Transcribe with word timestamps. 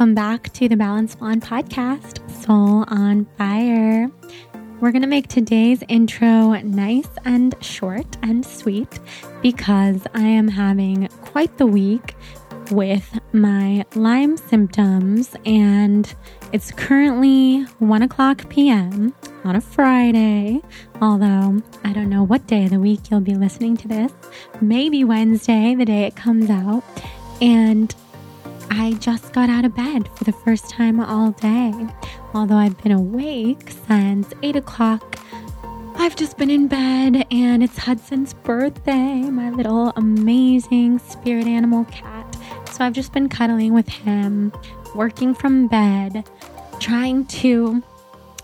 Welcome 0.00 0.14
back 0.14 0.50
to 0.54 0.66
the 0.66 0.78
Balanced 0.78 1.18
Blonde 1.18 1.42
podcast, 1.42 2.26
Soul 2.42 2.86
on 2.88 3.26
Fire. 3.36 4.10
We're 4.80 4.92
going 4.92 5.02
to 5.02 5.06
make 5.06 5.28
today's 5.28 5.82
intro 5.88 6.54
nice 6.62 7.10
and 7.26 7.54
short 7.60 8.16
and 8.22 8.42
sweet 8.42 8.98
because 9.42 10.06
I 10.14 10.22
am 10.22 10.48
having 10.48 11.08
quite 11.20 11.58
the 11.58 11.66
week 11.66 12.16
with 12.70 13.20
my 13.34 13.84
Lyme 13.94 14.38
symptoms, 14.38 15.36
and 15.44 16.14
it's 16.50 16.72
currently 16.72 17.64
1 17.80 18.00
o'clock 18.00 18.48
p.m. 18.48 19.14
on 19.44 19.54
a 19.54 19.60
Friday. 19.60 20.62
Although 21.02 21.62
I 21.84 21.92
don't 21.92 22.08
know 22.08 22.22
what 22.22 22.46
day 22.46 22.64
of 22.64 22.70
the 22.70 22.80
week 22.80 23.10
you'll 23.10 23.20
be 23.20 23.34
listening 23.34 23.76
to 23.76 23.88
this, 23.88 24.12
maybe 24.62 25.04
Wednesday, 25.04 25.74
the 25.74 25.84
day 25.84 26.04
it 26.04 26.16
comes 26.16 26.48
out. 26.48 26.82
And 27.42 27.94
I 28.70 28.92
just 28.94 29.32
got 29.32 29.50
out 29.50 29.64
of 29.64 29.74
bed 29.74 30.08
for 30.16 30.24
the 30.24 30.32
first 30.32 30.70
time 30.70 31.00
all 31.00 31.32
day. 31.32 31.74
Although 32.34 32.56
I've 32.56 32.80
been 32.82 32.92
awake 32.92 33.70
since 33.86 34.32
8 34.42 34.56
o'clock, 34.56 35.18
I've 35.96 36.14
just 36.16 36.38
been 36.38 36.50
in 36.50 36.68
bed 36.68 37.26
and 37.30 37.62
it's 37.62 37.76
Hudson's 37.76 38.32
birthday, 38.32 39.22
my 39.22 39.50
little 39.50 39.92
amazing 39.96 41.00
spirit 41.00 41.46
animal 41.46 41.84
cat. 41.86 42.36
So 42.70 42.84
I've 42.84 42.92
just 42.92 43.12
been 43.12 43.28
cuddling 43.28 43.74
with 43.74 43.88
him, 43.88 44.52
working 44.94 45.34
from 45.34 45.66
bed, 45.66 46.28
trying 46.78 47.26
to 47.26 47.82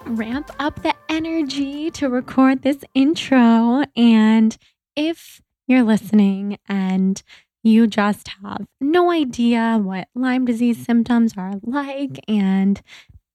ramp 0.07 0.51
up 0.59 0.83
the 0.83 0.95
energy 1.09 1.91
to 1.93 2.09
record 2.09 2.63
this 2.63 2.85
intro. 2.95 3.85
And 3.97 4.57
if 4.97 5.41
you're 5.67 5.83
listening 5.83 6.59
and 6.69 7.23
you 7.67 7.89
just 7.89 8.29
have 8.45 8.65
no 8.81 9.11
idea 9.11 9.77
what 9.83 10.07
Lyme 10.15 10.45
disease 10.45 10.85
symptoms 10.85 11.35
are 11.37 11.55
like. 11.65 12.21
And 12.29 12.81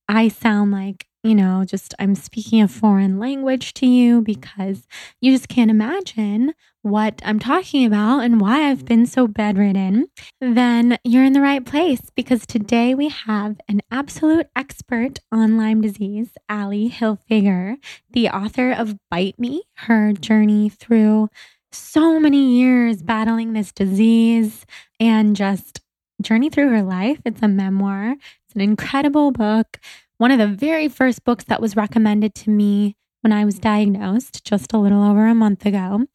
I 0.08 0.30
sound 0.30 0.72
like, 0.72 1.06
you 1.22 1.36
know, 1.36 1.66
just 1.66 1.94
I'm 2.00 2.16
speaking 2.16 2.62
a 2.62 2.70
foreign 2.70 3.20
language 3.20 3.74
to 3.76 3.86
you 3.86 4.22
because 4.22 4.88
you 5.20 5.34
just 5.34 5.50
can't 5.50 5.70
imagine 5.70 6.54
what 6.82 7.22
I'm 7.26 7.40
talking 7.40 7.86
about 7.86 8.22
and 8.22 8.40
why 8.40 8.70
I've 8.70 8.86
been 8.86 9.06
so 9.06 9.28
bedridden, 9.28 10.08
then 10.40 10.98
you're 11.04 11.26
in 11.26 11.34
the 11.34 11.42
right 11.42 11.64
place 11.64 12.10
because 12.16 12.46
today 12.46 12.96
we 12.96 13.10
have 13.10 13.60
an 13.68 13.82
absolute 13.92 14.48
expert 14.56 15.20
on 15.32 15.58
Lyme 15.58 15.82
disease, 15.82 16.30
Ally 16.48 16.88
Hilfiger, 16.88 17.76
the 18.12 18.30
author 18.30 18.72
of 18.72 18.98
Bite 19.12 19.38
Me, 19.38 19.64
her 19.76 20.14
journey 20.14 20.70
through 20.70 21.30
so 21.74 22.20
many 22.20 22.58
years 22.58 23.02
battling 23.02 23.54
this 23.54 23.72
disease 23.72 24.66
and 25.00 25.36
just 25.36 25.82
journey 26.22 26.50
through 26.50 26.70
her 26.70 26.84
life. 26.84 27.20
It's 27.26 27.42
a 27.42 27.48
memoir, 27.48 28.12
it's 28.12 28.56
an 28.56 28.62
incredible 28.62 29.32
book. 29.32 29.80
One 30.18 30.32
of 30.32 30.38
the 30.38 30.48
very 30.48 30.88
first 30.88 31.24
books 31.24 31.46
that 31.46 31.62
was 31.62 31.76
recommended 31.76 32.36
to 32.36 32.50
me 32.50 32.96
when 33.22 33.34
I 33.34 33.46
was 33.46 33.60
diagnosed 33.60 34.44
just 34.44 34.74
a 34.74 34.78
little 34.78 35.04
over 35.04 35.28
a 35.28 35.36
month 35.36 35.66
ago. 35.66 36.06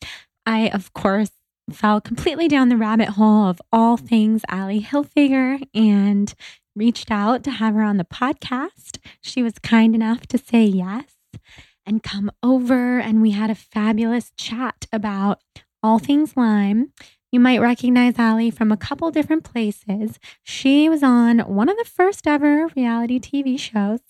I, 0.44 0.68
of 0.68 0.92
course, 0.92 1.30
fell 1.72 2.00
completely 2.00 2.46
down 2.46 2.68
the 2.68 2.76
rabbit 2.76 3.10
hole 3.10 3.48
of 3.48 3.60
all 3.72 3.96
things 3.96 4.42
Ally 4.48 4.78
Hilfiger 4.78 5.60
and 5.74 6.32
reached 6.76 7.10
out 7.10 7.42
to 7.44 7.50
have 7.50 7.74
her 7.74 7.82
on 7.82 7.96
the 7.96 8.04
podcast. 8.04 8.98
She 9.20 9.42
was 9.42 9.58
kind 9.58 9.94
enough 9.94 10.26
to 10.28 10.38
say 10.38 10.64
yes 10.64 11.15
and 11.86 12.02
come 12.02 12.30
over. 12.42 12.98
And 12.98 13.22
we 13.22 13.30
had 13.30 13.50
a 13.50 13.54
fabulous 13.54 14.32
chat 14.36 14.86
about 14.92 15.40
all 15.82 15.98
things 15.98 16.36
Lyme. 16.36 16.92
You 17.32 17.40
might 17.40 17.60
recognize 17.60 18.18
Ally 18.18 18.50
from 18.50 18.72
a 18.72 18.76
couple 18.76 19.10
different 19.10 19.44
places. 19.44 20.18
She 20.42 20.88
was 20.88 21.02
on 21.02 21.40
one 21.40 21.68
of 21.68 21.76
the 21.76 21.84
first 21.84 22.26
ever 22.26 22.68
reality 22.76 23.18
TV 23.20 23.58
shows 23.58 24.00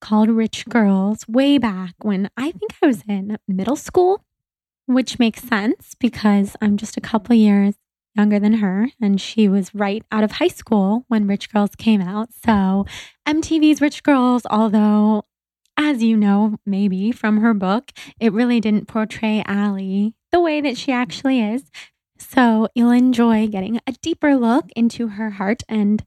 called 0.00 0.28
Rich 0.28 0.66
Girls 0.66 1.26
way 1.28 1.58
back 1.58 1.94
when 2.02 2.28
I 2.36 2.50
think 2.50 2.74
I 2.82 2.86
was 2.86 3.02
in 3.08 3.38
middle 3.46 3.76
school, 3.76 4.24
which 4.86 5.18
makes 5.18 5.42
sense 5.42 5.94
because 5.98 6.56
I'm 6.60 6.76
just 6.76 6.96
a 6.96 7.00
couple 7.00 7.34
years 7.36 7.76
younger 8.14 8.38
than 8.38 8.54
her 8.54 8.88
and 9.00 9.20
she 9.20 9.48
was 9.48 9.74
right 9.74 10.04
out 10.12 10.24
of 10.24 10.32
high 10.32 10.48
school 10.48 11.04
when 11.08 11.26
Rich 11.26 11.52
Girls 11.52 11.74
came 11.76 12.00
out. 12.02 12.30
So 12.44 12.84
MTV's 13.26 13.80
Rich 13.80 14.02
Girls, 14.02 14.42
although 14.50 15.24
as 15.76 16.02
you 16.02 16.16
know, 16.16 16.56
maybe 16.66 17.12
from 17.12 17.38
her 17.38 17.54
book, 17.54 17.92
it 18.20 18.32
really 18.32 18.60
didn't 18.60 18.88
portray 18.88 19.42
Ally 19.46 20.10
the 20.30 20.40
way 20.40 20.60
that 20.60 20.76
she 20.76 20.92
actually 20.92 21.40
is. 21.40 21.70
So 22.18 22.68
you'll 22.74 22.90
enjoy 22.90 23.48
getting 23.48 23.80
a 23.86 23.92
deeper 24.00 24.36
look 24.36 24.70
into 24.76 25.08
her 25.08 25.30
heart 25.30 25.62
and 25.68 26.04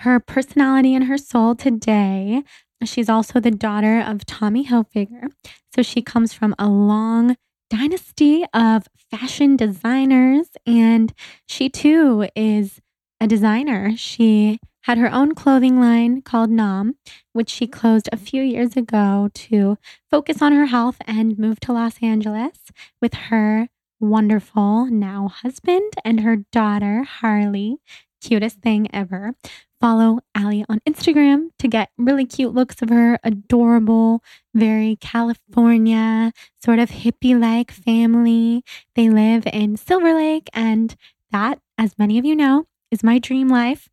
her 0.00 0.20
personality 0.20 0.94
and 0.94 1.04
her 1.04 1.18
soul 1.18 1.54
today. 1.54 2.42
She's 2.84 3.08
also 3.08 3.40
the 3.40 3.50
daughter 3.50 4.00
of 4.00 4.26
Tommy 4.26 4.66
Hilfiger. 4.66 5.28
So 5.74 5.82
she 5.82 6.02
comes 6.02 6.32
from 6.32 6.54
a 6.58 6.68
long 6.68 7.36
dynasty 7.70 8.44
of 8.54 8.86
fashion 9.10 9.56
designers, 9.56 10.48
and 10.66 11.12
she 11.46 11.68
too 11.68 12.28
is 12.36 12.80
a 13.20 13.26
designer. 13.26 13.96
She 13.96 14.60
had 14.86 14.98
her 14.98 15.12
own 15.12 15.34
clothing 15.34 15.80
line 15.80 16.22
called 16.22 16.48
Nom, 16.48 16.94
which 17.32 17.50
she 17.50 17.66
closed 17.66 18.08
a 18.12 18.16
few 18.16 18.40
years 18.40 18.76
ago 18.76 19.28
to 19.34 19.76
focus 20.08 20.40
on 20.40 20.52
her 20.52 20.66
health 20.66 20.96
and 21.08 21.36
move 21.36 21.58
to 21.58 21.72
Los 21.72 22.00
Angeles 22.00 22.70
with 23.02 23.14
her 23.14 23.68
wonderful 23.98 24.86
now 24.86 25.26
husband 25.26 25.92
and 26.04 26.20
her 26.20 26.36
daughter, 26.52 27.02
Harley. 27.02 27.78
Cutest 28.22 28.60
thing 28.60 28.86
ever. 28.94 29.34
Follow 29.80 30.20
Ally 30.36 30.62
on 30.68 30.78
Instagram 30.88 31.48
to 31.58 31.66
get 31.66 31.90
really 31.98 32.24
cute 32.24 32.54
looks 32.54 32.80
of 32.80 32.88
her 32.90 33.18
adorable, 33.24 34.22
very 34.54 34.96
California, 35.00 36.32
sort 36.64 36.78
of 36.78 36.90
hippie 36.90 37.38
like 37.38 37.72
family. 37.72 38.62
They 38.94 39.10
live 39.10 39.48
in 39.52 39.76
Silver 39.76 40.14
Lake, 40.14 40.48
and 40.52 40.94
that, 41.32 41.58
as 41.76 41.98
many 41.98 42.18
of 42.18 42.24
you 42.24 42.36
know, 42.36 42.66
is 42.92 43.02
my 43.02 43.18
dream 43.18 43.48
life. 43.48 43.88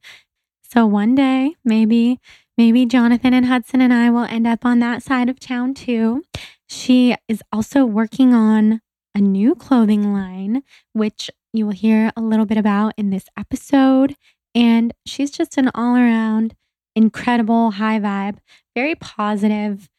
So 0.74 0.88
one 0.88 1.14
day, 1.14 1.56
maybe, 1.64 2.20
maybe 2.58 2.88
Jonathan 2.88 3.32
and 3.32 3.46
Hudson 3.46 3.80
and 3.80 3.94
I 3.94 4.10
will 4.10 4.24
end 4.24 4.48
up 4.48 4.66
on 4.66 4.80
that 4.80 5.04
side 5.04 5.30
of 5.30 5.40
town 5.40 5.76
too. 5.76 6.24
She 6.68 7.16
is 7.28 7.44
also 7.52 7.86
working 7.86 8.34
on 8.34 8.82
a 9.14 9.20
new 9.20 9.54
clothing 9.54 10.12
line, 10.12 10.64
which 10.94 11.30
you 11.54 11.68
will 11.68 11.74
hear 11.74 12.12
a 12.18 12.22
little 12.22 12.48
bit 12.48 12.58
about 12.58 12.96
in 12.98 13.12
this 13.12 13.26
episode. 13.38 14.16
And 14.56 14.96
she's 15.06 15.30
just 15.30 15.60
an 15.60 15.70
all 15.76 15.96
around 15.96 16.56
incredible, 16.96 17.70
high 17.70 18.00
vibe, 18.00 18.40
very 18.74 18.96
positive 18.96 19.92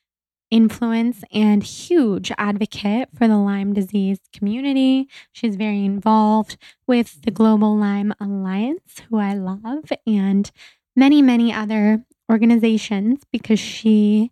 influence 0.50 1.22
and 1.32 1.62
huge 1.62 2.32
advocate 2.38 3.08
for 3.16 3.26
the 3.26 3.36
Lyme 3.36 3.72
disease 3.72 4.18
community. 4.32 5.08
She's 5.32 5.56
very 5.56 5.84
involved 5.84 6.56
with 6.86 7.22
the 7.22 7.30
Global 7.30 7.76
Lyme 7.76 8.14
Alliance, 8.20 9.02
who 9.08 9.18
I 9.18 9.34
love, 9.34 9.92
and 10.06 10.50
many, 10.96 11.22
many 11.22 11.52
other 11.52 12.04
organizations 12.30 13.22
because 13.32 13.60
she 13.60 14.30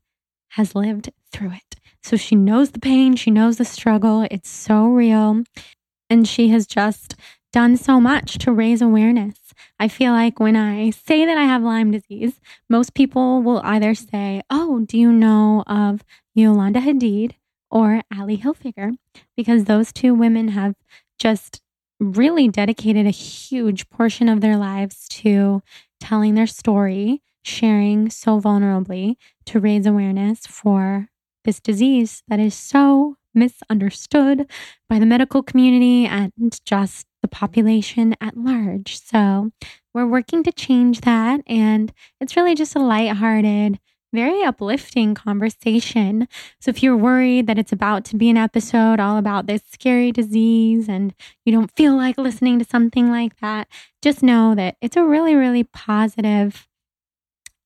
has 0.51 0.75
lived 0.75 1.11
through 1.31 1.53
it. 1.53 1.77
So 2.03 2.17
she 2.17 2.34
knows 2.34 2.72
the 2.72 2.81
pain, 2.81 3.17
she 3.17 3.31
knows 3.31 3.56
the 3.56 3.65
struggle. 3.65 4.27
It's 4.31 4.49
so 4.49 4.87
real. 4.87 5.43
And 6.11 6.28
she 6.28 6.49
has 6.49 6.67
just 6.67 7.15
done 7.53 7.77
so 7.77 8.01
much 8.01 8.39
to 8.39 8.53
raise 8.53 8.81
awareness. 8.81 9.37
I 9.79 9.89
feel 9.89 10.13
like 10.13 10.41
when 10.41 10.57
I 10.57 10.91
say 10.91 11.27
that 11.27 11.37
I 11.37 11.45
have 11.45 11.63
Lyme 11.63 11.91
disease, 11.91 12.41
most 12.69 12.95
people 12.95 13.43
will 13.43 13.61
either 13.65 13.95
say, 13.95 14.43
Oh, 14.51 14.81
do 14.81 14.99
you 14.99 15.13
know 15.13 15.63
of 15.66 16.03
Yolanda 16.34 16.81
Hadid 16.81 17.33
or 17.71 18.03
Ally 18.13 18.37
Hilfiger? 18.37 18.97
Because 19.37 19.65
those 19.65 19.93
two 19.93 20.15
women 20.15 20.49
have 20.49 20.75
just 21.19 21.60
really 22.01 22.49
dedicated 22.49 23.07
a 23.07 23.10
huge 23.10 23.89
portion 23.91 24.28
of 24.28 24.41
their 24.41 24.57
lives 24.57 25.07
to 25.09 25.63
telling 26.01 26.34
their 26.34 26.47
story, 26.47 27.22
sharing 27.45 28.10
so 28.10 28.41
vulnerably 28.41 29.16
to 29.47 29.60
raise 29.60 29.87
awareness 29.87 30.47
for 30.47 31.09
this 31.45 31.60
disease 31.60 32.22
that 32.28 32.41
is 32.41 32.55
so 32.55 33.16
misunderstood 33.34 34.51
by 34.89 34.99
the 34.99 35.07
medical 35.07 35.43
community 35.43 36.07
and 36.07 36.33
just 36.65 37.07
the 37.23 37.29
population 37.29 38.15
at 38.21 38.37
large. 38.37 39.01
So 39.01 39.51
we're 39.95 40.07
working 40.07 40.43
to 40.45 40.53
change 40.53 41.03
that. 41.03 41.41
And 41.47 41.93
it's 42.21 42.37
really 42.37 42.55
just 42.55 42.75
a 42.75 42.81
lighthearted, 42.81 43.79
very 44.13 44.43
uplifting 44.43 45.15
conversation. 45.15 46.29
So 46.61 46.71
if 46.71 46.83
you're 46.83 46.97
worried 46.97 47.47
that 47.47 47.59
it's 47.59 47.73
about 47.73 48.05
to 48.07 48.17
be 48.17 48.29
an 48.29 48.37
episode 48.37 49.01
all 49.01 49.17
about 49.17 49.47
this 49.47 49.63
scary 49.73 50.13
disease 50.13 50.89
and 50.89 51.15
you 51.45 51.53
don't 51.53 51.71
feel 51.77 51.97
like 51.97 52.19
listening 52.19 52.59
to 52.59 52.65
something 52.65 53.11
like 53.11 53.39
that, 53.41 53.69
just 54.03 54.23
know 54.23 54.55
that 54.55 54.77
it's 54.81 54.97
a 54.97 55.05
really, 55.05 55.34
really 55.34 55.65
positive 55.65 56.69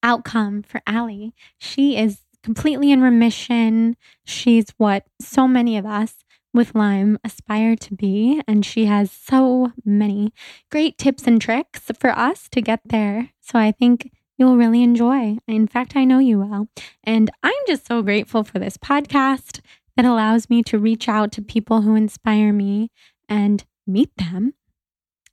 outcome 0.03 0.63
for 0.63 0.81
Ally. 0.87 1.31
She 1.59 1.97
is 1.97 2.21
completely 2.47 2.93
in 2.93 3.03
remission. 3.03 3.97
She's 4.25 4.67
what 4.77 5.05
so 5.21 5.49
many 5.49 5.77
of 5.77 5.85
us 5.85 6.25
with 6.55 6.77
Lyme 6.77 7.19
aspire 7.25 7.75
to 7.75 7.93
be. 7.93 8.41
And 8.47 8.65
she 8.65 8.85
has 8.85 9.11
so 9.11 9.73
many 9.85 10.33
great 10.71 10.97
tips 10.97 11.27
and 11.27 11.43
tricks 11.43 11.91
for 11.99 12.11
us 12.11 12.49
to 12.51 12.61
get 12.63 12.83
there. 12.85 13.31
So 13.41 13.59
I 13.59 13.73
think 13.73 14.13
you'll 14.39 14.57
really 14.57 14.85
enjoy. 14.85 15.39
In 15.49 15.67
fact, 15.67 15.97
I 15.97 16.05
know 16.05 16.21
you 16.21 16.39
will. 16.39 16.69
And 17.03 17.33
I'm 17.43 17.53
just 17.67 17.85
so 17.85 18.01
grateful 18.01 18.45
for 18.45 18.61
this 18.61 18.77
podcast 18.77 19.59
that 19.97 20.05
allows 20.05 20.49
me 20.49 20.63
to 20.63 20.79
reach 20.79 21.09
out 21.09 21.33
to 21.33 21.43
people 21.43 21.81
who 21.81 21.97
inspire 21.97 22.53
me 22.53 22.93
and 23.29 23.65
meet 23.89 24.11
them, 24.19 24.55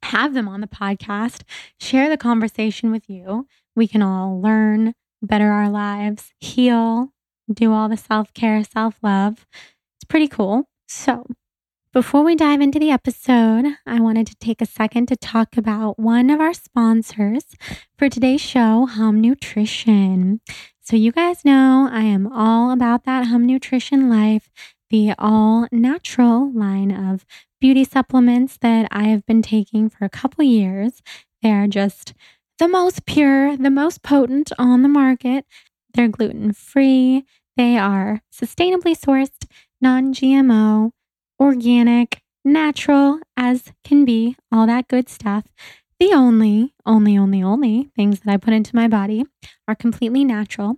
have 0.02 0.34
them 0.34 0.48
on 0.48 0.62
the 0.62 0.68
podcast, 0.68 1.44
share 1.80 2.10
the 2.10 2.18
conversation 2.18 2.90
with 2.90 3.08
you. 3.08 3.46
We 3.76 3.88
can 3.88 4.02
all 4.02 4.42
learn, 4.42 4.96
better 5.24 5.50
our 5.52 5.70
lives, 5.70 6.34
heal, 6.40 7.14
do 7.52 7.74
all 7.74 7.90
the 7.90 7.98
self 7.98 8.34
care, 8.34 8.64
self 8.64 8.96
love. 9.02 9.46
It's 9.98 10.06
pretty 10.08 10.28
cool. 10.28 10.68
So, 10.88 11.26
before 11.94 12.24
we 12.24 12.36
dive 12.36 12.62
into 12.62 12.80
the 12.80 12.90
episode, 12.90 13.66
I 13.86 14.00
wanted 14.00 14.28
to 14.28 14.36
take 14.36 14.62
a 14.62 14.66
second 14.66 15.08
to 15.08 15.16
talk 15.16 15.58
about 15.58 16.00
one 16.00 16.30
of 16.30 16.40
our 16.40 16.54
sponsors 16.54 17.46
for 17.98 18.10
today's 18.10 18.42
show, 18.42 18.86
Hum 18.86 19.22
Nutrition. 19.22 20.42
So, 20.82 20.96
you 20.96 21.12
guys 21.12 21.46
know 21.46 21.88
I 21.92 22.02
am 22.02 22.28
all 22.28 22.72
about 22.72 23.06
that 23.06 23.28
Hum 23.28 23.46
Nutrition 23.46 24.10
life, 24.10 24.50
the 24.90 25.14
all 25.18 25.68
natural 25.72 26.52
line 26.52 26.92
of 26.92 27.26
beauty 27.62 27.84
supplements 27.84 28.58
that 28.58 28.88
I 28.92 29.04
have 29.06 29.26
been 29.26 29.42
taking 29.42 29.90
for 29.90 30.04
a 30.04 30.10
couple 30.10 30.44
years. 30.44 31.02
They 31.42 31.52
are 31.52 31.68
just 31.68 32.14
the 32.64 32.70
most 32.70 33.06
pure, 33.06 33.58
the 33.58 33.70
most 33.70 34.02
potent 34.04 34.50
on 34.58 34.84
the 34.84 34.88
market. 34.88 35.46
They're 35.94 36.08
gluten 36.08 36.54
free, 36.54 37.26
they 37.58 37.78
are 37.78 38.22
sustainably 38.34 38.98
sourced, 38.98 39.46
non 39.82 40.14
GMO 40.14 40.92
organic, 41.42 42.22
natural 42.46 43.20
as 43.36 43.74
can 43.84 44.06
be, 44.06 44.38
all 44.50 44.66
that 44.68 44.88
good 44.88 45.10
stuff. 45.10 45.44
The 46.00 46.14
only, 46.14 46.74
only, 46.86 47.18
only, 47.18 47.44
only 47.44 47.90
things 47.98 48.22
that 48.22 48.32
I 48.32 48.38
put 48.38 48.54
into 48.54 48.78
my 48.78 48.88
body 48.88 49.26
are 49.68 49.76
completely 49.76 50.24
natural. 50.24 50.78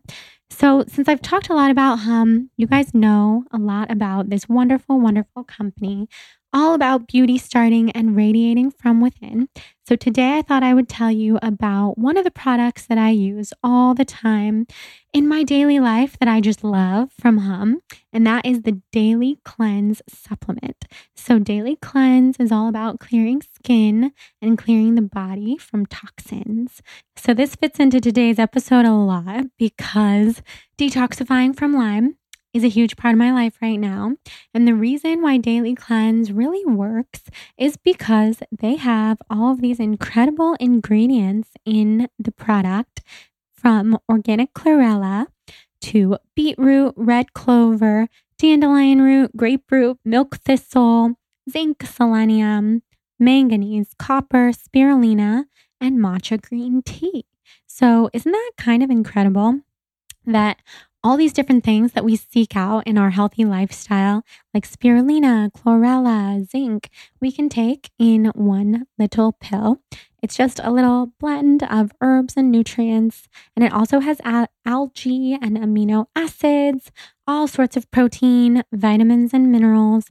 So, 0.49 0.85
since 0.87 1.07
I've 1.07 1.21
talked 1.21 1.49
a 1.49 1.53
lot 1.53 1.69
about 1.69 1.99
Hum, 1.99 2.49
you 2.57 2.65
guys 2.65 2.95
know 2.95 3.43
a 3.51 3.59
lot 3.59 3.91
about 3.91 4.31
this 4.31 4.49
wonderful, 4.49 4.99
wonderful 4.99 5.43
company 5.43 6.07
all 6.55 6.73
about 6.73 7.07
beauty 7.07 7.37
starting 7.37 7.91
and 7.91 8.15
radiating 8.15 8.71
from 8.71 9.01
within. 9.01 9.49
So, 9.85 9.95
today 9.95 10.37
I 10.37 10.41
thought 10.41 10.63
I 10.63 10.73
would 10.73 10.87
tell 10.87 11.11
you 11.11 11.37
about 11.43 11.97
one 11.97 12.17
of 12.17 12.23
the 12.23 12.31
products 12.31 12.87
that 12.87 12.97
I 12.97 13.09
use 13.09 13.53
all 13.61 13.93
the 13.93 14.05
time 14.05 14.65
in 15.13 15.27
my 15.27 15.43
daily 15.43 15.79
life 15.79 16.17
that 16.19 16.29
I 16.29 16.39
just 16.39 16.63
love 16.63 17.11
from 17.19 17.39
Hum, 17.39 17.81
and 18.11 18.25
that 18.25 18.45
is 18.45 18.61
the 18.61 18.81
Daily 18.91 19.37
Cleanse 19.43 20.01
supplement. 20.09 20.85
So, 21.15 21.39
Daily 21.39 21.75
Cleanse 21.75 22.37
is 22.39 22.53
all 22.53 22.69
about 22.69 22.99
clearing 22.99 23.41
skin 23.41 24.13
and 24.41 24.57
clearing 24.57 24.95
the 24.95 25.01
body 25.01 25.57
from 25.57 25.85
toxins. 25.85 26.81
So, 27.17 27.33
this 27.33 27.55
fits 27.55 27.79
into 27.79 27.99
today's 27.99 28.39
episode 28.39 28.85
a 28.85 28.93
lot 28.93 29.45
because 29.59 30.41
detoxifying 30.79 31.55
from 31.55 31.73
Lyme 31.73 32.15
is 32.55 32.63
a 32.63 32.69
huge 32.69 32.95
part 32.95 33.13
of 33.13 33.19
my 33.19 33.33
life 33.33 33.57
right 33.61 33.75
now. 33.75 34.15
And 34.53 34.65
the 34.65 34.73
reason 34.73 35.21
why 35.21 35.37
Daily 35.37 35.75
Cleanse 35.75 36.31
really 36.31 36.63
works 36.65 37.23
is 37.57 37.75
because 37.75 38.37
they 38.49 38.77
have 38.77 39.17
all 39.29 39.51
of 39.51 39.59
these 39.59 39.77
incredible 39.77 40.55
ingredients 40.57 41.49
in 41.65 42.07
the 42.17 42.31
product 42.31 43.01
from 43.53 43.99
organic 44.09 44.53
chlorella 44.53 45.27
to 45.81 46.17
beetroot, 46.33 46.93
red 46.95 47.33
clover, 47.33 48.07
dandelion 48.37 49.01
root, 49.01 49.35
grapefruit, 49.35 49.97
milk 50.05 50.37
thistle, 50.37 51.15
zinc, 51.49 51.83
selenium, 51.83 52.83
manganese, 53.19 53.93
copper, 53.99 54.51
spirulina, 54.51 55.43
and 55.81 55.99
matcha 55.99 56.41
green 56.41 56.81
tea. 56.83 57.25
So, 57.67 58.09
isn't 58.13 58.31
that 58.31 58.51
kind 58.57 58.81
of 58.81 58.89
incredible 58.89 59.59
that 60.25 60.61
all 61.05 61.17
these 61.17 61.33
different 61.33 61.63
things 61.63 61.91
that 61.91 62.03
we 62.03 62.15
seek 62.15 62.55
out 62.55 62.87
in 62.87 62.97
our 62.97 63.11
healthy 63.11 63.45
lifestyle, 63.45 64.23
like 64.55 64.67
spirulina, 64.67 65.51
chlorella, 65.51 66.43
zinc, 66.49 66.89
we 67.21 67.31
can 67.31 67.47
take 67.47 67.91
in 67.99 68.31
one 68.33 68.87
little 68.97 69.33
pill. 69.33 69.79
It's 70.23 70.35
just 70.35 70.59
a 70.63 70.71
little 70.71 71.11
blend 71.19 71.61
of 71.61 71.91
herbs 72.01 72.33
and 72.35 72.51
nutrients, 72.51 73.27
and 73.55 73.63
it 73.63 73.71
also 73.71 73.99
has 73.99 74.19
al- 74.23 74.47
algae 74.65 75.37
and 75.39 75.59
amino 75.59 76.07
acids, 76.15 76.91
all 77.27 77.47
sorts 77.47 77.77
of 77.77 77.91
protein, 77.91 78.63
vitamins, 78.73 79.31
and 79.31 79.51
minerals, 79.51 80.05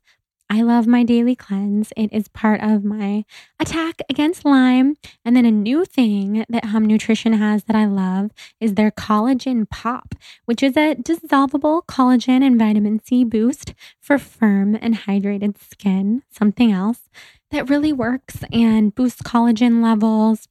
I 0.50 0.62
love 0.62 0.86
my 0.86 1.02
daily 1.04 1.34
cleanse. 1.34 1.92
It 1.96 2.12
is 2.12 2.28
part 2.28 2.60
of 2.60 2.84
my 2.84 3.24
attack 3.58 4.02
against 4.10 4.44
Lyme. 4.44 4.96
And 5.24 5.34
then 5.34 5.46
a 5.46 5.50
new 5.50 5.84
thing 5.84 6.44
that 6.48 6.66
Hum 6.66 6.84
Nutrition 6.84 7.32
has 7.34 7.64
that 7.64 7.76
I 7.76 7.86
love 7.86 8.30
is 8.60 8.74
their 8.74 8.90
collagen 8.90 9.68
pop, 9.68 10.14
which 10.44 10.62
is 10.62 10.76
a 10.76 10.94
dissolvable 10.96 11.84
collagen 11.86 12.44
and 12.46 12.58
vitamin 12.58 13.00
C 13.04 13.24
boost 13.24 13.74
for 14.00 14.18
firm 14.18 14.76
and 14.80 14.94
hydrated 14.94 15.56
skin. 15.58 16.22
Something 16.30 16.70
else 16.70 17.08
that 17.50 17.70
really 17.70 17.92
works 17.92 18.38
and 18.52 18.94
boosts 18.94 19.22
collagen 19.22 19.82
levels, 19.82 20.48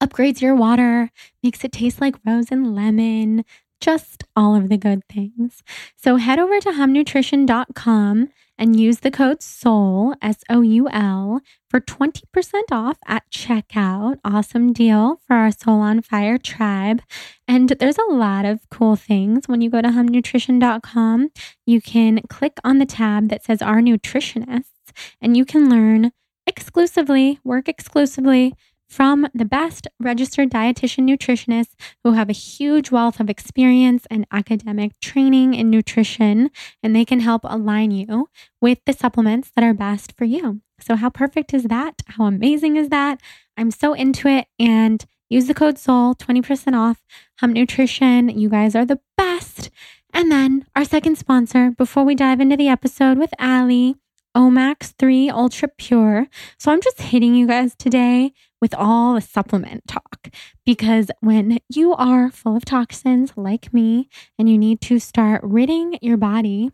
upgrades 0.00 0.40
your 0.40 0.54
water, 0.54 1.10
makes 1.42 1.64
it 1.64 1.72
taste 1.72 2.00
like 2.00 2.16
rose 2.26 2.50
and 2.50 2.74
lemon, 2.74 3.44
just 3.80 4.24
all 4.34 4.54
of 4.54 4.68
the 4.68 4.76
good 4.76 5.06
things. 5.08 5.62
So 5.96 6.16
head 6.16 6.38
over 6.38 6.60
to 6.60 6.70
humnutrition.com 6.70 8.28
and 8.58 8.78
use 8.78 9.00
the 9.00 9.10
code 9.10 9.42
SOUL, 9.42 10.14
S 10.22 10.38
O 10.48 10.60
U 10.60 10.88
L, 10.90 11.40
for 11.68 11.80
20% 11.80 12.22
off 12.70 12.98
at 13.06 13.30
checkout. 13.30 14.18
Awesome 14.24 14.72
deal 14.72 15.20
for 15.26 15.36
our 15.36 15.50
Soul 15.50 15.80
on 15.80 16.02
Fire 16.02 16.38
tribe. 16.38 17.02
And 17.46 17.70
there's 17.70 17.98
a 17.98 18.12
lot 18.12 18.44
of 18.44 18.68
cool 18.70 18.96
things 18.96 19.48
when 19.48 19.60
you 19.60 19.70
go 19.70 19.82
to 19.82 19.88
humnutrition.com. 19.88 21.28
You 21.66 21.80
can 21.80 22.20
click 22.28 22.58
on 22.64 22.78
the 22.78 22.86
tab 22.86 23.28
that 23.28 23.44
says 23.44 23.62
Our 23.62 23.80
Nutritionists, 23.80 24.92
and 25.20 25.36
you 25.36 25.44
can 25.44 25.68
learn 25.68 26.12
exclusively, 26.46 27.40
work 27.44 27.68
exclusively 27.68 28.54
from 28.88 29.26
the 29.34 29.44
best 29.44 29.88
registered 29.98 30.50
dietitian 30.50 31.08
nutritionists 31.08 31.74
who 32.04 32.12
have 32.12 32.28
a 32.28 32.32
huge 32.32 32.90
wealth 32.90 33.20
of 33.20 33.28
experience 33.28 34.06
and 34.10 34.26
academic 34.30 34.98
training 35.00 35.54
in 35.54 35.70
nutrition, 35.70 36.50
and 36.82 36.94
they 36.94 37.04
can 37.04 37.20
help 37.20 37.42
align 37.44 37.90
you 37.90 38.28
with 38.60 38.78
the 38.86 38.92
supplements 38.92 39.50
that 39.54 39.64
are 39.64 39.74
best 39.74 40.12
for 40.16 40.24
you. 40.24 40.60
So, 40.80 40.96
how 40.96 41.10
perfect 41.10 41.54
is 41.54 41.64
that? 41.64 42.02
How 42.06 42.24
amazing 42.24 42.76
is 42.76 42.90
that? 42.90 43.20
I'm 43.56 43.70
so 43.70 43.92
into 43.92 44.28
it. 44.28 44.46
And 44.58 45.04
use 45.28 45.46
the 45.46 45.54
code 45.54 45.78
SOUL, 45.78 46.14
20% 46.14 46.74
off 46.74 47.02
Hum 47.40 47.52
Nutrition. 47.52 48.28
You 48.28 48.48
guys 48.48 48.74
are 48.74 48.84
the 48.84 49.00
best. 49.16 49.70
And 50.12 50.30
then 50.30 50.66
our 50.74 50.84
second 50.84 51.18
sponsor, 51.18 51.70
before 51.72 52.04
we 52.04 52.14
dive 52.14 52.40
into 52.40 52.56
the 52.56 52.68
episode 52.68 53.18
with 53.18 53.32
Ally, 53.38 53.92
Omax 54.36 54.92
3 54.98 55.30
Ultra 55.30 55.68
Pure. 55.68 56.28
So 56.58 56.70
I'm 56.70 56.82
just 56.82 57.00
hitting 57.00 57.34
you 57.34 57.46
guys 57.46 57.74
today 57.74 58.32
with 58.60 58.74
all 58.74 59.14
the 59.14 59.20
supplement 59.20 59.86
talk 59.86 60.28
because 60.64 61.10
when 61.20 61.58
you 61.68 61.94
are 61.94 62.30
full 62.30 62.56
of 62.56 62.64
toxins 62.64 63.32
like 63.36 63.72
me 63.72 64.08
and 64.38 64.48
you 64.48 64.58
need 64.58 64.80
to 64.80 64.98
start 64.98 65.40
ridding 65.42 65.98
your 66.00 66.16
body 66.16 66.70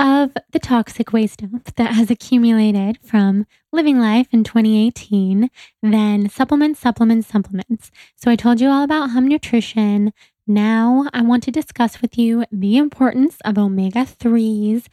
of 0.00 0.32
the 0.52 0.58
toxic 0.58 1.12
waste 1.12 1.40
dump 1.40 1.74
that 1.76 1.92
has 1.92 2.10
accumulated 2.10 2.98
from 3.02 3.46
living 3.70 3.98
life 3.98 4.28
in 4.32 4.42
2018, 4.42 5.50
then 5.82 6.28
supplements, 6.28 6.80
supplements, 6.80 7.28
supplements. 7.28 7.90
So 8.16 8.30
I 8.30 8.36
told 8.36 8.62
you 8.62 8.70
all 8.70 8.82
about 8.82 9.10
Hum 9.10 9.28
Nutrition. 9.28 10.14
Now 10.46 11.06
I 11.12 11.20
want 11.20 11.42
to 11.44 11.50
discuss 11.50 12.00
with 12.00 12.16
you 12.16 12.44
the 12.50 12.78
importance 12.78 13.36
of 13.44 13.58
omega 13.58 14.06
3s 14.06 14.86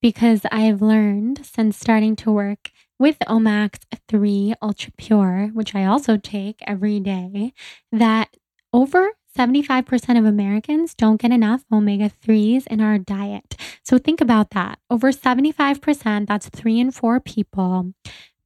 because 0.00 0.42
I've 0.52 0.80
learned 0.80 1.44
since 1.44 1.76
starting 1.76 2.14
to 2.16 2.30
work 2.30 2.70
with 3.02 3.18
Omax 3.26 3.80
3 4.08 4.54
Ultra 4.62 4.92
Pure, 4.96 5.50
which 5.54 5.74
I 5.74 5.84
also 5.86 6.16
take 6.16 6.60
every 6.68 7.00
day, 7.00 7.52
that 7.90 8.28
over 8.72 9.10
75% 9.36 10.16
of 10.16 10.24
Americans 10.24 10.94
don't 10.94 11.20
get 11.20 11.32
enough 11.32 11.64
omega 11.72 12.12
3s 12.24 12.64
in 12.68 12.80
our 12.80 12.98
diet. 12.98 13.56
So 13.82 13.98
think 13.98 14.20
about 14.20 14.50
that. 14.50 14.78
Over 14.88 15.10
75%, 15.10 16.28
that's 16.28 16.48
three 16.48 16.78
in 16.78 16.92
four 16.92 17.18
people. 17.18 17.92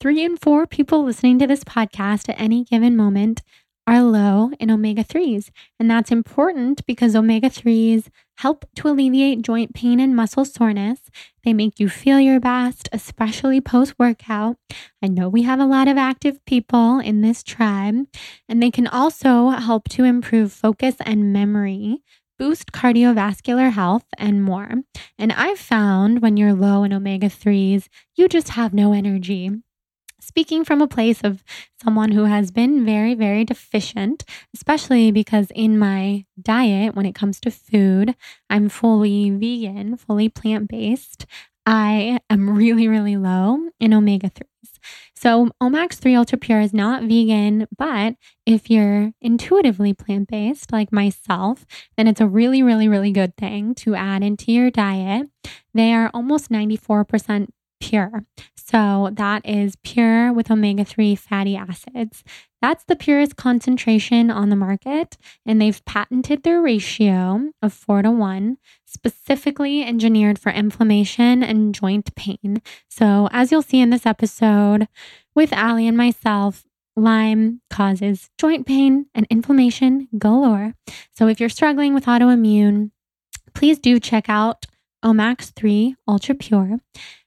Three 0.00 0.24
in 0.24 0.38
four 0.38 0.66
people 0.66 1.04
listening 1.04 1.38
to 1.40 1.46
this 1.46 1.62
podcast 1.62 2.30
at 2.30 2.40
any 2.40 2.64
given 2.64 2.96
moment 2.96 3.42
are 3.86 4.02
low 4.02 4.52
in 4.58 4.70
omega 4.70 5.04
3s. 5.04 5.50
And 5.78 5.90
that's 5.90 6.10
important 6.10 6.86
because 6.86 7.14
omega 7.14 7.50
3s 7.50 8.08
help 8.36 8.64
to 8.76 8.88
alleviate 8.88 9.42
joint 9.42 9.74
pain 9.74 10.00
and 10.00 10.14
muscle 10.14 10.44
soreness. 10.44 11.00
They 11.44 11.52
make 11.52 11.80
you 11.80 11.88
feel 11.88 12.20
your 12.20 12.40
best, 12.40 12.88
especially 12.92 13.60
post 13.60 13.94
workout. 13.98 14.56
I 15.02 15.08
know 15.08 15.28
we 15.28 15.42
have 15.42 15.60
a 15.60 15.66
lot 15.66 15.88
of 15.88 15.96
active 15.96 16.44
people 16.44 16.98
in 16.98 17.20
this 17.20 17.42
tribe, 17.42 18.06
and 18.48 18.62
they 18.62 18.70
can 18.70 18.86
also 18.86 19.50
help 19.50 19.88
to 19.90 20.04
improve 20.04 20.52
focus 20.52 20.96
and 21.00 21.32
memory. 21.32 22.02
Boost 22.38 22.72
cardiovascular 22.72 23.72
health 23.72 24.04
and 24.18 24.44
more. 24.44 24.70
And 25.18 25.32
I've 25.32 25.58
found 25.58 26.20
when 26.20 26.36
you're 26.36 26.52
low 26.52 26.84
in 26.84 26.92
omega 26.92 27.28
3s, 27.28 27.88
you 28.14 28.28
just 28.28 28.50
have 28.50 28.74
no 28.74 28.92
energy. 28.92 29.50
Speaking 30.26 30.64
from 30.64 30.82
a 30.82 30.88
place 30.88 31.20
of 31.22 31.44
someone 31.82 32.10
who 32.10 32.24
has 32.24 32.50
been 32.50 32.84
very, 32.84 33.14
very 33.14 33.44
deficient, 33.44 34.24
especially 34.54 35.12
because 35.12 35.52
in 35.54 35.78
my 35.78 36.24
diet, 36.40 36.96
when 36.96 37.06
it 37.06 37.14
comes 37.14 37.38
to 37.40 37.50
food, 37.50 38.16
I'm 38.50 38.68
fully 38.68 39.30
vegan, 39.30 39.96
fully 39.96 40.28
plant 40.28 40.68
based. 40.68 41.26
I 41.64 42.20
am 42.28 42.56
really, 42.56 42.88
really 42.88 43.16
low 43.16 43.70
in 43.80 43.94
omega 43.94 44.30
3s. 44.30 44.78
So, 45.16 45.50
Omax 45.62 45.94
3 45.94 46.14
Ultra 46.14 46.38
Pure 46.38 46.60
is 46.60 46.74
not 46.74 47.02
vegan, 47.02 47.66
but 47.76 48.14
if 48.44 48.70
you're 48.70 49.12
intuitively 49.20 49.94
plant 49.94 50.28
based, 50.28 50.70
like 50.72 50.92
myself, 50.92 51.66
then 51.96 52.06
it's 52.06 52.20
a 52.20 52.26
really, 52.28 52.62
really, 52.62 52.88
really 52.88 53.10
good 53.10 53.36
thing 53.36 53.74
to 53.76 53.94
add 53.94 54.22
into 54.22 54.52
your 54.52 54.70
diet. 54.70 55.28
They 55.74 55.92
are 55.92 56.10
almost 56.14 56.50
94% 56.50 57.48
pure. 57.80 58.24
So 58.54 59.10
that 59.12 59.46
is 59.46 59.76
pure 59.84 60.32
with 60.32 60.50
omega 60.50 60.84
3 60.84 61.14
fatty 61.14 61.56
acids. 61.56 62.24
That's 62.60 62.84
the 62.84 62.96
purest 62.96 63.36
concentration 63.36 64.30
on 64.30 64.48
the 64.48 64.56
market. 64.56 65.16
And 65.44 65.60
they've 65.60 65.84
patented 65.84 66.42
their 66.42 66.60
ratio 66.60 67.50
of 67.62 67.72
four 67.72 68.02
to 68.02 68.10
one, 68.10 68.56
specifically 68.84 69.84
engineered 69.84 70.38
for 70.38 70.50
inflammation 70.50 71.44
and 71.44 71.74
joint 71.74 72.14
pain. 72.16 72.60
So, 72.88 73.28
as 73.30 73.52
you'll 73.52 73.62
see 73.62 73.80
in 73.80 73.90
this 73.90 74.06
episode 74.06 74.88
with 75.34 75.52
Ally 75.52 75.82
and 75.82 75.96
myself, 75.96 76.64
Lyme 76.96 77.60
causes 77.70 78.30
joint 78.38 78.66
pain 78.66 79.06
and 79.14 79.26
inflammation 79.30 80.08
galore. 80.18 80.74
So, 81.14 81.28
if 81.28 81.38
you're 81.38 81.48
struggling 81.48 81.94
with 81.94 82.06
autoimmune, 82.06 82.90
please 83.54 83.78
do 83.78 84.00
check 84.00 84.28
out 84.28 84.66
Omax 85.04 85.54
3 85.54 85.94
Ultra 86.08 86.34
Pure 86.34 86.80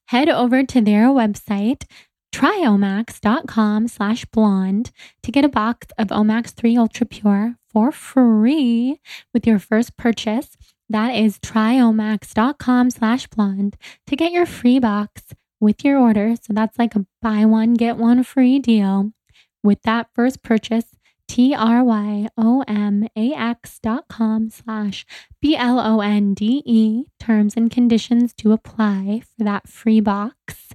head 0.10 0.28
over 0.28 0.64
to 0.64 0.82
their 0.82 1.10
website, 1.10 1.84
tryomax.com 2.34 3.88
slash 3.88 4.26
blonde 4.26 4.90
to 5.22 5.32
get 5.32 5.46
a 5.46 5.50
box 5.50 5.86
of 6.00 6.08
Omax 6.08 6.50
3 6.52 6.78
Ultra 6.78 7.06
Pure 7.06 7.56
for 7.72 7.92
free 7.92 9.00
with 9.36 9.46
your 9.46 9.60
first 9.60 9.98
purchase. 9.98 10.58
That 10.90 11.16
is 11.16 11.38
tryomax.com 11.38 12.90
slash 12.90 13.28
blonde 13.28 13.78
to 14.08 14.16
get 14.16 14.32
your 14.32 14.48
free 14.48 14.80
box 14.80 15.26
with 15.60 15.86
your 15.86 16.00
order. 16.00 16.34
So 16.42 16.54
that's 16.54 16.80
like 16.80 16.96
a 16.96 17.06
buy 17.22 17.46
one, 17.46 17.76
get 17.76 17.98
one 17.98 18.24
free 18.24 18.58
deal 18.58 19.12
with 19.62 19.84
that 19.84 20.08
first 20.16 20.42
purchase. 20.42 20.88
T-R-Y-O-M-A-X 21.30 22.30
dot 23.82 24.08
com 24.10 24.50
slash 24.50 25.06
B-L-O-N-D-E. 25.40 27.04
Terms 27.20 27.54
and 27.56 27.70
conditions 27.70 28.34
to 28.34 28.52
apply 28.52 29.22
for 29.22 29.44
that 29.44 29.70
free 29.70 30.00
box. 30.00 30.70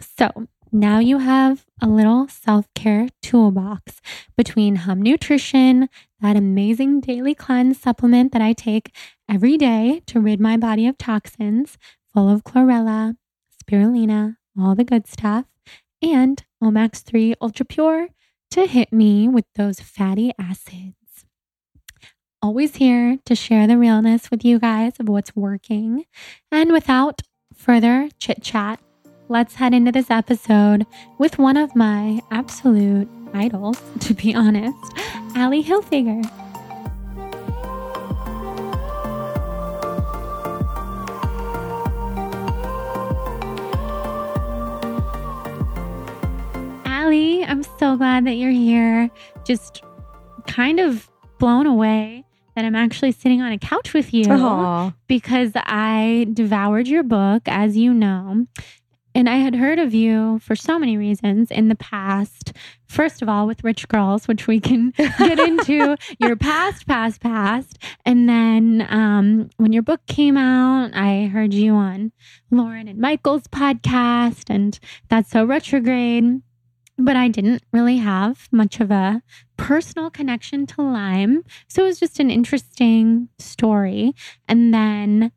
So 0.00 0.48
now 0.72 1.00
you 1.00 1.18
have 1.18 1.66
a 1.82 1.86
little 1.86 2.28
self-care 2.28 3.08
toolbox 3.20 4.00
between 4.38 4.76
Hum 4.76 5.02
Nutrition, 5.02 5.90
that 6.20 6.36
amazing 6.36 7.00
daily 7.00 7.34
cleanse 7.34 7.78
supplement 7.78 8.32
that 8.32 8.40
I 8.40 8.54
take 8.54 8.94
every 9.28 9.58
day 9.58 10.00
to 10.06 10.18
rid 10.18 10.40
my 10.40 10.56
body 10.56 10.86
of 10.86 10.96
toxins, 10.96 11.76
full 12.14 12.30
of 12.30 12.42
chlorella, 12.44 13.16
spirulina, 13.62 14.36
all 14.58 14.74
the 14.74 14.84
good 14.84 15.06
stuff, 15.06 15.44
and 16.00 16.42
Omax 16.62 17.02
3 17.02 17.34
Ultra 17.42 17.66
Pure 17.66 18.08
to 18.50 18.66
hit 18.66 18.92
me 18.92 19.28
with 19.28 19.44
those 19.54 19.80
fatty 19.80 20.32
acids. 20.38 20.94
Always 22.42 22.76
here 22.76 23.18
to 23.26 23.34
share 23.34 23.66
the 23.66 23.78
realness 23.78 24.30
with 24.30 24.44
you 24.44 24.58
guys 24.58 24.94
of 24.98 25.08
what's 25.08 25.36
working. 25.36 26.04
And 26.50 26.72
without 26.72 27.22
further 27.54 28.08
chit 28.18 28.42
chat, 28.42 28.80
let's 29.28 29.56
head 29.56 29.74
into 29.74 29.92
this 29.92 30.10
episode 30.10 30.86
with 31.18 31.38
one 31.38 31.56
of 31.56 31.76
my 31.76 32.20
absolute 32.30 33.08
idols, 33.34 33.80
to 34.00 34.14
be 34.14 34.34
honest, 34.34 34.76
Ally 35.36 35.62
Hilfiger. 35.62 36.49
Ally, 47.10 47.44
I'm 47.44 47.64
so 47.80 47.96
glad 47.96 48.24
that 48.26 48.34
you're 48.34 48.52
here. 48.52 49.10
Just 49.44 49.82
kind 50.46 50.78
of 50.78 51.10
blown 51.40 51.66
away 51.66 52.24
that 52.54 52.64
I'm 52.64 52.76
actually 52.76 53.10
sitting 53.10 53.42
on 53.42 53.50
a 53.50 53.58
couch 53.58 53.92
with 53.92 54.14
you 54.14 54.26
Aww. 54.26 54.94
because 55.08 55.50
I 55.56 56.28
devoured 56.32 56.86
your 56.86 57.02
book, 57.02 57.42
as 57.46 57.76
you 57.76 57.92
know. 57.92 58.46
And 59.12 59.28
I 59.28 59.38
had 59.38 59.56
heard 59.56 59.80
of 59.80 59.92
you 59.92 60.38
for 60.38 60.54
so 60.54 60.78
many 60.78 60.96
reasons 60.96 61.50
in 61.50 61.66
the 61.66 61.74
past. 61.74 62.52
First 62.86 63.22
of 63.22 63.28
all, 63.28 63.48
with 63.48 63.64
Rich 63.64 63.88
Girls, 63.88 64.28
which 64.28 64.46
we 64.46 64.60
can 64.60 64.90
get 64.96 65.40
into 65.40 65.96
your 66.20 66.36
past, 66.36 66.86
past, 66.86 67.20
past. 67.20 67.76
And 68.06 68.28
then 68.28 68.86
um, 68.88 69.50
when 69.56 69.72
your 69.72 69.82
book 69.82 70.06
came 70.06 70.36
out, 70.36 70.92
I 70.94 71.26
heard 71.26 71.54
you 71.54 71.74
on 71.74 72.12
Lauren 72.52 72.86
and 72.86 73.00
Michael's 73.00 73.48
podcast, 73.48 74.44
and 74.48 74.78
that's 75.08 75.30
so 75.32 75.44
retrograde 75.44 76.40
but 77.04 77.16
I 77.16 77.28
didn't 77.28 77.62
really 77.72 77.96
have 77.98 78.48
much 78.52 78.80
of 78.80 78.90
a 78.90 79.22
personal 79.56 80.10
connection 80.10 80.66
to 80.66 80.82
Lyme. 80.82 81.42
So 81.68 81.82
it 81.84 81.86
was 81.86 82.00
just 82.00 82.20
an 82.20 82.30
interesting 82.30 83.28
story. 83.38 84.14
And 84.48 84.72
then 84.72 85.32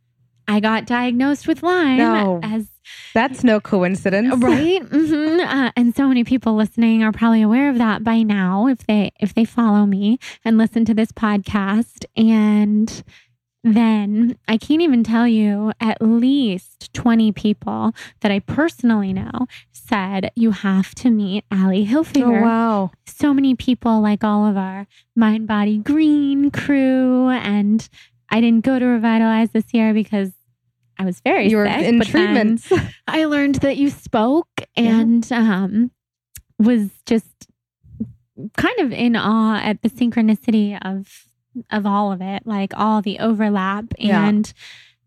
I 0.47 0.59
got 0.59 0.85
diagnosed 0.85 1.47
with 1.47 1.63
Lyme 1.63 1.97
No. 1.97 2.39
as 2.43 2.67
That's 3.13 3.43
no 3.43 3.59
coincidence. 3.61 4.35
right 4.43 4.81
hmm 4.91 5.39
uh, 5.39 5.71
and 5.75 5.95
so 5.95 6.07
many 6.07 6.23
people 6.23 6.53
listening 6.55 7.01
are 7.03 7.11
probably 7.11 7.41
aware 7.41 7.69
of 7.69 7.77
that 7.77 8.03
by 8.03 8.23
now 8.23 8.67
if 8.67 8.79
they 8.87 9.11
if 9.19 9.33
they 9.33 9.45
follow 9.45 9.85
me 9.85 10.17
and 10.45 10.57
listen 10.57 10.83
to 10.85 10.93
this 10.93 11.11
podcast 11.11 12.05
and 12.17 13.03
then 13.63 14.37
I 14.47 14.57
can't 14.57 14.81
even 14.81 15.03
tell 15.03 15.25
you 15.27 15.71
at 15.79 16.01
least 16.01 16.93
20 16.93 17.31
people 17.31 17.93
that 18.21 18.31
I 18.31 18.39
personally 18.39 19.13
know 19.13 19.31
said 19.71 20.31
you 20.35 20.51
have 20.51 20.93
to 20.95 21.09
meet 21.09 21.45
Ally 21.49 21.81
Oh, 21.83 22.03
Hilfiger. 22.03 22.41
wow. 22.41 22.91
So 23.05 23.33
many 23.33 23.55
people 23.55 24.01
like 24.01 24.23
all 24.23 24.45
of 24.45 24.57
our 24.57 24.85
Mind 25.15 25.47
Body 25.47 25.77
Green 25.77 26.51
crew 26.51 27.29
and 27.29 27.87
I 28.29 28.41
didn't 28.41 28.65
go 28.65 28.79
to 28.79 28.85
Revitalize 28.85 29.51
this 29.51 29.73
year 29.73 29.93
because 29.93 30.31
I 30.99 31.05
was 31.05 31.21
very 31.21 31.49
You 31.49 31.57
were 31.57 31.65
sick. 31.67 31.85
in 31.85 31.99
but 31.99 32.07
then. 32.11 32.59
I 33.07 33.25
learned 33.25 33.55
that 33.55 33.77
you 33.77 33.89
spoke 33.89 34.49
and 34.75 35.29
um, 35.31 35.91
was 36.59 36.89
just 37.05 37.47
kind 38.57 38.79
of 38.79 38.91
in 38.91 39.15
awe 39.15 39.57
at 39.63 39.81
the 39.83 39.89
synchronicity 39.89 40.77
of 40.83 41.27
of 41.71 41.85
all 41.85 42.11
of 42.11 42.21
it, 42.21 42.43
like 42.45 42.73
all 42.75 43.01
the 43.01 43.19
overlap. 43.19 43.85
Yeah. 43.97 44.25
And 44.27 44.51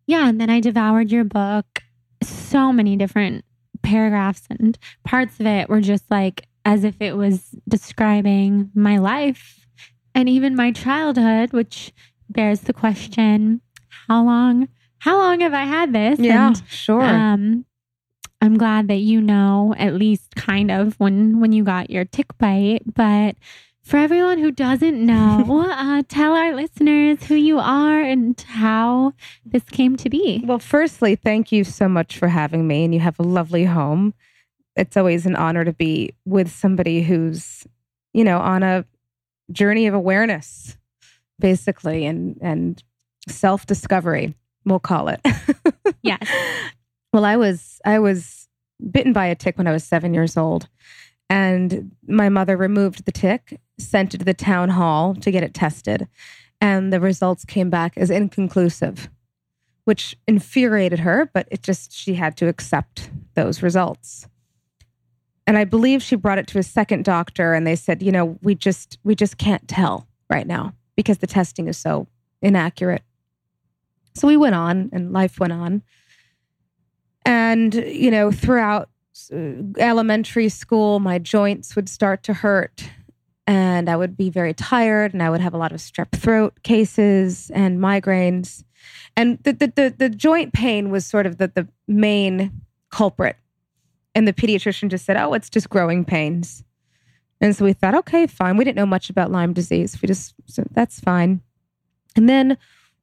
yeah, 0.06 0.28
and 0.28 0.40
then 0.40 0.50
I 0.50 0.60
devoured 0.60 1.10
your 1.10 1.24
book. 1.24 1.82
So 2.22 2.72
many 2.72 2.96
different 2.96 3.44
paragraphs 3.82 4.42
and 4.50 4.76
parts 5.04 5.38
of 5.38 5.46
it 5.46 5.68
were 5.68 5.80
just 5.80 6.04
like 6.10 6.48
as 6.64 6.82
if 6.84 7.00
it 7.00 7.16
was 7.16 7.50
describing 7.68 8.70
my 8.74 8.98
life 8.98 9.66
and 10.14 10.28
even 10.28 10.56
my 10.56 10.72
childhood, 10.72 11.52
which 11.52 11.92
bears 12.28 12.60
the 12.60 12.72
question, 12.72 13.60
how 14.08 14.24
long 14.24 14.68
how 14.98 15.18
long 15.18 15.40
have 15.40 15.54
I 15.54 15.64
had 15.64 15.92
this? 15.92 16.18
Yeah, 16.18 16.48
And 16.48 16.62
sure. 16.68 17.02
um, 17.02 17.64
I'm 18.40 18.56
glad 18.58 18.88
that 18.88 18.96
you 18.96 19.20
know 19.20 19.74
at 19.78 19.94
least 19.94 20.34
kind 20.34 20.70
of 20.70 20.94
when 20.98 21.40
when 21.40 21.52
you 21.52 21.62
got 21.64 21.90
your 21.90 22.04
tick 22.04 22.26
bite, 22.38 22.82
but 22.94 23.36
for 23.86 23.98
everyone 23.98 24.38
who 24.38 24.50
doesn't 24.50 24.98
know, 24.98 25.64
uh, 25.70 26.02
tell 26.08 26.34
our 26.34 26.54
listeners 26.54 27.22
who 27.24 27.36
you 27.36 27.60
are 27.60 28.02
and 28.02 28.38
how 28.48 29.12
this 29.44 29.62
came 29.62 29.96
to 29.96 30.10
be. 30.10 30.42
well, 30.44 30.58
firstly, 30.58 31.14
thank 31.14 31.52
you 31.52 31.62
so 31.62 31.88
much 31.88 32.18
for 32.18 32.26
having 32.28 32.66
me, 32.66 32.84
and 32.84 32.92
you 32.92 33.00
have 33.00 33.18
a 33.20 33.22
lovely 33.22 33.64
home. 33.64 34.12
It's 34.74 34.96
always 34.96 35.24
an 35.24 35.36
honor 35.36 35.64
to 35.64 35.72
be 35.72 36.14
with 36.24 36.50
somebody 36.50 37.02
who's, 37.02 37.64
you 38.12 38.24
know, 38.24 38.38
on 38.38 38.62
a 38.64 38.84
journey 39.52 39.86
of 39.86 39.94
awareness, 39.94 40.76
basically, 41.38 42.04
and 42.06 42.36
and 42.42 42.82
self 43.28 43.66
discovery. 43.66 44.34
We'll 44.64 44.80
call 44.80 45.08
it. 45.08 45.20
Yes. 46.02 46.28
Well, 47.12 47.24
I 47.24 47.36
was 47.36 47.80
I 47.84 47.98
was 47.98 48.46
bitten 48.90 49.12
by 49.12 49.26
a 49.26 49.34
tick 49.34 49.58
when 49.58 49.66
I 49.66 49.72
was 49.72 49.82
seven 49.82 50.14
years 50.14 50.36
old, 50.36 50.68
and 51.28 51.92
my 52.06 52.28
mother 52.28 52.56
removed 52.56 53.04
the 53.04 53.12
tick, 53.12 53.60
sent 53.78 54.14
it 54.14 54.18
to 54.18 54.24
the 54.24 54.34
town 54.34 54.70
hall 54.70 55.14
to 55.14 55.30
get 55.30 55.42
it 55.42 55.54
tested, 55.54 56.08
and 56.60 56.92
the 56.92 57.00
results 57.00 57.44
came 57.44 57.70
back 57.70 57.96
as 57.96 58.10
inconclusive, 58.10 59.10
which 59.84 60.16
infuriated 60.26 61.00
her. 61.00 61.30
But 61.32 61.48
it 61.50 61.62
just 61.62 61.92
she 61.92 62.14
had 62.14 62.36
to 62.38 62.48
accept 62.48 63.10
those 63.34 63.62
results. 63.62 64.28
And 65.46 65.56
I 65.56 65.64
believe 65.64 66.02
she 66.02 66.16
brought 66.16 66.38
it 66.38 66.48
to 66.48 66.58
a 66.58 66.62
second 66.62 67.04
doctor, 67.04 67.54
and 67.54 67.66
they 67.66 67.76
said, 67.76 68.02
you 68.02 68.12
know, 68.12 68.38
we 68.42 68.54
just 68.54 68.98
we 69.04 69.14
just 69.14 69.38
can't 69.38 69.66
tell 69.68 70.08
right 70.28 70.46
now 70.46 70.74
because 70.96 71.18
the 71.18 71.26
testing 71.26 71.68
is 71.68 71.76
so 71.76 72.08
inaccurate. 72.42 73.02
So 74.14 74.26
we 74.26 74.36
went 74.36 74.54
on, 74.54 74.88
and 74.92 75.12
life 75.12 75.38
went 75.38 75.52
on. 75.52 75.82
And, 77.26 77.74
you 77.74 78.10
know, 78.10 78.30
throughout 78.30 78.88
Uh, 79.32 79.62
elementary 79.78 80.48
school, 80.48 81.00
my 81.00 81.18
joints 81.18 81.74
would 81.74 81.88
start 81.88 82.22
to 82.24 82.34
hurt 82.34 82.88
and 83.46 83.88
I 83.88 83.96
would 83.96 84.16
be 84.16 84.30
very 84.30 84.52
tired 84.52 85.12
and 85.12 85.22
I 85.22 85.30
would 85.30 85.40
have 85.40 85.54
a 85.54 85.58
lot 85.58 85.72
of 85.72 85.78
strep 85.78 86.12
throat 86.12 86.62
cases 86.62 87.50
and 87.54 87.78
migraines. 87.78 88.64
And 89.16 89.38
the, 89.44 89.52
the, 89.52 89.72
the, 89.74 89.94
the 89.96 90.08
joint 90.08 90.52
pain 90.52 90.90
was 90.90 91.06
sort 91.06 91.26
of 91.26 91.38
the, 91.38 91.48
the 91.48 91.68
main 91.86 92.62
culprit. 92.90 93.36
And 94.14 94.26
the 94.26 94.32
pediatrician 94.32 94.88
just 94.88 95.04
said, 95.04 95.16
oh, 95.16 95.34
it's 95.34 95.50
just 95.50 95.68
growing 95.68 96.04
pains. 96.04 96.64
And 97.40 97.54
so 97.54 97.64
we 97.64 97.72
thought, 97.72 97.94
okay, 97.94 98.26
fine. 98.26 98.56
We 98.56 98.64
didn't 98.64 98.76
know 98.76 98.86
much 98.86 99.10
about 99.10 99.30
Lyme 99.30 99.52
disease. 99.52 100.00
We 100.00 100.06
just, 100.06 100.34
so 100.46 100.64
that's 100.72 101.00
fine. 101.00 101.42
And 102.16 102.28
then 102.28 102.56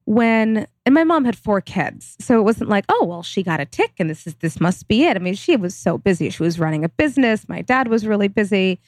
when, 0.05 0.67
and 0.85 0.93
my 0.93 1.03
mom 1.03 1.25
had 1.25 1.37
four 1.37 1.61
kids. 1.61 2.15
So 2.19 2.39
it 2.39 2.43
wasn't 2.43 2.69
like, 2.69 2.85
oh, 2.89 3.05
well, 3.05 3.23
she 3.23 3.43
got 3.43 3.59
a 3.59 3.65
tick 3.65 3.93
and 3.99 4.09
this 4.09 4.27
is, 4.27 4.35
this 4.35 4.59
must 4.59 4.87
be 4.87 5.05
it. 5.05 5.15
I 5.15 5.19
mean, 5.19 5.35
she 5.35 5.55
was 5.55 5.75
so 5.75 5.97
busy. 5.97 6.29
She 6.29 6.43
was 6.43 6.59
running 6.59 6.83
a 6.83 6.89
business. 6.89 7.47
My 7.47 7.61
dad 7.61 7.87
was 7.87 8.05
really 8.05 8.27
busy. 8.27 8.79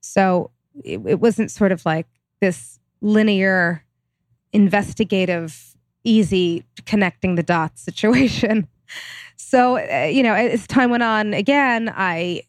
So 0.00 0.50
it, 0.84 1.00
it 1.06 1.20
wasn't 1.20 1.50
sort 1.50 1.72
of 1.72 1.84
like 1.86 2.06
this 2.40 2.78
linear, 3.00 3.84
investigative, 4.52 5.76
easy 6.02 6.64
connecting 6.86 7.34
the 7.34 7.42
dots 7.42 7.82
situation. 7.82 8.68
So, 9.36 9.78
uh, 9.78 10.06
you 10.06 10.22
know, 10.22 10.34
as 10.34 10.66
time 10.66 10.90
went 10.90 11.02
on, 11.02 11.34
again, 11.34 11.92
I 11.94 12.42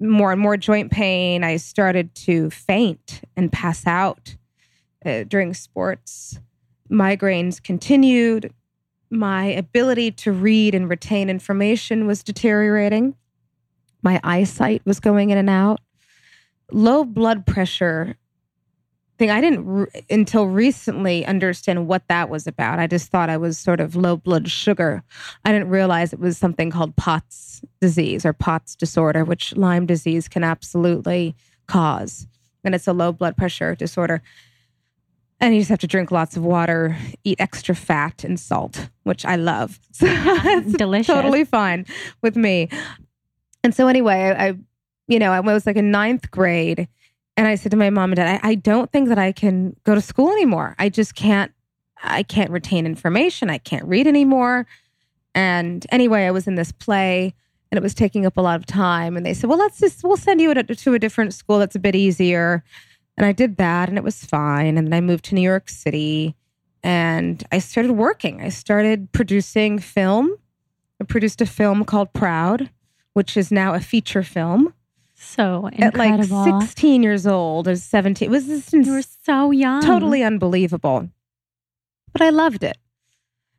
more 0.00 0.32
and 0.32 0.40
more 0.40 0.56
joint 0.56 0.90
pain. 0.90 1.44
I 1.44 1.56
started 1.56 2.14
to 2.16 2.50
faint 2.50 3.22
and 3.36 3.52
pass 3.52 3.86
out 3.86 4.36
uh, 5.04 5.24
during 5.24 5.54
sports. 5.54 6.38
Migraines 6.90 7.62
continued. 7.62 8.52
My 9.10 9.44
ability 9.44 10.12
to 10.12 10.32
read 10.32 10.74
and 10.74 10.88
retain 10.88 11.30
information 11.30 12.06
was 12.06 12.22
deteriorating. 12.22 13.14
My 14.02 14.20
eyesight 14.24 14.82
was 14.84 15.00
going 15.00 15.30
in 15.30 15.38
and 15.38 15.50
out. 15.50 15.80
Low 16.72 17.04
blood 17.04 17.46
pressure 17.46 18.16
thing 19.18 19.30
i 19.30 19.40
didn't 19.40 19.64
re- 19.64 19.86
until 20.10 20.46
recently 20.46 21.24
understand 21.24 21.86
what 21.86 22.02
that 22.08 22.28
was 22.28 22.46
about. 22.46 22.78
I 22.78 22.86
just 22.86 23.10
thought 23.10 23.30
i 23.30 23.36
was 23.36 23.58
sort 23.58 23.80
of 23.80 23.96
low 23.96 24.16
blood 24.16 24.50
sugar. 24.50 25.02
I 25.44 25.52
didn't 25.52 25.68
realize 25.68 26.12
it 26.12 26.18
was 26.18 26.36
something 26.36 26.70
called 26.70 26.96
POTS 26.96 27.62
disease 27.80 28.26
or 28.26 28.32
POTS 28.32 28.76
disorder 28.76 29.24
which 29.24 29.56
lyme 29.56 29.86
disease 29.86 30.28
can 30.28 30.44
absolutely 30.44 31.34
cause. 31.66 32.26
And 32.64 32.74
it's 32.74 32.86
a 32.86 32.92
low 32.92 33.12
blood 33.12 33.36
pressure 33.36 33.74
disorder 33.74 34.22
and 35.40 35.54
you 35.54 35.60
just 35.60 35.70
have 35.70 35.78
to 35.78 35.86
drink 35.86 36.10
lots 36.10 36.36
of 36.36 36.44
water 36.44 36.96
eat 37.24 37.40
extra 37.40 37.74
fat 37.74 38.24
and 38.24 38.38
salt 38.40 38.88
which 39.04 39.24
i 39.24 39.36
love 39.36 39.78
so 39.92 40.06
it's 40.08 40.72
Delicious. 40.72 41.06
totally 41.06 41.44
fine 41.44 41.86
with 42.22 42.36
me 42.36 42.68
and 43.62 43.74
so 43.74 43.88
anyway 43.88 44.34
I, 44.36 44.56
you 45.08 45.18
know, 45.18 45.32
I 45.32 45.40
was 45.40 45.66
like 45.66 45.76
in 45.76 45.90
ninth 45.90 46.30
grade. 46.30 46.88
And 47.36 47.46
I 47.46 47.54
said 47.54 47.70
to 47.72 47.76
my 47.76 47.90
mom 47.90 48.12
and 48.12 48.16
dad, 48.16 48.40
I, 48.42 48.50
I 48.50 48.54
don't 48.54 48.90
think 48.90 49.08
that 49.08 49.18
I 49.18 49.32
can 49.32 49.76
go 49.84 49.94
to 49.94 50.00
school 50.00 50.32
anymore. 50.32 50.74
I 50.78 50.88
just 50.88 51.14
can't, 51.14 51.52
I 52.02 52.22
can't 52.22 52.50
retain 52.50 52.86
information. 52.86 53.50
I 53.50 53.58
can't 53.58 53.84
read 53.84 54.06
anymore. 54.06 54.66
And 55.34 55.86
anyway, 55.90 56.24
I 56.24 56.30
was 56.30 56.46
in 56.46 56.54
this 56.54 56.72
play 56.72 57.34
and 57.70 57.76
it 57.76 57.82
was 57.82 57.94
taking 57.94 58.24
up 58.24 58.38
a 58.38 58.40
lot 58.40 58.58
of 58.58 58.64
time. 58.64 59.16
And 59.16 59.26
they 59.26 59.34
said, 59.34 59.50
well, 59.50 59.58
let's 59.58 59.78
just, 59.78 60.02
we'll 60.02 60.16
send 60.16 60.40
you 60.40 60.54
to 60.54 60.94
a 60.94 60.98
different 60.98 61.34
school 61.34 61.58
that's 61.58 61.76
a 61.76 61.80
bit 61.80 61.94
easier. 61.94 62.64
And 63.16 63.26
I 63.26 63.32
did 63.32 63.56
that 63.56 63.88
and 63.88 63.96
it 63.96 64.04
was 64.04 64.24
fine. 64.24 64.76
And 64.76 64.86
then 64.86 64.94
I 64.94 65.00
moved 65.00 65.24
to 65.26 65.34
New 65.34 65.40
York 65.40 65.68
City 65.68 66.34
and 66.82 67.42
I 67.50 67.58
started 67.58 67.92
working. 67.92 68.42
I 68.42 68.50
started 68.50 69.10
producing 69.12 69.78
film. 69.78 70.36
I 71.00 71.04
produced 71.04 71.40
a 71.40 71.46
film 71.46 71.84
called 71.84 72.12
Proud, 72.12 72.70
which 73.14 73.36
is 73.36 73.50
now 73.50 73.74
a 73.74 73.80
feature 73.80 74.22
film. 74.22 74.74
So 75.14 75.68
incredible. 75.72 76.42
At 76.42 76.52
like 76.52 76.62
16 76.62 77.02
years 77.02 77.26
old 77.26 77.66
or 77.68 77.76
17. 77.76 78.26
It 78.26 78.30
was 78.30 78.46
just 78.46 78.72
you 78.72 78.92
were 78.92 79.02
so 79.24 79.50
young. 79.50 79.82
Totally 79.82 80.22
unbelievable. 80.22 81.08
But 82.12 82.22
I 82.22 82.30
loved 82.30 82.62
it. 82.62 82.76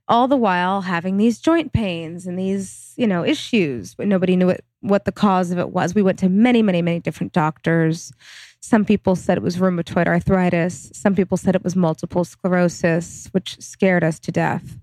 All 0.08 0.28
the 0.28 0.38
while 0.38 0.82
having 0.82 1.18
these 1.18 1.40
joint 1.40 1.74
pains 1.74 2.28
and 2.28 2.40
these, 2.40 2.94
you 2.96 3.08
know, 3.08 3.26
issues, 3.26 3.94
but 3.94 4.08
nobody 4.08 4.36
knew 4.36 4.50
it, 4.50 4.64
what 4.82 5.06
the 5.06 5.12
cause 5.12 5.52
of 5.52 5.58
it 5.58 5.72
was. 5.72 5.94
We 5.94 6.02
went 6.02 6.20
to 6.20 6.30
many, 6.30 6.62
many, 6.62 6.82
many 6.82 7.00
different 7.00 7.34
doctors. 7.34 8.14
Some 8.60 8.86
people 8.86 9.16
said 9.16 9.38
it 9.38 9.44
was 9.44 9.58
rheumatoid 9.58 10.08
arthritis. 10.08 10.92
Some 10.94 11.16
people 11.16 11.38
said 11.38 11.56
it 11.56 11.64
was 11.64 11.76
multiple 11.76 12.26
sclerosis, 12.26 13.28
which 13.32 13.62
scared 13.62 14.04
us 14.04 14.20
to 14.20 14.32
death 14.32 14.78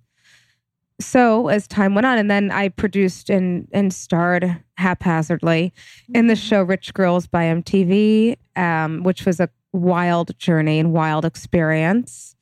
so 1.01 1.49
as 1.49 1.67
time 1.67 1.95
went 1.95 2.07
on, 2.07 2.19
and 2.19 2.31
then 2.31 2.51
I 2.51 2.69
produced 2.69 3.31
and 3.31 3.69
and 3.73 3.93
starred 3.93 4.63
haphazardly 4.77 5.73
in 6.15 6.27
the 6.27 6.37
show 6.37 6.63
Rich 6.63 6.95
Girls 6.95 7.27
by 7.27 7.45
MTV, 7.45 8.37
um, 8.57 9.03
which 9.03 9.27
was 9.27 9.41
a 9.41 9.51
wild 9.73 10.39
journey 10.39 10.79
and 10.79 10.93
wild 10.93 11.25
experience. 11.25 12.37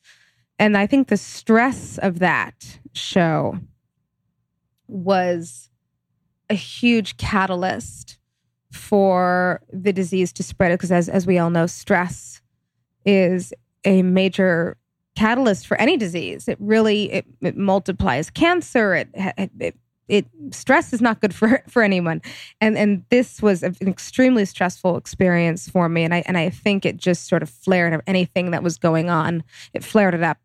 And 0.58 0.76
I 0.76 0.86
think 0.86 1.08
the 1.08 1.16
stress 1.16 1.98
of 1.98 2.18
that 2.18 2.78
show 2.92 3.58
was 4.86 5.70
a 6.50 6.54
huge 6.54 7.16
catalyst 7.16 8.18
for 8.72 9.61
the 9.72 9.92
disease 9.92 10.32
to 10.35 10.42
spread 10.42 10.72
because 10.72 10.92
as 10.92 11.08
as 11.08 11.26
we 11.26 11.38
all 11.38 11.50
know 11.50 11.66
stress 11.66 12.40
is 13.04 13.52
a 13.85 14.02
major 14.02 14.76
catalyst 15.16 15.66
for 15.66 15.76
any 15.80 15.96
disease. 15.96 16.48
It 16.48 16.56
really 16.61 17.12
it, 17.12 17.26
it 17.40 17.56
multiplies 17.56 18.30
cancer. 18.30 18.94
It, 18.94 19.08
it, 19.14 19.76
it 20.08 20.26
stress 20.50 20.92
is 20.92 21.00
not 21.00 21.20
good 21.20 21.35
for 21.35 21.62
for 21.68 21.82
anyone, 21.82 22.22
and 22.61 22.76
and 22.76 23.04
this 23.11 23.42
was 23.42 23.62
an 23.62 23.76
extremely 23.80 24.44
stressful 24.44 24.96
experience 24.96 25.68
for 25.68 25.88
me. 25.88 26.04
And 26.04 26.14
I 26.14 26.22
and 26.26 26.37
I 26.37 26.50
think 26.50 26.85
it 26.85 26.96
just 26.96 27.28
sort 27.28 27.42
of 27.42 27.50
flared 27.50 28.00
anything 28.06 28.50
that 28.52 28.62
was 28.62 28.78
going 28.78 29.11
on. 29.11 29.42
It 29.72 29.85
flared 29.85 30.14
it 30.14 30.22
up 30.22 30.38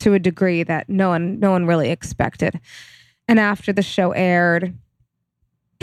to 0.00 0.14
a 0.14 0.18
degree 0.18 0.62
that 0.62 0.88
no 0.88 1.10
one 1.10 1.38
no 1.38 1.50
one 1.50 1.66
really 1.66 1.90
expected. 1.90 2.60
And 3.26 3.40
after 3.40 3.72
the 3.72 3.82
show 3.82 4.12
aired, 4.12 4.76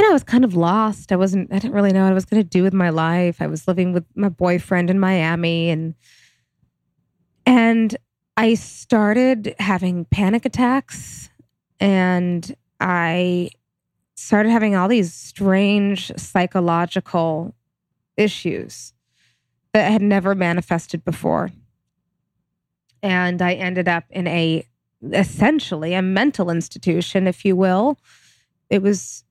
I 0.04 0.14
was 0.14 0.24
kind 0.24 0.44
of 0.44 0.56
lost. 0.56 1.12
I 1.12 1.16
wasn't. 1.16 1.52
I 1.52 1.60
didn't 1.60 1.74
really 1.74 1.94
know 1.94 2.04
what 2.04 2.12
I 2.12 2.16
was 2.16 2.26
going 2.26 2.42
to 2.42 2.48
do 2.48 2.64
with 2.64 2.74
my 2.74 2.90
life. 2.90 3.42
I 3.42 3.48
was 3.48 3.68
living 3.68 3.94
with 3.94 4.06
my 4.16 4.30
boyfriend 4.30 4.90
in 4.90 5.00
Miami, 5.00 5.70
and 5.70 5.96
and 7.46 7.96
I 8.38 8.54
started 8.54 9.56
having 9.60 10.06
panic 10.06 10.46
attacks 10.46 11.30
and 11.80 12.56
I 12.80 13.50
started 14.16 14.50
having 14.50 14.76
all 14.76 14.88
these 14.88 15.14
strange 15.14 16.12
psychological 16.16 17.54
issues 18.18 18.94
that 19.74 19.92
had 19.92 20.02
never 20.02 20.36
manifested 20.36 21.04
before. 21.04 21.52
And 23.04 23.42
I 23.42 23.54
ended 23.54 23.88
up 23.88 24.06
in 24.10 24.28
a 24.28 24.66
essentially 25.12 25.96
a 25.96 26.02
mental 26.02 26.52
institution, 26.52 27.26
if 27.26 27.44
you 27.44 27.56
will. 27.56 27.98
It 28.70 28.82
was 28.82 29.24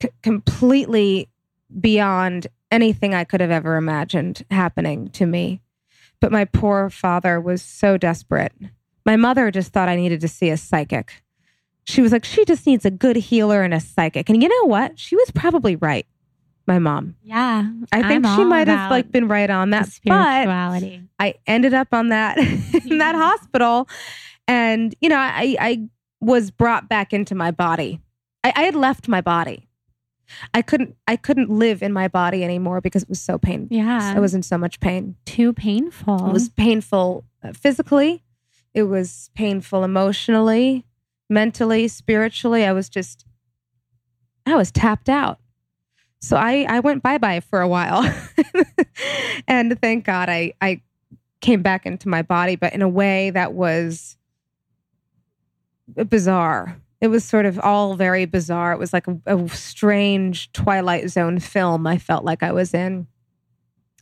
c- 0.00 0.10
completely 0.22 1.28
beyond 1.80 2.46
anything 2.70 3.14
I 3.14 3.24
could 3.24 3.40
have 3.40 3.50
ever 3.50 3.76
imagined 3.76 4.44
happening 4.50 5.08
to 5.10 5.26
me. 5.26 5.60
But 6.20 6.32
my 6.32 6.44
poor 6.44 6.88
father 6.90 7.40
was 7.40 7.62
so 7.62 7.96
desperate. 7.96 8.52
My 9.04 9.16
mother 9.16 9.50
just 9.50 9.72
thought 9.72 9.88
I 9.88 9.96
needed 9.96 10.20
to 10.20 10.28
see 10.28 10.50
a 10.50 10.56
psychic. 10.56 11.22
She 11.84 12.00
was 12.00 12.12
like, 12.12 12.24
she 12.24 12.44
just 12.44 12.66
needs 12.66 12.84
a 12.84 12.90
good 12.90 13.16
healer 13.16 13.62
and 13.62 13.74
a 13.74 13.80
psychic. 13.80 14.30
And 14.30 14.40
you 14.42 14.48
know 14.48 14.68
what? 14.68 14.98
She 14.98 15.16
was 15.16 15.30
probably 15.32 15.76
right. 15.76 16.06
My 16.64 16.78
mom. 16.78 17.16
Yeah. 17.24 17.68
I 17.90 18.06
think 18.06 18.24
I'm 18.24 18.36
she 18.36 18.44
might 18.44 18.68
have 18.68 18.88
like 18.88 19.10
been 19.10 19.26
right 19.26 19.50
on 19.50 19.70
that. 19.70 19.88
Spirituality. 19.88 21.02
But 21.18 21.24
I 21.24 21.34
ended 21.44 21.74
up 21.74 21.88
on 21.92 22.10
that 22.10 22.38
in 22.88 22.98
that 22.98 23.14
hospital. 23.16 23.88
And, 24.46 24.94
you 25.00 25.08
know, 25.08 25.18
I, 25.18 25.56
I 25.58 25.88
was 26.20 26.52
brought 26.52 26.88
back 26.88 27.12
into 27.12 27.34
my 27.34 27.50
body. 27.50 28.00
I, 28.44 28.52
I 28.54 28.62
had 28.62 28.76
left 28.76 29.08
my 29.08 29.20
body. 29.20 29.66
I 30.54 30.62
couldn't 30.62 30.96
I 31.06 31.16
couldn't 31.16 31.50
live 31.50 31.82
in 31.82 31.92
my 31.92 32.08
body 32.08 32.44
anymore 32.44 32.80
because 32.80 33.02
it 33.02 33.08
was 33.08 33.20
so 33.20 33.38
painful. 33.38 33.76
Yeah. 33.76 34.12
I 34.14 34.20
was 34.20 34.34
in 34.34 34.42
so 34.42 34.58
much 34.58 34.80
pain. 34.80 35.16
Too 35.24 35.52
painful. 35.52 36.28
It 36.28 36.32
was 36.32 36.48
painful 36.50 37.24
uh, 37.42 37.52
physically. 37.52 38.22
It 38.74 38.84
was 38.84 39.30
painful 39.34 39.84
emotionally, 39.84 40.86
mentally, 41.28 41.88
spiritually. 41.88 42.64
I 42.64 42.72
was 42.72 42.88
just 42.88 43.26
I 44.46 44.56
was 44.56 44.70
tapped 44.70 45.08
out. 45.08 45.38
So 46.20 46.36
I 46.36 46.66
I 46.68 46.80
went 46.80 47.02
bye-bye 47.02 47.40
for 47.40 47.60
a 47.60 47.68
while. 47.68 48.02
and 49.48 49.80
thank 49.80 50.04
God 50.04 50.28
I 50.28 50.54
I 50.60 50.82
came 51.40 51.62
back 51.62 51.86
into 51.86 52.08
my 52.08 52.22
body 52.22 52.54
but 52.54 52.72
in 52.72 52.82
a 52.82 52.88
way 52.88 53.30
that 53.30 53.52
was 53.52 54.16
bizarre 56.08 56.80
it 57.02 57.08
was 57.08 57.24
sort 57.24 57.46
of 57.46 57.58
all 57.58 57.96
very 57.96 58.26
bizarre. 58.26 58.72
It 58.72 58.78
was 58.78 58.92
like 58.92 59.08
a, 59.08 59.18
a, 59.26 59.48
strange 59.48 60.52
Twilight 60.52 61.10
Zone 61.10 61.40
film 61.40 61.84
I 61.84 61.98
felt 61.98 62.24
like 62.24 62.44
I 62.44 62.52
was 62.52 62.72
in. 62.72 63.08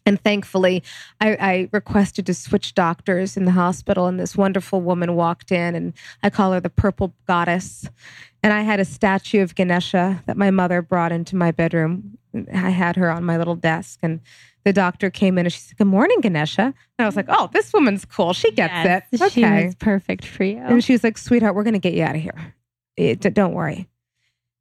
And 0.04 0.22
thankfully, 0.22 0.82
I, 1.18 1.30
I, 1.40 1.68
requested 1.72 2.26
to 2.26 2.34
switch 2.34 2.74
doctors 2.74 3.36
in 3.36 3.46
the 3.46 3.52
hospital, 3.52 4.06
and 4.06 4.20
this 4.20 4.36
wonderful 4.36 4.80
woman 4.80 5.14
walked 5.14 5.50
in, 5.50 5.74
and 5.74 5.92
I 6.22 6.30
call 6.30 6.52
her 6.52 6.60
the 6.60 6.70
purple 6.70 7.14
goddess. 7.26 7.88
And 8.42 8.52
I 8.52 8.62
had 8.62 8.80
a 8.80 8.84
statue 8.84 9.42
of 9.42 9.54
Ganesha 9.54 10.22
that 10.26 10.36
my 10.36 10.50
mother 10.50 10.82
brought 10.82 11.12
into 11.12 11.36
my 11.36 11.52
bedroom. 11.52 12.18
I 12.52 12.70
had 12.70 12.96
her 12.96 13.10
on 13.10 13.24
my 13.24 13.38
little 13.38 13.56
desk, 13.56 14.00
and 14.02 14.20
the 14.64 14.72
doctor 14.72 15.10
came 15.10 15.38
in 15.38 15.46
and 15.46 15.52
she 15.52 15.60
said, 15.60 15.78
Good 15.78 15.86
morning, 15.86 16.20
Ganesha. 16.20 16.62
And 16.62 16.74
I 16.98 17.06
was 17.06 17.16
like, 17.16 17.26
Oh, 17.28 17.48
this 17.52 17.72
woman's 17.72 18.04
cool. 18.04 18.34
She 18.34 18.50
gets 18.50 18.72
yes, 18.72 19.06
it. 19.12 19.22
Okay. 19.22 19.68
She 19.70 19.76
perfect 19.78 20.24
for 20.26 20.44
you. 20.44 20.58
And 20.58 20.84
she 20.84 20.92
was 20.92 21.02
like, 21.02 21.16
Sweetheart, 21.16 21.54
we're 21.54 21.62
going 21.62 21.74
to 21.74 21.78
get 21.78 21.94
you 21.94 22.04
out 22.04 22.14
of 22.14 22.20
here. 22.20 22.54
Eh, 22.98 23.16
it, 23.20 23.34
don't 23.34 23.54
worry. 23.54 23.88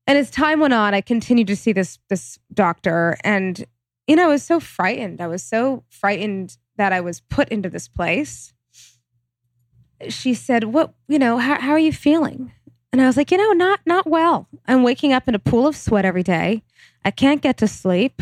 And 0.08 0.18
as 0.18 0.32
time 0.32 0.60
went 0.60 0.74
on, 0.74 0.94
I 0.94 1.02
continued 1.02 1.48
to 1.48 1.56
see 1.56 1.72
this 1.72 2.00
this 2.10 2.40
doctor, 2.54 3.18
and 3.24 3.64
you 4.08 4.16
know, 4.16 4.26
I 4.26 4.28
was 4.28 4.44
so 4.44 4.60
frightened. 4.60 5.22
I 5.22 5.28
was 5.28 5.44
so 5.44 5.84
frightened 5.90 6.58
that 6.78 6.92
I 6.92 7.02
was 7.02 7.22
put 7.22 7.50
into 7.50 7.70
this 7.70 7.88
place. 7.88 8.54
She 10.08 10.34
said, 10.34 10.64
"What? 10.64 10.94
You 11.08 11.20
know, 11.20 11.38
how, 11.38 11.60
how 11.60 11.72
are 11.72 11.80
you 11.80 11.94
feeling?" 11.94 12.52
And 12.92 13.02
I 13.02 13.06
was 13.06 13.18
like, 13.18 13.30
"You 13.32 13.38
know, 13.38 13.52
not 13.52 13.82
not 13.86 14.08
well. 14.08 14.48
I'm 14.68 14.82
waking 14.82 15.14
up 15.14 15.28
in 15.28 15.36
a 15.36 15.40
pool 15.40 15.68
of 15.68 15.76
sweat 15.76 16.06
every 16.06 16.24
day. 16.24 16.64
I 17.06 17.12
can't 17.12 17.42
get 17.42 17.58
to 17.58 17.68
sleep. 17.68 18.22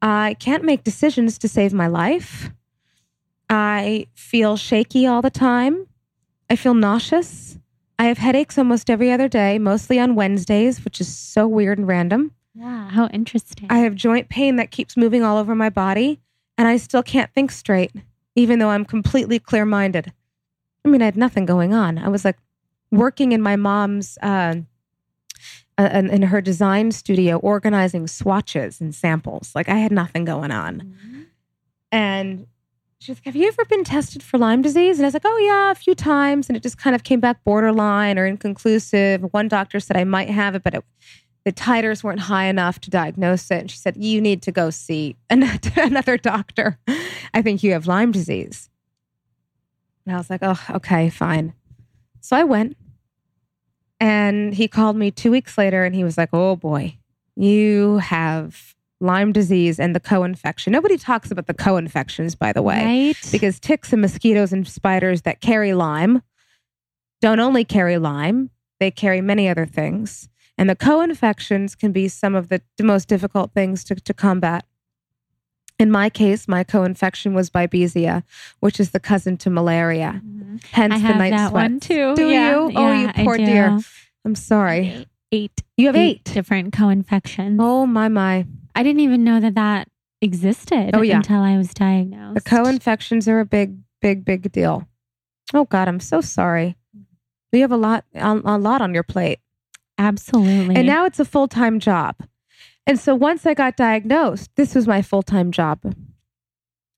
I 0.00 0.36
can't 0.40 0.64
make 0.64 0.84
decisions 0.84 1.36
to 1.38 1.48
save 1.48 1.74
my 1.74 1.86
life. 1.86 2.50
I 3.50 4.06
feel 4.14 4.56
shaky 4.56 5.06
all 5.06 5.20
the 5.20 5.30
time. 5.30 5.86
I 6.48 6.56
feel 6.56 6.74
nauseous. 6.74 7.58
I 8.00 8.04
have 8.04 8.16
headaches 8.16 8.56
almost 8.56 8.88
every 8.88 9.12
other 9.12 9.28
day, 9.28 9.58
mostly 9.58 10.00
on 10.00 10.14
Wednesdays, 10.14 10.86
which 10.86 11.02
is 11.02 11.14
so 11.14 11.46
weird 11.46 11.76
and 11.76 11.86
random. 11.86 12.32
Yeah, 12.54 12.88
how 12.88 13.08
interesting. 13.08 13.66
I 13.68 13.80
have 13.80 13.94
joint 13.94 14.30
pain 14.30 14.56
that 14.56 14.70
keeps 14.70 14.96
moving 14.96 15.22
all 15.22 15.36
over 15.36 15.54
my 15.54 15.68
body, 15.68 16.18
and 16.56 16.66
I 16.66 16.78
still 16.78 17.02
can't 17.02 17.30
think 17.34 17.50
straight, 17.50 17.92
even 18.34 18.58
though 18.58 18.70
I'm 18.70 18.86
completely 18.86 19.38
clear 19.38 19.66
minded. 19.66 20.14
I 20.82 20.88
mean, 20.88 21.02
I 21.02 21.04
had 21.04 21.16
nothing 21.18 21.44
going 21.44 21.74
on. 21.74 21.98
I 21.98 22.08
was 22.08 22.24
like 22.24 22.38
working 22.90 23.32
in 23.32 23.42
my 23.42 23.56
mom's, 23.56 24.16
uh, 24.22 24.54
uh, 25.76 25.90
in 25.92 26.22
her 26.22 26.40
design 26.40 26.92
studio, 26.92 27.36
organizing 27.36 28.06
swatches 28.06 28.80
and 28.80 28.94
samples. 28.94 29.54
Like 29.54 29.68
I 29.68 29.76
had 29.76 29.92
nothing 29.92 30.24
going 30.24 30.52
on. 30.52 30.80
Mm-hmm. 30.80 31.22
And 31.92 32.46
She's 33.00 33.16
like, 33.16 33.24
Have 33.24 33.36
you 33.36 33.48
ever 33.48 33.64
been 33.64 33.82
tested 33.82 34.22
for 34.22 34.36
Lyme 34.36 34.60
disease? 34.60 34.98
And 34.98 35.06
I 35.06 35.08
was 35.08 35.14
like, 35.14 35.24
Oh, 35.24 35.38
yeah, 35.38 35.70
a 35.70 35.74
few 35.74 35.94
times. 35.94 36.48
And 36.48 36.56
it 36.56 36.62
just 36.62 36.76
kind 36.76 36.94
of 36.94 37.02
came 37.02 37.18
back 37.18 37.42
borderline 37.44 38.18
or 38.18 38.26
inconclusive. 38.26 39.22
One 39.32 39.48
doctor 39.48 39.80
said 39.80 39.96
I 39.96 40.04
might 40.04 40.28
have 40.28 40.54
it, 40.54 40.62
but 40.62 40.74
it, 40.74 40.84
the 41.44 41.52
titers 41.52 42.04
weren't 42.04 42.20
high 42.20 42.44
enough 42.44 42.78
to 42.82 42.90
diagnose 42.90 43.50
it. 43.50 43.60
And 43.60 43.70
she 43.70 43.78
said, 43.78 43.96
You 43.96 44.20
need 44.20 44.42
to 44.42 44.52
go 44.52 44.68
see 44.68 45.16
another 45.30 46.18
doctor. 46.18 46.78
I 47.32 47.40
think 47.40 47.62
you 47.62 47.72
have 47.72 47.86
Lyme 47.86 48.12
disease. 48.12 48.68
And 50.04 50.14
I 50.14 50.18
was 50.18 50.28
like, 50.28 50.40
Oh, 50.42 50.60
okay, 50.68 51.08
fine. 51.08 51.54
So 52.20 52.36
I 52.36 52.44
went 52.44 52.76
and 53.98 54.52
he 54.54 54.68
called 54.68 54.96
me 54.96 55.10
two 55.10 55.30
weeks 55.30 55.56
later 55.56 55.84
and 55.84 55.94
he 55.94 56.04
was 56.04 56.18
like, 56.18 56.30
Oh 56.34 56.54
boy, 56.54 56.98
you 57.34 57.96
have 57.96 58.74
Lyme 59.00 59.32
disease 59.32 59.80
and 59.80 59.94
the 59.94 60.00
co-infection. 60.00 60.72
Nobody 60.72 60.98
talks 60.98 61.30
about 61.30 61.46
the 61.46 61.54
co-infections, 61.54 62.34
by 62.34 62.52
the 62.52 62.62
way, 62.62 62.84
right. 62.84 63.28
because 63.32 63.58
ticks 63.58 63.92
and 63.92 64.02
mosquitoes 64.02 64.52
and 64.52 64.68
spiders 64.68 65.22
that 65.22 65.40
carry 65.40 65.72
Lyme 65.72 66.22
don't 67.20 67.40
only 67.40 67.64
carry 67.64 67.98
Lyme; 67.98 68.50
they 68.78 68.90
carry 68.90 69.20
many 69.20 69.48
other 69.48 69.66
things. 69.66 70.28
And 70.58 70.68
the 70.68 70.76
co-infections 70.76 71.74
can 71.74 71.90
be 71.90 72.06
some 72.08 72.34
of 72.34 72.50
the, 72.50 72.60
most 72.82 73.08
difficult 73.08 73.52
things 73.54 73.82
to, 73.84 73.94
to 73.94 74.12
combat. 74.12 74.66
In 75.78 75.90
my 75.90 76.10
case, 76.10 76.46
my 76.46 76.64
co-infection 76.64 77.32
was 77.32 77.48
Babesia, 77.48 78.24
which 78.60 78.78
is 78.78 78.90
the 78.90 79.00
cousin 79.00 79.38
to 79.38 79.48
malaria. 79.48 80.20
Mm-hmm. 80.22 80.56
Hence 80.72 80.92
I 80.92 80.98
the 80.98 81.14
night 81.14 81.30
that 81.30 81.50
sweat. 81.50 81.62
one 81.62 81.80
too. 81.80 82.14
Do 82.14 82.28
yeah, 82.28 82.50
you? 82.50 82.72
Oh, 82.76 82.92
you 82.92 83.10
poor 83.24 83.38
dear. 83.38 83.78
I'm 84.26 84.34
sorry. 84.34 85.06
Eight. 85.32 85.62
You 85.78 85.86
have 85.86 85.96
eight, 85.96 86.16
eight 86.16 86.24
different 86.24 86.74
co-infections. 86.74 87.58
Oh 87.62 87.86
my 87.86 88.08
my. 88.08 88.46
I 88.80 88.82
didn't 88.82 89.00
even 89.00 89.24
know 89.24 89.40
that 89.40 89.56
that 89.56 89.88
existed 90.22 90.92
oh, 90.94 91.02
yeah. 91.02 91.18
until 91.18 91.42
I 91.42 91.58
was 91.58 91.74
diagnosed. 91.74 92.36
The 92.36 92.48
co-infections 92.48 93.28
are 93.28 93.38
a 93.38 93.44
big, 93.44 93.76
big, 94.00 94.24
big 94.24 94.50
deal. 94.52 94.88
Oh 95.52 95.66
God, 95.66 95.86
I'm 95.86 96.00
so 96.00 96.22
sorry. 96.22 96.76
You 97.52 97.60
have 97.60 97.72
a 97.72 97.76
lot, 97.76 98.06
a, 98.14 98.40
a 98.42 98.56
lot 98.56 98.80
on 98.80 98.94
your 98.94 99.02
plate. 99.02 99.40
Absolutely. 99.98 100.76
And 100.76 100.86
now 100.86 101.04
it's 101.04 101.20
a 101.20 101.26
full 101.26 101.46
time 101.46 101.78
job. 101.78 102.16
And 102.86 102.98
so 102.98 103.14
once 103.14 103.44
I 103.44 103.52
got 103.52 103.76
diagnosed, 103.76 104.50
this 104.56 104.74
was 104.74 104.88
my 104.88 105.02
full 105.02 105.22
time 105.22 105.52
job. 105.52 105.80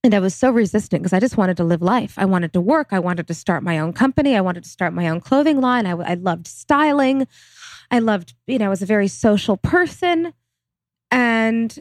And 0.04 0.14
I 0.14 0.20
was 0.20 0.36
so 0.36 0.52
resistant 0.52 1.02
because 1.02 1.12
I 1.12 1.18
just 1.18 1.36
wanted 1.36 1.56
to 1.56 1.64
live 1.64 1.82
life. 1.82 2.14
I 2.16 2.26
wanted 2.26 2.52
to 2.52 2.60
work. 2.60 2.90
I 2.92 3.00
wanted 3.00 3.26
to 3.26 3.34
start 3.34 3.64
my 3.64 3.80
own 3.80 3.92
company. 3.92 4.36
I 4.36 4.40
wanted 4.40 4.62
to 4.62 4.70
start 4.70 4.94
my 4.94 5.08
own 5.08 5.20
clothing 5.20 5.60
line. 5.60 5.86
I, 5.86 5.94
I 5.94 6.14
loved 6.14 6.46
styling. 6.46 7.26
I 7.90 7.98
loved, 7.98 8.34
you 8.46 8.58
know, 8.58 8.66
I 8.66 8.68
was 8.68 8.82
a 8.82 8.86
very 8.86 9.08
social 9.08 9.56
person. 9.56 10.32
And 11.12 11.78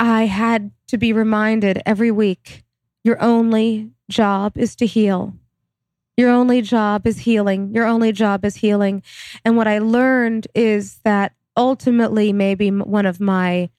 I 0.00 0.24
had 0.26 0.72
to 0.88 0.98
be 0.98 1.12
reminded 1.12 1.82
every 1.86 2.10
week 2.10 2.64
your 3.04 3.22
only 3.22 3.90
job 4.08 4.56
is 4.56 4.74
to 4.76 4.86
heal. 4.86 5.34
Your 6.16 6.30
only 6.30 6.62
job 6.62 7.06
is 7.06 7.18
healing. 7.18 7.74
Your 7.74 7.86
only 7.86 8.10
job 8.12 8.44
is 8.44 8.56
healing. 8.56 9.02
And 9.44 9.56
what 9.56 9.68
I 9.68 9.78
learned 9.78 10.48
is 10.54 10.98
that 11.04 11.34
ultimately, 11.56 12.32
maybe 12.32 12.70
one 12.70 13.06
of 13.06 13.20
my 13.20 13.70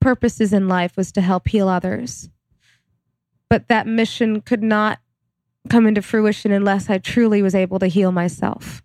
purposes 0.00 0.52
in 0.52 0.68
life 0.68 0.96
was 0.96 1.12
to 1.12 1.20
help 1.20 1.48
heal 1.48 1.68
others. 1.68 2.28
But 3.48 3.68
that 3.68 3.86
mission 3.86 4.40
could 4.40 4.62
not 4.62 4.98
come 5.68 5.86
into 5.86 6.02
fruition 6.02 6.52
unless 6.52 6.90
I 6.90 6.98
truly 6.98 7.42
was 7.42 7.54
able 7.54 7.78
to 7.78 7.86
heal 7.86 8.12
myself. 8.12 8.82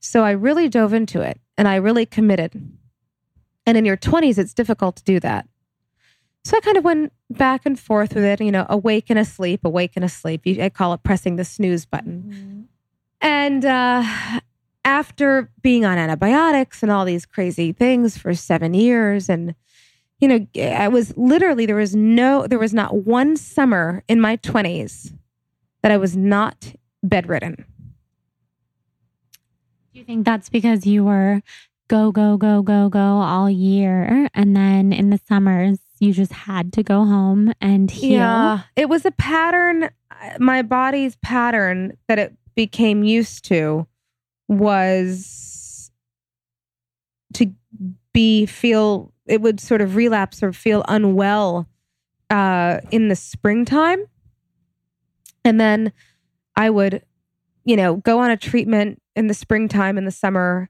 So 0.00 0.24
I 0.24 0.30
really 0.30 0.68
dove 0.68 0.92
into 0.92 1.20
it 1.20 1.40
and 1.56 1.66
I 1.66 1.76
really 1.76 2.06
committed. 2.06 2.77
And 3.68 3.76
in 3.76 3.84
your 3.84 3.98
20s, 3.98 4.38
it's 4.38 4.54
difficult 4.54 4.96
to 4.96 5.04
do 5.04 5.20
that. 5.20 5.46
So 6.42 6.56
I 6.56 6.60
kind 6.60 6.78
of 6.78 6.84
went 6.84 7.12
back 7.28 7.66
and 7.66 7.78
forth 7.78 8.14
with 8.14 8.24
it, 8.24 8.40
you 8.40 8.50
know, 8.50 8.64
awake 8.70 9.10
and 9.10 9.18
asleep, 9.18 9.62
awake 9.62 9.92
and 9.94 10.02
asleep. 10.02 10.40
I 10.46 10.70
call 10.70 10.94
it 10.94 11.02
pressing 11.02 11.36
the 11.36 11.44
snooze 11.44 11.84
button. 11.84 12.22
Mm-hmm. 12.26 12.60
And 13.20 13.64
uh, 13.66 14.40
after 14.86 15.50
being 15.60 15.84
on 15.84 15.98
antibiotics 15.98 16.82
and 16.82 16.90
all 16.90 17.04
these 17.04 17.26
crazy 17.26 17.72
things 17.72 18.16
for 18.16 18.32
seven 18.32 18.72
years, 18.72 19.28
and, 19.28 19.54
you 20.18 20.28
know, 20.28 20.46
I 20.58 20.88
was 20.88 21.14
literally, 21.18 21.66
there 21.66 21.76
was 21.76 21.94
no, 21.94 22.46
there 22.46 22.58
was 22.58 22.72
not 22.72 23.04
one 23.04 23.36
summer 23.36 24.02
in 24.08 24.18
my 24.18 24.38
20s 24.38 25.12
that 25.82 25.92
I 25.92 25.98
was 25.98 26.16
not 26.16 26.72
bedridden. 27.02 27.66
Do 29.92 29.98
you 29.98 30.04
think 30.04 30.24
that's 30.24 30.48
because 30.48 30.86
you 30.86 31.04
were 31.04 31.42
go, 31.88 32.12
go, 32.12 32.36
go, 32.36 32.62
go, 32.62 32.88
go 32.88 32.98
all 33.00 33.50
year. 33.50 34.28
And 34.34 34.54
then 34.54 34.92
in 34.92 35.10
the 35.10 35.20
summers, 35.26 35.78
you 35.98 36.12
just 36.12 36.32
had 36.32 36.72
to 36.74 36.82
go 36.82 37.04
home 37.04 37.52
and 37.60 37.90
heal. 37.90 38.12
Yeah. 38.12 38.60
It 38.76 38.88
was 38.88 39.04
a 39.04 39.10
pattern, 39.10 39.90
my 40.38 40.62
body's 40.62 41.16
pattern 41.16 41.96
that 42.06 42.18
it 42.18 42.36
became 42.54 43.02
used 43.02 43.44
to 43.46 43.86
was 44.46 45.90
to 47.34 47.52
be, 48.12 48.46
feel, 48.46 49.12
it 49.26 49.40
would 49.40 49.60
sort 49.60 49.80
of 49.80 49.96
relapse 49.96 50.42
or 50.42 50.52
feel 50.52 50.84
unwell 50.88 51.68
uh, 52.30 52.78
in 52.90 53.08
the 53.08 53.16
springtime. 53.16 54.04
And 55.44 55.60
then 55.60 55.92
I 56.56 56.70
would, 56.70 57.02
you 57.64 57.76
know, 57.76 57.96
go 57.96 58.20
on 58.20 58.30
a 58.30 58.36
treatment 58.36 59.00
in 59.16 59.26
the 59.26 59.34
springtime 59.34 59.98
in 59.98 60.04
the 60.04 60.10
summer 60.10 60.68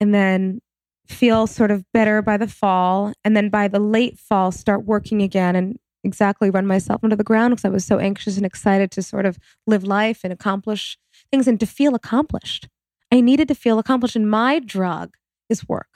and 0.00 0.14
then 0.14 0.60
feel 1.06 1.46
sort 1.46 1.70
of 1.70 1.84
better 1.92 2.22
by 2.22 2.36
the 2.36 2.48
fall. 2.48 3.12
And 3.24 3.36
then 3.36 3.48
by 3.50 3.68
the 3.68 3.80
late 3.80 4.18
fall, 4.18 4.50
start 4.50 4.84
working 4.84 5.22
again 5.22 5.54
and 5.56 5.78
exactly 6.02 6.50
run 6.50 6.66
myself 6.66 7.02
into 7.02 7.16
the 7.16 7.24
ground 7.24 7.52
because 7.52 7.64
I 7.64 7.70
was 7.70 7.84
so 7.84 7.98
anxious 7.98 8.36
and 8.36 8.46
excited 8.46 8.90
to 8.92 9.02
sort 9.02 9.26
of 9.26 9.38
live 9.66 9.84
life 9.84 10.20
and 10.22 10.32
accomplish 10.32 10.98
things 11.30 11.48
and 11.48 11.58
to 11.60 11.66
feel 11.66 11.94
accomplished. 11.94 12.68
I 13.10 13.20
needed 13.20 13.48
to 13.48 13.54
feel 13.54 13.78
accomplished. 13.78 14.16
And 14.16 14.30
my 14.30 14.58
drug 14.58 15.14
is 15.48 15.68
work 15.68 15.88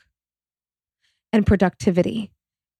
and 1.32 1.46
productivity. 1.46 2.30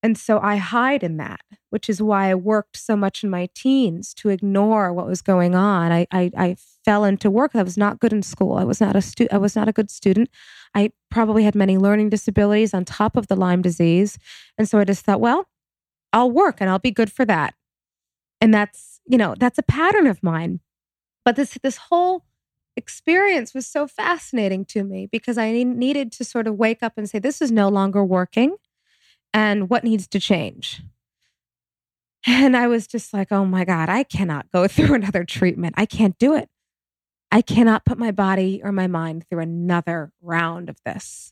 And 0.01 0.17
so 0.17 0.39
I 0.39 0.55
hide 0.55 1.03
in 1.03 1.17
that, 1.17 1.41
which 1.71 1.89
is 1.89 2.01
why 2.01 2.29
I 2.29 2.35
worked 2.35 2.77
so 2.77 2.95
much 2.95 3.23
in 3.23 3.29
my 3.29 3.49
teens 3.53 4.13
to 4.15 4.29
ignore 4.29 4.93
what 4.93 5.07
was 5.07 5.21
going 5.21 5.55
on. 5.55 5.91
I, 5.91 6.07
I, 6.11 6.31
I 6.37 6.55
fell 6.85 7.03
into 7.03 7.29
work. 7.29 7.51
I 7.53 7.63
was 7.63 7.77
not 7.77 7.99
good 7.99 8.13
in 8.13 8.23
school. 8.23 8.55
I 8.55 8.63
was 8.63 8.79
not 8.79 8.95
a 8.95 9.01
stu- 9.01 9.27
I 9.31 9.37
was 9.37 9.55
not 9.55 9.67
a 9.67 9.73
good 9.73 9.91
student. 9.91 10.29
I 10.73 10.91
probably 11.11 11.43
had 11.43 11.55
many 11.55 11.77
learning 11.77 12.09
disabilities 12.09 12.73
on 12.73 12.85
top 12.85 13.17
of 13.17 13.27
the 13.27 13.35
Lyme 13.35 13.61
disease. 13.61 14.17
And 14.57 14.69
so 14.69 14.79
I 14.79 14.85
just 14.85 15.03
thought, 15.03 15.19
well, 15.19 15.47
I'll 16.13 16.31
work 16.31 16.57
and 16.61 16.69
I'll 16.69 16.79
be 16.79 16.91
good 16.91 17.11
for 17.11 17.25
that. 17.25 17.53
And 18.39 18.53
that's, 18.53 19.01
you 19.05 19.17
know, 19.17 19.35
that's 19.37 19.57
a 19.57 19.63
pattern 19.63 20.07
of 20.07 20.23
mine. 20.23 20.61
But 21.25 21.35
this 21.35 21.57
this 21.61 21.77
whole 21.77 22.23
experience 22.77 23.53
was 23.53 23.67
so 23.67 23.85
fascinating 23.85 24.63
to 24.63 24.85
me 24.85 25.09
because 25.11 25.37
I 25.37 25.63
needed 25.63 26.13
to 26.13 26.23
sort 26.23 26.47
of 26.47 26.55
wake 26.55 26.81
up 26.81 26.93
and 26.95 27.09
say, 27.09 27.19
this 27.19 27.41
is 27.41 27.51
no 27.51 27.67
longer 27.67 28.05
working 28.05 28.55
and 29.33 29.69
what 29.69 29.83
needs 29.83 30.07
to 30.09 30.19
change. 30.19 30.81
And 32.27 32.55
I 32.57 32.67
was 32.67 32.85
just 32.87 33.13
like, 33.13 33.31
oh 33.31 33.45
my 33.45 33.63
God, 33.63 33.89
I 33.89 34.03
cannot 34.03 34.51
go 34.51 34.67
through 34.67 34.93
another 34.95 35.23
treatment. 35.23 35.75
I 35.77 35.85
can't 35.85 36.17
do 36.17 36.35
it. 36.35 36.49
I 37.31 37.41
cannot 37.41 37.85
put 37.85 37.97
my 37.99 38.11
body 38.11 38.59
or 38.63 38.71
my 38.71 38.87
mind 38.87 39.25
through 39.29 39.39
another 39.41 40.11
round 40.21 40.67
of 40.69 40.77
this. 40.83 41.31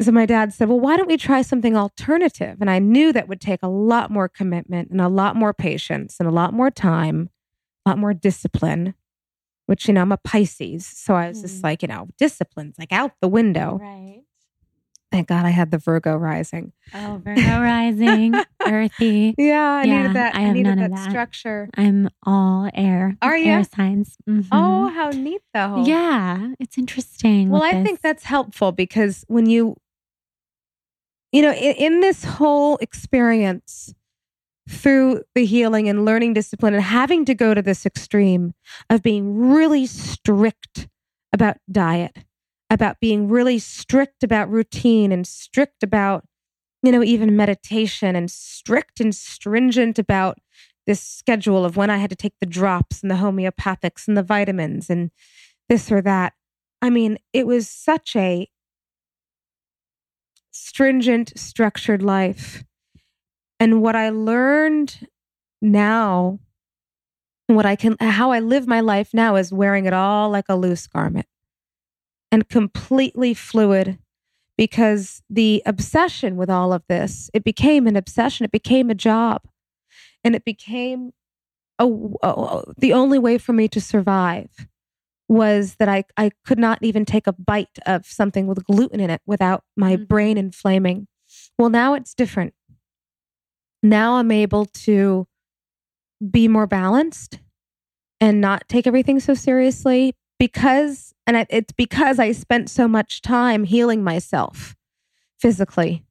So 0.00 0.12
my 0.12 0.26
dad 0.26 0.52
said, 0.52 0.68
Well, 0.68 0.78
why 0.78 0.96
don't 0.96 1.08
we 1.08 1.16
try 1.16 1.42
something 1.42 1.76
alternative? 1.76 2.58
And 2.60 2.70
I 2.70 2.78
knew 2.78 3.12
that 3.12 3.26
would 3.26 3.40
take 3.40 3.60
a 3.62 3.68
lot 3.68 4.10
more 4.10 4.28
commitment 4.28 4.90
and 4.90 5.00
a 5.00 5.08
lot 5.08 5.34
more 5.34 5.52
patience 5.52 6.16
and 6.20 6.28
a 6.28 6.32
lot 6.32 6.52
more 6.52 6.70
time, 6.70 7.30
a 7.84 7.90
lot 7.90 7.98
more 7.98 8.14
discipline, 8.14 8.94
which, 9.66 9.88
you 9.88 9.94
know, 9.94 10.02
I'm 10.02 10.12
a 10.12 10.18
Pisces. 10.18 10.86
So 10.86 11.14
I 11.14 11.28
was 11.28 11.42
just 11.42 11.60
Mm. 11.60 11.64
like, 11.64 11.82
you 11.82 11.88
know, 11.88 12.08
discipline's 12.16 12.78
like 12.78 12.92
out 12.92 13.12
the 13.20 13.28
window. 13.28 13.78
Right. 13.80 14.22
Thank 15.10 15.28
God 15.28 15.46
I 15.46 15.50
had 15.50 15.70
the 15.70 15.78
Virgo 15.78 16.16
rising. 16.16 16.72
Oh, 16.94 17.20
Virgo 17.24 17.60
rising, 17.62 18.34
earthy. 18.66 19.34
Yeah, 19.38 19.58
I 19.60 19.84
Yeah, 19.84 20.02
needed 20.02 20.16
that. 20.16 20.34
I 20.34 20.44
I, 20.44 20.52
needed 20.52 20.78
that 20.78 20.90
that. 20.90 21.10
structure. 21.10 21.68
I'm 21.76 22.10
all 22.24 22.68
air. 22.74 23.16
Are 23.22 23.34
Air 23.34 23.60
ya? 23.60 23.62
signs. 23.74 24.16
Mhm. 24.28 24.48
Oh, 24.52 24.88
how 24.90 25.10
neat 25.10 25.40
though. 25.54 25.84
yeah. 25.86 26.48
It's 26.60 26.76
interesting. 26.76 27.48
Well, 27.48 27.62
I 27.62 27.82
think 27.82 28.00
that's 28.02 28.24
helpful 28.24 28.72
because 28.72 29.24
when 29.28 29.46
you, 29.46 29.76
you 31.32 31.42
know, 31.42 31.52
in, 31.52 31.74
in 31.76 32.00
this 32.00 32.24
whole 32.24 32.76
experience 32.78 33.94
through 34.68 35.22
the 35.34 35.46
healing 35.46 35.88
and 35.88 36.04
learning 36.04 36.34
discipline 36.34 36.74
and 36.74 36.82
having 36.82 37.24
to 37.24 37.34
go 37.34 37.54
to 37.54 37.62
this 37.62 37.86
extreme 37.86 38.52
of 38.90 39.02
being 39.02 39.38
really 39.38 39.86
strict 39.86 40.88
about 41.32 41.56
diet, 41.70 42.16
about 42.70 43.00
being 43.00 43.28
really 43.28 43.58
strict 43.58 44.22
about 44.22 44.50
routine 44.50 45.12
and 45.12 45.26
strict 45.26 45.82
about, 45.82 46.24
you 46.82 46.92
know, 46.92 47.02
even 47.02 47.36
meditation 47.36 48.14
and 48.14 48.30
strict 48.30 49.00
and 49.00 49.14
stringent 49.14 49.98
about 49.98 50.38
this 50.86 51.02
schedule 51.02 51.64
of 51.64 51.76
when 51.76 51.90
I 51.90 51.98
had 51.98 52.10
to 52.10 52.16
take 52.16 52.34
the 52.40 52.46
drops 52.46 53.02
and 53.02 53.10
the 53.10 53.16
homeopathics 53.16 54.08
and 54.08 54.16
the 54.16 54.22
vitamins 54.22 54.88
and 54.90 55.10
this 55.68 55.90
or 55.90 56.00
that. 56.02 56.34
I 56.80 56.90
mean, 56.90 57.18
it 57.32 57.46
was 57.46 57.68
such 57.68 58.14
a 58.16 58.48
stringent, 60.50 61.32
structured 61.36 62.02
life. 62.02 62.64
And 63.60 63.82
what 63.82 63.96
I 63.96 64.10
learned 64.10 65.08
now, 65.60 66.38
what 67.48 67.66
I 67.66 67.76
can, 67.76 67.96
how 68.00 68.30
I 68.30 68.40
live 68.40 68.66
my 68.66 68.80
life 68.80 69.10
now 69.12 69.36
is 69.36 69.52
wearing 69.52 69.86
it 69.86 69.92
all 69.92 70.30
like 70.30 70.46
a 70.48 70.56
loose 70.56 70.86
garment 70.86 71.26
and 72.30 72.48
completely 72.48 73.34
fluid 73.34 73.98
because 74.56 75.22
the 75.30 75.62
obsession 75.66 76.36
with 76.36 76.50
all 76.50 76.72
of 76.72 76.82
this, 76.88 77.30
it 77.32 77.44
became 77.44 77.86
an 77.86 77.96
obsession, 77.96 78.44
it 78.44 78.50
became 78.52 78.90
a 78.90 78.94
job, 78.94 79.42
and 80.24 80.34
it 80.34 80.44
became 80.44 81.12
a, 81.78 81.86
a- 82.22 82.62
the 82.76 82.92
only 82.92 83.18
way 83.18 83.38
for 83.38 83.52
me 83.52 83.68
to 83.68 83.80
survive 83.80 84.66
was 85.28 85.76
that 85.76 85.88
I, 85.88 86.04
I 86.16 86.30
could 86.44 86.58
not 86.58 86.78
even 86.82 87.04
take 87.04 87.26
a 87.26 87.32
bite 87.34 87.78
of 87.86 88.06
something 88.06 88.46
with 88.46 88.64
gluten 88.64 88.98
in 88.98 89.10
it 89.10 89.20
without 89.26 89.62
my 89.76 89.96
Mhm. 89.96 90.08
brain 90.08 90.38
inflaming. 90.38 91.06
Well, 91.58 91.68
now 91.68 91.94
it's 91.94 92.14
different. 92.14 92.54
Now 93.82 94.14
I'm 94.16 94.30
able 94.30 94.64
to 94.64 95.26
be 96.30 96.48
more 96.48 96.66
balanced 96.66 97.38
and 98.20 98.40
not 98.40 98.68
take 98.68 98.86
everything 98.86 99.20
so 99.20 99.34
seriously 99.34 100.14
because, 100.38 101.14
and 101.28 101.46
it's 101.50 101.72
because 101.72 102.18
I 102.18 102.32
spent 102.32 102.70
so 102.70 102.88
much 102.88 103.20
time 103.20 103.64
healing 103.64 104.02
myself 104.02 104.74
physically. 105.38 106.04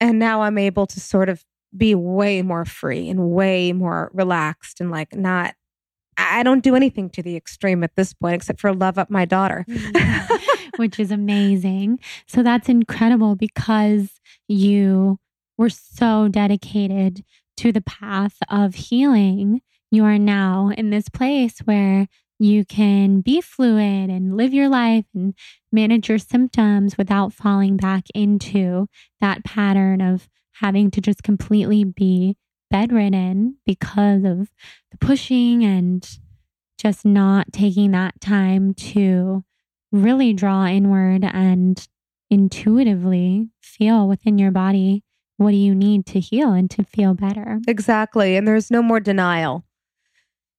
And 0.00 0.18
now 0.18 0.42
I'm 0.42 0.58
able 0.58 0.86
to 0.86 1.00
sort 1.00 1.28
of 1.28 1.44
be 1.76 1.94
way 1.94 2.42
more 2.42 2.64
free 2.64 3.08
and 3.08 3.30
way 3.30 3.72
more 3.72 4.10
relaxed 4.12 4.80
and 4.80 4.90
like 4.90 5.14
not, 5.14 5.54
I 6.16 6.40
I 6.40 6.42
don't 6.42 6.64
do 6.64 6.74
anything 6.74 7.10
to 7.10 7.22
the 7.22 7.36
extreme 7.36 7.84
at 7.84 7.94
this 7.94 8.12
point 8.12 8.34
except 8.34 8.60
for 8.60 8.74
love 8.74 8.98
up 8.98 9.08
my 9.08 9.24
daughter. 9.24 9.64
which 10.78 10.98
is 10.98 11.10
amazing. 11.10 11.98
So 12.26 12.42
that's 12.42 12.68
incredible 12.68 13.34
because 13.36 14.20
you 14.46 15.18
were 15.56 15.70
so 15.70 16.28
dedicated 16.28 17.24
to 17.58 17.72
the 17.72 17.80
path 17.80 18.36
of 18.48 18.74
healing. 18.74 19.60
You 19.90 20.04
are 20.04 20.18
now 20.18 20.70
in 20.76 20.90
this 20.90 21.08
place 21.08 21.58
where 21.60 22.06
you 22.38 22.64
can 22.64 23.20
be 23.20 23.40
fluid 23.40 24.10
and 24.10 24.36
live 24.36 24.54
your 24.54 24.68
life 24.68 25.04
and 25.14 25.34
manage 25.72 26.08
your 26.08 26.18
symptoms 26.18 26.96
without 26.96 27.32
falling 27.32 27.76
back 27.76 28.04
into 28.14 28.86
that 29.20 29.44
pattern 29.44 30.00
of 30.00 30.28
having 30.60 30.90
to 30.90 31.00
just 31.00 31.22
completely 31.22 31.84
be 31.84 32.36
bedridden 32.70 33.56
because 33.66 34.24
of 34.24 34.50
the 34.90 34.98
pushing 35.00 35.64
and 35.64 36.18
just 36.78 37.04
not 37.04 37.52
taking 37.52 37.90
that 37.90 38.20
time 38.20 38.72
to 38.74 39.44
really 39.90 40.32
draw 40.32 40.66
inward 40.66 41.24
and 41.24 41.88
intuitively 42.30 43.48
feel 43.60 44.06
within 44.06 44.38
your 44.38 44.50
body 44.50 45.02
what 45.38 45.52
do 45.52 45.56
you 45.56 45.74
need 45.74 46.04
to 46.04 46.20
heal 46.20 46.52
and 46.52 46.68
to 46.68 46.82
feel 46.82 47.14
better. 47.14 47.60
Exactly. 47.66 48.36
And 48.36 48.46
there's 48.46 48.70
no 48.70 48.82
more 48.82 49.00
denial. 49.00 49.64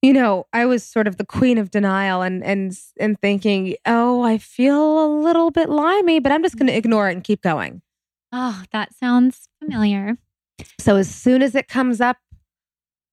You 0.01 0.13
know, 0.13 0.45
I 0.53 0.65
was 0.65 0.83
sort 0.83 1.07
of 1.07 1.17
the 1.17 1.25
queen 1.25 1.57
of 1.57 1.71
denial 1.71 2.21
and 2.21 2.43
and 2.43 2.77
and 2.99 3.19
thinking, 3.19 3.75
"Oh, 3.85 4.21
I 4.21 4.37
feel 4.37 5.05
a 5.05 5.07
little 5.21 5.51
bit 5.51 5.69
limey, 5.69 6.19
but 6.19 6.31
I'm 6.31 6.41
just 6.41 6.55
going 6.57 6.67
to 6.67 6.75
ignore 6.75 7.09
it 7.09 7.13
and 7.13 7.23
keep 7.23 7.41
going." 7.41 7.81
Oh, 8.31 8.63
that 8.71 8.93
sounds 8.95 9.49
familiar. 9.61 10.17
So 10.79 10.95
as 10.95 11.13
soon 11.13 11.41
as 11.41 11.53
it 11.55 11.67
comes 11.67 11.99
up, 11.99 12.17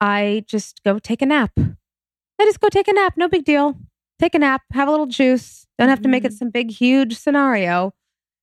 I 0.00 0.44
just 0.46 0.82
go 0.84 0.98
take 0.98 1.22
a 1.22 1.26
nap. 1.26 1.52
I 1.58 2.44
just 2.44 2.60
go 2.60 2.68
take 2.68 2.86
a 2.88 2.92
nap, 2.92 3.14
no 3.16 3.28
big 3.28 3.44
deal. 3.44 3.76
Take 4.18 4.34
a 4.34 4.38
nap, 4.38 4.62
have 4.72 4.88
a 4.88 4.90
little 4.90 5.06
juice. 5.06 5.66
Don't 5.78 5.88
have 5.88 6.02
to 6.02 6.08
make 6.08 6.24
it 6.24 6.32
Mhm. 6.32 6.36
some 6.38 6.50
big 6.50 6.70
huge 6.70 7.16
scenario. 7.18 7.92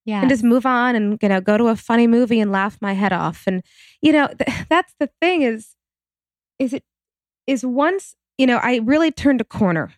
Yeah. 0.06 0.20
and 0.20 0.28
just 0.28 0.44
move 0.44 0.66
on 0.66 0.94
and 0.94 1.18
you 1.22 1.30
know 1.30 1.40
go 1.40 1.56
to 1.56 1.68
a 1.68 1.76
funny 1.76 2.06
movie 2.06 2.38
and 2.38 2.52
laugh 2.52 2.76
my 2.82 2.92
head 2.92 3.10
off 3.14 3.44
and 3.46 3.62
you 4.02 4.12
know 4.12 4.26
th- 4.28 4.66
that's 4.68 4.92
the 5.00 5.08
thing 5.18 5.40
is 5.40 5.76
is 6.58 6.74
it 6.74 6.84
is 7.46 7.64
once 7.64 8.14
you 8.38 8.46
know 8.46 8.58
i 8.58 8.80
really 8.84 9.10
turned 9.10 9.40
a 9.40 9.44
corner. 9.44 9.92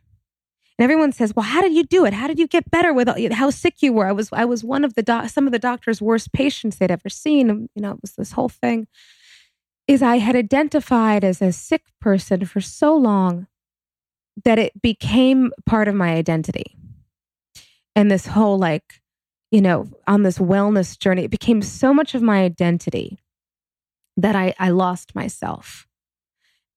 And 0.79 0.85
everyone 0.85 1.13
says 1.13 1.35
well 1.35 1.45
how 1.45 1.63
did 1.63 1.73
you 1.73 1.85
do 1.85 2.05
it? 2.05 2.13
How 2.13 2.27
did 2.27 2.39
you 2.39 2.47
get 2.47 2.71
better 2.71 2.93
with 2.93 3.09
how 3.33 3.51
sick 3.51 3.83
you 3.83 3.93
were? 3.93 4.07
I 4.07 4.13
was 4.13 4.29
i 4.33 4.45
was 4.45 4.63
one 4.63 4.85
of 4.85 4.95
the 4.95 5.03
doc- 5.03 5.31
some 5.31 5.47
of 5.47 5.53
the 5.53 5.59
doctor's 5.59 6.03
worst 6.03 6.33
patients 6.33 6.77
they'd 6.77 6.91
ever 6.91 7.09
seen. 7.09 7.69
You 7.75 7.83
know 7.83 7.93
it 7.93 8.03
was 8.03 8.13
this 8.13 8.33
whole 8.33 8.49
thing. 8.49 8.87
Is 9.89 10.03
i 10.03 10.17
had 10.17 10.37
identified 10.37 11.25
as 11.25 11.41
a 11.41 11.53
sick 11.53 11.85
person 12.01 12.45
for 12.45 12.61
so 12.61 12.95
long 12.95 13.47
that 14.45 14.59
it 14.59 14.83
became 14.83 15.53
part 15.65 15.89
of 15.89 15.95
my 15.95 16.13
identity. 16.13 16.77
And 17.95 18.11
this 18.11 18.27
whole 18.27 18.59
like 18.59 19.01
you 19.51 19.61
know, 19.61 19.87
on 20.07 20.23
this 20.23 20.39
wellness 20.39 20.99
journey, 20.99 21.25
it 21.25 21.31
became 21.31 21.63
so 21.63 21.95
much 21.95 22.15
of 22.15 22.23
my 22.23 22.43
identity 22.43 23.23
that 24.17 24.35
I, 24.35 24.55
I 24.59 24.71
lost 24.71 25.15
myself. 25.15 25.86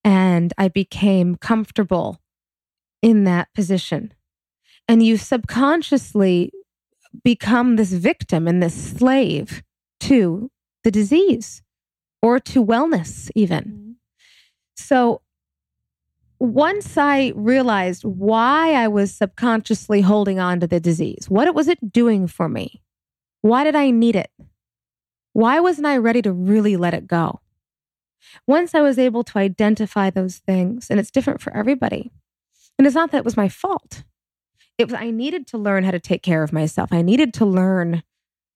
And 0.04 0.54
I 0.58 0.68
became 0.70 1.36
comfortable 1.36 2.20
in 3.02 3.24
that 3.26 3.54
position. 3.54 4.14
And 4.88 5.04
you 5.04 5.18
subconsciously 5.18 6.52
become 7.24 7.76
this 7.76 7.92
victim 7.92 8.48
and 8.48 8.62
this 8.62 8.74
slave 8.74 9.64
to 10.02 10.52
the 10.84 10.92
disease 10.92 11.62
or 12.22 12.40
to 12.40 12.64
wellness, 12.64 13.30
even. 13.36 13.64
Mhm. 13.64 13.96
So 14.76 15.22
once 16.40 16.98
I 16.98 17.34
realized 17.36 18.04
why 18.06 18.74
I 18.74 18.88
was 18.88 19.14
subconsciously 19.14 20.02
holding 20.02 20.40
on 20.40 20.60
to 20.62 20.68
the 20.68 20.80
disease, 20.80 21.30
what 21.30 21.54
was 21.54 21.68
it 21.68 21.92
doing 21.92 22.28
for 22.28 22.48
me? 22.48 22.82
Why 23.42 23.64
did 23.64 23.76
I 23.76 23.92
need 23.92 24.16
it? 24.16 24.32
Why 25.34 25.60
wasn't 25.60 25.88
I 25.88 25.98
ready 25.98 26.22
to 26.22 26.32
really 26.34 26.78
let 26.78 26.94
it 26.94 27.08
go? 27.08 27.42
Once 28.48 28.76
I 28.76 28.82
was 28.82 29.00
able 29.00 29.24
to 29.24 29.38
identify 29.38 30.10
those 30.10 30.38
things, 30.38 30.88
and 30.90 31.00
it's 31.00 31.12
different 31.12 31.42
for 31.42 31.56
everybody, 31.56 32.12
and 32.78 32.86
it's 32.86 32.96
not 32.96 33.12
that 33.12 33.20
it 33.20 33.26
was 33.26 33.38
my 33.38 33.50
fault. 33.50 34.04
It 34.78 34.86
was 34.86 34.94
I 34.94 35.12
needed 35.12 35.48
to 35.48 35.58
learn 35.58 35.84
how 35.84 35.92
to 35.92 36.00
take 36.00 36.24
care 36.24 36.44
of 36.44 36.54
myself. 36.54 36.94
I 36.94 37.02
needed 37.02 37.34
to 37.36 37.46
learn 37.46 38.04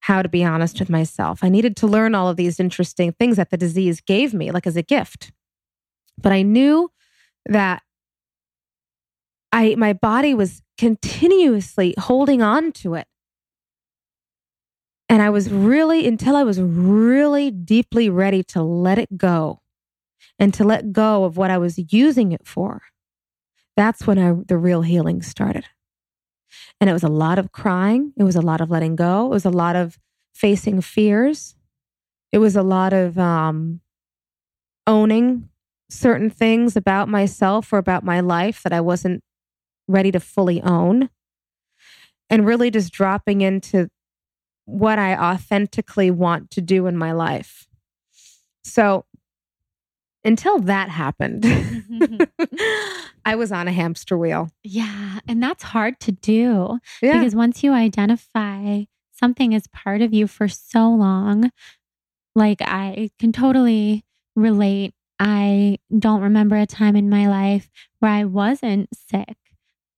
how 0.01 0.21
to 0.21 0.29
be 0.29 0.43
honest 0.43 0.79
with 0.79 0.89
myself. 0.89 1.39
I 1.43 1.49
needed 1.49 1.77
to 1.77 1.87
learn 1.87 2.15
all 2.15 2.29
of 2.29 2.35
these 2.35 2.59
interesting 2.59 3.13
things 3.13 3.37
that 3.37 3.51
the 3.51 3.57
disease 3.57 4.01
gave 4.01 4.33
me, 4.33 4.51
like 4.51 4.67
as 4.67 4.75
a 4.75 4.81
gift. 4.81 5.31
But 6.21 6.31
I 6.31 6.41
knew 6.41 6.91
that 7.45 7.83
I 9.51 9.75
my 9.75 9.93
body 9.93 10.33
was 10.33 10.61
continuously 10.77 11.93
holding 11.97 12.41
on 12.41 12.71
to 12.73 12.95
it. 12.95 13.07
And 15.13 15.21
I 15.21 15.29
was 15.29 15.51
really 15.51 16.07
until 16.07 16.35
I 16.35 16.41
was 16.41 16.59
really 16.59 17.51
deeply 17.51 18.09
ready 18.09 18.41
to 18.45 18.63
let 18.63 18.97
it 18.97 19.15
go 19.15 19.61
and 20.39 20.51
to 20.55 20.63
let 20.63 20.91
go 20.91 21.23
of 21.23 21.37
what 21.37 21.51
I 21.51 21.59
was 21.59 21.93
using 21.93 22.31
it 22.31 22.47
for. 22.47 22.81
That's 23.77 24.07
when 24.07 24.17
I, 24.17 24.33
the 24.47 24.57
real 24.57 24.81
healing 24.81 25.21
started. 25.21 25.65
And 26.81 26.89
it 26.89 26.93
was 26.93 27.03
a 27.03 27.09
lot 27.09 27.37
of 27.37 27.51
crying, 27.51 28.13
it 28.17 28.23
was 28.23 28.35
a 28.35 28.41
lot 28.41 28.59
of 28.59 28.71
letting 28.71 28.95
go, 28.95 29.27
it 29.27 29.29
was 29.29 29.45
a 29.45 29.51
lot 29.51 29.75
of 29.75 29.99
facing 30.33 30.81
fears. 30.81 31.53
It 32.31 32.39
was 32.39 32.55
a 32.55 32.63
lot 32.63 32.91
of 32.91 33.19
um 33.19 33.81
owning 34.87 35.47
certain 35.91 36.31
things 36.31 36.75
about 36.75 37.07
myself 37.07 37.71
or 37.71 37.77
about 37.77 38.03
my 38.03 38.19
life 38.19 38.63
that 38.63 38.73
I 38.73 38.81
wasn't 38.81 39.21
ready 39.87 40.11
to 40.11 40.19
fully 40.19 40.59
own. 40.63 41.11
And 42.31 42.47
really 42.47 42.71
just 42.71 42.91
dropping 42.91 43.41
into 43.41 43.91
what 44.65 44.99
I 44.99 45.15
authentically 45.15 46.11
want 46.11 46.51
to 46.51 46.61
do 46.61 46.87
in 46.87 46.97
my 46.97 47.11
life. 47.11 47.67
So 48.63 49.05
until 50.23 50.59
that 50.59 50.89
happened, 50.89 51.43
mm-hmm. 51.43 52.23
I 53.25 53.35
was 53.35 53.51
on 53.51 53.67
a 53.67 53.71
hamster 53.73 54.17
wheel. 54.17 54.49
Yeah. 54.63 55.19
And 55.27 55.43
that's 55.43 55.63
hard 55.63 55.99
to 56.01 56.11
do 56.11 56.79
Yeah. 57.01 57.17
because 57.17 57.35
once 57.35 57.63
you 57.63 57.73
identify 57.73 58.83
something 59.11 59.53
as 59.53 59.67
part 59.67 60.01
of 60.01 60.13
you 60.13 60.27
for 60.27 60.47
so 60.47 60.89
long, 60.89 61.51
like 62.35 62.61
I 62.61 63.11
can 63.19 63.31
totally 63.31 64.03
relate. 64.35 64.93
I 65.19 65.77
don't 65.97 66.21
remember 66.21 66.55
a 66.57 66.65
time 66.65 66.95
in 66.95 67.09
my 67.09 67.27
life 67.27 67.69
where 67.99 68.11
I 68.11 68.25
wasn't 68.25 68.89
sick 68.93 69.37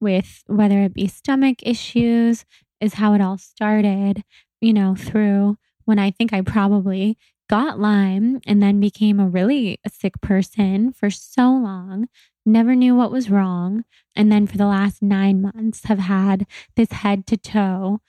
with 0.02 0.44
whether 0.48 0.82
it 0.82 0.94
be 0.94 1.08
stomach 1.08 1.58
issues, 1.64 2.46
is 2.82 2.96
how 2.96 3.14
it 3.14 3.22
all 3.22 3.38
started, 3.38 4.24
you 4.66 4.74
know, 4.74 4.96
through 4.96 5.58
when 5.86 6.00
I 6.00 6.10
think 6.10 6.34
I 6.34 6.42
probably 6.42 7.18
got 7.48 7.80
Lyme 7.80 8.42
and 8.48 8.64
then 8.64 8.80
became 8.80 9.20
a 9.20 9.28
really 9.28 9.80
sick 9.88 10.20
person 10.22 10.92
for 10.92 11.12
so 11.12 11.44
long, 11.52 12.08
never 12.48 12.76
knew 12.76 12.96
what 12.96 13.12
was 13.12 13.30
wrong. 13.30 13.84
And 14.16 14.32
then 14.32 14.48
for 14.48 14.58
the 14.58 14.66
last 14.66 15.04
nine 15.04 15.42
months 15.42 15.86
have 15.86 16.00
had 16.00 16.48
this 16.76 16.92
head 16.92 17.28
to 17.28 17.38
toe 17.38 18.00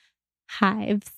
hives, 0.49 1.11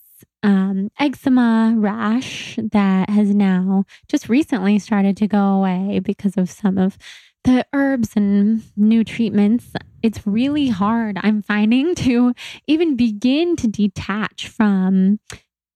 um, 0.42 0.90
eczema 0.98 1.74
rash 1.76 2.58
that 2.72 3.08
has 3.08 3.32
now 3.32 3.84
just 4.08 4.28
recently 4.28 4.80
started 4.80 5.16
to 5.18 5.28
go 5.28 5.38
away 5.38 6.00
because 6.00 6.36
of 6.36 6.50
some 6.50 6.78
of 6.78 6.98
the 7.44 7.64
herbs 7.72 8.10
and 8.16 8.62
new 8.76 9.04
treatments. 9.04 9.66
It's 10.02 10.26
really 10.26 10.68
hard, 10.68 11.18
I'm 11.22 11.42
finding, 11.42 11.94
to 11.96 12.34
even 12.66 12.96
begin 12.96 13.56
to 13.56 13.68
detach 13.68 14.48
from 14.48 15.18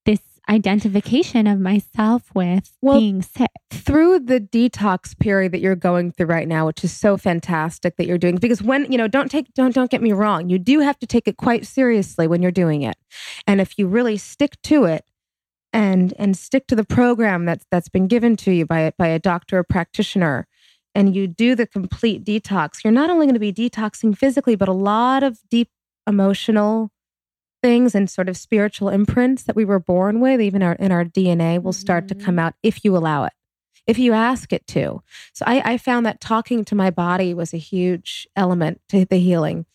this 0.05 0.21
identification 0.49 1.47
of 1.47 1.61
myself 1.61 2.31
with 2.35 2.77
Well, 2.83 2.99
being 2.99 3.23
sick. 3.23 3.51
through 3.71 4.21
the 4.21 4.41
detox 4.41 5.19
period 5.19 5.53
that 5.53 5.61
you're 5.61 5.77
going 5.77 6.11
through 6.13 6.27
right 6.27 6.49
now 6.49 6.67
which 6.67 6.83
is 6.83 6.93
so 6.93 7.17
fantastic 7.17 7.97
that 7.97 8.07
you're 8.07 8.19
doing 8.19 8.37
because 8.37 8.61
when 8.63 8.91
you 8.91 8.99
know 8.99 9.07
don't 9.07 9.31
take 9.31 9.53
don't 9.55 9.73
don't 9.75 9.91
get 9.91 10.03
me 10.03 10.13
wrong 10.13 10.49
you 10.51 10.59
do 10.59 10.81
have 10.81 10.99
to 10.99 11.07
take 11.07 11.29
it 11.29 11.37
quite 11.37 11.65
seriously 11.65 12.27
when 12.27 12.43
you're 12.43 12.51
doing 12.51 12.83
it 12.83 12.97
and 13.47 13.61
if 13.61 13.79
you 13.79 13.87
really 13.87 14.17
stick 14.17 14.61
to 14.63 14.85
it 14.85 15.05
and 15.73 16.13
and 16.19 16.37
stick 16.37 16.67
to 16.67 16.75
the 16.75 16.85
program 16.85 17.45
that's 17.45 17.65
that's 17.71 17.89
been 17.89 18.09
given 18.09 18.37
to 18.37 18.51
you 18.51 18.67
by 18.67 18.93
by 18.99 19.07
a 19.07 19.21
doctor 19.21 19.59
or 19.59 19.65
practitioner 19.65 20.47
and 20.94 21.14
you 21.14 21.26
do 21.26 21.55
the 21.55 21.66
complete 21.66 22.24
detox 22.24 22.83
you're 22.85 22.92
not 22.92 23.11
only 23.11 23.26
going 23.26 23.35
to 23.35 23.40
be 23.40 23.52
detoxing 23.52 24.16
physically 24.16 24.57
but 24.57 24.68
a 24.68 24.72
lot 24.72 25.22
of 25.22 25.38
deep 25.50 25.68
emotional 26.07 26.90
things 27.62 27.94
and 27.94 28.11
sort 28.11 28.28
of 28.28 28.37
spiritual 28.37 28.88
imprints 28.88 29.44
that 29.44 29.55
we 29.55 29.64
were 29.64 29.78
born 29.78 30.18
with 30.20 30.40
even 30.40 30.62
our 30.62 30.72
in 30.74 30.90
our 30.90 31.05
DNA 31.05 31.62
will 31.62 31.72
start 31.72 32.09
to 32.09 32.14
Mhm. 32.14 32.24
come 32.24 32.38
out 32.38 32.55
if 32.62 32.85
you 32.85 32.96
allow 32.96 33.24
it 33.24 33.33
if 33.85 33.98
you 33.98 34.12
ask 34.12 34.52
it 34.52 34.64
to. 34.68 35.02
So 35.33 35.44
I, 35.44 35.72
I 35.72 35.76
found 35.76 36.07
that 36.07 36.20
talking 36.20 36.64
to 36.66 36.76
my 36.76 36.90
body 36.90 37.35
was 37.35 37.52
a 37.52 37.57
huge 37.57 38.28
element 38.37 38.81
to 38.90 39.05
the 39.05 39.18
healing 39.18 39.66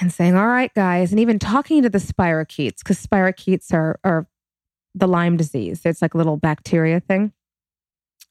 and 0.00 0.12
saying 0.12 0.34
all 0.36 0.48
right 0.48 0.72
guys 0.74 1.10
and 1.12 1.20
even 1.20 1.38
talking 1.38 1.82
to 1.82 1.88
the 1.88 1.98
spirochetes 1.98 2.78
because 2.78 3.04
spirochetes 3.04 3.72
are 3.72 3.98
are 4.04 4.26
the 4.94 5.06
Lyme 5.06 5.36
disease. 5.36 5.82
It's 5.84 6.02
like 6.02 6.14
a 6.14 6.16
little 6.16 6.36
bacteria 6.36 6.98
thing. 6.98 7.32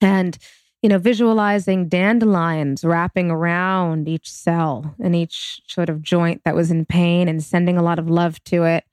And 0.01 0.37
you 0.81 0.89
know 0.89 0.97
visualizing 0.97 1.87
dandelions 1.89 2.83
wrapping 2.83 3.31
around 3.31 4.07
each 4.07 4.31
cell 4.31 4.95
and 5.01 5.15
each 5.15 5.61
sort 5.67 5.89
of 5.89 6.01
joint 6.01 6.41
that 6.45 6.55
was 6.55 6.71
in 6.71 6.85
pain 6.85 7.27
and 7.27 7.43
sending 7.43 7.77
a 7.77 7.83
lot 7.83 7.99
of 7.99 8.09
love 8.09 8.43
to 8.45 8.63
it 8.63 8.83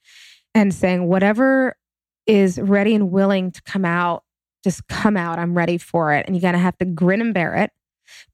and 0.55 0.73
saying 0.75 1.07
whatever 1.07 1.77
is 2.27 2.59
ready 2.59 2.95
and 2.95 3.11
willing 3.11 3.51
to 3.51 3.63
come 3.63 3.85
out 3.85 4.25
just 4.63 4.87
come 4.89 5.15
out. 5.15 5.39
I'm 5.39 5.55
ready 5.55 5.77
for 5.77 6.15
it. 6.15 6.25
And 6.27 6.35
you're 6.35 6.41
going 6.41 6.55
to 6.55 6.59
have 6.59 6.79
to 6.79 6.87
grin 6.87 7.21
and 7.21 7.35
bear 7.35 7.55
it. 7.55 7.71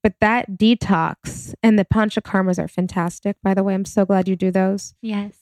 But 0.01 0.13
that 0.21 0.51
detox 0.51 1.53
and 1.61 1.77
the 1.77 1.83
panchakarmas 1.83 2.57
are 2.57 2.69
fantastic 2.69 3.35
by 3.43 3.53
the 3.53 3.63
way. 3.63 3.73
I'm 3.73 3.83
so 3.83 4.05
glad 4.05 4.29
you 4.29 4.37
do 4.37 4.49
those. 4.49 4.93
Yes. 5.01 5.33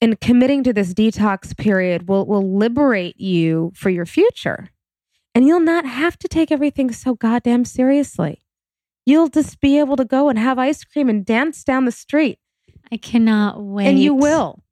and 0.00 0.20
committing 0.20 0.64
to 0.64 0.72
this 0.72 0.92
detox 0.94 1.56
period 1.56 2.08
will 2.08 2.26
will 2.26 2.56
liberate 2.56 3.20
you 3.20 3.72
for 3.76 3.90
your 3.90 4.06
future 4.06 4.70
and 5.38 5.46
you'll 5.46 5.60
not 5.60 5.86
have 5.86 6.18
to 6.18 6.26
take 6.26 6.50
everything 6.50 6.90
so 6.90 7.14
goddamn 7.14 7.64
seriously. 7.64 8.42
You'll 9.06 9.28
just 9.28 9.60
be 9.60 9.78
able 9.78 9.94
to 9.94 10.04
go 10.04 10.28
and 10.28 10.36
have 10.36 10.58
ice 10.58 10.82
cream 10.82 11.08
and 11.08 11.24
dance 11.24 11.62
down 11.62 11.84
the 11.84 11.92
street. 11.92 12.40
I 12.90 12.96
cannot 12.96 13.62
wait. 13.62 13.86
and 13.86 14.00
you 14.00 14.14
will. 14.14 14.64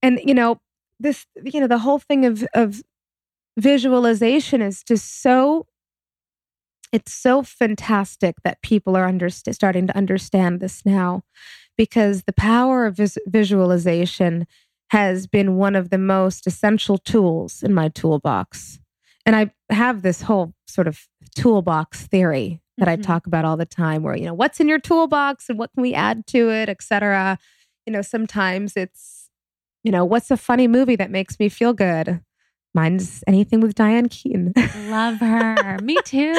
And 0.00 0.18
you 0.24 0.32
know 0.32 0.62
this 0.98 1.26
you 1.44 1.60
know 1.60 1.66
the 1.66 1.80
whole 1.80 1.98
thing 1.98 2.24
of 2.24 2.42
of 2.54 2.80
visualization 3.58 4.62
is 4.62 4.82
just 4.82 5.20
so 5.20 5.66
it's 6.90 7.12
so 7.12 7.42
fantastic 7.42 8.36
that 8.44 8.62
people 8.62 8.96
are 8.96 9.06
underst- 9.06 9.52
starting 9.54 9.88
to 9.88 9.94
understand 9.94 10.60
this 10.60 10.86
now 10.86 11.22
because 11.76 12.22
the 12.22 12.32
power 12.32 12.86
of 12.86 12.96
vis- 12.96 13.18
visualization 13.26 14.46
has 14.88 15.26
been 15.26 15.56
one 15.56 15.76
of 15.76 15.90
the 15.90 15.98
most 15.98 16.46
essential 16.46 16.96
tools 16.96 17.62
in 17.62 17.74
my 17.74 17.90
toolbox 17.90 18.80
and 19.28 19.36
i 19.36 19.50
have 19.72 20.00
this 20.02 20.22
whole 20.22 20.54
sort 20.66 20.88
of 20.88 21.06
toolbox 21.36 22.06
theory 22.06 22.60
that 22.78 22.88
i 22.88 22.96
Mhm. 22.96 23.02
talk 23.02 23.26
about 23.26 23.44
all 23.44 23.56
the 23.58 23.66
time 23.66 24.02
where 24.02 24.16
you 24.16 24.24
know 24.24 24.34
what's 24.34 24.58
in 24.60 24.68
your 24.68 24.78
toolbox 24.80 25.48
and 25.50 25.58
what 25.58 25.70
can 25.74 25.82
we 25.82 25.92
add 25.94 26.26
to 26.28 26.50
it 26.50 26.68
et 26.68 26.82
cetera. 26.82 27.38
you 27.86 27.92
know 27.92 28.02
sometimes 28.02 28.76
it's 28.76 29.28
you 29.84 29.92
know 29.92 30.04
what's 30.04 30.30
a 30.30 30.36
funny 30.36 30.66
movie 30.66 30.96
that 30.96 31.10
makes 31.10 31.38
me 31.38 31.48
feel 31.48 31.72
good 31.72 32.20
mine's 32.74 33.22
anything 33.26 33.60
with 33.60 33.74
diane 33.74 34.08
keaton 34.08 34.52
Love 34.90 35.16
her. 35.20 35.78
Me 35.82 35.96
too. 36.04 36.34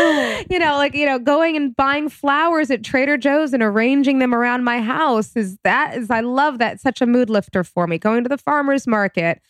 you 0.49 0.59
know 0.59 0.75
like 0.77 0.93
you 0.95 1.05
know 1.05 1.19
going 1.19 1.55
and 1.55 1.75
buying 1.75 2.07
flowers 2.09 2.69
at 2.71 2.83
trader 2.83 3.17
joe's 3.17 3.53
and 3.53 3.61
arranging 3.63 4.19
them 4.19 4.33
around 4.33 4.63
my 4.63 4.79
house 4.81 5.35
is 5.35 5.57
that 5.63 5.95
is 5.97 6.09
i 6.09 6.19
love 6.21 6.57
that 6.59 6.73
It's 6.73 6.83
such 6.83 7.01
a 7.01 7.05
mood 7.05 7.29
lifter 7.29 7.63
for 7.63 7.85
me 7.87 7.97
going 7.97 8.23
to 8.23 8.29
the 8.29 8.37
farmers 8.37 8.85
market 8.87 9.41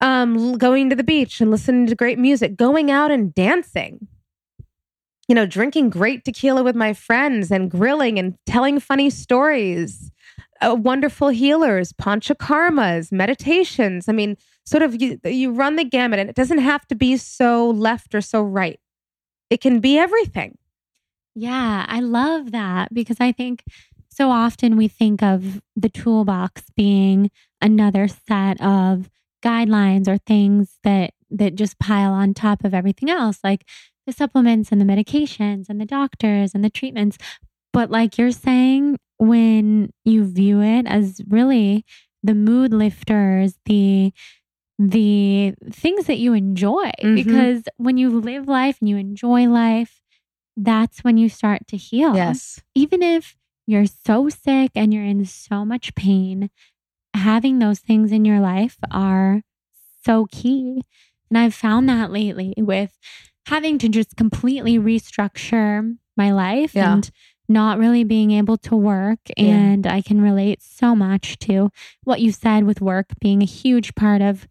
um 0.00 0.58
going 0.58 0.90
to 0.90 0.96
the 0.96 1.04
beach 1.04 1.40
and 1.40 1.50
listening 1.50 1.86
to 1.86 1.94
great 1.94 2.18
music 2.18 2.56
going 2.56 2.90
out 2.90 3.10
and 3.10 3.34
dancing. 3.34 4.08
You 5.28 5.34
know 5.34 5.46
drinking 5.46 5.90
great 5.90 6.24
tequila 6.24 6.62
with 6.62 6.76
my 6.76 6.92
friends 6.92 7.50
and 7.50 7.70
grilling 7.70 8.18
and 8.18 8.36
telling 8.46 8.80
funny 8.80 9.10
stories. 9.10 10.10
Uh, 10.60 10.74
wonderful 10.74 11.28
healers 11.28 11.92
panchakarmas 11.92 13.10
meditations. 13.12 14.08
I 14.08 14.12
mean 14.12 14.36
sort 14.64 14.82
of 14.82 15.00
you, 15.00 15.18
you 15.24 15.52
run 15.52 15.76
the 15.76 15.84
gamut 15.84 16.18
and 16.18 16.30
it 16.30 16.36
doesn't 16.36 16.58
have 16.58 16.86
to 16.88 16.94
be 16.94 17.16
so 17.16 17.70
left 17.70 18.14
or 18.14 18.20
so 18.20 18.42
right. 18.42 18.80
It 19.50 19.60
can 19.60 19.80
be 19.80 19.98
everything. 19.98 20.56
Yeah, 21.34 21.84
I 21.88 22.00
love 22.00 22.52
that 22.52 22.94
because 22.94 23.16
I 23.20 23.32
think 23.32 23.64
so 24.08 24.30
often 24.30 24.76
we 24.76 24.88
think 24.88 25.22
of 25.22 25.60
the 25.74 25.88
toolbox 25.88 26.62
being 26.76 27.30
another 27.60 28.06
set 28.08 28.60
of 28.60 29.10
guidelines 29.44 30.08
or 30.08 30.18
things 30.18 30.78
that 30.84 31.10
that 31.30 31.54
just 31.54 31.78
pile 31.78 32.12
on 32.12 32.32
top 32.34 32.64
of 32.64 32.72
everything 32.74 33.10
else 33.10 33.38
like 33.44 33.62
the 34.06 34.12
supplements 34.12 34.70
and 34.72 34.80
the 34.80 34.84
medications 34.84 35.66
and 35.68 35.80
the 35.80 35.84
doctors 35.86 36.54
and 36.54 36.64
the 36.64 36.70
treatments 36.70 37.18
but 37.72 37.90
like 37.90 38.16
you're 38.18 38.30
saying 38.30 38.96
when 39.18 39.90
you 40.04 40.24
view 40.24 40.60
it 40.62 40.86
as 40.86 41.20
really 41.28 41.84
the 42.22 42.34
mood 42.34 42.72
lifters 42.72 43.58
the 43.66 44.12
the 44.78 45.54
things 45.72 46.06
that 46.06 46.18
you 46.18 46.32
enjoy 46.34 46.90
Mhm. 47.02 47.14
because 47.14 47.62
when 47.76 47.96
you 47.96 48.10
live 48.10 48.48
life 48.48 48.78
and 48.80 48.88
you 48.88 48.96
enjoy 48.96 49.46
life 49.46 50.00
that's 50.56 51.02
when 51.04 51.16
you 51.16 51.28
start 51.28 51.66
to 51.68 51.76
heal 51.76 52.14
Yes. 52.16 52.60
even 52.74 53.02
if 53.02 53.36
you're 53.66 53.86
so 53.86 54.28
sick 54.28 54.70
and 54.74 54.92
you're 54.92 55.04
in 55.04 55.24
so 55.24 55.64
much 55.64 55.94
pain, 55.94 56.50
having 57.14 57.58
those 57.58 57.80
things 57.80 58.12
in 58.12 58.24
your 58.24 58.40
life 58.40 58.76
are 58.90 59.42
so 60.04 60.26
key. 60.30 60.82
And 61.30 61.38
I've 61.38 61.54
found 61.54 61.88
that 61.88 62.10
lately 62.10 62.54
with 62.56 62.98
having 63.46 63.78
to 63.78 63.88
just 63.88 64.16
completely 64.16 64.78
restructure 64.78 65.96
my 66.16 66.32
life 66.32 66.74
Yeah. 66.74 66.94
and 66.94 67.10
not 67.48 67.78
really 67.78 68.04
being 68.04 68.30
able 68.30 68.56
to 68.58 68.76
work. 68.76 69.18
Yeah. 69.36 69.54
And 69.54 69.86
I 69.86 70.00
can 70.00 70.20
relate 70.20 70.62
so 70.62 70.94
much 70.94 71.38
to 71.40 71.70
what 72.02 72.20
you 72.20 72.32
said 72.32 72.64
with 72.64 72.80
work 72.80 73.06
being 73.20 73.42
a 73.42 73.46
huge 73.46 73.94
part 73.94 74.22
of 74.22 74.46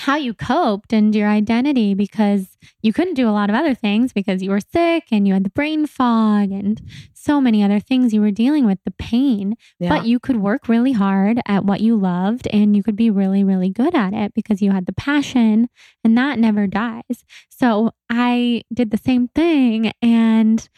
how 0.00 0.16
you 0.16 0.32
coped 0.34 0.92
and 0.92 1.14
your 1.14 1.28
identity 1.28 1.94
because 1.94 2.56
you 2.82 2.92
couldn't 2.92 3.14
do 3.14 3.28
a 3.28 3.32
lot 3.32 3.50
of 3.50 3.56
other 3.56 3.74
things 3.74 4.12
because 4.12 4.42
you 4.42 4.50
were 4.50 4.60
sick 4.60 5.04
and 5.10 5.26
you 5.28 5.34
had 5.34 5.44
the 5.44 5.50
brain 5.50 5.86
fog 5.86 6.50
and 6.50 6.80
so 7.12 7.40
many 7.40 7.62
other 7.62 7.78
things 7.78 8.12
you 8.12 8.20
were 8.20 8.30
dealing 8.30 8.66
with, 8.66 8.78
the 8.84 8.90
pain. 8.92 9.56
Yeah. 9.78 9.90
But 9.90 10.06
you 10.06 10.18
could 10.18 10.36
work 10.36 10.68
really 10.68 10.92
hard 10.92 11.40
at 11.46 11.64
what 11.64 11.80
you 11.80 11.96
loved 11.96 12.48
and 12.48 12.76
you 12.76 12.82
could 12.82 12.96
be 12.96 13.10
really, 13.10 13.44
really 13.44 13.70
good 13.70 13.94
at 13.94 14.12
it 14.14 14.32
because 14.34 14.62
you 14.62 14.72
had 14.72 14.86
the 14.86 14.92
passion 14.92 15.68
and 16.02 16.16
that 16.16 16.38
never 16.38 16.66
dies. 16.66 17.24
So 17.50 17.92
I 18.10 18.62
did 18.72 18.90
the 18.90 18.98
same 18.98 19.28
thing 19.28 19.92
and 20.00 20.68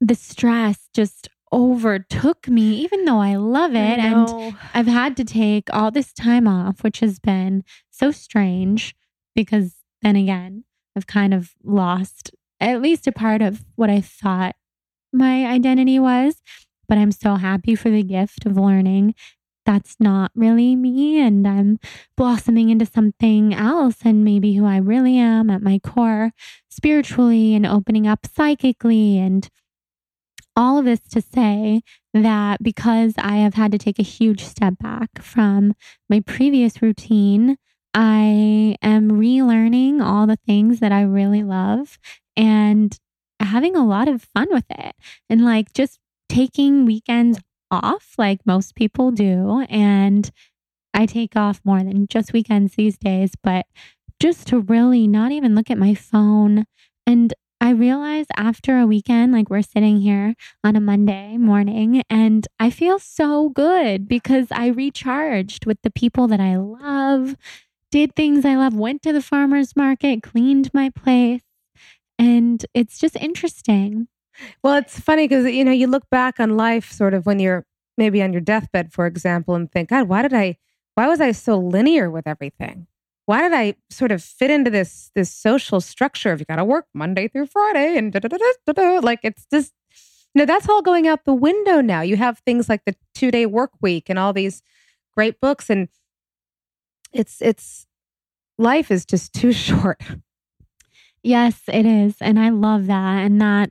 the 0.00 0.14
stress 0.14 0.88
just 0.94 1.28
overtook 1.52 2.46
me, 2.46 2.74
even 2.74 3.04
though 3.04 3.20
I 3.20 3.36
love 3.36 3.72
it. 3.72 3.98
And. 3.98 4.54
I've 4.74 4.86
had 4.86 5.16
to 5.16 5.24
take 5.24 5.72
all 5.74 5.90
this 5.90 6.12
time 6.12 6.46
off, 6.46 6.82
which 6.82 7.00
has 7.00 7.18
been 7.18 7.64
so 7.98 8.10
strange 8.10 8.94
because 9.34 9.74
then 10.02 10.16
again, 10.16 10.64
I've 10.96 11.06
kind 11.06 11.34
of 11.34 11.50
lost 11.62 12.30
at 12.60 12.82
least 12.82 13.06
a 13.06 13.12
part 13.12 13.42
of 13.42 13.64
what 13.76 13.90
I 13.90 14.00
thought 14.00 14.56
my 15.12 15.46
identity 15.46 15.98
was. 15.98 16.42
But 16.88 16.98
I'm 16.98 17.12
so 17.12 17.34
happy 17.34 17.74
for 17.74 17.90
the 17.90 18.02
gift 18.02 18.46
of 18.46 18.56
learning 18.56 19.14
that's 19.68 19.96
not 20.00 20.30
really 20.34 20.74
me 20.74 21.20
and 21.20 21.46
I'm 21.46 21.78
blossoming 22.16 22.70
into 22.70 22.86
something 22.86 23.52
else 23.52 23.96
and 24.02 24.24
maybe 24.24 24.54
who 24.54 24.64
I 24.64 24.78
really 24.78 25.18
am 25.18 25.50
at 25.50 25.60
my 25.60 25.78
core 25.78 26.32
spiritually 26.70 27.54
and 27.54 27.66
opening 27.66 28.06
up 28.06 28.26
psychically 28.34 29.18
and 29.18 29.46
all 30.56 30.78
of 30.78 30.86
this 30.86 31.00
to 31.10 31.20
say 31.20 31.82
that 32.14 32.62
because 32.62 33.12
I 33.18 33.36
have 33.36 33.54
had 33.54 33.70
to 33.72 33.78
take 33.78 33.98
a 33.98 34.02
huge 34.02 34.42
step 34.42 34.78
back 34.80 35.20
from 35.20 35.74
my 36.08 36.20
previous 36.20 36.80
routine, 36.80 37.58
I 37.94 38.76
am 38.82 39.10
relearning 39.10 40.02
all 40.02 40.26
the 40.26 40.38
things 40.46 40.80
that 40.80 40.92
I 40.92 41.02
really 41.02 41.42
love 41.42 41.98
and 42.36 42.96
having 43.40 43.76
a 43.76 43.86
lot 43.86 44.08
of 44.08 44.22
fun 44.22 44.48
with 44.50 44.66
it 44.70 44.94
and 45.28 45.44
like 45.44 45.72
just 45.72 45.98
taking 46.28 46.84
weekends 46.84 47.40
off 47.70 48.14
like 48.18 48.40
most 48.46 48.74
people 48.74 49.10
do. 49.10 49.64
And 49.68 50.30
I 50.94 51.06
take 51.06 51.36
off 51.36 51.60
more 51.64 51.78
than 51.82 52.06
just 52.08 52.32
weekends 52.32 52.74
these 52.74 52.98
days, 52.98 53.32
but 53.42 53.66
just 54.20 54.46
to 54.48 54.60
really 54.60 55.06
not 55.06 55.32
even 55.32 55.54
look 55.54 55.70
at 55.70 55.78
my 55.78 55.94
phone. 55.94 56.64
And 57.06 57.32
I 57.60 57.70
realized 57.70 58.30
after 58.36 58.78
a 58.78 58.86
weekend, 58.86 59.32
like 59.32 59.50
we're 59.50 59.62
sitting 59.62 60.00
here 60.00 60.34
on 60.62 60.76
a 60.76 60.80
Monday 60.80 61.36
morning, 61.36 62.02
and 62.08 62.46
I 62.60 62.70
feel 62.70 62.98
so 62.98 63.48
good 63.48 64.08
because 64.08 64.48
I 64.52 64.68
recharged 64.68 65.66
with 65.66 65.78
the 65.82 65.90
people 65.90 66.28
that 66.28 66.40
I 66.40 66.56
love, 66.56 67.36
did 67.90 68.14
things 68.14 68.44
I 68.44 68.56
love, 68.56 68.74
went 68.74 69.02
to 69.02 69.12
the 69.12 69.22
farmer's 69.22 69.76
market, 69.76 70.22
cleaned 70.22 70.72
my 70.74 70.90
place. 70.90 71.42
And 72.18 72.64
it's 72.74 72.98
just 72.98 73.16
interesting. 73.16 74.08
Well, 74.62 74.74
it's 74.76 74.98
funny 74.98 75.26
because, 75.26 75.46
you 75.46 75.64
know, 75.64 75.72
you 75.72 75.86
look 75.86 76.08
back 76.10 76.38
on 76.40 76.56
life 76.56 76.92
sort 76.92 77.14
of 77.14 77.26
when 77.26 77.38
you're 77.38 77.64
maybe 77.96 78.22
on 78.22 78.32
your 78.32 78.40
deathbed, 78.40 78.92
for 78.92 79.06
example, 79.06 79.54
and 79.54 79.70
think, 79.70 79.88
God, 79.88 80.08
why 80.08 80.22
did 80.22 80.32
I, 80.34 80.56
why 80.94 81.08
was 81.08 81.20
I 81.20 81.32
so 81.32 81.58
linear 81.58 82.10
with 82.10 82.26
everything? 82.26 82.86
Why 83.26 83.42
did 83.42 83.52
I 83.52 83.74
sort 83.90 84.12
of 84.12 84.22
fit 84.22 84.50
into 84.50 84.70
this, 84.70 85.10
this 85.14 85.30
social 85.30 85.80
structure 85.80 86.32
of 86.32 86.40
you 86.40 86.46
got 86.46 86.56
to 86.56 86.64
work 86.64 86.86
Monday 86.94 87.28
through 87.28 87.46
Friday 87.46 87.96
and 87.96 88.12
da, 88.12 88.20
da, 88.20 88.28
da, 88.28 88.38
da, 88.66 88.72
da, 88.72 88.98
like 89.00 89.20
it's 89.22 89.46
just, 89.52 89.72
know, 90.38 90.46
that's 90.46 90.68
all 90.68 90.80
going 90.80 91.06
out 91.06 91.24
the 91.24 91.34
window 91.34 91.80
now. 91.82 92.00
You 92.00 92.16
have 92.16 92.38
things 92.38 92.68
like 92.68 92.84
the 92.86 92.96
two 93.14 93.30
day 93.30 93.44
work 93.44 93.72
week 93.82 94.08
and 94.08 94.18
all 94.18 94.32
these 94.32 94.62
great 95.14 95.40
books 95.40 95.68
and 95.68 95.88
it's, 97.12 97.40
it's, 97.40 97.86
life 98.58 98.90
is 98.90 99.04
just 99.04 99.32
too 99.32 99.52
short. 99.66 100.00
Yes, 101.22 101.60
it 101.68 101.84
is. 101.86 102.14
And 102.20 102.38
I 102.38 102.50
love 102.50 102.86
that. 102.86 103.24
And 103.24 103.40
that 103.40 103.70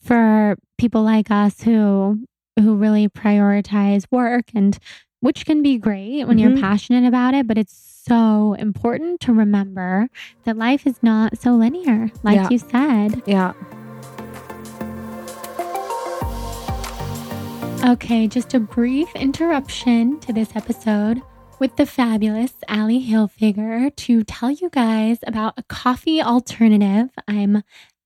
for 0.00 0.56
people 0.78 1.02
like 1.02 1.30
us 1.30 1.62
who 1.62 2.20
who 2.58 2.74
really 2.74 3.06
prioritize 3.06 4.04
work 4.10 4.46
and 4.54 4.78
which 5.20 5.44
can 5.44 5.62
be 5.62 5.76
great 5.76 6.24
when 6.26 6.38
Mhm. 6.38 6.40
you're 6.40 6.56
passionate 6.58 7.06
about 7.06 7.34
it, 7.34 7.46
but 7.46 7.58
it's 7.58 8.02
so 8.06 8.54
important 8.54 9.20
to 9.20 9.32
remember 9.34 10.08
that 10.44 10.56
life 10.56 10.86
is 10.86 11.02
not 11.02 11.36
so 11.38 11.50
linear, 11.54 12.10
like 12.22 12.36
Yeah. 12.36 12.48
you 12.50 12.58
said. 12.58 13.22
Yeah. 13.26 13.52
Okay, 17.84 18.26
just 18.26 18.54
a 18.54 18.60
brief 18.60 19.14
interruption 19.14 20.18
to 20.20 20.32
this 20.32 20.56
episode 20.56 21.20
with 21.58 21.76
the 21.76 21.86
fabulous 21.86 22.52
Ally 22.68 22.98
Hilfiger 23.00 23.94
to 23.94 24.24
tell 24.24 24.50
you 24.50 24.68
guys 24.70 25.18
about 25.26 25.54
a 25.56 25.62
coffee 25.64 26.20
alternative 26.20 27.08
I'm 27.26 27.62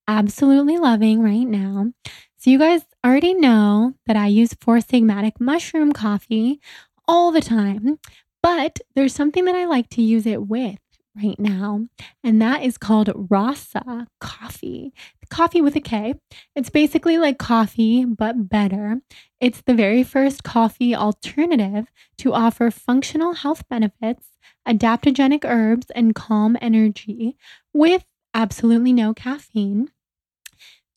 absolutely 0.06 0.78
loving 0.78 1.22
right 1.22 1.46
now. 1.46 1.92
So, 2.38 2.50
you 2.50 2.58
guys 2.58 2.82
already 3.04 3.34
know 3.34 3.94
that 4.06 4.16
I 4.16 4.26
use 4.28 4.54
Four 4.60 4.78
Sigmatic 4.78 5.32
mushroom 5.40 5.92
coffee 5.92 6.60
all 7.06 7.32
the 7.32 7.40
time, 7.40 7.98
but 8.42 8.78
there's 8.94 9.14
something 9.14 9.44
that 9.44 9.54
I 9.54 9.66
like 9.66 9.88
to 9.90 10.02
use 10.02 10.26
it 10.26 10.46
with 10.46 10.78
right 11.16 11.38
now, 11.38 11.88
and 12.22 12.40
that 12.40 12.62
is 12.62 12.78
called 12.78 13.10
Rasa 13.14 14.06
coffee. 14.20 14.92
Coffee 15.28 15.60
with 15.60 15.76
a 15.76 15.80
K. 15.80 16.14
It's 16.56 16.70
basically 16.70 17.16
like 17.16 17.38
coffee, 17.38 18.04
but 18.04 18.48
better. 18.48 19.00
It's 19.40 19.60
the 19.60 19.74
very 19.74 20.02
first 20.02 20.42
coffee 20.42 20.94
alternative 20.94 21.86
to 22.18 22.34
offer 22.34 22.70
functional 22.70 23.34
health 23.34 23.62
benefits, 23.68 24.26
adaptogenic 24.66 25.44
herbs, 25.44 25.86
and 25.94 26.14
calm 26.14 26.56
energy 26.60 27.36
with 27.72 28.04
absolutely 28.34 28.92
no 28.92 29.14
caffeine. 29.14 29.90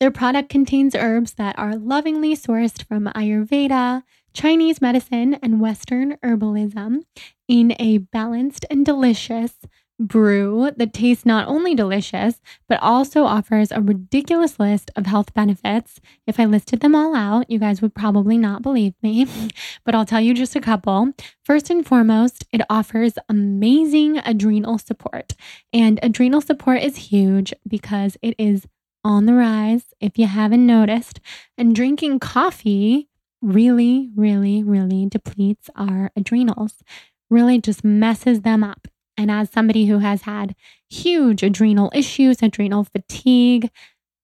Their 0.00 0.10
product 0.10 0.48
contains 0.48 0.94
herbs 0.96 1.34
that 1.34 1.58
are 1.58 1.76
lovingly 1.76 2.36
sourced 2.36 2.86
from 2.86 3.06
Ayurveda, 3.14 4.02
Chinese 4.34 4.80
medicine, 4.80 5.34
and 5.34 5.60
Western 5.60 6.16
herbalism 6.24 7.02
in 7.46 7.76
a 7.78 7.98
balanced 7.98 8.66
and 8.68 8.84
delicious 8.84 9.54
brew 9.98 10.70
that 10.76 10.92
tastes 10.92 11.24
not 11.24 11.46
only 11.46 11.74
delicious, 11.74 12.40
but 12.68 12.82
also 12.82 13.24
offers 13.24 13.70
a 13.70 13.80
ridiculous 13.80 14.58
list 14.58 14.90
of 14.96 15.06
health 15.06 15.32
benefits. 15.34 16.00
If 16.26 16.40
I 16.40 16.44
listed 16.44 16.80
them 16.80 16.94
all 16.94 17.14
out, 17.14 17.50
you 17.50 17.58
guys 17.58 17.80
would 17.80 17.94
probably 17.94 18.36
not 18.36 18.62
believe 18.62 18.94
me, 19.02 19.26
but 19.84 19.94
I'll 19.94 20.06
tell 20.06 20.20
you 20.20 20.34
just 20.34 20.56
a 20.56 20.60
couple. 20.60 21.12
First 21.44 21.70
and 21.70 21.86
foremost, 21.86 22.44
it 22.52 22.62
offers 22.68 23.14
amazing 23.28 24.18
adrenal 24.18 24.78
support. 24.78 25.34
And 25.72 26.00
adrenal 26.02 26.40
support 26.40 26.82
is 26.82 26.96
huge 26.96 27.52
because 27.66 28.16
it 28.22 28.34
is 28.38 28.66
on 29.04 29.26
the 29.26 29.34
rise, 29.34 29.94
if 30.00 30.18
you 30.18 30.26
haven't 30.26 30.66
noticed. 30.66 31.20
And 31.58 31.74
drinking 31.74 32.20
coffee 32.20 33.08
really, 33.42 34.10
really, 34.16 34.62
really 34.62 35.06
depletes 35.06 35.68
our 35.76 36.10
adrenals, 36.16 36.82
really 37.30 37.60
just 37.60 37.84
messes 37.84 38.40
them 38.40 38.64
up. 38.64 38.88
And 39.16 39.30
as 39.30 39.50
somebody 39.50 39.86
who 39.86 39.98
has 39.98 40.22
had 40.22 40.54
huge 40.88 41.42
adrenal 41.42 41.90
issues, 41.94 42.42
adrenal 42.42 42.84
fatigue, 42.84 43.70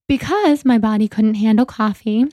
because 0.08 0.64
my 0.64 0.78
body 0.78 1.06
couldn't 1.08 1.34
handle 1.34 1.66
coffee, 1.66 2.26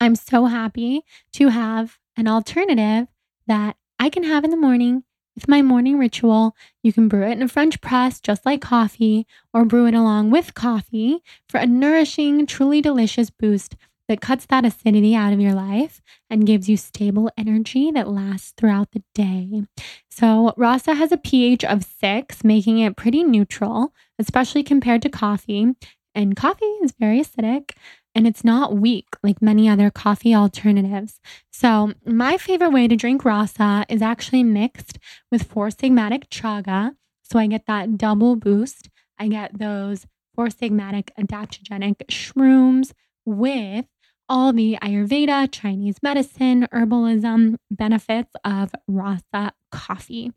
I'm 0.00 0.16
so 0.16 0.46
happy 0.46 1.02
to 1.32 1.48
have 1.48 1.98
an 2.16 2.28
alternative 2.28 3.08
that 3.46 3.76
I 3.98 4.10
can 4.10 4.24
have 4.24 4.44
in 4.44 4.50
the 4.50 4.56
morning. 4.56 5.04
With 5.34 5.48
my 5.48 5.62
morning 5.62 5.98
ritual, 5.98 6.56
you 6.82 6.92
can 6.92 7.06
brew 7.06 7.22
it 7.22 7.32
in 7.32 7.42
a 7.42 7.48
French 7.48 7.80
press 7.80 8.20
just 8.20 8.44
like 8.44 8.60
coffee, 8.60 9.24
or 9.54 9.64
brew 9.64 9.86
it 9.86 9.94
along 9.94 10.30
with 10.30 10.54
coffee 10.54 11.22
for 11.48 11.58
a 11.58 11.66
nourishing, 11.66 12.44
truly 12.44 12.80
delicious 12.80 13.30
boost 13.30 13.76
that 14.08 14.20
cuts 14.20 14.46
that 14.46 14.64
acidity 14.64 15.14
out 15.14 15.32
of 15.32 15.40
your 15.40 15.52
life 15.52 16.00
and 16.30 16.46
gives 16.46 16.68
you 16.68 16.76
stable 16.76 17.30
energy 17.36 17.90
that 17.90 18.08
lasts 18.08 18.54
throughout 18.56 18.90
the 18.92 19.02
day. 19.14 19.62
So, 20.10 20.54
Rasa 20.56 20.94
has 20.94 21.12
a 21.12 21.18
pH 21.18 21.64
of 21.64 21.84
six, 21.84 22.42
making 22.42 22.78
it 22.78 22.96
pretty 22.96 23.22
neutral, 23.22 23.92
especially 24.18 24.62
compared 24.62 25.02
to 25.02 25.08
coffee. 25.08 25.74
And 26.14 26.36
coffee 26.36 26.64
is 26.82 26.94
very 26.98 27.20
acidic 27.20 27.72
and 28.14 28.26
it's 28.26 28.42
not 28.42 28.76
weak 28.76 29.06
like 29.22 29.40
many 29.40 29.68
other 29.68 29.90
coffee 29.90 30.34
alternatives. 30.34 31.20
So, 31.52 31.92
my 32.04 32.38
favorite 32.38 32.70
way 32.70 32.88
to 32.88 32.96
drink 32.96 33.24
Rasa 33.24 33.84
is 33.88 34.02
actually 34.02 34.42
mixed 34.42 34.98
with 35.30 35.44
Four 35.44 35.68
Sigmatic 35.68 36.28
Chaga. 36.28 36.96
So, 37.22 37.38
I 37.38 37.46
get 37.46 37.66
that 37.66 37.98
double 37.98 38.36
boost. 38.36 38.88
I 39.18 39.28
get 39.28 39.58
those 39.58 40.06
Four 40.34 40.46
Sigmatic 40.46 41.10
adaptogenic 41.18 42.06
shrooms 42.06 42.92
with 43.24 43.84
all 44.28 44.52
the 44.52 44.78
Ayurveda, 44.82 45.48
Chinese 45.50 45.96
medicine, 46.02 46.68
herbalism 46.72 47.56
benefits 47.70 48.32
of 48.44 48.72
Rasa 48.86 49.52
coffee. 49.70 50.32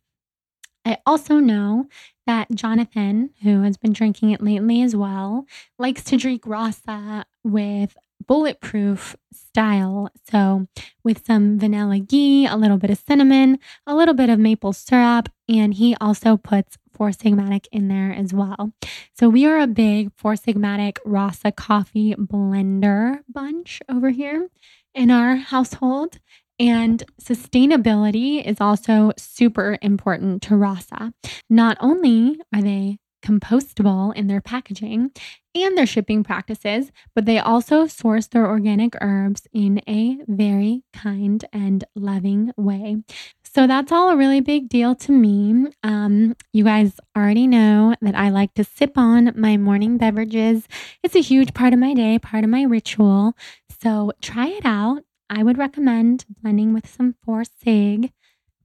I 0.86 0.98
also 1.06 1.36
know 1.36 1.88
that 2.26 2.52
Jonathan, 2.54 3.32
who 3.44 3.62
has 3.62 3.78
been 3.78 3.94
drinking 3.94 4.32
it 4.32 4.42
lately 4.42 4.82
as 4.82 4.96
well, 4.96 5.46
likes 5.78 6.04
to 6.06 6.18
drink 6.18 6.44
Rasa 6.46 7.26
with 7.44 7.96
bulletproof 8.28 9.16
style. 9.34 10.10
So, 10.30 10.68
with 11.04 11.26
some 11.26 11.60
vanilla 11.60 12.00
ghee, 12.00 12.46
a 12.46 12.56
little 12.56 12.78
bit 12.78 12.90
of 12.90 12.98
cinnamon, 12.98 13.60
a 13.86 13.96
little 13.96 14.14
bit 14.14 14.30
of 14.30 14.40
maple 14.40 14.74
syrup, 14.74 15.30
and 15.50 15.74
he 15.74 15.96
also 16.00 16.38
puts 16.38 16.78
Four 16.94 17.10
Sigmatic 17.10 17.68
in 17.72 17.88
there 17.88 18.14
as 18.14 18.34
well. 18.34 18.74
So 19.14 19.28
we 19.28 19.46
are 19.46 19.60
a 19.60 19.68
big 19.68 20.12
Four 20.18 20.34
Sigmatic 20.34 20.98
Rasa 21.06 21.52
coffee 21.52 22.14
blender 22.16 23.22
bunch 23.28 23.82
over 23.90 24.12
here 24.12 24.50
in 24.94 25.10
our 25.10 25.36
household. 25.36 26.20
And 26.60 27.04
sustainability 27.20 28.46
is 28.46 28.62
also 28.62 29.14
super 29.18 29.80
important 29.82 30.44
to 30.44 30.56
Rasa. 30.56 31.14
Not 31.50 31.78
only 31.80 32.40
are 32.54 32.62
they 32.62 33.00
compostable 33.22 34.16
in 34.16 34.28
their 34.28 34.42
packaging 34.42 35.12
and 35.54 35.78
their 35.78 35.86
shipping 35.86 36.24
practices, 36.24 36.92
but 37.14 37.26
they 37.26 37.40
also 37.40 37.86
source 37.86 38.28
their 38.28 38.48
organic 38.48 38.96
herbs 39.02 39.48
in 39.54 39.82
a 39.88 40.18
very 40.28 40.84
kind 40.94 41.44
and 41.52 41.84
loving 41.96 42.52
way. 42.58 42.98
So 43.44 43.68
that's 43.68 43.92
all 43.92 44.10
a 44.10 44.16
really 44.16 44.40
big 44.40 44.70
deal 44.70 44.96
to 44.96 45.12
me. 45.12 45.68
Um, 45.84 46.38
you 46.54 46.64
guys 46.64 47.00
already 47.18 47.48
know 47.48 47.96
that 48.02 48.16
I 48.16 48.30
like 48.30 48.54
to 48.54 48.64
sip 48.64 48.98
on 48.98 49.34
my 49.36 49.58
morning 49.58 49.98
beverages. 49.98 50.68
It's 51.04 51.16
a 51.16 51.22
huge 51.22 51.54
part 51.54 51.74
of 51.74 51.80
my 51.80 51.94
day, 51.94 52.18
part 52.18 52.46
of 52.46 52.50
my 52.50 52.64
ritual. 52.64 53.34
So 53.82 54.14
try 54.22 54.48
it 54.48 54.66
out. 54.66 55.04
I 55.30 55.44
would 55.44 55.58
recommend 55.58 56.26
blending 56.42 56.74
with 56.74 56.90
some 56.90 57.16
Four 57.24 57.44
Sig, 57.44 58.12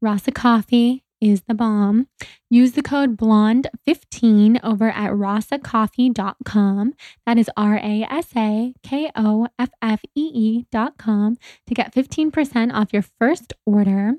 Rasa 0.01 0.31
coffee, 0.31 1.03
is 1.29 1.43
the 1.43 1.55
bomb. 1.55 2.07
Use 2.49 2.73
the 2.73 2.83
code 2.83 3.17
BLONDE15 3.17 4.61
over 4.63 4.91
at 4.91 5.13
rasakoffee.com. 5.13 6.95
That 7.27 7.39
is 7.39 7.51
R 7.57 7.77
A 7.77 8.07
S 8.11 8.29
A 8.37 8.75
K 8.83 9.11
O 9.17 9.49
F 9.59 9.71
F 9.83 10.01
E 10.15 10.31
E.com 10.35 11.39
to 11.67 11.75
get 11.75 11.95
15% 11.95 12.73
off 12.73 12.93
your 12.93 13.05
first 13.19 13.53
order. 13.65 14.15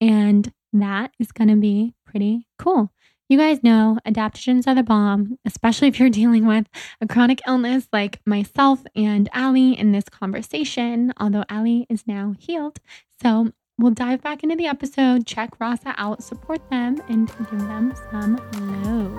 And 0.00 0.52
that 0.72 1.12
is 1.18 1.32
going 1.32 1.48
to 1.48 1.56
be 1.56 1.94
pretty 2.06 2.46
cool. 2.58 2.90
You 3.28 3.38
guys 3.38 3.62
know 3.64 3.98
adaptogens 4.06 4.68
are 4.68 4.74
the 4.74 4.84
bomb, 4.84 5.38
especially 5.44 5.88
if 5.88 5.98
you're 5.98 6.10
dealing 6.22 6.46
with 6.46 6.66
a 7.00 7.08
chronic 7.08 7.40
illness 7.46 7.88
like 7.92 8.20
myself 8.24 8.84
and 8.94 9.28
Ally 9.32 9.74
in 9.74 9.92
this 9.92 10.08
conversation, 10.08 11.12
although 11.18 11.44
Ally 11.48 11.84
is 11.88 12.06
now 12.06 12.34
healed. 12.38 12.78
So 13.20 13.52
We'll 13.78 13.92
dive 13.92 14.22
back 14.22 14.42
into 14.42 14.56
the 14.56 14.64
episode, 14.68 15.26
check 15.26 15.60
Rasa 15.60 15.94
out, 15.98 16.22
support 16.22 16.70
them, 16.70 16.96
and 17.10 17.28
give 17.28 17.50
them 17.50 17.92
some 18.10 18.36
love. 18.82 19.12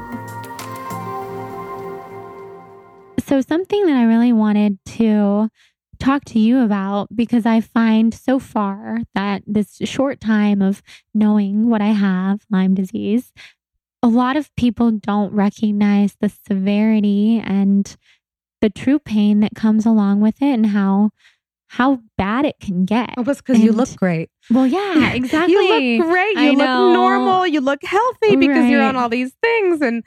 So, 3.20 3.40
something 3.42 3.86
that 3.86 3.96
I 3.96 4.06
really 4.06 4.34
wanted 4.34 4.80
to 4.98 5.50
talk 6.00 6.26
to 6.26 6.40
you 6.40 6.62
about 6.62 7.16
because 7.16 7.46
I 7.46 7.62
find 7.62 8.12
so 8.12 8.40
far 8.40 9.02
that 9.14 9.44
this 9.46 9.78
short 9.84 10.20
time 10.20 10.64
of 10.64 10.82
knowing 11.14 11.70
what 11.70 11.84
I 11.84 11.90
have, 11.90 12.42
Lyme 12.50 12.74
disease, 12.74 13.34
a 14.02 14.08
lot 14.08 14.38
of 14.38 14.56
people 14.56 14.90
don't 14.90 15.34
recognize 15.34 16.16
the 16.20 16.30
severity 16.30 17.40
and 17.46 17.96
the 18.62 18.72
true 18.72 18.98
pain 18.98 19.40
that 19.42 19.54
comes 19.54 19.86
along 19.86 20.22
with 20.22 20.42
it 20.42 20.52
and 20.54 20.66
how 20.68 21.12
how 21.68 22.00
bad 22.18 22.46
it 22.46 22.56
can 22.62 22.86
get. 22.86 23.14
Oh, 23.18 23.24
it's 23.28 23.42
because 23.42 23.60
you 23.62 23.72
look 23.72 23.94
great. 23.96 24.30
Well, 24.50 24.66
yeah, 24.66 25.12
exactly. 25.12 25.54
you 25.54 25.98
look 26.00 26.08
great. 26.08 26.38
You 26.38 26.54
look 26.54 26.68
normal. 26.68 27.46
You 27.46 27.62
look 27.62 27.84
healthy 27.84 28.36
because 28.36 28.58
right. 28.58 28.70
you're 28.70 28.82
on 28.82 28.96
all 28.96 29.10
these 29.10 29.34
things. 29.42 29.82
And 29.82 30.04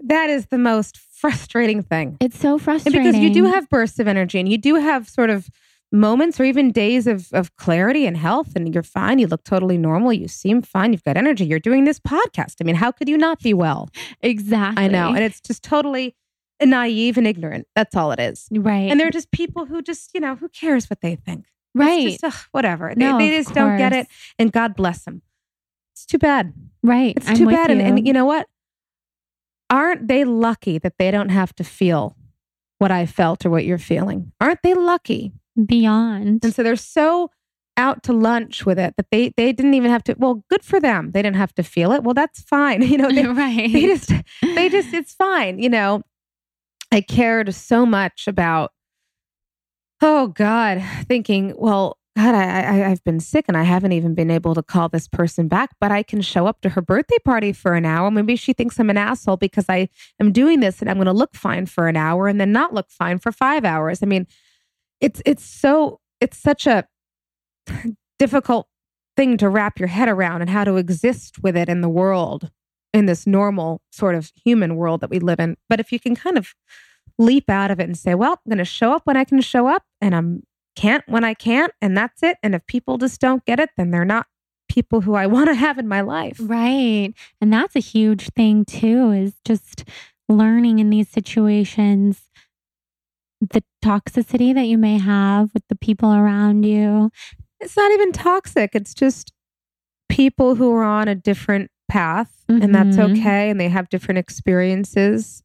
that 0.00 0.30
is 0.30 0.46
the 0.46 0.58
most 0.58 0.98
frustrating 0.98 1.82
thing. 1.82 2.16
It's 2.20 2.38
so 2.38 2.58
frustrating. 2.58 3.00
And 3.00 3.12
because 3.12 3.22
you 3.22 3.32
do 3.32 3.50
have 3.50 3.68
bursts 3.68 3.98
of 3.98 4.08
energy 4.08 4.38
and 4.38 4.48
you 4.48 4.58
do 4.58 4.76
have 4.76 5.08
sort 5.08 5.30
of 5.30 5.48
moments 5.92 6.40
or 6.40 6.44
even 6.44 6.72
days 6.72 7.06
of, 7.06 7.28
of 7.32 7.54
clarity 7.56 8.06
and 8.06 8.16
health 8.16 8.56
and 8.56 8.72
you're 8.72 8.82
fine. 8.82 9.18
You 9.18 9.26
look 9.26 9.44
totally 9.44 9.76
normal. 9.76 10.12
You 10.12 10.26
seem 10.26 10.62
fine. 10.62 10.92
You've 10.92 11.04
got 11.04 11.16
energy. 11.16 11.44
You're 11.44 11.58
doing 11.58 11.84
this 11.84 12.00
podcast. 12.00 12.56
I 12.60 12.64
mean, 12.64 12.76
how 12.76 12.90
could 12.90 13.08
you 13.08 13.18
not 13.18 13.40
be 13.40 13.52
well? 13.52 13.90
Exactly. 14.22 14.84
I 14.84 14.88
know. 14.88 15.08
And 15.08 15.18
it's 15.18 15.40
just 15.40 15.62
totally 15.62 16.16
naive 16.66 17.18
and 17.18 17.26
ignorant. 17.26 17.66
That's 17.74 17.96
all 17.96 18.12
it 18.12 18.20
is. 18.20 18.48
Right. 18.50 18.90
And 18.90 18.98
they're 18.98 19.10
just 19.10 19.30
people 19.30 19.66
who 19.66 19.82
just, 19.82 20.10
you 20.14 20.20
know, 20.20 20.36
who 20.36 20.48
cares 20.48 20.88
what 20.88 21.00
they 21.00 21.16
think? 21.16 21.46
Right. 21.74 22.18
Just, 22.20 22.24
ugh, 22.24 22.46
whatever. 22.52 22.92
No, 22.96 23.18
they, 23.18 23.30
they 23.30 23.38
just 23.38 23.54
don't 23.54 23.78
get 23.78 23.92
it. 23.92 24.06
And 24.38 24.52
God 24.52 24.74
bless 24.76 25.04
them. 25.04 25.22
It's 25.94 26.06
too 26.06 26.18
bad. 26.18 26.52
Right. 26.82 27.14
It's 27.16 27.38
too 27.38 27.46
bad. 27.46 27.70
And, 27.70 27.80
and 27.80 28.06
you 28.06 28.12
know 28.12 28.24
what? 28.24 28.46
Aren't 29.70 30.08
they 30.08 30.24
lucky 30.24 30.78
that 30.78 30.98
they 30.98 31.10
don't 31.10 31.30
have 31.30 31.54
to 31.56 31.64
feel 31.64 32.16
what 32.78 32.90
I 32.90 33.06
felt 33.06 33.46
or 33.46 33.50
what 33.50 33.64
you're 33.64 33.78
feeling? 33.78 34.32
Aren't 34.40 34.62
they 34.62 34.74
lucky? 34.74 35.32
Beyond. 35.66 36.44
And 36.44 36.54
so 36.54 36.62
they're 36.62 36.76
so 36.76 37.30
out 37.76 38.02
to 38.02 38.12
lunch 38.12 38.66
with 38.66 38.78
it 38.78 38.94
that 38.96 39.06
they 39.10 39.32
they 39.36 39.52
didn't 39.52 39.74
even 39.74 39.90
have 39.90 40.04
to 40.04 40.14
well 40.18 40.44
good 40.50 40.62
for 40.62 40.78
them 40.78 41.10
they 41.12 41.22
didn't 41.22 41.36
have 41.36 41.54
to 41.54 41.62
feel 41.62 41.92
it 41.92 42.02
well 42.02 42.14
that's 42.14 42.42
fine 42.42 42.82
you 42.92 42.98
know 42.98 43.10
they, 43.10 43.24
right 43.26 43.72
they 43.72 43.86
just 43.86 44.12
they 44.42 44.68
just 44.68 44.92
it's 44.92 45.14
fine 45.14 45.58
you 45.58 45.68
know 45.68 46.02
I 46.92 47.00
cared 47.00 47.54
so 47.54 47.86
much 47.86 48.28
about, 48.28 48.70
oh 50.02 50.26
God, 50.28 50.82
thinking, 51.08 51.54
well, 51.56 51.96
God, 52.14 52.34
I, 52.34 52.58
I, 52.58 52.88
have 52.90 53.02
been 53.02 53.20
sick 53.20 53.46
and 53.48 53.56
I 53.56 53.62
haven't 53.62 53.92
even 53.92 54.14
been 54.14 54.30
able 54.30 54.54
to 54.54 54.62
call 54.62 54.90
this 54.90 55.08
person 55.08 55.48
back, 55.48 55.70
but 55.80 55.90
I 55.90 56.02
can 56.02 56.20
show 56.20 56.46
up 56.46 56.60
to 56.60 56.68
her 56.68 56.82
birthday 56.82 57.16
party 57.24 57.54
for 57.54 57.72
an 57.72 57.86
hour. 57.86 58.10
Maybe 58.10 58.36
she 58.36 58.52
thinks 58.52 58.78
I'm 58.78 58.90
an 58.90 58.98
asshole 58.98 59.38
because 59.38 59.64
I 59.70 59.88
am 60.20 60.32
doing 60.32 60.60
this 60.60 60.82
and 60.82 60.90
I'm 60.90 60.98
going 60.98 61.06
to 61.06 61.12
look 61.14 61.34
fine 61.34 61.64
for 61.64 61.88
an 61.88 61.96
hour 61.96 62.28
and 62.28 62.38
then 62.38 62.52
not 62.52 62.74
look 62.74 62.90
fine 62.90 63.18
for 63.18 63.32
five 63.32 63.64
hours. 63.64 64.02
I 64.02 64.06
mean, 64.06 64.26
it's 65.00 65.22
it's 65.24 65.44
so 65.46 66.00
it's 66.20 66.36
such 66.36 66.66
a 66.66 66.86
difficult 68.18 68.68
thing 69.16 69.38
to 69.38 69.48
wrap 69.48 69.80
your 69.80 69.88
head 69.88 70.10
around 70.10 70.42
and 70.42 70.50
how 70.50 70.64
to 70.64 70.76
exist 70.76 71.42
with 71.42 71.56
it 71.56 71.70
in 71.70 71.80
the 71.80 71.88
world 71.88 72.50
in 72.92 73.06
this 73.06 73.26
normal 73.26 73.80
sort 73.90 74.14
of 74.14 74.32
human 74.44 74.76
world 74.76 75.00
that 75.00 75.10
we 75.10 75.18
live 75.18 75.40
in. 75.40 75.56
But 75.68 75.80
if 75.80 75.92
you 75.92 75.98
can 75.98 76.14
kind 76.14 76.36
of 76.36 76.54
leap 77.18 77.48
out 77.48 77.70
of 77.70 77.80
it 77.80 77.84
and 77.84 77.96
say, 77.96 78.14
well, 78.14 78.32
I'm 78.32 78.50
going 78.50 78.58
to 78.58 78.64
show 78.64 78.92
up 78.92 79.02
when 79.04 79.16
I 79.16 79.24
can 79.24 79.40
show 79.40 79.66
up 79.66 79.84
and 80.00 80.14
I'm 80.14 80.42
can't 80.74 81.04
when 81.06 81.22
I 81.22 81.34
can't, 81.34 81.72
and 81.82 81.96
that's 81.96 82.22
it. 82.22 82.38
And 82.42 82.54
if 82.54 82.66
people 82.66 82.96
just 82.96 83.20
don't 83.20 83.44
get 83.44 83.60
it, 83.60 83.70
then 83.76 83.90
they're 83.90 84.04
not 84.04 84.26
people 84.68 85.02
who 85.02 85.14
I 85.14 85.26
want 85.34 85.48
to 85.48 85.54
have 85.54 85.78
in 85.78 85.88
my 85.88 86.00
life. 86.00 86.38
Right. 86.40 87.12
And 87.40 87.52
that's 87.52 87.76
a 87.76 87.80
huge 87.80 88.30
thing 88.30 88.64
too, 88.64 89.10
is 89.10 89.34
just 89.44 89.84
learning 90.28 90.78
in 90.78 90.90
these 90.90 91.08
situations 91.08 92.22
the 93.50 93.64
toxicity 93.84 94.54
that 94.54 94.66
you 94.66 94.78
may 94.78 94.98
have 94.98 95.52
with 95.52 95.64
the 95.68 95.74
people 95.74 96.12
around 96.12 96.62
you. 96.62 97.10
It's 97.58 97.76
not 97.76 97.90
even 97.90 98.12
toxic. 98.12 98.70
It's 98.72 98.94
just 98.94 99.32
people 100.08 100.54
who 100.54 100.72
are 100.72 100.84
on 100.84 101.08
a 101.08 101.16
different 101.16 101.71
path 101.92 102.32
mm-hmm. 102.50 102.62
and 102.62 102.74
that's 102.74 102.96
mm-hmm. 102.96 103.12
okay 103.12 103.50
and 103.50 103.60
they 103.60 103.68
have 103.68 103.90
different 103.90 104.16
experiences 104.16 105.42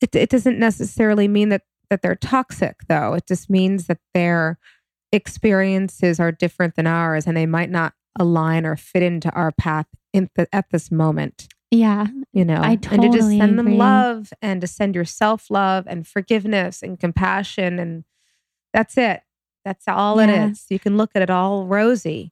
it, 0.00 0.14
it 0.14 0.30
doesn't 0.30 0.56
necessarily 0.56 1.26
mean 1.26 1.48
that 1.48 1.62
that 1.90 2.02
they're 2.02 2.14
toxic 2.14 2.76
though 2.88 3.14
it 3.14 3.26
just 3.26 3.50
means 3.50 3.88
that 3.88 3.98
their 4.14 4.60
experiences 5.10 6.20
are 6.20 6.30
different 6.30 6.76
than 6.76 6.86
ours 6.86 7.26
and 7.26 7.36
they 7.36 7.46
might 7.46 7.68
not 7.68 7.94
align 8.16 8.64
or 8.64 8.76
fit 8.76 9.02
into 9.02 9.28
our 9.32 9.50
path 9.50 9.86
in 10.12 10.30
the, 10.36 10.46
at 10.54 10.66
this 10.70 10.92
moment 10.92 11.48
yeah 11.72 12.06
you 12.32 12.44
know 12.44 12.60
I 12.62 12.76
totally 12.76 13.06
and 13.06 13.12
to 13.12 13.18
just 13.18 13.28
send 13.30 13.58
agree. 13.58 13.72
them 13.72 13.78
love 13.78 14.32
and 14.40 14.60
to 14.60 14.68
send 14.68 14.94
yourself 14.94 15.50
love 15.50 15.88
and 15.88 16.06
forgiveness 16.06 16.80
and 16.80 16.96
compassion 16.96 17.80
and 17.80 18.04
that's 18.72 18.96
it 18.96 19.22
that's 19.64 19.88
all 19.88 20.18
yeah. 20.18 20.46
it 20.46 20.50
is 20.52 20.66
you 20.70 20.78
can 20.78 20.96
look 20.96 21.10
at 21.16 21.22
it 21.22 21.30
all 21.30 21.66
rosy 21.66 22.30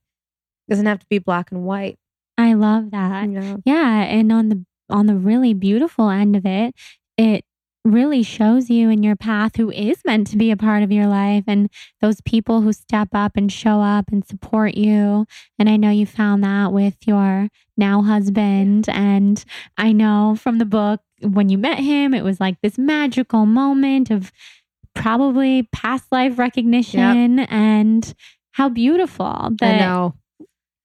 it 0.68 0.70
doesn't 0.70 0.86
have 0.86 1.00
to 1.00 1.06
be 1.10 1.18
black 1.18 1.50
and 1.50 1.64
white 1.64 1.98
I 2.40 2.54
love 2.54 2.90
that. 2.90 3.30
Yeah. 3.30 3.56
yeah. 3.64 4.02
And 4.02 4.32
on 4.32 4.48
the 4.48 4.64
on 4.88 5.06
the 5.06 5.14
really 5.14 5.54
beautiful 5.54 6.08
end 6.10 6.36
of 6.36 6.44
it, 6.44 6.74
it 7.16 7.44
really 7.84 8.22
shows 8.22 8.68
you 8.68 8.90
in 8.90 9.02
your 9.02 9.16
path 9.16 9.56
who 9.56 9.70
is 9.70 9.98
meant 10.04 10.26
to 10.26 10.36
be 10.36 10.50
a 10.50 10.56
part 10.56 10.82
of 10.82 10.92
your 10.92 11.06
life 11.06 11.44
and 11.46 11.70
those 12.00 12.20
people 12.22 12.60
who 12.60 12.72
step 12.72 13.08
up 13.14 13.36
and 13.36 13.50
show 13.50 13.80
up 13.80 14.06
and 14.12 14.26
support 14.26 14.74
you. 14.74 15.26
And 15.58 15.68
I 15.68 15.76
know 15.76 15.90
you 15.90 16.04
found 16.04 16.44
that 16.44 16.72
with 16.72 16.96
your 17.06 17.48
now 17.76 18.02
husband. 18.02 18.86
And 18.88 19.42
I 19.78 19.92
know 19.92 20.36
from 20.38 20.58
the 20.58 20.66
book, 20.66 21.00
when 21.22 21.48
you 21.48 21.56
met 21.58 21.78
him, 21.78 22.12
it 22.12 22.24
was 22.24 22.40
like 22.40 22.56
this 22.62 22.76
magical 22.76 23.46
moment 23.46 24.10
of 24.10 24.30
probably 24.94 25.68
past 25.72 26.04
life 26.12 26.38
recognition 26.38 27.38
yep. 27.38 27.48
and 27.50 28.14
how 28.52 28.68
beautiful 28.68 29.50
that 29.60 29.74
I 29.76 29.78
know 29.78 30.14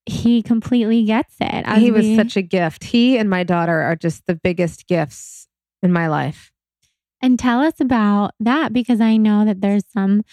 he 0.05 0.43
completely 0.43 1.03
gets 1.03 1.35
it. 1.39 1.67
He 1.77 1.91
was 1.91 2.15
such 2.15 2.37
a 2.37 2.41
gift. 2.41 2.83
He 2.83 3.17
and 3.17 3.29
my 3.29 3.43
daughter 3.43 3.81
are 3.81 3.95
just 3.95 4.25
the 4.27 4.35
biggest 4.35 4.87
gifts 4.87 5.47
in 5.81 5.91
my 5.91 6.07
life. 6.07 6.51
And 7.21 7.39
tell 7.39 7.61
us 7.61 7.79
about 7.79 8.31
that 8.39 8.71
because 8.71 9.01
I 9.01 9.17
know 9.17 9.45
that 9.45 9.61
there's 9.61 9.85
some 9.91 10.23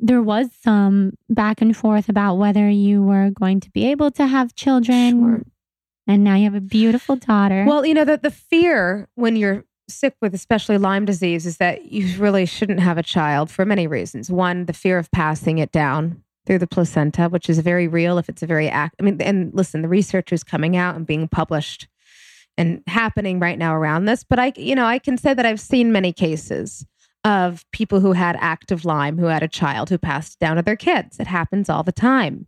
there 0.00 0.22
was 0.22 0.48
some 0.60 1.12
back 1.30 1.62
and 1.62 1.76
forth 1.76 2.08
about 2.08 2.34
whether 2.34 2.68
you 2.68 3.02
were 3.02 3.30
going 3.30 3.60
to 3.60 3.70
be 3.70 3.86
able 3.86 4.10
to 4.10 4.26
have 4.26 4.54
children. 4.54 5.20
Sure. 5.20 5.42
And 6.06 6.24
now 6.24 6.34
you 6.34 6.44
have 6.44 6.54
a 6.54 6.60
beautiful 6.60 7.16
daughter. 7.16 7.64
Well, 7.66 7.86
you 7.86 7.94
know 7.94 8.04
that 8.04 8.22
the 8.22 8.30
fear 8.30 9.08
when 9.14 9.36
you're 9.36 9.64
sick 9.88 10.16
with 10.20 10.34
especially 10.34 10.78
Lyme 10.78 11.04
disease 11.04 11.46
is 11.46 11.58
that 11.58 11.92
you 11.92 12.18
really 12.18 12.46
shouldn't 12.46 12.80
have 12.80 12.98
a 12.98 13.02
child 13.02 13.50
for 13.50 13.64
many 13.64 13.86
reasons. 13.86 14.30
One, 14.30 14.64
the 14.64 14.72
fear 14.72 14.98
of 14.98 15.10
passing 15.12 15.58
it 15.58 15.70
down 15.70 16.23
through 16.46 16.58
the 16.58 16.66
placenta, 16.66 17.28
which 17.28 17.48
is 17.48 17.58
very 17.60 17.88
real 17.88 18.18
if 18.18 18.28
it's 18.28 18.42
a 18.42 18.46
very 18.46 18.68
act. 18.68 18.96
I 19.00 19.02
mean, 19.02 19.20
and 19.20 19.52
listen, 19.54 19.82
the 19.82 19.88
research 19.88 20.32
is 20.32 20.44
coming 20.44 20.76
out 20.76 20.96
and 20.96 21.06
being 21.06 21.28
published 21.28 21.88
and 22.56 22.82
happening 22.86 23.40
right 23.40 23.58
now 23.58 23.74
around 23.74 24.04
this, 24.04 24.24
but 24.24 24.38
I, 24.38 24.52
you 24.56 24.74
know, 24.74 24.84
I 24.84 24.98
can 24.98 25.18
say 25.18 25.34
that 25.34 25.46
I've 25.46 25.60
seen 25.60 25.90
many 25.90 26.12
cases 26.12 26.86
of 27.24 27.64
people 27.72 28.00
who 28.00 28.12
had 28.12 28.36
active 28.38 28.84
Lyme 28.84 29.18
who 29.18 29.26
had 29.26 29.42
a 29.42 29.48
child 29.48 29.88
who 29.88 29.98
passed 29.98 30.38
down 30.38 30.56
to 30.56 30.62
their 30.62 30.76
kids. 30.76 31.18
It 31.18 31.26
happens 31.26 31.68
all 31.68 31.82
the 31.82 31.90
time. 31.92 32.46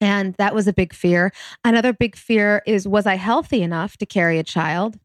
And 0.00 0.34
that 0.38 0.54
was 0.54 0.66
a 0.66 0.72
big 0.72 0.94
fear. 0.94 1.32
Another 1.64 1.92
big 1.92 2.16
fear 2.16 2.62
is 2.66 2.88
was 2.88 3.06
I 3.06 3.16
healthy 3.16 3.62
enough 3.62 3.96
to 3.98 4.06
carry 4.06 4.38
a 4.38 4.44
child? 4.44 4.98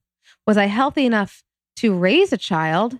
Was 0.48 0.58
I 0.58 0.66
healthy 0.66 1.06
enough 1.06 1.44
to 1.78 1.94
raise 1.94 2.32
a 2.32 2.38
child? 2.38 3.00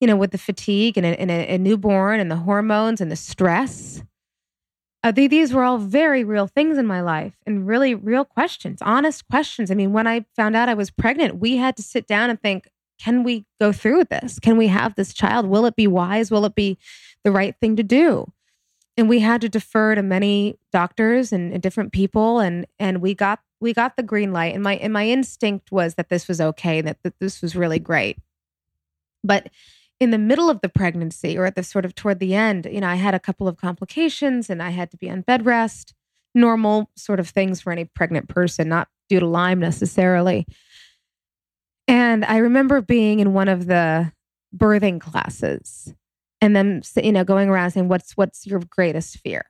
You 0.00 0.06
know, 0.06 0.16
with 0.16 0.30
the 0.30 0.38
fatigue 0.38 0.96
and 0.96 1.06
a, 1.06 1.20
and 1.20 1.30
a, 1.30 1.54
a 1.54 1.58
newborn 1.58 2.20
and 2.20 2.30
the 2.30 2.36
hormones 2.36 3.00
and 3.00 3.10
the 3.10 3.16
stress. 3.16 4.02
Uh, 5.04 5.12
they, 5.12 5.26
these 5.28 5.52
were 5.52 5.62
all 5.62 5.78
very 5.78 6.24
real 6.24 6.46
things 6.46 6.76
in 6.76 6.86
my 6.86 7.00
life 7.00 7.34
and 7.46 7.66
really 7.66 7.94
real 7.94 8.24
questions, 8.24 8.80
honest 8.82 9.26
questions. 9.28 9.70
I 9.70 9.74
mean, 9.74 9.92
when 9.92 10.06
I 10.06 10.24
found 10.34 10.56
out 10.56 10.68
I 10.68 10.74
was 10.74 10.90
pregnant, 10.90 11.38
we 11.38 11.56
had 11.56 11.76
to 11.76 11.82
sit 11.82 12.06
down 12.06 12.30
and 12.30 12.40
think, 12.40 12.68
can 13.00 13.22
we 13.22 13.44
go 13.60 13.72
through 13.72 13.98
with 13.98 14.08
this? 14.08 14.40
Can 14.40 14.56
we 14.56 14.66
have 14.66 14.96
this 14.96 15.14
child? 15.14 15.46
Will 15.46 15.66
it 15.66 15.76
be 15.76 15.86
wise? 15.86 16.32
Will 16.32 16.44
it 16.44 16.56
be 16.56 16.78
the 17.22 17.30
right 17.30 17.54
thing 17.60 17.76
to 17.76 17.84
do? 17.84 18.32
and 18.98 19.08
we 19.08 19.20
had 19.20 19.40
to 19.40 19.48
defer 19.48 19.94
to 19.94 20.02
many 20.02 20.58
doctors 20.72 21.32
and, 21.32 21.52
and, 21.52 21.62
different 21.62 21.92
people 21.92 22.40
and 22.40 22.66
and 22.78 23.00
we 23.00 23.14
got 23.14 23.40
we 23.60 23.72
got 23.72 23.96
the 23.96 24.02
green 24.02 24.32
light 24.32 24.52
and 24.52 24.62
my 24.62 24.74
and 24.76 24.92
my 24.92 25.08
instinct 25.08 25.72
was 25.72 25.94
that 25.94 26.10
this 26.10 26.28
was 26.28 26.40
okay 26.40 26.80
that, 26.82 26.98
that 27.04 27.14
this 27.20 27.40
was 27.40 27.56
really 27.56 27.78
great 27.78 28.18
but 29.22 29.48
in 30.00 30.10
the 30.10 30.18
middle 30.18 30.48
of 30.48 30.60
the 30.60 30.68
pregnancy 30.68 31.36
or 31.36 31.44
at 31.44 31.56
the 31.56 31.62
sort 31.62 31.84
of 31.84 31.94
toward 31.94 32.20
the 32.20 32.34
end 32.34 32.66
you 32.70 32.80
know 32.80 32.88
i 32.88 32.94
had 32.94 33.14
a 33.14 33.20
couple 33.20 33.48
of 33.48 33.56
complications 33.56 34.48
and 34.48 34.62
i 34.62 34.70
had 34.70 34.90
to 34.90 34.96
be 34.96 35.10
on 35.10 35.22
bed 35.22 35.44
rest. 35.46 35.94
Normal 36.34 36.90
sort 36.94 37.18
of 37.18 37.28
things 37.28 37.60
for 37.60 37.72
any 37.72 37.84
pregnant 37.84 38.28
person 38.28 38.68
not 38.68 38.88
due 39.08 39.18
to 39.18 39.26
lyme 39.26 39.58
necessarily. 39.58 40.46
And 41.88 42.24
i 42.24 42.36
remember 42.36 42.80
being 42.80 43.20
in 43.20 43.32
one 43.32 43.48
of 43.48 43.66
the 43.66 44.12
birthing 44.56 45.00
classes 45.00 45.94
and 46.40 46.54
then 46.54 46.82
you 47.02 47.12
know 47.12 47.24
going 47.24 47.48
around 47.48 47.72
saying 47.72 47.88
what's 47.88 48.16
what's 48.16 48.46
your 48.46 48.60
greatest 48.60 49.18
fear? 49.18 49.44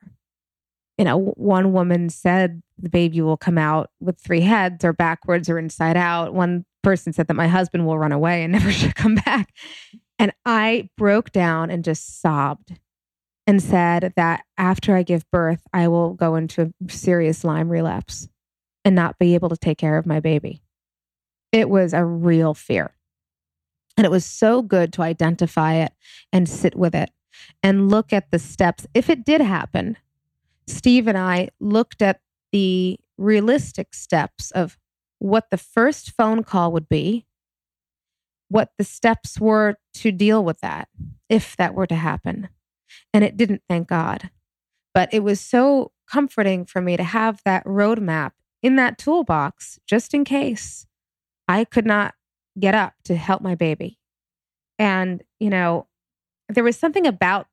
You 0.97 1.05
know 1.05 1.17
one 1.17 1.73
woman 1.73 2.09
said 2.09 2.61
the 2.77 2.89
baby 2.89 3.21
will 3.21 3.37
come 3.37 3.57
out 3.57 3.91
with 3.99 4.19
three 4.19 4.41
heads 4.41 4.83
or 4.83 4.93
backwards 4.93 5.49
or 5.49 5.59
inside 5.59 5.97
out. 5.97 6.33
One 6.33 6.65
person 6.81 7.13
said 7.13 7.27
that 7.27 7.35
my 7.35 7.47
husband 7.47 7.85
will 7.85 7.99
run 7.99 8.13
away 8.13 8.43
and 8.43 8.53
never 8.53 8.71
should 8.71 8.95
come 8.95 9.15
back 9.15 9.53
and 10.19 10.31
i 10.45 10.87
broke 10.97 11.31
down 11.31 11.71
and 11.71 11.83
just 11.83 12.21
sobbed 12.21 12.77
and 13.47 13.63
said 13.63 14.13
that 14.15 14.43
after 14.57 14.95
i 14.95 15.01
give 15.01 15.29
birth 15.31 15.61
i 15.73 15.87
will 15.87 16.13
go 16.13 16.35
into 16.35 16.61
a 16.61 16.91
serious 16.91 17.43
lyme 17.43 17.69
relapse 17.69 18.27
and 18.85 18.95
not 18.95 19.17
be 19.17 19.33
able 19.33 19.49
to 19.49 19.57
take 19.57 19.77
care 19.77 19.97
of 19.97 20.05
my 20.05 20.19
baby 20.19 20.61
it 21.51 21.69
was 21.69 21.93
a 21.93 22.05
real 22.05 22.53
fear 22.53 22.93
and 23.99 24.05
it 24.05 24.11
was 24.11 24.25
so 24.25 24.61
good 24.61 24.93
to 24.93 25.01
identify 25.01 25.73
it 25.73 25.91
and 26.31 26.47
sit 26.47 26.73
with 26.73 26.95
it 26.95 27.09
and 27.61 27.89
look 27.89 28.13
at 28.13 28.31
the 28.31 28.39
steps. 28.39 28.87
If 28.93 29.09
it 29.09 29.25
did 29.25 29.41
happen, 29.41 29.97
Steve 30.67 31.05
and 31.05 31.17
I 31.17 31.49
looked 31.59 32.01
at 32.01 32.21
the 32.53 32.97
realistic 33.17 33.93
steps 33.93 34.51
of 34.51 34.77
what 35.17 35.49
the 35.51 35.57
first 35.57 36.11
phone 36.11 36.45
call 36.45 36.71
would 36.71 36.87
be, 36.87 37.25
what 38.49 38.71
the 38.77 38.83
steps 38.83 39.39
were 39.39 39.75
to 39.93 40.11
deal 40.11 40.43
with 40.43 40.59
that, 40.59 40.89
if 41.29 41.55
that 41.57 41.73
were 41.73 41.87
to 41.87 41.95
happen. 41.95 42.49
And 43.13 43.23
it 43.23 43.37
didn't, 43.37 43.61
thank 43.69 43.87
God. 43.87 44.29
But 44.93 45.13
it 45.13 45.23
was 45.23 45.39
so 45.39 45.91
comforting 46.11 46.65
for 46.65 46.81
me 46.81 46.97
to 46.97 47.03
have 47.03 47.41
that 47.45 47.63
roadmap 47.63 48.31
in 48.61 48.75
that 48.75 48.97
toolbox 48.97 49.79
just 49.87 50.13
in 50.13 50.25
case 50.25 50.85
I 51.47 51.63
could 51.63 51.85
not 51.85 52.15
get 52.59 52.75
up 52.75 52.93
to 53.05 53.15
help 53.15 53.41
my 53.41 53.55
baby. 53.55 53.99
And, 54.77 55.23
you 55.39 55.49
know, 55.49 55.87
there 56.49 56.63
was 56.63 56.77
something 56.77 57.05
about, 57.05 57.47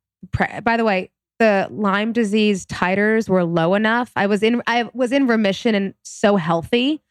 by 0.63 0.77
the 0.77 0.85
way, 0.85 1.11
the 1.39 1.69
Lyme 1.71 2.13
disease 2.13 2.65
titers 2.65 3.29
were 3.29 3.45
low 3.45 3.75
enough. 3.75 4.11
I 4.17 4.27
was 4.27 4.43
in, 4.43 4.63
I 4.67 4.89
was 4.95 5.13
in 5.13 5.27
remission 5.27 5.75
and 5.75 5.93
so 6.03 6.37
healthy. 6.37 7.03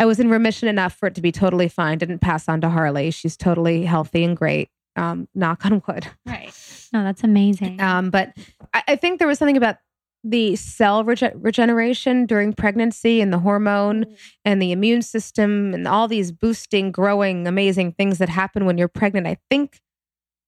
I 0.00 0.06
was 0.06 0.18
in 0.18 0.30
remission 0.30 0.66
enough 0.66 0.94
for 0.94 1.06
it 1.06 1.14
to 1.16 1.20
be 1.20 1.30
totally 1.30 1.68
fine. 1.68 1.98
Didn't 1.98 2.20
pass 2.20 2.48
on 2.48 2.62
to 2.62 2.70
Harley. 2.70 3.10
She's 3.10 3.36
totally 3.36 3.84
healthy 3.84 4.24
and 4.24 4.34
great. 4.34 4.70
Um, 4.96 5.28
knock 5.34 5.66
on 5.66 5.82
wood. 5.86 6.06
Right. 6.26 6.52
No, 6.92 7.04
that's 7.04 7.22
amazing. 7.22 7.80
Um, 7.80 8.08
but 8.10 8.32
I, 8.72 8.82
I 8.88 8.96
think 8.96 9.18
there 9.18 9.28
was 9.28 9.38
something 9.38 9.58
about 9.58 9.76
the 10.24 10.56
cell 10.56 11.04
rege- 11.04 11.34
regeneration 11.34 12.24
during 12.24 12.54
pregnancy 12.54 13.20
and 13.20 13.30
the 13.30 13.38
hormone 13.38 14.06
mm. 14.06 14.18
and 14.44 14.60
the 14.60 14.72
immune 14.72 15.02
system 15.02 15.74
and 15.74 15.86
all 15.86 16.08
these 16.08 16.32
boosting, 16.32 16.90
growing, 16.90 17.46
amazing 17.46 17.92
things 17.92 18.18
that 18.18 18.30
happen 18.30 18.64
when 18.64 18.78
you're 18.78 18.88
pregnant. 18.88 19.26
I 19.26 19.36
think 19.50 19.80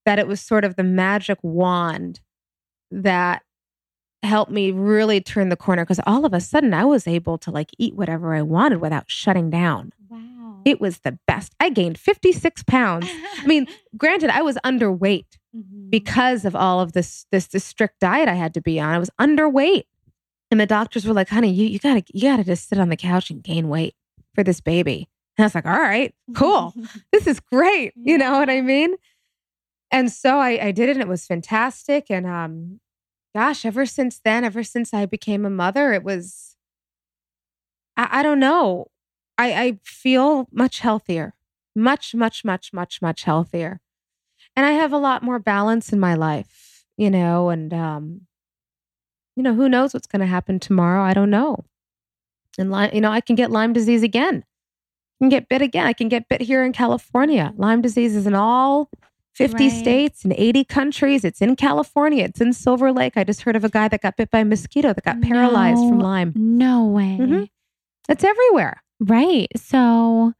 that 0.07 0.19
it 0.19 0.27
was 0.27 0.41
sort 0.41 0.65
of 0.65 0.77
the 0.77 0.83
magic 0.83 1.39
wand 1.43 2.21
that 2.91 3.43
helped 4.23 4.53
me 4.53 4.71
really 4.71 5.21
turn 5.21 5.49
the 5.49 5.57
corner 5.57 5.85
because 5.85 6.01
all 6.07 6.25
of 6.25 6.33
a 6.33 6.41
sudden 6.41 6.75
I 6.75 6.85
was 6.85 7.07
able 7.07 7.39
to 7.39 7.51
like 7.51 7.71
eat 7.79 7.95
whatever 7.95 8.35
I 8.35 8.43
wanted 8.43 8.81
without 8.81 9.11
shutting 9.11 9.51
down. 9.51 9.93
Wow. 10.09 10.61
It 10.65 10.81
was 10.81 11.01
the 11.01 11.19
best. 11.27 11.55
I 11.59 11.71
gained 11.71 11.99
56 11.99 12.63
pounds. 12.65 13.09
I 13.39 13.47
mean, 13.47 13.67
granted, 13.97 14.31
I 14.31 14.43
was 14.43 14.57
underweight 14.65 15.27
mm-hmm. 15.55 15.91
because 15.91 16.45
of 16.45 16.55
all 16.55 16.81
of 16.81 16.93
this, 16.93 17.27
this 17.33 17.49
this 17.49 17.65
strict 17.65 18.01
diet 18.01 18.29
I 18.29 18.35
had 18.35 18.55
to 18.55 18.61
be 18.61 18.79
on. 18.79 18.95
I 18.95 18.99
was 18.99 19.11
underweight. 19.21 19.85
And 20.51 20.61
the 20.61 20.67
doctors 20.67 21.07
were 21.07 21.15
like, 21.15 21.31
honey, 21.31 21.51
you, 21.51 21.67
you 21.67 21.79
gotta 21.79 22.05
you 22.13 22.23
gotta 22.23 22.45
just 22.45 22.69
sit 22.69 22.79
on 22.79 22.91
the 22.91 22.97
couch 22.97 23.31
and 23.31 23.43
gain 23.43 23.69
weight 23.69 23.95
for 24.35 24.45
this 24.45 24.61
baby. 24.61 25.09
And 25.37 25.45
I 25.45 25.47
was 25.47 25.55
like, 25.55 25.67
all 25.67 25.73
right, 25.73 26.15
cool. 26.35 26.75
this 27.13 27.27
is 27.27 27.41
great. 27.41 27.95
You 27.97 28.19
know 28.19 28.33
what 28.33 28.51
I 28.51 28.61
mean? 28.61 28.95
And 29.91 30.11
so 30.11 30.39
I, 30.39 30.67
I 30.67 30.73
did 30.73 30.89
it 30.89 30.93
and 30.93 31.03
it 31.03 31.09
was 31.09 31.27
fantastic. 31.27 32.07
And 32.11 32.27
um, 32.27 32.81
gosh, 33.35 33.65
ever 33.65 33.87
since 33.87 34.21
then, 34.25 34.45
ever 34.45 34.63
since 34.63 34.93
I 34.93 35.07
became 35.07 35.45
a 35.45 35.51
mother, 35.51 35.93
it 35.93 36.05
was 36.05 36.57
I, 37.97 38.21
I 38.21 38.23
don't 38.23 38.41
know. 38.41 38.87
I, 39.39 39.53
I 39.53 39.79
feel 39.83 40.49
much 40.53 40.81
healthier. 40.81 41.35
Much, 41.75 42.15
much, 42.15 42.45
much, 42.45 42.73
much, 42.73 43.01
much 43.01 43.25
healthier 43.25 43.81
and 44.57 44.67
I 44.67 44.73
have 44.73 44.93
a 44.93 44.99
lot 44.99 45.23
more 45.23 45.39
balance 45.39 45.93
in 45.93 46.01
my 46.01 46.15
life, 46.15 46.85
you 46.97 47.11
know, 47.11 47.49
and 47.49 47.73
um, 47.73 48.23
you 49.37 49.43
know, 49.43 49.55
who 49.55 49.69
knows 49.69 49.95
what's 49.95 50.07
going 50.07 50.21
to 50.21 50.27
happen 50.27 50.59
tomorrow? 50.59 51.03
I 51.03 51.15
don't 51.15 51.31
know. 51.31 51.65
And 52.59 52.75
you 52.93 53.01
know, 53.01 53.11
I 53.11 53.23
can 53.23 53.35
get 53.35 53.51
Lyme 53.51 53.73
disease 53.73 54.03
again. 54.03 54.45
I 54.45 55.25
can 55.25 55.29
get 55.31 55.49
bit 55.49 55.63
again. 55.63 55.87
I 55.87 55.95
can 55.95 56.09
get 56.09 56.29
bit 56.29 56.43
here 56.43 56.65
in 56.65 56.73
California. 56.73 57.53
Lyme 57.57 57.81
disease 57.81 58.15
is 58.15 58.27
in 58.27 58.35
all 58.35 58.91
50 59.35 59.65
right. 59.65 59.73
states 59.73 60.25
and 60.25 60.35
80 60.37 60.65
countries. 60.65 61.25
It's 61.25 61.41
in 61.41 61.57
California. 61.57 62.25
It's 62.25 62.41
in 62.41 62.53
Silver 62.53 62.93
Lake. 62.93 63.15
I 63.17 63.25
just 63.25 63.43
heard 63.43 63.57
of 63.57 63.65
a 63.65 63.69
guy 63.69 63.89
that 63.89 64.03
got 64.03 64.17
bit 64.17 64.31
by 64.31 64.41
a 64.41 64.45
mosquito 64.45 64.93
that 64.93 65.05
got 65.05 65.21
paralyzed 65.23 65.81
from 65.81 65.99
Lyme. 65.99 66.33
No 66.37 66.85
way. 66.85 67.19
Mm-hmm. 67.21 67.45
It's 68.09 68.25
everywhere. 68.25 68.83
Right. 69.01 69.49
So 69.57 70.33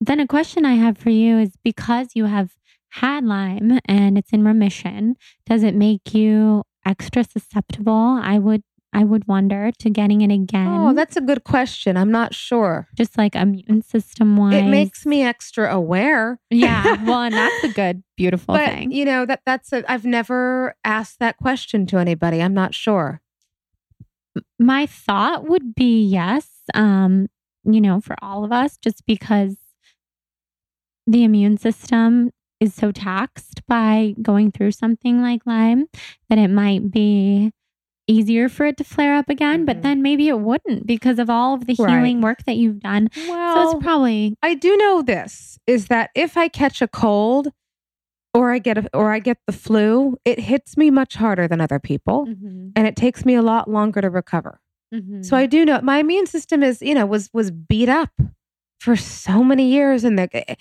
then 0.00 0.20
a 0.20 0.26
question 0.26 0.64
I 0.64 0.74
have 0.74 0.98
for 0.98 1.10
you 1.10 1.38
is 1.38 1.56
because 1.62 2.08
you 2.14 2.26
have 2.26 2.50
had 2.90 3.24
Lyme 3.24 3.78
and 3.86 4.18
it's 4.18 4.32
in 4.32 4.44
remission, 4.44 5.16
does 5.46 5.62
it 5.62 5.74
make 5.74 6.12
you 6.14 6.64
extra 6.84 7.24
susceptible? 7.24 8.20
I 8.22 8.38
would 8.38 8.62
I 8.92 9.04
would 9.04 9.28
wonder 9.28 9.70
to 9.78 9.90
getting 9.90 10.20
it 10.20 10.32
again. 10.32 10.66
Oh, 10.66 10.92
that's 10.92 11.16
a 11.16 11.20
good 11.20 11.44
question. 11.44 11.96
I'm 11.96 12.10
not 12.10 12.34
sure. 12.34 12.88
Just 12.96 13.16
like 13.16 13.36
immune 13.36 13.82
system 13.82 14.36
wise. 14.36 14.54
It 14.54 14.64
makes 14.64 15.06
me 15.06 15.22
extra 15.22 15.72
aware. 15.72 16.40
Yeah. 16.50 16.96
Well, 17.10 17.22
and 17.22 17.34
that's 17.34 17.64
a 17.64 17.68
good, 17.68 18.02
beautiful 18.16 18.54
but, 18.54 18.68
thing. 18.68 18.92
You 18.92 19.04
know, 19.04 19.24
that 19.26 19.40
that's 19.46 19.72
a 19.72 19.90
I've 19.90 20.04
never 20.04 20.74
asked 20.84 21.18
that 21.18 21.36
question 21.38 21.86
to 21.86 21.98
anybody. 21.98 22.42
I'm 22.42 22.54
not 22.54 22.74
sure. 22.74 23.20
My 24.58 24.86
thought 24.86 25.48
would 25.48 25.74
be 25.74 26.02
yes. 26.04 26.48
Um, 26.74 27.28
you 27.64 27.80
know, 27.80 28.00
for 28.00 28.16
all 28.22 28.44
of 28.44 28.52
us, 28.52 28.76
just 28.76 29.06
because 29.06 29.56
the 31.06 31.24
immune 31.24 31.56
system 31.56 32.30
is 32.60 32.74
so 32.74 32.92
taxed 32.92 33.66
by 33.66 34.14
going 34.20 34.52
through 34.52 34.72
something 34.72 35.22
like 35.22 35.46
Lyme 35.46 35.86
that 36.28 36.38
it 36.38 36.48
might 36.48 36.90
be 36.90 37.52
easier 38.10 38.48
for 38.48 38.66
it 38.66 38.76
to 38.78 38.84
flare 38.84 39.14
up 39.14 39.28
again, 39.28 39.64
but 39.64 39.76
mm-hmm. 39.76 39.82
then 39.82 40.02
maybe 40.02 40.28
it 40.28 40.40
wouldn't 40.40 40.86
because 40.86 41.18
of 41.18 41.30
all 41.30 41.54
of 41.54 41.66
the 41.66 41.74
healing 41.74 42.16
right. 42.16 42.24
work 42.24 42.44
that 42.44 42.56
you've 42.56 42.80
done. 42.80 43.08
Well, 43.28 43.70
so 43.70 43.76
it's 43.76 43.84
probably 43.84 44.36
I 44.42 44.54
do 44.54 44.76
know 44.76 45.02
this 45.02 45.58
is 45.66 45.86
that 45.86 46.10
if 46.14 46.36
I 46.36 46.48
catch 46.48 46.82
a 46.82 46.88
cold 46.88 47.48
or 48.34 48.52
I 48.52 48.58
get 48.58 48.78
a, 48.78 48.90
or 48.94 49.12
I 49.12 49.18
get 49.18 49.38
the 49.46 49.52
flu, 49.52 50.16
it 50.24 50.38
hits 50.38 50.76
me 50.76 50.90
much 50.90 51.14
harder 51.14 51.48
than 51.48 51.60
other 51.60 51.78
people 51.78 52.26
mm-hmm. 52.26 52.70
and 52.76 52.86
it 52.86 52.96
takes 52.96 53.24
me 53.24 53.34
a 53.34 53.42
lot 53.42 53.70
longer 53.70 54.00
to 54.00 54.10
recover. 54.10 54.60
Mm-hmm. 54.94 55.22
So 55.22 55.36
I 55.36 55.46
do 55.46 55.64
know 55.64 55.80
my 55.82 55.98
immune 55.98 56.26
system 56.26 56.62
is, 56.62 56.82
you 56.82 56.94
know, 56.94 57.06
was 57.06 57.30
was 57.32 57.50
beat 57.50 57.88
up 57.88 58.10
for 58.80 58.96
so 58.96 59.44
many 59.44 59.70
years 59.70 60.04
and 60.04 60.18
the 60.18 60.56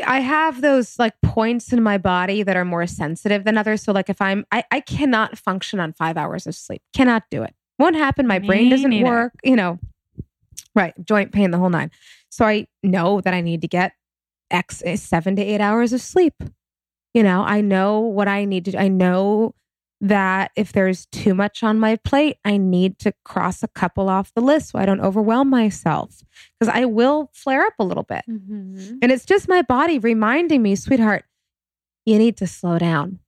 I 0.00 0.20
have 0.20 0.60
those 0.60 0.98
like 0.98 1.14
points 1.22 1.72
in 1.72 1.82
my 1.82 1.98
body 1.98 2.42
that 2.42 2.56
are 2.56 2.64
more 2.64 2.86
sensitive 2.86 3.44
than 3.44 3.58
others. 3.58 3.82
So 3.82 3.92
like 3.92 4.08
if 4.08 4.20
I'm 4.20 4.46
I, 4.50 4.64
I 4.70 4.80
cannot 4.80 5.36
function 5.36 5.80
on 5.80 5.92
five 5.92 6.16
hours 6.16 6.46
of 6.46 6.54
sleep. 6.54 6.82
Cannot 6.94 7.24
do 7.30 7.42
it. 7.42 7.54
Won't 7.78 7.96
happen. 7.96 8.26
My 8.26 8.38
Me 8.38 8.46
brain 8.46 8.70
doesn't 8.70 8.90
neither. 8.90 9.04
work, 9.04 9.32
you 9.42 9.56
know. 9.56 9.78
Right. 10.74 10.94
Joint 11.04 11.32
pain, 11.32 11.50
the 11.50 11.58
whole 11.58 11.68
nine. 11.68 11.90
So 12.30 12.46
I 12.46 12.66
know 12.82 13.20
that 13.20 13.34
I 13.34 13.40
need 13.40 13.60
to 13.62 13.68
get 13.68 13.92
X 14.50 14.82
eh, 14.86 14.96
seven 14.96 15.36
to 15.36 15.42
eight 15.42 15.60
hours 15.60 15.92
of 15.92 16.00
sleep. 16.00 16.42
You 17.12 17.22
know, 17.22 17.42
I 17.42 17.60
know 17.60 18.00
what 18.00 18.28
I 18.28 18.44
need 18.44 18.64
to 18.66 18.80
I 18.80 18.88
know 18.88 19.54
that 20.04 20.50
if 20.56 20.72
there's 20.72 21.06
too 21.06 21.32
much 21.32 21.62
on 21.62 21.78
my 21.78 21.94
plate, 21.96 22.36
I 22.44 22.56
need 22.56 22.98
to 22.98 23.12
cross 23.24 23.62
a 23.62 23.68
couple 23.68 24.08
off 24.08 24.34
the 24.34 24.40
list 24.40 24.70
so 24.70 24.78
I 24.80 24.84
don't 24.84 25.00
overwhelm 25.00 25.48
myself 25.48 26.22
because 26.58 26.74
I 26.74 26.84
will 26.86 27.30
flare 27.32 27.62
up 27.64 27.74
a 27.78 27.84
little 27.84 28.02
bit. 28.02 28.24
Mhm. 28.28 28.98
And 29.00 29.12
it's 29.12 29.24
just 29.24 29.48
my 29.48 29.62
body 29.62 29.98
reminding 30.00 30.60
me, 30.60 30.74
sweetheart, 30.74 31.24
you 32.04 32.18
need 32.18 32.36
to 32.38 32.48
slow 32.48 32.78
down. 32.80 33.20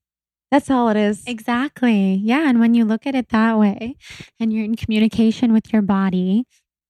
That's 0.51 0.69
all 0.69 0.89
it 0.89 0.97
is. 0.97 1.23
Exactly. 1.27 2.15
Yeah. 2.17 2.49
And 2.49 2.59
when 2.59 2.75
you 2.75 2.85
look 2.85 3.07
at 3.07 3.15
it 3.15 3.29
that 3.31 3.57
way 3.59 3.95
and 4.41 4.53
you're 4.53 4.65
in 4.65 4.75
communication 4.75 5.53
with 5.53 5.73
your 5.73 5.83
body, 5.83 6.45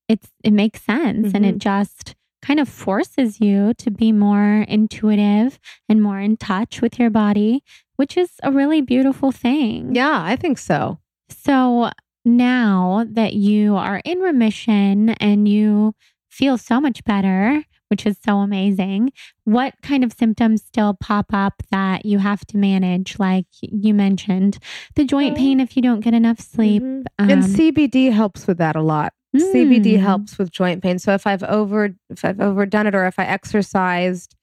it's 0.09 0.28
it 0.43 0.53
makes 0.53 0.82
sense 0.82 1.32
and 1.35 1.45
Mm-hmm. 1.45 1.57
it 1.57 1.59
just 1.59 2.14
kind 2.43 2.61
of 2.61 2.68
forces 2.68 3.41
you 3.41 3.72
to 3.78 3.91
be 3.91 4.12
more 4.12 4.66
intuitive 4.68 5.59
and 5.89 6.03
more 6.03 6.20
in 6.20 6.37
touch 6.37 6.82
with 6.82 6.99
your 6.99 7.09
body, 7.09 7.62
which 7.97 8.16
is 8.16 8.30
a 8.42 8.51
really 8.53 8.80
beautiful 8.80 9.32
thing. 9.32 9.95
Yeah, 9.95 10.22
I 10.22 10.36
think 10.36 10.59
so. 10.59 10.99
So 11.28 11.90
now 12.24 13.07
that 13.11 13.34
you 13.34 13.76
are 13.76 14.01
in 14.05 14.18
remission 14.18 15.11
and 15.11 15.47
you 15.49 15.95
feel 16.30 16.57
so 16.59 16.80
much 16.80 17.05
better, 17.05 17.62
which 17.88 18.07
is 18.07 18.16
so 18.24 18.38
amazing, 18.38 19.12
what 19.45 19.74
kind 19.82 20.03
of 20.03 20.12
symptoms 20.12 20.62
still 20.64 20.95
pop 20.95 21.26
up 21.32 21.62
that 21.70 22.05
you 22.07 22.18
have 22.18 22.45
to 22.47 22.57
manage? 22.57 23.18
Like 23.18 23.47
you 23.61 23.95
mentioned, 23.95 24.59
the 24.97 25.05
joint 25.05 25.34
Mhm. 25.34 25.38
pain 25.38 25.61
if 25.61 25.76
you 25.76 25.82
don't 25.82 26.01
get 26.01 26.14
enough 26.14 26.40
sleep. 26.40 26.82
Mhm. 26.82 27.05
Um, 27.18 27.30
and 27.30 27.45
CBD 27.45 28.11
helps 28.11 28.47
with 28.47 28.59
that 28.59 28.74
a 28.74 28.82
lot. 28.82 29.12
CBD 29.36 29.95
mm, 29.97 30.01
helps 30.01 30.38
with 30.38 30.51
joint 30.51 30.82
pain. 30.82 30.99
So 30.99 31.12
if 31.12 31.26
I've 31.26 31.42
over 31.42 31.95
if 32.09 32.24
I've 32.24 32.40
overdone 32.40 32.86
it 32.86 32.95
or 32.95 33.05
if 33.07 33.18
I 33.18 33.24
exercised, 33.24 34.34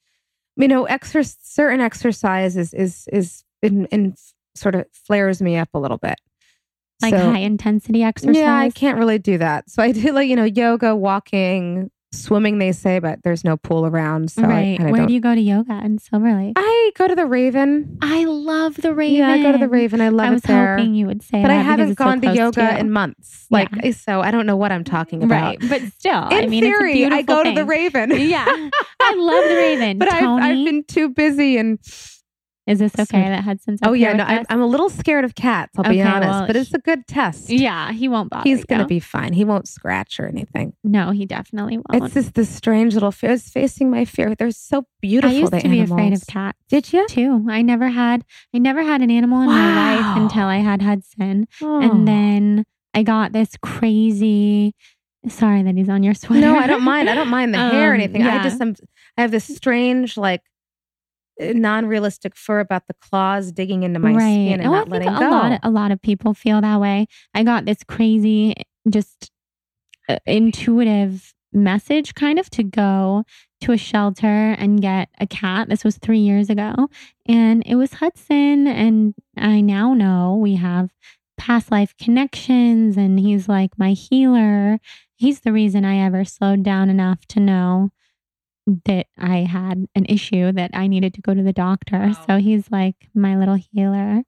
you 0.55 0.67
know, 0.67 0.85
exercise 0.85 1.37
certain 1.41 1.79
exercise 1.81 2.57
is 2.57 2.73
is 2.73 3.07
is 3.11 3.43
in, 3.61 3.85
in 3.87 4.15
sort 4.55 4.75
of 4.75 4.85
flares 4.91 5.41
me 5.41 5.57
up 5.57 5.69
a 5.73 5.79
little 5.79 5.97
bit. 5.97 6.19
Like 7.01 7.13
So- 7.13 7.31
high 7.31 7.39
intensity 7.39 8.03
exercise. 8.03 8.37
Yeah, 8.37 8.55
I 8.57 8.69
can't 8.69 8.97
really 8.97 9.17
do 9.17 9.37
that. 9.39 9.69
So 9.69 9.81
I 9.81 9.91
did 9.91 10.13
like 10.13 10.29
you 10.29 10.35
know 10.35 10.43
yoga, 10.43 10.95
walking, 10.95 11.89
swimming. 12.11 12.57
They 12.59 12.71
say, 12.71 12.99
but 12.99 13.23
there's 13.23 13.43
no 13.43 13.57
pool 13.57 13.85
around, 13.85 14.31
so 14.31 14.41
right. 14.43 14.77
kind 14.77 14.91
Where 14.91 14.99
don't. 15.01 15.07
do 15.07 15.13
you 15.13 15.19
go 15.21 15.33
to 15.35 15.41
yoga 15.41 15.79
in 15.83 15.97
Silver 15.97 16.33
Lake? 16.35 16.53
I 16.55 16.91
go 16.95 17.07
to 17.07 17.15
the 17.15 17.25
Raven. 17.25 17.97
I 18.01 18.25
love 18.25 18.75
the 18.75 18.93
Raven. 18.93 19.15
Yeah, 19.17 19.29
I 19.29 19.41
go 19.41 19.51
to 19.51 19.57
the 19.57 19.69
Raven. 19.69 20.01
I 20.01 20.09
love 20.09 20.27
I 20.27 20.31
was 20.31 20.43
it 20.43 20.47
there. 20.47 20.77
hoping 20.77 20.93
you 20.95 21.07
would 21.07 21.23
say 21.23 21.41
but 21.41 21.51
I 21.51 21.55
haven't 21.55 21.91
it's 21.91 21.97
so 21.97 22.05
gone 22.05 22.21
to 22.21 22.33
yoga 22.35 22.61
you. 22.73 22.77
in 22.79 22.91
months. 22.91 23.47
Like 23.49 23.69
Yeah. 23.83 23.91
so, 23.91 24.21
I 24.21 24.31
don't 24.31 24.45
know 24.45 24.55
what 24.57 24.71
I'm 24.71 24.83
talking 24.83 25.23
about. 25.23 25.57
Right. 25.61 25.69
But 25.69 25.81
still, 25.93 26.27
In 26.29 26.43
I 26.43 26.47
mean, 26.47 26.63
theory, 26.63 27.03
it's 27.03 27.13
a 27.13 27.17
I 27.17 27.21
go 27.21 27.43
to 27.43 27.51
the. 27.51 27.65
Raven. 27.65 28.11
yeah. 28.11 28.45
I 28.45 29.13
love 29.15 29.43
the 29.49 29.55
Raven. 29.55 29.97
but 29.97 30.11
I've, 30.11 30.23
I've 30.27 30.65
been 30.65 30.83
too 30.83 31.09
busy 31.09 31.57
and 31.57 31.79
is 32.71 32.79
this 32.79 32.93
okay 32.97 33.21
that 33.29 33.43
Hudson's 33.43 33.79
oh 33.83 33.93
yeah 33.93 34.13
no 34.13 34.23
I, 34.23 34.37
us? 34.39 34.45
I'm 34.49 34.61
a 34.61 34.65
little 34.65 34.89
scared 34.89 35.25
of 35.25 35.35
cats. 35.35 35.71
I'll 35.77 35.83
be 35.89 36.01
honest, 36.01 36.29
well, 36.29 36.47
but 36.47 36.55
it's 36.55 36.73
a 36.73 36.79
good 36.79 37.05
test. 37.07 37.49
Yeah, 37.49 37.91
he 37.91 38.07
won't 38.07 38.29
bother 38.29 38.47
He's 38.49 38.63
gonna 38.65 38.87
be 38.87 38.99
fine. 38.99 39.33
He 39.33 39.43
won't 39.45 39.67
scratch 39.67 40.19
or 40.19 40.27
anything. 40.27 40.73
No, 40.83 41.11
he 41.11 41.25
definitely 41.25 41.77
won't. 41.77 42.03
It's 42.05 42.13
just 42.13 42.33
this 42.33 42.49
strange 42.49 42.93
little 42.93 43.11
fear. 43.11 43.31
It's 43.31 43.49
facing 43.49 43.91
my 43.91 44.05
fear. 44.05 44.33
They're 44.35 44.51
so 44.51 44.85
beautiful. 45.01 45.35
I 45.35 45.39
used 45.39 45.51
the 45.53 45.59
to 45.61 45.69
be 45.69 45.81
afraid 45.81 46.13
of 46.13 46.25
cats 46.27 46.57
Did 46.69 46.91
you? 46.93 47.05
too. 47.07 47.45
I 47.49 47.61
never 47.61 47.89
had 47.89 48.23
I 48.53 48.57
never 48.57 48.81
had 48.83 49.01
an 49.01 49.11
animal 49.11 49.41
in 49.41 49.47
my 49.49 49.97
life 49.97 50.17
until 50.17 50.45
I 50.47 50.57
had 50.57 50.81
Hudson. 50.81 51.47
Oh. 51.61 51.81
And 51.81 52.07
then 52.07 52.65
I 52.93 53.03
got 53.03 53.31
this 53.33 53.51
crazy 53.61 54.75
sorry 55.27 55.61
that 55.63 55.75
he's 55.75 55.89
on 55.89 56.01
your 56.03 56.13
sweater. 56.13 56.41
no, 56.41 56.55
I 56.55 56.67
don't 56.67 56.83
mind. 56.83 57.09
I 57.09 57.15
don't 57.15 57.27
mind 57.29 57.53
the 57.53 57.57
hair 57.59 57.91
or 57.91 57.93
Um, 57.95 57.99
anything. 58.01 58.23
I 58.23 58.35
yeah. 58.35 58.43
just 58.43 58.61
am. 58.61 58.75
I 59.17 59.21
have 59.21 59.31
this 59.31 59.45
strange 59.45 60.17
like 60.17 60.41
non-realistic 61.53 62.35
fur 62.35 62.59
about 62.59 62.87
the 62.87 62.93
claws 63.01 63.51
digging 63.51 63.83
into 63.83 63.99
my 63.99 64.13
skin 64.13 64.59
and 64.59 64.67
Oh, 64.67 64.71
not 64.71 64.89
letting 64.89 65.07
think 65.07 65.19
go. 65.19 65.29
a 65.29 65.31
lot 65.31 65.51
of, 65.53 65.59
a 65.63 65.69
lot 65.69 65.91
of 65.91 66.01
people 66.01 66.33
feel 66.33 66.61
that 66.61 66.79
way. 66.79 67.07
I 67.33 67.43
got 67.43 67.65
this 67.65 67.83
crazy, 67.87 68.55
just 68.89 69.31
uh, 70.09 70.17
intuitive 70.25 71.33
message 71.53 72.13
kind 72.15 72.39
of 72.39 72.49
to 72.49 72.63
go 72.63 73.23
to 73.61 73.71
a 73.73 73.77
shelter 73.77 74.25
and 74.57 74.81
get 74.81 75.09
a 75.19 75.27
cat. 75.27 75.67
This 75.69 75.83
was 75.83 75.97
three 75.97 76.19
years 76.19 76.49
ago. 76.49 76.73
And 77.27 77.63
it 77.65 77.75
was 77.75 77.93
Hudson. 77.95 78.67
And 78.67 79.13
I 79.37 79.61
now 79.61 79.93
know 79.93 80.35
we 80.35 80.55
have 80.55 80.91
past 81.37 81.71
life 81.71 81.93
connections 81.99 82.97
and 82.97 83.19
he's 83.19 83.49
like 83.49 83.77
my 83.77 83.91
healer. 83.91 84.79
He's 85.15 85.41
the 85.41 85.51
reason 85.51 85.85
I 85.85 85.97
ever 85.97 86.23
slowed 86.23 86.63
down 86.63 86.89
enough 86.89 87.25
to 87.29 87.39
know 87.39 87.89
that 88.85 89.07
I 89.17 89.37
had 89.37 89.85
an 89.95 90.05
issue 90.05 90.51
that 90.51 90.71
I 90.73 90.87
needed 90.87 91.13
to 91.15 91.21
go 91.21 91.33
to 91.33 91.43
the 91.43 91.53
doctor. 91.53 91.97
Wow. 91.99 92.23
So 92.27 92.37
he's 92.37 92.69
like 92.71 92.95
my 93.13 93.37
little 93.37 93.55
healer. 93.55 94.23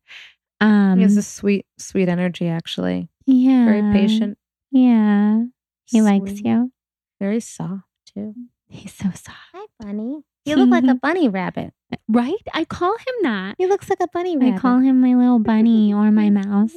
Um 0.60 0.98
he 0.98 1.04
has 1.04 1.18
a 1.18 1.22
sweet, 1.24 1.66
sweet 1.78 2.10
energy. 2.10 2.48
Actually, 2.48 3.10
yeah. 3.26 3.66
very 3.66 3.82
patient. 3.94 4.38
Yeah. 4.72 5.44
He 5.86 6.02
likes 6.02 6.42
you. 6.42 6.72
Very 7.20 7.40
soft 7.40 7.84
too. 8.14 8.34
He's 8.68 8.94
so 8.94 9.10
soft. 9.10 9.38
Hi, 9.54 9.66
bunny. 9.80 10.24
You 10.46 10.56
look 10.56 10.70
like 10.70 10.84
a 10.86 10.96
bunny 11.02 11.30
rabbit. 11.30 11.74
Right? 12.08 12.42
I 12.54 12.66
call 12.66 12.98
him 12.98 13.16
that. 13.24 13.56
He 13.60 13.68
looks 13.68 13.90
like 13.90 14.00
a 14.02 14.08
bunny 14.12 14.36
rabbit. 14.36 14.56
I 14.56 14.58
call 14.58 14.80
him 14.80 15.00
my 15.00 15.14
little 15.14 15.40
bunny 15.40 15.94
or 15.94 16.12
my 16.12 16.30
mouse. 16.30 16.74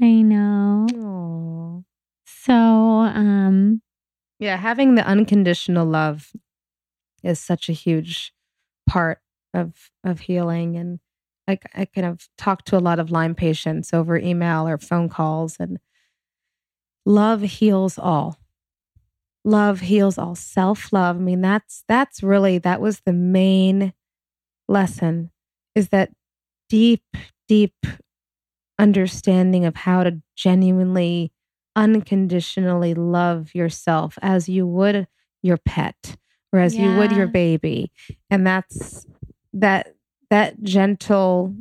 I 0.00 0.22
know. 0.22 0.86
Aw. 0.94 1.82
So, 2.26 2.54
um, 2.54 3.82
Yeah, 4.38 4.56
having 4.56 4.94
the 4.94 5.04
unconditional 5.04 5.86
love 5.86 6.30
is 7.24 7.40
such 7.40 7.68
a 7.68 7.72
huge 7.72 8.32
part 8.86 9.20
of 9.52 9.90
of 10.04 10.20
healing 10.20 10.76
and 10.76 11.00
I, 11.46 11.58
I 11.74 11.84
kind 11.84 12.06
of 12.06 12.26
talk 12.38 12.64
to 12.66 12.76
a 12.76 12.80
lot 12.80 12.98
of 12.98 13.10
Lyme 13.10 13.34
patients 13.34 13.92
over 13.92 14.16
email 14.16 14.66
or 14.66 14.78
phone 14.78 15.08
calls 15.08 15.56
and 15.60 15.78
love 17.04 17.42
heals 17.42 17.98
all. 17.98 18.38
Love 19.44 19.80
heals 19.80 20.16
all. 20.16 20.34
Self-love. 20.34 21.16
I 21.16 21.18
mean 21.18 21.42
that's 21.42 21.84
that's 21.86 22.22
really 22.22 22.58
that 22.58 22.80
was 22.80 23.00
the 23.04 23.12
main 23.12 23.92
lesson 24.68 25.30
is 25.74 25.90
that 25.90 26.10
deep 26.70 27.04
deep 27.46 27.74
understanding 28.78 29.66
of 29.66 29.76
how 29.76 30.02
to 30.02 30.20
genuinely 30.34 31.30
unconditionally 31.76 32.94
love 32.94 33.54
yourself 33.54 34.18
as 34.22 34.48
you 34.48 34.66
would 34.66 35.06
your 35.42 35.58
pet 35.58 36.16
or 36.54 36.60
as 36.60 36.76
you 36.76 36.94
would 36.96 37.10
your 37.10 37.26
baby. 37.26 37.90
And 38.30 38.46
that's 38.46 39.06
that 39.52 39.94
that 40.30 40.62
gentle 40.62 41.54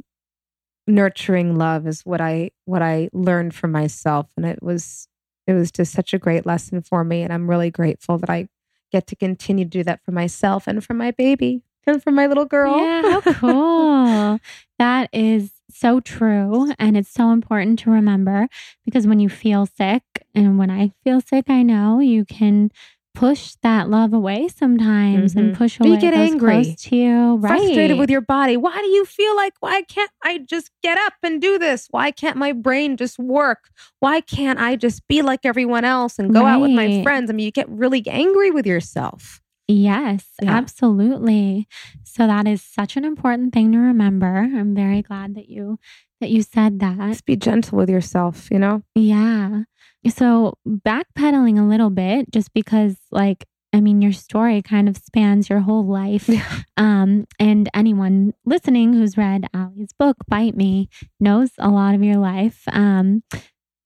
nurturing 0.85 1.55
love 1.57 1.87
is 1.87 2.01
what 2.01 2.21
i 2.21 2.51
what 2.65 2.81
i 2.83 3.09
learned 3.11 3.55
for 3.55 3.67
myself. 3.67 4.27
And 4.37 4.45
it 4.45 4.61
was 4.61 5.07
it 5.47 5.53
was 5.53 5.71
just 5.71 5.93
such 5.93 6.13
a 6.13 6.19
great 6.19 6.45
lesson 6.45 6.81
for 6.81 7.03
me. 7.03 7.23
And 7.23 7.33
i'm 7.33 7.49
really 7.49 7.71
grateful 7.71 8.19
that 8.19 8.29
i 8.29 8.47
get 8.91 9.07
to 9.07 9.15
continue 9.15 9.65
to 9.65 9.69
do 9.69 9.83
that 9.83 10.03
for 10.05 10.11
myself 10.11 10.67
and 10.67 10.83
for 10.83 10.93
my 10.93 11.09
baby 11.09 11.63
and 11.87 12.03
for 12.03 12.11
my 12.11 12.27
little 12.27 12.45
girl. 12.45 12.77
Yeah, 12.77 13.01
how 13.01 13.21
cool. 13.33 14.39
that 14.79 15.09
is 15.11 15.51
so 15.71 15.99
true. 15.99 16.71
And 16.77 16.95
it's 16.95 17.11
so 17.11 17.31
important 17.31 17.79
to 17.79 17.89
remember 17.89 18.47
because 18.85 19.07
when 19.07 19.19
you 19.19 19.29
feel 19.29 19.65
sick, 19.65 20.03
and 20.35 20.57
when 20.57 20.69
I 20.69 20.91
feel 21.03 21.21
sick, 21.21 21.49
I 21.49 21.61
know 21.63 21.99
you 21.99 22.25
can 22.25 22.71
push 23.13 23.55
that 23.61 23.89
love 23.89 24.11
away 24.13 24.47
sometimes 24.47 25.35
and 25.35 25.53
Mhm. 25.53 25.57
push 25.57 25.79
Or 25.79 25.85
you 25.85 25.93
away 25.93 26.01
get 26.01 26.13
those 26.15 26.31
angry. 26.31 26.63
close 26.63 26.75
to 26.75 26.95
you. 26.95 27.35
Right. 27.35 27.49
frustrated 27.59 27.97
with 27.99 28.09
your 28.09 28.21
body. 28.21 28.57
Why 28.57 28.77
do 28.79 28.87
you 28.87 29.05
feel 29.05 29.35
like 29.35 29.53
why 29.59 29.83
can't 29.83 30.09
I 30.23 30.39
just 30.39 30.71
get 30.81 30.97
up 30.97 31.13
and 31.23 31.39
do 31.41 31.59
this? 31.59 31.87
Why 31.91 32.11
can't 32.11 32.37
my 32.37 32.51
brain 32.51 32.97
just 32.97 33.19
work? 33.19 33.69
Why 33.99 34.21
can't 34.21 34.59
I 34.59 34.75
just 34.75 35.07
be 35.07 35.21
like 35.21 35.41
everyone 35.45 35.85
else 35.85 36.17
and 36.19 36.33
go 36.33 36.45
out 36.45 36.61
with 36.61 36.71
my 36.71 37.03
friends? 37.03 37.29
I 37.29 37.33
mean, 37.33 37.45
you 37.45 37.51
get 37.51 37.69
really 37.69 38.03
angry 38.07 38.49
with 38.51 38.65
yourself. 38.65 39.41
Yes, 39.67 40.25
Yeah. 40.41 40.51
absolutely. 40.51 41.67
So 42.03 42.27
that 42.27 42.47
is 42.47 42.61
such 42.61 42.97
an 42.97 43.05
important 43.05 43.53
thing 43.53 43.71
to 43.71 43.77
remember. 43.77 44.37
I'm 44.53 44.75
very 44.75 45.01
glad 45.01 45.35
that 45.35 45.49
you 45.49 45.77
that 46.19 46.29
you 46.31 46.41
said 46.41 46.79
that. 46.79 46.97
Just 47.09 47.25
be 47.25 47.35
gentle 47.35 47.77
with 47.77 47.89
yourself, 47.89 48.49
you 48.49 48.57
know? 48.57 48.81
Yeah. 48.95 49.63
So 50.09 50.57
backpedaling 50.67 51.59
a 51.59 51.67
little 51.67 51.89
bit 51.89 52.31
just 52.31 52.53
because 52.53 52.97
like 53.11 53.45
I 53.73 53.81
mean 53.81 54.01
your 54.01 54.13
story 54.13 54.61
kind 54.61 54.87
of 54.87 54.97
spans 54.97 55.49
your 55.49 55.59
whole 55.59 55.85
life. 55.85 56.29
Um 56.75 57.25
and 57.39 57.69
anyone 57.73 58.33
listening 58.45 58.93
who's 58.93 59.17
read 59.17 59.45
Ally's 59.53 59.93
book 59.97 60.17
Bite 60.27 60.55
Me 60.55 60.89
knows 61.19 61.51
a 61.59 61.69
lot 61.69 61.95
of 61.95 62.03
your 62.03 62.17
life. 62.17 62.63
Um 62.67 63.23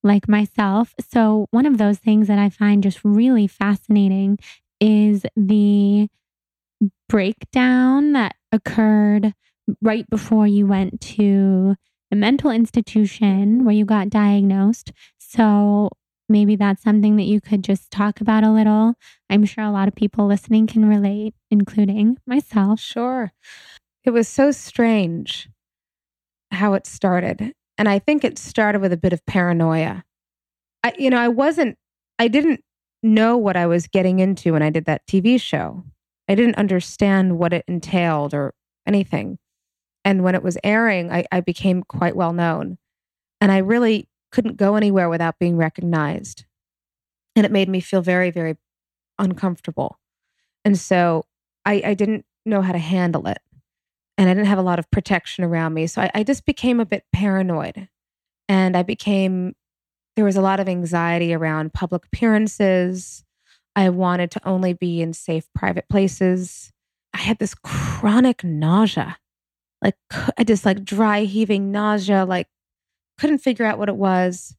like 0.02 0.28
myself. 0.28 0.94
So 1.12 1.46
one 1.50 1.66
of 1.66 1.78
those 1.78 1.98
things 1.98 2.28
that 2.28 2.38
I 2.38 2.48
find 2.48 2.82
just 2.82 3.00
really 3.04 3.46
fascinating 3.46 4.38
is 4.80 5.24
the 5.36 6.08
breakdown 7.08 8.12
that 8.12 8.36
occurred 8.52 9.34
right 9.82 10.08
before 10.08 10.46
you 10.46 10.66
went 10.66 11.00
to 11.00 11.76
a 12.10 12.16
mental 12.16 12.50
institution 12.50 13.64
where 13.64 13.74
you 13.74 13.84
got 13.84 14.08
diagnosed. 14.08 14.92
So 15.18 15.90
maybe 16.28 16.56
that's 16.56 16.82
something 16.82 17.16
that 17.16 17.24
you 17.24 17.40
could 17.40 17.64
just 17.64 17.90
talk 17.90 18.20
about 18.20 18.44
a 18.44 18.50
little. 18.50 18.94
I'm 19.30 19.44
sure 19.44 19.64
a 19.64 19.70
lot 19.70 19.88
of 19.88 19.94
people 19.94 20.26
listening 20.26 20.66
can 20.66 20.88
relate, 20.88 21.34
including 21.50 22.18
myself. 22.26 22.80
Sure. 22.80 23.32
It 24.04 24.10
was 24.10 24.28
so 24.28 24.50
strange 24.50 25.48
how 26.50 26.74
it 26.74 26.86
started. 26.86 27.52
And 27.76 27.88
I 27.88 27.98
think 27.98 28.24
it 28.24 28.38
started 28.38 28.80
with 28.80 28.92
a 28.92 28.96
bit 28.96 29.12
of 29.12 29.24
paranoia. 29.26 30.04
I, 30.82 30.94
you 30.98 31.10
know, 31.10 31.18
I 31.18 31.28
wasn't, 31.28 31.76
I 32.18 32.28
didn't 32.28 32.60
know 33.02 33.36
what 33.36 33.56
I 33.56 33.66
was 33.66 33.86
getting 33.86 34.18
into 34.18 34.52
when 34.52 34.62
I 34.62 34.70
did 34.70 34.86
that 34.86 35.06
TV 35.06 35.40
show. 35.40 35.84
I 36.28 36.34
didn't 36.34 36.56
understand 36.56 37.38
what 37.38 37.52
it 37.52 37.64
entailed 37.68 38.34
or 38.34 38.54
anything. 38.86 39.38
And 40.04 40.22
when 40.24 40.34
it 40.34 40.42
was 40.42 40.58
airing, 40.64 41.10
I, 41.12 41.24
I 41.30 41.40
became 41.40 41.82
quite 41.82 42.16
well 42.16 42.32
known. 42.32 42.78
And 43.40 43.52
I 43.52 43.58
really 43.58 44.08
couldn't 44.30 44.56
go 44.56 44.76
anywhere 44.76 45.08
without 45.08 45.38
being 45.38 45.56
recognized. 45.56 46.44
And 47.36 47.46
it 47.46 47.52
made 47.52 47.68
me 47.68 47.80
feel 47.80 48.02
very, 48.02 48.30
very 48.30 48.56
uncomfortable. 49.18 49.98
And 50.64 50.78
so 50.78 51.24
I, 51.64 51.82
I 51.84 51.94
didn't 51.94 52.24
know 52.44 52.62
how 52.62 52.72
to 52.72 52.78
handle 52.78 53.26
it. 53.26 53.38
And 54.16 54.28
I 54.28 54.34
didn't 54.34 54.48
have 54.48 54.58
a 54.58 54.62
lot 54.62 54.78
of 54.78 54.90
protection 54.90 55.44
around 55.44 55.74
me. 55.74 55.86
So 55.86 56.02
I, 56.02 56.10
I 56.14 56.22
just 56.24 56.44
became 56.44 56.80
a 56.80 56.86
bit 56.86 57.04
paranoid. 57.12 57.88
And 58.48 58.76
I 58.76 58.82
became, 58.82 59.54
there 60.16 60.24
was 60.24 60.36
a 60.36 60.40
lot 60.40 60.58
of 60.58 60.68
anxiety 60.68 61.32
around 61.32 61.72
public 61.72 62.06
appearances. 62.06 63.24
I 63.76 63.90
wanted 63.90 64.32
to 64.32 64.48
only 64.48 64.72
be 64.72 65.00
in 65.00 65.12
safe 65.12 65.46
private 65.54 65.88
places. 65.88 66.72
I 67.14 67.18
had 67.18 67.38
this 67.38 67.54
chronic 67.54 68.42
nausea, 68.42 69.18
like 69.82 69.96
I 70.36 70.44
just 70.44 70.64
like 70.64 70.84
dry 70.84 71.22
heaving 71.22 71.70
nausea, 71.70 72.24
like 72.24 72.48
couldn't 73.18 73.38
figure 73.38 73.66
out 73.66 73.78
what 73.78 73.88
it 73.88 73.96
was. 73.96 74.54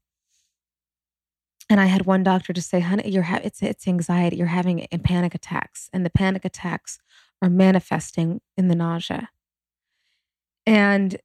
And 1.69 1.79
I 1.79 1.85
had 1.85 2.05
one 2.05 2.23
doctor 2.23 2.51
just 2.51 2.69
say, 2.69 2.79
"Honey, 2.79 3.09
you're 3.09 3.23
ha- 3.23 3.41
it's 3.43 3.61
it's 3.61 3.87
anxiety. 3.87 4.37
You're 4.37 4.47
having 4.47 4.85
panic 5.03 5.35
attacks, 5.35 5.89
and 5.93 6.05
the 6.05 6.09
panic 6.09 6.45
attacks 6.45 6.99
are 7.41 7.49
manifesting 7.49 8.41
in 8.57 8.67
the 8.67 8.75
nausea." 8.75 9.29
And 10.65 11.17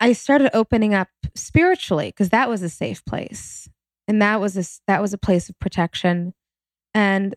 I 0.00 0.12
started 0.12 0.50
opening 0.56 0.94
up 0.94 1.08
spiritually 1.34 2.08
because 2.08 2.30
that 2.30 2.48
was 2.48 2.62
a 2.62 2.68
safe 2.68 3.04
place, 3.04 3.68
and 4.06 4.22
that 4.22 4.40
was 4.40 4.56
a 4.56 4.64
that 4.86 5.02
was 5.02 5.12
a 5.12 5.18
place 5.18 5.48
of 5.48 5.58
protection. 5.58 6.34
And 6.94 7.34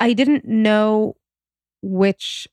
I 0.00 0.14
didn't 0.14 0.46
know 0.46 1.16
which 1.82 2.48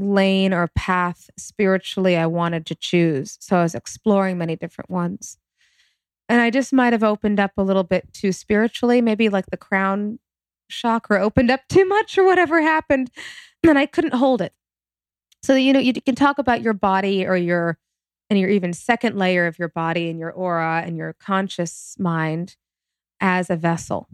lane 0.00 0.54
or 0.54 0.68
path 0.74 1.28
spiritually 1.36 2.16
I 2.16 2.26
wanted 2.26 2.66
to 2.66 2.74
choose. 2.74 3.36
So 3.40 3.58
I 3.58 3.62
was 3.62 3.74
exploring 3.74 4.38
many 4.38 4.56
different 4.56 4.90
ones. 4.90 5.38
And 6.28 6.40
I 6.40 6.50
just 6.50 6.72
might 6.72 6.92
have 6.92 7.02
opened 7.02 7.38
up 7.38 7.52
a 7.56 7.62
little 7.62 7.82
bit 7.82 8.12
too 8.12 8.32
spiritually, 8.32 9.00
maybe 9.00 9.28
like 9.28 9.46
the 9.46 9.56
crown 9.56 10.18
chakra 10.70 11.20
opened 11.22 11.50
up 11.50 11.60
too 11.68 11.84
much 11.84 12.16
or 12.16 12.24
whatever 12.24 12.62
happened. 12.62 13.10
And 13.66 13.78
I 13.78 13.86
couldn't 13.86 14.14
hold 14.14 14.40
it. 14.40 14.54
So, 15.42 15.54
you 15.54 15.72
know, 15.72 15.80
you 15.80 15.92
can 15.92 16.14
talk 16.14 16.38
about 16.38 16.62
your 16.62 16.72
body 16.72 17.26
or 17.26 17.36
your, 17.36 17.78
and 18.30 18.38
your 18.38 18.48
even 18.48 18.72
second 18.72 19.16
layer 19.16 19.46
of 19.46 19.58
your 19.58 19.68
body 19.68 20.08
and 20.08 20.18
your 20.18 20.30
aura 20.30 20.82
and 20.86 20.96
your 20.96 21.14
conscious 21.14 21.96
mind 21.98 22.56
as 23.20 23.50
a 23.50 23.56
vessel. 23.56 24.08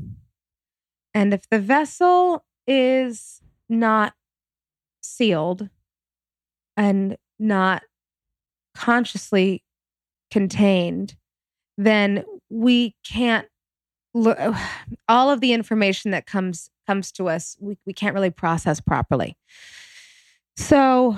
And 1.14 1.32
if 1.32 1.48
the 1.48 1.60
vessel 1.60 2.44
is 2.66 3.40
not 3.68 4.14
sealed, 5.02 5.68
and 6.76 7.16
not 7.38 7.82
consciously 8.74 9.62
contained, 10.30 11.16
then 11.78 12.24
we 12.50 12.94
can't 13.04 13.46
look 14.14 14.38
all 15.08 15.30
of 15.30 15.40
the 15.40 15.52
information 15.52 16.10
that 16.10 16.26
comes 16.26 16.70
comes 16.86 17.10
to 17.10 17.28
us 17.28 17.56
we, 17.60 17.76
we 17.84 17.92
can't 17.92 18.14
really 18.14 18.30
process 18.30 18.80
properly. 18.80 19.36
So 20.56 21.16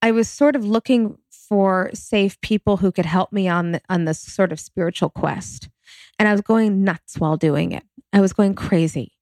i 0.00 0.10
was 0.12 0.28
sort 0.28 0.54
of 0.54 0.64
looking 0.64 1.18
for 1.30 1.90
safe 1.92 2.40
people 2.40 2.76
who 2.76 2.92
could 2.92 3.06
help 3.06 3.32
me 3.32 3.48
on 3.48 3.72
the, 3.72 3.80
on 3.88 4.04
this 4.04 4.20
sort 4.20 4.52
of 4.52 4.60
spiritual 4.60 5.08
quest 5.08 5.68
and 6.18 6.28
i 6.28 6.32
was 6.32 6.40
going 6.40 6.84
nuts 6.84 7.18
while 7.18 7.36
doing 7.36 7.72
it. 7.72 7.82
I 8.12 8.20
was 8.20 8.32
going 8.32 8.54
crazy. 8.54 9.12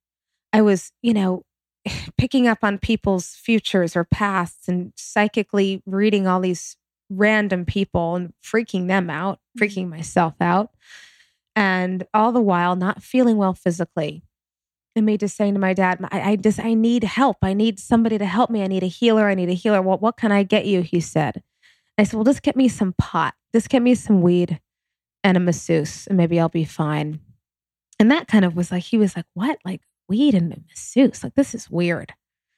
I 0.53 0.63
was 0.63 0.93
you 1.03 1.15
know 1.15 1.45
picking 2.19 2.47
up 2.47 2.59
on 2.63 2.79
people's 2.79 3.29
futures 3.29 3.97
or 3.97 4.05
pasts 4.05 4.69
and 4.69 4.93
psychically 4.97 5.83
reading 5.87 6.27
all 6.27 6.41
these 6.41 6.77
random 7.11 7.65
people 7.65 8.17
and 8.17 8.33
freaking 8.45 8.89
them 8.89 9.11
out, 9.11 9.39
mm-hmm. 9.39 9.65
freaking 9.65 9.89
myself 9.89 10.35
out. 10.41 10.71
And 11.55 12.07
all 12.13 12.33
the 12.33 12.41
while 12.41 12.77
not 12.77 13.03
feeling 13.03 13.39
well 13.39 13.55
physically. 13.55 14.23
And 14.95 15.07
me 15.07 15.17
just 15.17 15.37
saying 15.37 15.55
to 15.55 15.61
my 15.61 15.75
dad, 15.75 16.07
I, 16.11 16.33
I 16.33 16.37
just, 16.37 16.59
I 16.59 16.75
need 16.75 17.05
help. 17.05 17.39
I 17.43 17.55
need 17.55 17.79
somebody 17.79 18.19
to 18.19 18.27
help 18.27 18.51
me. 18.51 18.63
I 18.63 18.67
need 18.67 18.83
a 18.83 18.89
healer. 18.89 19.29
I 19.29 19.35
need 19.35 19.49
a 19.49 19.55
healer. 19.55 19.81
Well, 19.81 19.99
what 19.99 20.17
can 20.17 20.33
I 20.33 20.43
get 20.43 20.67
you? 20.67 20.83
He 20.83 21.01
said. 21.01 21.43
I 21.99 22.05
said, 22.05 22.15
well, 22.15 22.25
just 22.25 22.43
get 22.43 22.57
me 22.57 22.69
some 22.69 22.95
pot. 22.99 23.35
Just 23.55 23.71
get 23.71 23.83
me 23.83 23.95
some 23.95 24.21
weed 24.21 24.61
and 25.25 25.37
a 25.37 25.41
masseuse 25.41 26.07
and 26.07 26.17
maybe 26.17 26.39
I'll 26.39 26.49
be 26.49 26.65
fine. 26.65 27.21
And 27.99 28.11
that 28.11 28.29
kind 28.29 28.45
of 28.45 28.55
was 28.55 28.71
like, 28.71 28.83
he 28.83 28.99
was 28.99 29.17
like, 29.17 29.25
what? 29.35 29.59
Like, 29.65 29.81
weed 30.09 30.35
and 30.35 30.49
masseuse. 30.69 31.23
Like, 31.23 31.35
this 31.35 31.55
is 31.55 31.71
weird. 31.71 32.15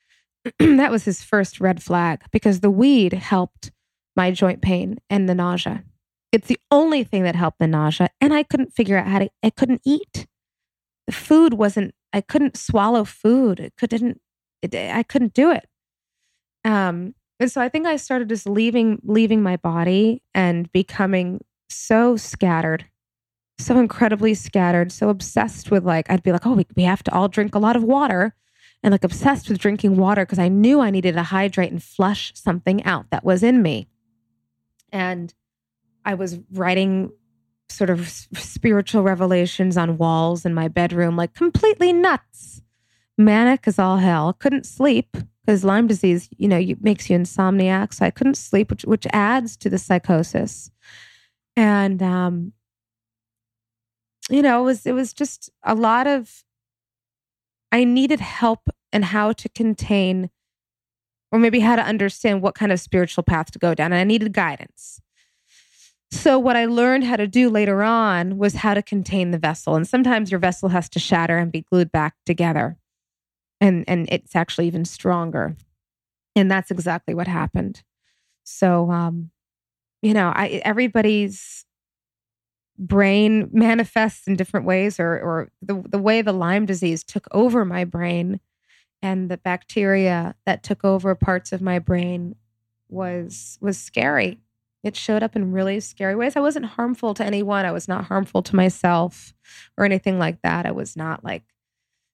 that 0.59 0.90
was 0.90 1.05
his 1.05 1.22
first 1.22 1.61
red 1.61 1.82
flag 1.82 2.22
because 2.30 2.61
the 2.61 2.70
weed 2.70 3.12
helped 3.12 3.70
my 4.16 4.30
joint 4.30 4.62
pain 4.62 4.99
and 5.11 5.28
the 5.28 5.34
nausea. 5.34 5.84
It's 6.32 6.49
the 6.49 6.59
only 6.70 7.05
thing 7.05 7.22
that 7.22 7.36
helped 7.36 7.59
the 7.59 7.66
nausea. 7.66 8.11
And 8.20 8.34
I 8.34 8.42
couldn't 8.42 8.72
figure 8.72 8.99
out 8.99 9.07
how 9.07 9.20
to, 9.20 9.30
I 9.42 9.51
couldn't 9.51 9.82
eat. 9.84 10.26
The 11.07 11.12
food 11.12 11.55
wasn't, 11.55 11.94
I 12.12 12.20
couldn't 12.20 12.57
swallow 12.57 13.05
food. 13.05 13.61
It 13.61 13.74
couldn't, 13.78 14.20
it, 14.62 14.74
I 14.74 15.03
couldn't 15.03 15.34
do 15.34 15.51
it. 15.51 15.66
Um, 16.64 17.14
and 17.40 17.51
so 17.51 17.61
I 17.61 17.68
think 17.68 17.86
I 17.86 17.96
started 17.96 18.28
just 18.28 18.49
leaving, 18.49 19.01
leaving 19.05 19.42
my 19.42 19.57
body 19.57 20.22
and 20.34 20.70
becoming 20.72 21.40
so 21.70 22.16
scattered 22.16 22.84
so 23.59 23.78
incredibly 23.78 24.34
scattered, 24.34 24.92
so 24.92 25.09
obsessed 25.09 25.70
with 25.70 25.84
like, 25.84 26.11
I'd 26.11 26.22
be 26.22 26.32
like, 26.32 26.46
oh, 26.46 26.54
we, 26.54 26.66
we 26.76 26.84
have 26.84 27.02
to 27.04 27.12
all 27.12 27.28
drink 27.28 27.54
a 27.54 27.59
lot 27.59 27.76
of 27.76 27.82
water 27.82 28.34
and 28.82 28.92
like 28.92 29.04
obsessed 29.04 29.48
with 29.48 29.59
drinking 29.59 29.96
water 29.96 30.24
because 30.24 30.38
I 30.38 30.48
knew 30.48 30.80
I 30.80 30.90
needed 30.90 31.14
to 31.14 31.22
hydrate 31.22 31.72
and 31.72 31.82
flush 31.82 32.32
something 32.34 32.84
out 32.84 33.11
that 33.11 33.24
was 33.24 33.42
in 33.42 33.61
me. 33.62 33.88
And 34.92 35.34
I 36.04 36.14
was 36.14 36.38
writing 36.52 37.11
sort 37.68 37.90
of 37.90 38.09
spiritual 38.09 39.02
revelations 39.02 39.76
on 39.76 39.98
walls 39.98 40.46
in 40.46 40.54
my 40.54 40.68
bedroom, 40.68 41.16
like 41.16 41.34
completely 41.34 41.92
nuts, 41.92 42.62
manic 43.18 43.66
as 43.66 43.78
all 43.78 43.98
hell. 43.98 44.32
Couldn't 44.32 44.64
sleep 44.66 45.16
because 45.44 45.64
Lyme 45.64 45.86
disease, 45.86 46.28
you 46.36 46.48
know, 46.48 46.62
makes 46.80 47.11
you 47.11 47.18
insomniac. 47.18 47.92
So 47.92 48.06
I 48.06 48.11
couldn't 48.11 48.36
sleep, 48.36 48.70
which 48.70 48.84
which 48.84 49.06
adds 49.12 49.56
to 49.59 49.68
the 49.68 49.78
psychosis. 49.78 50.70
And 51.56 52.02
um, 52.02 52.52
you 54.29 54.43
know, 54.43 54.61
it 54.61 54.64
was 54.64 54.87
it 54.87 54.93
was 54.93 55.12
just 55.12 55.51
a 55.62 55.74
lot 55.74 56.07
of 56.07 56.45
I 57.72 57.85
needed 57.85 58.20
help 58.20 58.70
and 58.93 59.05
how 59.05 59.33
to 59.33 59.49
contain 59.49 60.31
or 61.31 61.39
maybe 61.39 61.61
how 61.61 61.76
to 61.76 61.83
understand 61.83 62.43
what 62.43 62.55
kind 62.55 62.72
of 62.72 62.81
spiritual 62.81 63.22
path 63.22 63.51
to 63.51 63.59
go 63.59 63.74
down. 63.74 63.93
And 63.93 64.01
I 64.01 64.05
needed 64.05 64.33
guidance. 64.33 65.01
So, 66.11 66.39
what 66.39 66.57
I 66.57 66.64
learned 66.64 67.05
how 67.05 67.16
to 67.16 67.26
do 67.26 67.51
later 67.51 67.83
on 67.83 68.39
was 68.39 68.55
how 68.55 68.72
to 68.72 68.83
contain 68.83 69.31
the 69.31 69.39
vessel. 69.39 69.74
And 69.74 69.87
sometimes 69.87 70.31
your 70.31 70.41
vessel 70.41 70.70
has 70.70 70.89
to 70.91 70.99
shatter 70.99 71.37
and 71.37 71.53
be 71.53 71.61
glued 71.61 71.93
back 71.93 72.14
together. 72.24 72.79
And, 73.61 73.85
and 73.87 74.09
it's 74.11 74.35
actually 74.35 74.68
even 74.68 74.87
stronger. 74.87 75.57
And 76.35 76.51
that's 76.51 76.70
exactly 76.70 77.14
what 77.14 77.26
happened. 77.26 77.83
So, 78.45 78.91
um, 78.91 79.31
you 80.01 80.14
know, 80.14 80.33
I, 80.35 80.62
everybody's 80.64 81.66
brain 82.79 83.49
manifests 83.53 84.26
in 84.26 84.37
different 84.37 84.66
ways 84.66 85.01
or 85.01 85.12
or 85.18 85.51
the 85.61 85.83
the 85.89 85.99
way 85.99 86.22
the 86.22 86.33
Lyme 86.33 86.66
disease 86.66 87.03
took 87.03 87.26
over 87.33 87.64
my 87.64 87.85
brain 87.85 88.41
and 89.03 89.31
the 89.31 89.37
bacteria 89.37 90.35
that 90.47 90.62
took 90.62 90.85
over 90.85 91.14
parts 91.14 91.53
of 91.53 91.61
my 91.61 91.79
brain 91.79 92.37
was 92.89 93.59
was 93.61 93.79
scary. 93.79 94.39
It 94.85 94.97
showed 94.97 95.22
up 95.22 95.35
in 95.35 95.53
really 95.53 95.81
scary 95.81 96.14
ways. 96.14 96.37
I 96.37 96.41
wasn't 96.41 96.66
harmful 96.66 97.14
to 97.14 97.24
anyone. 97.24 97.64
I 97.64 97.72
was 97.72 97.89
not 97.89 98.05
harmful 98.05 98.43
to 98.45 98.57
myself 98.57 99.35
or 99.76 99.85
anything 99.85 100.18
like 100.18 100.41
that. 100.43 100.66
I 100.66 100.70
was 100.70 100.97
not 100.97 101.24
like 101.24 101.43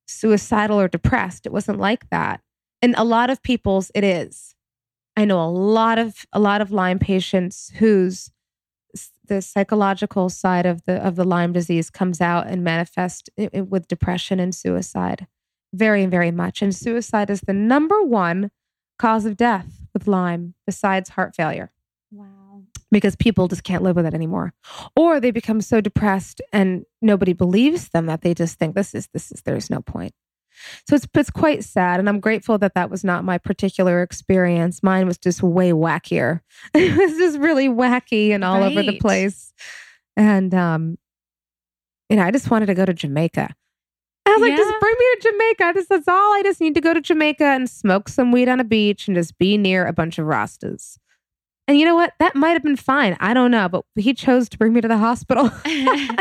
suicidal 0.06 0.80
or 0.80 0.88
depressed. 0.88 1.46
It 1.46 1.52
wasn't 1.52 1.78
like 1.78 2.08
that. 2.10 2.40
And 2.80 2.94
a 2.96 3.04
lot 3.04 3.30
of 3.30 3.42
people's 3.42 3.90
it 3.94 4.04
is. 4.04 4.54
I 5.16 5.24
know 5.24 5.42
a 5.42 5.48
lot 5.48 5.98
of 5.98 6.26
a 6.32 6.40
lot 6.40 6.60
of 6.60 6.72
Lyme 6.72 6.98
patients 6.98 7.70
whose 7.76 8.30
the 9.26 9.42
psychological 9.42 10.28
side 10.28 10.66
of 10.66 10.84
the 10.84 11.04
of 11.04 11.16
the 11.16 11.24
Lyme 11.24 11.52
disease 11.52 11.90
comes 11.90 12.20
out 12.20 12.46
and 12.46 12.62
manifests 12.62 13.28
with 13.36 13.88
depression 13.88 14.40
and 14.40 14.54
suicide, 14.54 15.26
very 15.72 16.06
very 16.06 16.30
much. 16.30 16.62
And 16.62 16.74
suicide 16.74 17.30
is 17.30 17.40
the 17.42 17.52
number 17.52 18.02
one 18.02 18.50
cause 18.98 19.24
of 19.24 19.36
death 19.36 19.86
with 19.92 20.06
Lyme, 20.06 20.54
besides 20.66 21.10
heart 21.10 21.34
failure. 21.34 21.70
Wow. 22.12 22.62
because 22.92 23.16
people 23.16 23.48
just 23.48 23.64
can't 23.64 23.82
live 23.82 23.96
with 23.96 24.06
it 24.06 24.14
anymore 24.14 24.54
or 24.94 25.18
they 25.18 25.32
become 25.32 25.60
so 25.60 25.80
depressed 25.80 26.40
and 26.52 26.84
nobody 27.02 27.32
believes 27.32 27.88
them 27.88 28.06
that 28.06 28.22
they 28.22 28.34
just 28.34 28.56
think 28.56 28.76
this 28.76 28.94
is 28.94 29.08
this 29.12 29.32
is 29.32 29.42
there's 29.42 29.68
no 29.68 29.80
point 29.80 30.12
so 30.86 30.96
it's 30.96 31.06
it's 31.14 31.30
quite 31.30 31.64
sad 31.64 32.00
and 32.00 32.08
i'm 32.08 32.20
grateful 32.20 32.58
that 32.58 32.74
that 32.74 32.90
was 32.90 33.04
not 33.04 33.24
my 33.24 33.38
particular 33.38 34.02
experience 34.02 34.82
mine 34.82 35.06
was 35.06 35.18
just 35.18 35.42
way 35.42 35.72
wackier 35.72 36.40
it 36.74 36.96
was 36.96 37.16
just 37.18 37.38
really 37.38 37.68
wacky 37.68 38.30
and 38.30 38.44
all 38.44 38.62
over 38.62 38.82
the 38.82 38.98
place 38.98 39.52
and 40.16 40.54
um 40.54 40.96
you 42.08 42.16
know 42.16 42.22
i 42.22 42.30
just 42.30 42.50
wanted 42.50 42.66
to 42.66 42.74
go 42.74 42.84
to 42.84 42.94
jamaica 42.94 43.54
I 44.26 44.30
was 44.30 44.40
like, 44.40 44.56
just 44.56 44.80
bring 44.80 44.94
me 44.98 45.04
to 45.04 45.30
Jamaica. 45.30 45.72
This 45.74 45.90
is 45.90 46.08
all. 46.08 46.34
I 46.34 46.42
just 46.42 46.60
need 46.60 46.74
to 46.74 46.80
go 46.80 46.94
to 46.94 47.00
Jamaica 47.00 47.44
and 47.44 47.68
smoke 47.68 48.08
some 48.08 48.32
weed 48.32 48.48
on 48.48 48.58
a 48.58 48.64
beach 48.64 49.06
and 49.06 49.14
just 49.14 49.36
be 49.38 49.58
near 49.58 49.86
a 49.86 49.92
bunch 49.92 50.18
of 50.18 50.26
Rastas. 50.26 50.96
And 51.66 51.78
you 51.78 51.86
know 51.86 51.94
what? 51.94 52.12
That 52.18 52.34
might 52.34 52.50
have 52.50 52.62
been 52.62 52.76
fine. 52.76 53.16
I 53.20 53.32
don't 53.32 53.50
know. 53.50 53.68
But 53.68 53.84
he 53.96 54.12
chose 54.12 54.50
to 54.50 54.58
bring 54.58 54.74
me 54.74 54.82
to 54.82 54.88
the 54.88 54.98
hospital, 54.98 55.44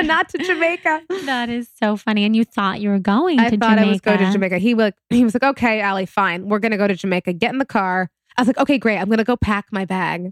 not 0.02 0.30
to 0.30 0.38
Jamaica. 0.38 1.02
That 1.26 1.50
is 1.50 1.70
so 1.78 1.98
funny. 1.98 2.24
And 2.24 2.36
you 2.36 2.46
thought 2.46 2.80
you 2.80 2.90
were 2.90 3.00
going 3.00 3.40
I 3.40 3.50
to 3.50 3.58
thought 3.58 3.78
I 3.78 3.86
was 3.86 4.00
going 4.00 4.20
to 4.20 4.32
Jamaica. 4.32 4.60
He 4.60 4.74
was, 4.74 4.94
he 5.10 5.24
was 5.24 5.34
like, 5.34 5.44
okay, 5.44 5.82
Ally, 5.82 6.06
fine. 6.06 6.48
We're 6.48 6.60
going 6.60 6.72
to 6.72 6.78
go 6.78 6.88
to 6.88 6.96
Jamaica. 6.96 7.34
Get 7.34 7.52
in 7.52 7.58
the 7.58 7.66
car. 7.66 8.10
I 8.38 8.42
was 8.42 8.48
like, 8.48 8.58
okay, 8.58 8.78
great. 8.78 8.98
I'm 8.98 9.08
going 9.08 9.18
to 9.18 9.26
go 9.26 9.36
pack 9.36 9.66
my 9.72 9.84
bag. 9.84 10.32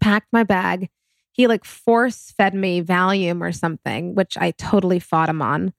Packed 0.00 0.28
my 0.32 0.44
bag. 0.44 0.90
He 1.32 1.46
like 1.46 1.64
force 1.64 2.32
fed 2.36 2.54
me 2.54 2.82
Valium 2.82 3.40
or 3.40 3.52
something, 3.52 4.14
which 4.14 4.36
I 4.38 4.52
totally 4.52 5.00
fought 5.00 5.28
him 5.28 5.40
on. 5.40 5.72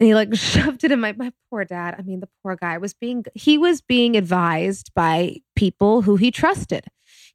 And 0.00 0.06
he 0.06 0.14
like 0.14 0.34
shoved 0.36 0.84
it 0.84 0.92
in 0.92 1.00
my 1.00 1.12
my 1.12 1.32
poor 1.50 1.64
dad. 1.64 1.96
I 1.98 2.02
mean, 2.02 2.20
the 2.20 2.28
poor 2.42 2.56
guy 2.56 2.78
was 2.78 2.94
being 2.94 3.24
he 3.34 3.58
was 3.58 3.80
being 3.82 4.16
advised 4.16 4.92
by 4.94 5.36
people 5.54 6.02
who 6.02 6.16
he 6.16 6.30
trusted. 6.30 6.86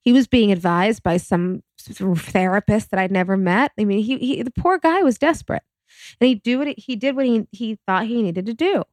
He 0.02 0.14
was 0.14 0.28
being 0.28 0.52
advised 0.52 1.04
by 1.04 1.18
some 1.18 1.62
therapist 1.80 2.92
that 2.92 3.00
I'd 3.00 3.12
never 3.12 3.36
met. 3.38 3.72
I 3.80 3.84
mean, 3.86 4.04
he, 4.04 4.18
he 4.18 4.42
the 4.44 4.52
poor 4.52 4.78
guy 4.78 5.02
was 5.04 5.18
desperate, 5.18 5.64
and 6.20 6.28
he 6.28 6.36
do 6.36 6.60
what 6.60 6.68
he, 6.78 6.96
did 6.96 7.16
what 7.16 7.26
he 7.26 7.48
he 7.52 7.78
thought 7.88 8.06
he 8.06 8.22
needed 8.22 8.46
to 8.46 8.54
do, 8.54 8.84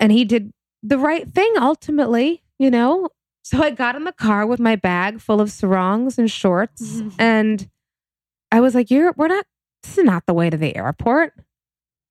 and 0.00 0.12
he 0.12 0.24
did 0.24 0.52
the 0.82 0.98
right 0.98 1.28
thing 1.28 1.52
ultimately. 1.58 2.42
You 2.58 2.70
know, 2.70 3.08
so 3.42 3.62
I 3.62 3.70
got 3.70 3.96
in 3.96 4.04
the 4.04 4.12
car 4.12 4.46
with 4.46 4.60
my 4.60 4.76
bag 4.76 5.20
full 5.20 5.40
of 5.40 5.50
sarongs 5.50 6.18
and 6.18 6.30
shorts, 6.30 6.82
Mhm. 7.00 7.14
and 7.18 7.70
I 8.50 8.60
was 8.60 8.74
like, 8.74 8.90
"You're 8.90 9.12
we're 9.16 9.28
not. 9.28 9.46
This 9.82 9.98
is 9.98 10.04
not 10.04 10.24
the 10.26 10.34
way 10.34 10.50
to 10.50 10.56
the 10.56 10.74
airport." 10.76 11.34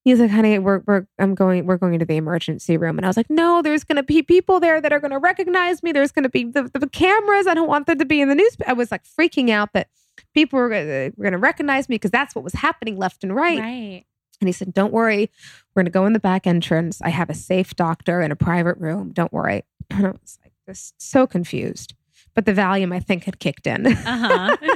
He's 0.06 0.20
like, 0.20 0.30
honey, 0.30 0.60
we're 0.60 0.82
we're 0.86 1.04
I'm 1.18 1.34
going 1.34 1.66
we're 1.66 1.78
going 1.78 1.98
to 1.98 2.04
the 2.04 2.14
emergency 2.14 2.76
room, 2.76 2.96
and 2.96 3.04
I 3.04 3.08
was 3.08 3.16
like, 3.16 3.28
no, 3.28 3.60
there's 3.60 3.82
going 3.82 3.96
to 3.96 4.04
be 4.04 4.22
people 4.22 4.60
there 4.60 4.80
that 4.80 4.92
are 4.92 5.00
going 5.00 5.10
to 5.10 5.18
recognize 5.18 5.82
me. 5.82 5.90
There's 5.90 6.12
going 6.12 6.22
to 6.22 6.28
be 6.28 6.44
the, 6.44 6.70
the 6.72 6.88
cameras. 6.88 7.48
I 7.48 7.54
don't 7.54 7.66
want 7.66 7.88
them 7.88 7.98
to 7.98 8.04
be 8.04 8.20
in 8.20 8.28
the 8.28 8.36
news. 8.36 8.56
I 8.68 8.72
was 8.72 8.92
like 8.92 9.02
freaking 9.02 9.50
out 9.50 9.72
that 9.72 9.88
people 10.32 10.60
were 10.60 10.68
gonna, 10.68 11.10
were 11.16 11.24
going 11.24 11.32
to 11.32 11.38
recognize 11.38 11.88
me 11.88 11.96
because 11.96 12.12
that's 12.12 12.36
what 12.36 12.44
was 12.44 12.52
happening 12.52 12.96
left 12.96 13.24
and 13.24 13.34
right. 13.34 13.58
Right. 13.58 14.04
And 14.40 14.46
he 14.46 14.52
said, 14.52 14.72
don't 14.72 14.92
worry, 14.92 15.28
we're 15.74 15.82
going 15.82 15.86
to 15.86 15.90
go 15.90 16.06
in 16.06 16.12
the 16.12 16.20
back 16.20 16.46
entrance. 16.46 17.02
I 17.02 17.08
have 17.08 17.28
a 17.28 17.34
safe 17.34 17.74
doctor 17.74 18.22
in 18.22 18.30
a 18.30 18.36
private 18.36 18.76
room. 18.78 19.12
Don't 19.12 19.32
worry. 19.32 19.64
And 19.90 20.06
I 20.06 20.10
was 20.10 20.38
like, 20.44 20.52
just 20.68 20.94
so 21.00 21.26
confused. 21.26 21.94
But 22.34 22.44
the 22.44 22.52
Valium, 22.52 22.92
I 22.94 23.00
think, 23.00 23.24
had 23.24 23.40
kicked 23.40 23.66
in. 23.66 23.86
Uh-huh. 23.86 24.56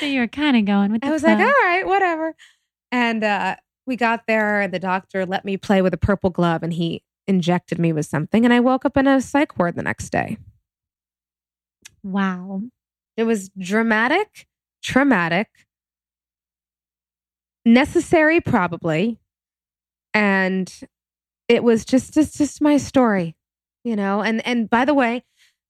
So 0.00 0.06
you 0.06 0.20
were 0.20 0.28
kind 0.28 0.56
of 0.56 0.64
going 0.64 0.92
with 0.92 1.04
I 1.04 1.10
was 1.10 1.22
like, 1.22 1.38
all 1.38 1.44
right, 1.44 1.82
whatever. 1.86 2.34
And 2.90 3.22
uh, 3.22 3.56
we 3.90 3.96
got 3.96 4.26
there, 4.26 4.62
and 4.62 4.72
the 4.72 4.78
doctor 4.78 5.26
let 5.26 5.44
me 5.44 5.58
play 5.58 5.82
with 5.82 5.92
a 5.92 5.98
purple 5.98 6.30
glove, 6.30 6.62
and 6.62 6.72
he 6.72 7.02
injected 7.26 7.78
me 7.78 7.92
with 7.92 8.06
something, 8.06 8.44
and 8.44 8.54
I 8.54 8.60
woke 8.60 8.86
up 8.86 8.96
in 8.96 9.06
a 9.06 9.20
psych 9.20 9.58
ward 9.58 9.74
the 9.74 9.82
next 9.82 10.10
day. 10.10 10.38
wow. 12.02 12.62
It 13.16 13.24
was 13.24 13.50
dramatic, 13.58 14.46
traumatic, 14.82 15.48
necessary, 17.66 18.40
probably, 18.40 19.18
and 20.14 20.72
it 21.48 21.62
was 21.64 21.84
just 21.84 22.14
just 22.14 22.36
just 22.38 22.62
my 22.62 22.78
story, 22.78 23.36
you 23.84 23.96
know. 23.96 24.22
And 24.22 24.46
and 24.46 24.70
by 24.70 24.84
the 24.84 24.94
way, 24.94 25.24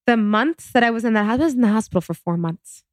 the 0.07 0.17
months 0.17 0.71
that 0.73 0.85
I 0.85 0.91
was 0.91 1.05
in 1.05 1.15
that 1.15 1.25
I 1.25 1.37
was 1.37 1.55
in 1.55 1.63
the 1.63 1.69
hospital 1.69 2.03
for 2.03 2.15
four 2.15 2.37
months. 2.37 2.85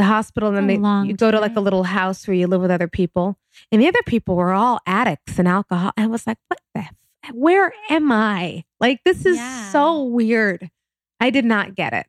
The 0.00 0.06
hospital, 0.06 0.48
and 0.48 0.56
then 0.56 0.66
they 0.66 1.08
you 1.08 1.14
go 1.14 1.30
to 1.30 1.38
like 1.40 1.56
a 1.56 1.60
little 1.60 1.82
house 1.84 2.26
where 2.26 2.34
you 2.34 2.46
live 2.46 2.62
with 2.62 2.70
other 2.70 2.88
people, 2.88 3.36
and 3.70 3.82
the 3.82 3.86
other 3.86 4.02
people 4.06 4.34
were 4.34 4.50
all 4.52 4.80
addicts 4.86 5.38
and 5.38 5.46
alcohol. 5.46 5.92
And 5.94 6.04
I 6.04 6.06
was 6.06 6.26
like, 6.26 6.38
what 6.48 6.58
the? 6.74 6.80
F- 6.80 7.34
where 7.34 7.70
am 7.90 8.10
I? 8.10 8.64
Like 8.80 9.00
this 9.04 9.26
is 9.26 9.36
Yeah. 9.36 9.70
so 9.72 10.02
weird. 10.04 10.70
I 11.20 11.28
did 11.28 11.44
not 11.44 11.74
get 11.74 11.92
it, 11.92 12.06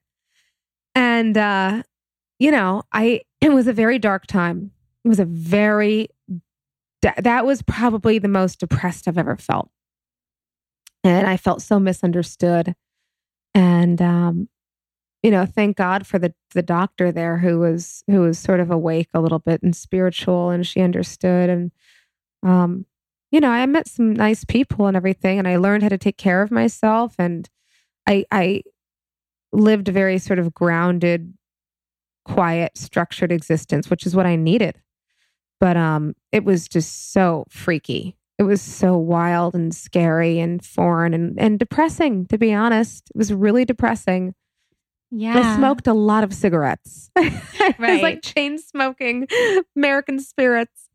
and 0.95 1.37
uh, 1.37 1.83
you 2.39 2.49
know, 2.51 2.83
I 2.93 3.23
it 3.41 3.51
was 3.51 3.67
a 3.67 3.73
very 3.73 3.99
dark 3.99 4.25
time. 4.25 4.71
It 5.03 5.09
was 5.09 5.19
a 5.19 5.25
very 5.25 6.07
that 7.01 7.45
was 7.45 7.61
probably 7.61 8.19
the 8.19 8.29
most 8.29 8.59
depressed 8.61 9.07
I've 9.07 9.17
ever 9.17 9.35
felt. 9.35 9.69
And 11.03 11.27
I 11.27 11.35
felt 11.35 11.61
so 11.61 11.77
misunderstood. 11.79 12.73
And 13.53 14.01
um, 14.01 14.47
you 15.23 15.29
know, 15.29 15.45
thank 15.45 15.77
God 15.77 16.07
for 16.07 16.19
the 16.19 16.33
the 16.53 16.63
doctor 16.63 17.11
there 17.11 17.37
who 17.37 17.59
was 17.59 18.03
who 18.07 18.21
was 18.21 18.39
sort 18.39 18.59
of 18.59 18.71
awake 18.71 19.09
a 19.13 19.21
little 19.21 19.39
bit 19.39 19.61
and 19.61 19.75
spiritual 19.75 20.49
and 20.49 20.65
she 20.65 20.81
understood 20.81 21.49
and 21.49 21.71
um 22.43 22.85
you 23.31 23.39
know, 23.39 23.49
I 23.49 23.65
met 23.65 23.87
some 23.87 24.11
nice 24.11 24.43
people 24.43 24.87
and 24.87 24.97
everything 24.97 25.39
and 25.39 25.47
I 25.47 25.55
learned 25.55 25.83
how 25.83 25.89
to 25.89 25.97
take 25.97 26.17
care 26.17 26.41
of 26.41 26.51
myself 26.51 27.15
and 27.19 27.49
I 28.07 28.25
I 28.31 28.63
lived 29.53 29.89
a 29.89 29.93
very 29.93 30.17
sort 30.17 30.39
of 30.39 30.53
grounded 30.53 31.33
quiet 32.25 32.77
structured 32.77 33.31
existence 33.31 33.89
which 33.89 34.05
is 34.05 34.15
what 34.15 34.25
I 34.25 34.35
needed. 34.35 34.81
But 35.59 35.77
um 35.77 36.15
it 36.31 36.43
was 36.43 36.67
just 36.67 37.13
so 37.13 37.45
freaky. 37.49 38.17
It 38.39 38.43
was 38.43 38.61
so 38.61 38.97
wild 38.97 39.53
and 39.53 39.73
scary 39.73 40.39
and 40.39 40.65
foreign 40.65 41.13
and, 41.13 41.39
and 41.39 41.59
depressing 41.59 42.25
to 42.27 42.39
be 42.39 42.53
honest. 42.55 43.11
It 43.13 43.17
was 43.17 43.31
really 43.31 43.65
depressing 43.65 44.33
Yeah. 45.11 45.37
i 45.37 45.55
smoked 45.57 45.87
a 45.87 45.93
lot 45.93 46.23
of 46.23 46.33
cigarettes 46.33 47.09
i 47.17 47.75
was 47.77 48.01
like 48.01 48.21
chain 48.21 48.57
smoking 48.57 49.27
american 49.75 50.19
spirits 50.19 50.89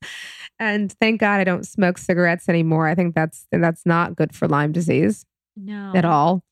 and 0.58 0.90
thank 1.00 1.20
god 1.20 1.40
i 1.40 1.44
don't 1.44 1.66
smoke 1.66 1.98
cigarettes 1.98 2.48
anymore 2.48 2.88
i 2.88 2.94
think 2.94 3.14
that's 3.14 3.46
that's 3.52 3.84
not 3.84 4.16
good 4.16 4.34
for 4.34 4.48
lyme 4.48 4.72
disease 4.72 5.24
no. 5.56 5.92
at 5.94 6.04
all 6.04 6.42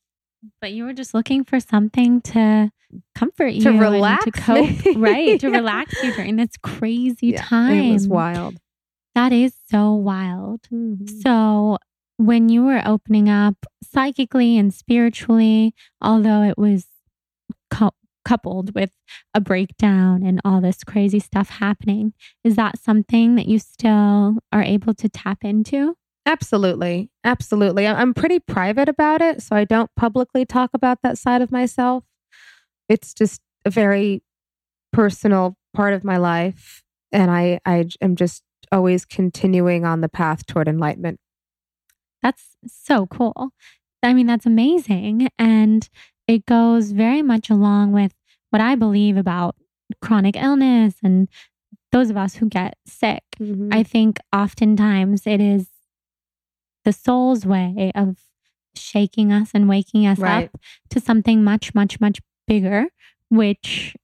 But 0.61 0.73
you 0.73 0.83
were 0.85 0.93
just 0.93 1.13
looking 1.15 1.43
for 1.43 1.59
something 1.59 2.21
to 2.21 2.71
comfort 3.15 3.47
you 3.53 3.61
To 3.63 3.71
relax 3.71 4.25
to 4.25 4.31
cope, 4.31 4.69
right? 4.95 5.39
To 5.39 5.49
Yeah. 5.49 5.57
relax 5.57 6.01
you 6.03 6.13
during 6.13 6.35
this 6.35 6.51
crazy 6.61 7.29
Yeah, 7.29 7.41
time. 7.41 7.77
it 7.77 7.93
was 7.93 8.07
wild 8.07 8.57
That 9.15 9.31
is 9.33 9.53
so 9.71 9.93
wild. 9.93 10.61
Mhm. 10.71 11.09
So, 11.23 11.77
when 12.17 12.49
you 12.49 12.63
were 12.63 12.81
opening 12.85 13.27
up 13.29 13.65
psychically 13.83 14.57
and 14.57 14.73
spiritually, 14.73 15.73
although 16.01 16.43
it 16.43 16.57
was 16.57 16.85
cou- 17.75 17.91
coupled 18.23 18.73
with 18.73 18.91
a 19.33 19.41
breakdown 19.41 20.23
and 20.23 20.41
all 20.43 20.61
this 20.61 20.83
crazy 20.83 21.19
stuff 21.19 21.49
happening, 21.49 22.13
is 22.43 22.55
that 22.55 22.79
something 22.79 23.35
that 23.35 23.47
you 23.47 23.59
still 23.59 24.37
are 24.51 24.63
able 24.63 24.93
to 24.95 25.09
tap 25.09 25.43
into? 25.43 25.95
Absolutely. 26.25 27.11
Absolutely. 27.23 27.85
I'm 27.85 28.13
pretty 28.13 28.39
private 28.39 28.89
about 28.89 29.21
it. 29.21 29.43
So 29.43 29.55
I 29.55 29.63
don't 29.63 29.91
publicly 29.95 30.43
talk 30.43 30.71
about 30.73 30.99
that 31.03 31.19
side 31.19 31.41
of 31.41 31.51
myself. 31.51 32.03
It's 32.89 33.13
just 33.13 33.41
a 33.63 33.69
very 33.69 34.23
personal 34.91 35.55
part 35.73 35.93
of 35.93 36.03
my 36.03 36.17
life. 36.17 36.83
And 37.11 37.29
I, 37.29 37.59
I 37.65 37.85
am 38.01 38.15
just 38.15 38.41
always 38.71 39.05
continuing 39.05 39.85
on 39.85 40.01
the 40.01 40.09
path 40.09 40.47
toward 40.47 40.67
enlightenment. 40.67 41.19
That's 42.23 42.55
so 42.65 43.05
cool. 43.05 43.51
I 44.01 44.13
mean, 44.13 44.25
that's 44.25 44.47
amazing. 44.47 45.29
And 45.37 45.87
it 46.27 46.45
goes 46.45 46.91
very 46.91 47.21
much 47.21 47.49
along 47.49 47.91
with 47.91 48.13
what 48.49 48.61
I 48.61 48.75
believe 48.75 49.17
about 49.17 49.55
chronic 50.01 50.35
illness 50.35 50.95
and 51.03 51.27
those 51.91 52.09
of 52.09 52.17
us 52.17 52.35
who 52.35 52.47
get 52.49 52.77
sick. 52.85 53.23
Mm-hmm. 53.39 53.69
I 53.71 53.83
think 53.83 54.19
oftentimes 54.33 55.27
it 55.27 55.39
is 55.39 55.67
the 56.83 56.93
soul's 56.93 57.45
way 57.45 57.91
of 57.95 58.17
shaking 58.75 59.31
us 59.31 59.51
and 59.53 59.69
waking 59.69 60.05
us 60.05 60.19
Right. 60.19 60.45
up 60.45 60.59
to 60.89 60.99
something 60.99 61.43
much, 61.43 61.73
much, 61.73 61.99
much 61.99 62.19
bigger, 62.47 62.87
which 63.29 63.95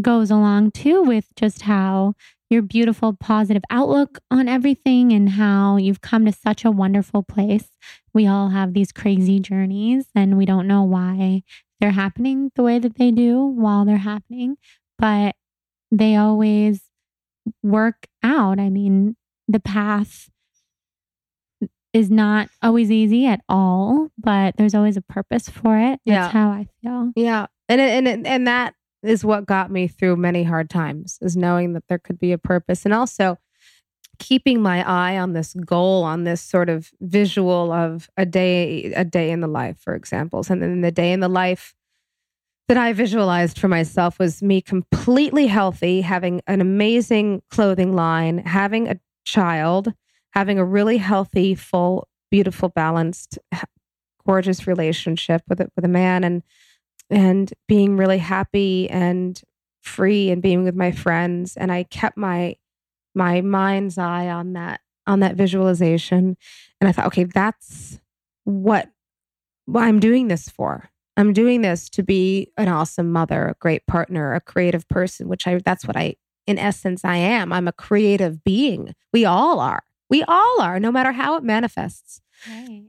goes 0.00 0.30
along 0.30 0.72
too 0.72 1.02
with 1.02 1.26
just 1.36 1.62
how 1.62 2.14
your 2.50 2.62
beautiful, 2.62 3.12
positive 3.14 3.62
outlook 3.70 4.18
on 4.30 4.48
everything 4.48 5.12
and 5.12 5.30
how 5.30 5.76
you've 5.76 6.00
come 6.00 6.24
to 6.26 6.32
such 6.32 6.64
a 6.64 6.70
wonderful 6.70 7.22
place. 7.22 7.70
We 8.14 8.26
all 8.26 8.50
have 8.50 8.72
these 8.72 8.92
crazy 8.92 9.40
journeys 9.40 10.06
and 10.14 10.38
we 10.38 10.46
don't 10.46 10.66
know 10.68 10.82
why 10.82 11.42
they're 11.80 11.90
happening 11.90 12.52
the 12.54 12.62
way 12.62 12.78
that 12.78 12.96
they 12.96 13.10
do 13.10 13.44
while 13.44 13.84
they're 13.84 13.98
happening, 13.98 14.56
but 14.98 15.34
they 15.90 16.16
always 16.16 16.82
work 17.62 18.06
out. 18.22 18.58
I 18.60 18.70
mean, 18.70 19.16
the 19.48 19.60
path 19.60 20.28
is 21.92 22.10
not 22.10 22.48
always 22.62 22.90
easy 22.90 23.26
at 23.26 23.40
all, 23.48 24.10
but 24.18 24.56
there's 24.56 24.74
always 24.74 24.96
a 24.96 25.02
purpose 25.02 25.48
for 25.48 25.76
it. 25.78 26.00
That's 26.04 26.06
Yeah. 26.06 26.28
how 26.28 26.50
I 26.50 26.66
feel. 26.82 27.12
Yeah. 27.16 27.46
And, 27.68 27.80
and, 27.80 28.26
and 28.26 28.46
that, 28.46 28.74
is 29.08 29.24
what 29.24 29.46
got 29.46 29.70
me 29.70 29.88
through 29.88 30.16
many 30.16 30.42
hard 30.44 30.70
times 30.70 31.18
is 31.20 31.36
knowing 31.36 31.72
that 31.74 31.84
there 31.88 31.98
could 31.98 32.18
be 32.18 32.32
a 32.32 32.38
purpose. 32.38 32.84
And 32.84 32.94
also 32.94 33.38
keeping 34.18 34.62
my 34.62 34.86
eye 34.88 35.18
on 35.18 35.32
this 35.34 35.54
goal 35.54 36.02
on 36.02 36.24
this 36.24 36.40
sort 36.40 36.68
of 36.68 36.90
visual 37.00 37.70
of 37.70 38.08
a 38.16 38.24
day 38.24 38.92
a 38.94 39.04
day 39.04 39.30
in 39.30 39.40
the 39.40 39.46
life 39.46 39.78
for 39.78 39.94
examples 39.94 40.48
and 40.48 40.62
then 40.62 40.80
the 40.80 40.90
day 40.90 41.12
in 41.12 41.20
the 41.20 41.28
life 41.28 41.74
that 42.68 42.76
I 42.76 42.92
visualized 42.92 43.58
for 43.58 43.68
myself 43.68 44.18
was 44.18 44.42
me 44.42 44.60
completely 44.60 45.46
healthy, 45.46 46.00
having 46.00 46.40
an 46.46 46.60
amazing 46.60 47.42
clothing 47.50 47.94
line, 47.94 48.38
having 48.38 48.88
a 48.88 48.98
child, 49.24 49.92
having 50.30 50.58
a 50.58 50.64
really 50.64 50.96
healthy, 50.96 51.54
full, 51.54 52.08
beautiful, 52.30 52.68
balanced, 52.68 53.38
gorgeous 54.26 54.66
relationship 54.66 55.42
with 55.48 55.60
a, 55.60 55.68
with 55.76 55.84
a 55.84 55.88
man. 55.88 56.24
And 56.24 56.42
and 57.10 57.52
being 57.68 57.96
really 57.96 58.18
happy 58.18 58.88
and 58.90 59.40
free 59.82 60.30
and 60.30 60.42
being 60.42 60.64
with 60.64 60.74
my 60.74 60.90
friends 60.90 61.56
and 61.56 61.70
I 61.70 61.84
kept 61.84 62.16
my 62.16 62.56
my 63.14 63.40
mind's 63.40 63.98
eye 63.98 64.28
on 64.28 64.54
that 64.54 64.80
on 65.06 65.20
that 65.20 65.36
visualization 65.36 66.36
and 66.80 66.88
I 66.88 66.92
thought 66.92 67.06
okay 67.06 67.24
that's 67.24 68.00
what, 68.44 68.88
I'm 69.74 70.00
doing 70.00 70.28
this 70.28 70.48
for 70.48 70.90
I'm 71.16 71.32
doing 71.32 71.62
this 71.62 71.88
to 71.90 72.02
be 72.02 72.52
an 72.56 72.68
awesome 72.68 73.10
mother, 73.10 73.48
a 73.48 73.54
great 73.58 73.86
partner, 73.86 74.34
a 74.34 74.40
creative 74.40 74.86
person, 74.88 75.28
which 75.28 75.46
I 75.46 75.58
that's 75.64 75.86
what 75.86 75.96
I 75.96 76.16
in 76.46 76.58
essence 76.58 77.04
I 77.04 77.16
am. 77.16 77.52
I'm 77.52 77.66
a 77.66 77.72
creative 77.72 78.44
being. 78.44 78.94
We 79.12 79.24
all 79.24 79.58
are. 79.58 79.82
We 80.08 80.22
all 80.24 80.60
are, 80.60 80.78
no 80.78 80.92
matter 80.92 81.12
how 81.12 81.36
it 81.36 81.42
manifests. 81.42 82.20
Right. 82.48 82.84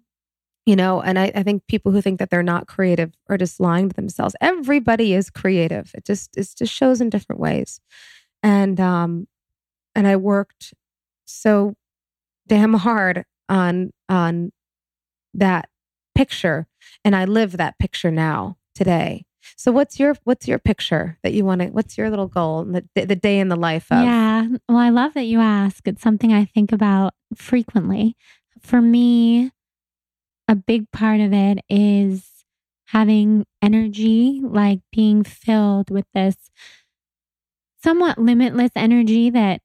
You 0.68 0.76
know, 0.76 1.02
and 1.02 1.18
I, 1.18 1.32
I 1.34 1.44
think 1.44 1.66
people 1.68 1.94
who 1.94 2.02
think 2.02 2.20
that 2.20 2.30
they're 2.30 2.44
not 2.44 2.68
creative 2.68 3.14
are 3.30 3.38
just 3.38 3.62
lying 3.62 3.88
to 3.88 3.96
themselves. 3.96 4.36
Everybody 4.42 5.14
is 5.14 5.30
creative. 5.30 5.92
It 5.96 6.04
just 6.04 6.36
it 6.36 6.46
just 6.58 6.74
shows 6.74 7.00
in 7.00 7.10
different 7.10 7.40
ways. 7.40 7.80
And 8.44 8.78
um 8.82 9.28
and 9.96 10.06
I 10.06 10.18
worked 10.18 10.74
so 11.24 11.76
damn 12.48 12.74
hard 12.74 13.24
on 13.48 13.92
on 14.10 14.52
that 15.34 15.70
picture 16.14 16.68
and 17.06 17.16
I 17.16 17.24
live 17.24 17.54
that 17.56 17.80
picture 17.80 18.12
now 18.12 18.58
today. 18.76 19.24
So 19.56 19.72
what's 19.72 20.00
your 20.02 20.16
what's 20.26 20.50
your 20.50 20.60
picture 20.60 21.18
that 21.24 21.32
you 21.32 21.46
want 21.46 21.62
to 21.62 21.68
what's 21.68 21.98
your 21.98 22.10
little 22.10 22.28
goal 22.28 22.66
the, 22.66 23.06
the 23.06 23.16
day 23.16 23.40
in 23.40 23.48
the 23.48 23.56
life 23.56 23.90
of 23.90 24.04
Yeah. 24.04 24.48
Well, 24.68 24.78
I 24.78 24.90
love 24.90 25.14
that 25.14 25.24
you 25.24 25.40
ask. 25.40 25.88
It's 25.88 26.02
something 26.02 26.34
I 26.34 26.44
think 26.44 26.74
about 26.74 27.14
frequently. 27.36 28.18
For 28.60 28.82
me, 28.82 29.52
a 30.48 30.56
big 30.56 30.90
part 30.92 31.20
of 31.20 31.34
it 31.34 31.60
is 31.70 32.46
having 32.88 33.46
energy, 33.62 34.42
like 34.44 34.80
being 34.92 35.24
filled 35.24 35.90
with 35.90 36.06
this 36.14 36.36
somewhat 37.84 38.18
limitless 38.18 38.72
energy 38.76 39.30
that 39.30 39.62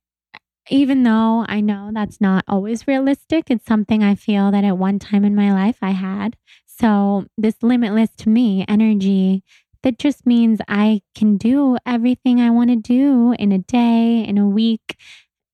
even 0.70 1.02
though 1.02 1.44
I 1.48 1.60
know 1.60 1.90
that's 1.92 2.20
not 2.20 2.44
always 2.46 2.86
realistic, 2.86 3.50
it's 3.50 3.66
something 3.66 4.02
I 4.02 4.14
feel 4.14 4.50
that 4.50 4.64
at 4.64 4.78
one 4.78 4.98
time 4.98 5.24
in 5.24 5.34
my 5.34 5.52
life 5.52 5.78
I 5.82 5.90
had. 5.90 6.36
So, 6.66 7.26
this 7.36 7.56
limitless 7.62 8.10
to 8.18 8.28
me 8.28 8.64
energy 8.68 9.42
that 9.82 9.98
just 9.98 10.26
means 10.26 10.60
I 10.68 11.02
can 11.14 11.36
do 11.36 11.76
everything 11.84 12.40
I 12.40 12.50
want 12.50 12.70
to 12.70 12.76
do 12.76 13.34
in 13.38 13.50
a 13.52 13.58
day, 13.58 14.24
in 14.24 14.38
a 14.38 14.48
week. 14.48 14.96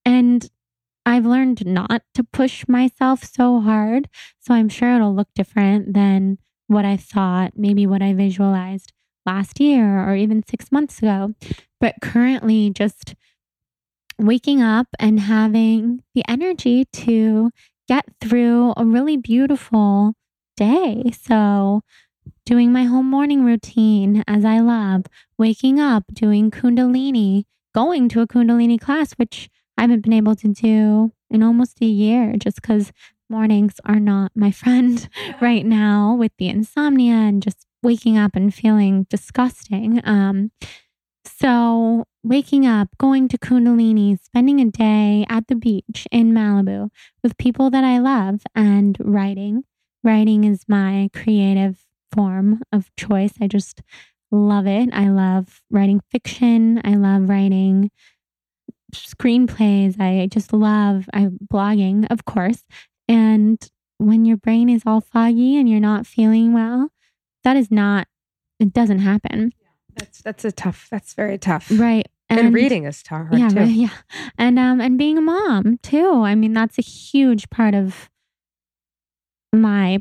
And 0.04 0.48
I've 1.08 1.24
learned 1.24 1.64
not 1.64 2.02
to 2.14 2.22
push 2.22 2.68
myself 2.68 3.24
so 3.24 3.60
hard. 3.60 4.10
So, 4.40 4.52
I'm 4.52 4.68
sure 4.68 4.94
it'll 4.94 5.14
look 5.14 5.28
different 5.34 5.94
than 5.94 6.36
what 6.66 6.84
I 6.84 6.98
thought, 6.98 7.52
maybe 7.56 7.86
what 7.86 8.02
I 8.02 8.12
visualized 8.12 8.92
last 9.24 9.58
year 9.58 10.06
or 10.06 10.14
even 10.14 10.42
six 10.46 10.70
months 10.70 10.98
ago. 10.98 11.34
But 11.80 11.94
currently, 12.02 12.68
just 12.70 13.14
waking 14.18 14.60
up 14.60 14.88
and 14.98 15.20
having 15.20 16.02
the 16.14 16.24
energy 16.28 16.84
to 16.92 17.50
get 17.88 18.04
through 18.20 18.74
a 18.76 18.84
really 18.84 19.16
beautiful 19.16 20.12
day. 20.58 21.10
So, 21.22 21.80
doing 22.44 22.70
my 22.70 22.84
whole 22.84 23.02
morning 23.02 23.44
routine 23.44 24.24
as 24.28 24.44
I 24.44 24.60
love, 24.60 25.06
waking 25.38 25.80
up, 25.80 26.04
doing 26.12 26.50
Kundalini, 26.50 27.44
going 27.74 28.10
to 28.10 28.20
a 28.20 28.26
Kundalini 28.26 28.78
class, 28.78 29.14
which 29.14 29.48
I 29.78 29.82
haven't 29.82 30.02
been 30.02 30.12
able 30.12 30.34
to 30.36 30.48
do 30.48 31.12
in 31.30 31.42
almost 31.42 31.80
a 31.80 31.86
year 31.86 32.34
just 32.36 32.60
because 32.60 32.92
mornings 33.30 33.74
are 33.84 34.00
not 34.00 34.32
my 34.34 34.50
friend 34.62 35.08
right 35.40 35.64
now 35.64 36.14
with 36.14 36.32
the 36.38 36.48
insomnia 36.48 37.14
and 37.14 37.42
just 37.42 37.64
waking 37.82 38.18
up 38.18 38.34
and 38.34 38.52
feeling 38.52 39.06
disgusting. 39.08 40.02
Um, 40.04 40.50
so, 41.24 42.04
waking 42.24 42.66
up, 42.66 42.88
going 42.98 43.28
to 43.28 43.38
Kundalini, 43.38 44.18
spending 44.20 44.60
a 44.60 44.64
day 44.64 45.24
at 45.28 45.46
the 45.46 45.54
beach 45.54 46.08
in 46.10 46.32
Malibu 46.32 46.90
with 47.22 47.38
people 47.38 47.70
that 47.70 47.84
I 47.84 47.98
love, 47.98 48.42
and 48.54 48.96
writing. 48.98 49.64
Writing 50.02 50.44
is 50.44 50.64
my 50.66 51.10
creative 51.14 51.84
form 52.10 52.62
of 52.72 52.90
choice. 52.96 53.34
I 53.40 53.46
just 53.46 53.82
love 54.30 54.66
it. 54.66 54.88
I 54.92 55.08
love 55.10 55.60
writing 55.70 56.00
fiction. 56.10 56.80
I 56.84 56.94
love 56.94 57.28
writing 57.28 57.90
screenplays. 58.92 60.00
I 60.00 60.26
just 60.26 60.52
love 60.52 61.08
I 61.12 61.26
blogging, 61.52 62.06
of 62.10 62.24
course. 62.24 62.64
And 63.08 63.58
when 63.98 64.24
your 64.24 64.36
brain 64.36 64.68
is 64.68 64.82
all 64.86 65.00
foggy 65.00 65.56
and 65.56 65.68
you're 65.68 65.80
not 65.80 66.06
feeling 66.06 66.52
well, 66.52 66.90
that 67.44 67.56
is 67.56 67.70
not 67.70 68.06
it 68.58 68.72
doesn't 68.72 69.00
happen. 69.00 69.52
That's 69.94 70.22
that's 70.22 70.44
a 70.44 70.52
tough. 70.52 70.88
That's 70.90 71.14
very 71.14 71.38
tough. 71.38 71.70
Right. 71.74 72.06
And, 72.30 72.40
and 72.40 72.54
reading 72.54 72.84
is 72.84 73.02
hard 73.06 73.32
yeah, 73.32 73.48
too. 73.48 73.64
Yeah. 73.64 73.88
And 74.36 74.58
um 74.58 74.80
and 74.80 74.98
being 74.98 75.18
a 75.18 75.22
mom 75.22 75.78
too. 75.82 76.22
I 76.22 76.34
mean, 76.34 76.52
that's 76.52 76.78
a 76.78 76.82
huge 76.82 77.50
part 77.50 77.74
of 77.74 78.10
my 79.52 80.00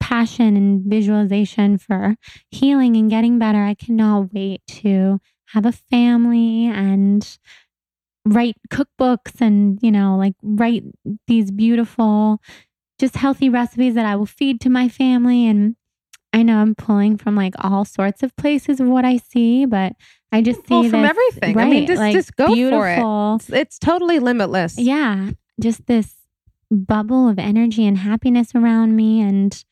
passion 0.00 0.56
and 0.56 0.82
visualization 0.86 1.76
for 1.76 2.16
healing 2.50 2.96
and 2.96 3.10
getting 3.10 3.38
better. 3.38 3.62
I 3.62 3.74
cannot 3.74 4.32
wait 4.32 4.62
to 4.68 5.20
have 5.52 5.66
a 5.66 5.72
family 5.72 6.66
and 6.66 7.38
write 8.28 8.56
cookbooks 8.70 9.40
and, 9.40 9.78
you 9.82 9.90
know, 9.90 10.16
like 10.16 10.34
write 10.42 10.84
these 11.26 11.50
beautiful, 11.50 12.40
just 12.98 13.16
healthy 13.16 13.48
recipes 13.48 13.94
that 13.94 14.06
I 14.06 14.16
will 14.16 14.26
feed 14.26 14.60
to 14.62 14.70
my 14.70 14.88
family 14.88 15.46
and 15.46 15.76
I 16.32 16.42
know 16.42 16.58
I'm 16.58 16.74
pulling 16.74 17.16
from 17.16 17.34
like 17.36 17.54
all 17.58 17.84
sorts 17.84 18.22
of 18.22 18.36
places 18.36 18.80
of 18.80 18.86
what 18.86 19.04
I 19.04 19.16
see, 19.16 19.64
but 19.64 19.94
I 20.30 20.42
just 20.42 20.60
see 20.60 20.66
Pull 20.68 20.90
from 20.90 21.04
everything. 21.04 21.54
Right, 21.54 21.66
I 21.66 21.70
mean, 21.70 21.86
just 21.86 22.00
like 22.00 22.12
just 22.14 22.36
go 22.36 22.54
beautiful, 22.54 22.78
for 22.78 23.32
it. 23.32 23.36
It's, 23.36 23.50
it's 23.50 23.78
totally 23.78 24.18
limitless. 24.18 24.78
Yeah, 24.78 25.30
just 25.60 25.86
this 25.86 26.14
bubble 26.70 27.28
of 27.28 27.38
energy 27.38 27.86
and 27.86 27.96
happiness 27.96 28.54
around 28.54 28.94
me, 28.94 29.22
and 29.22 29.64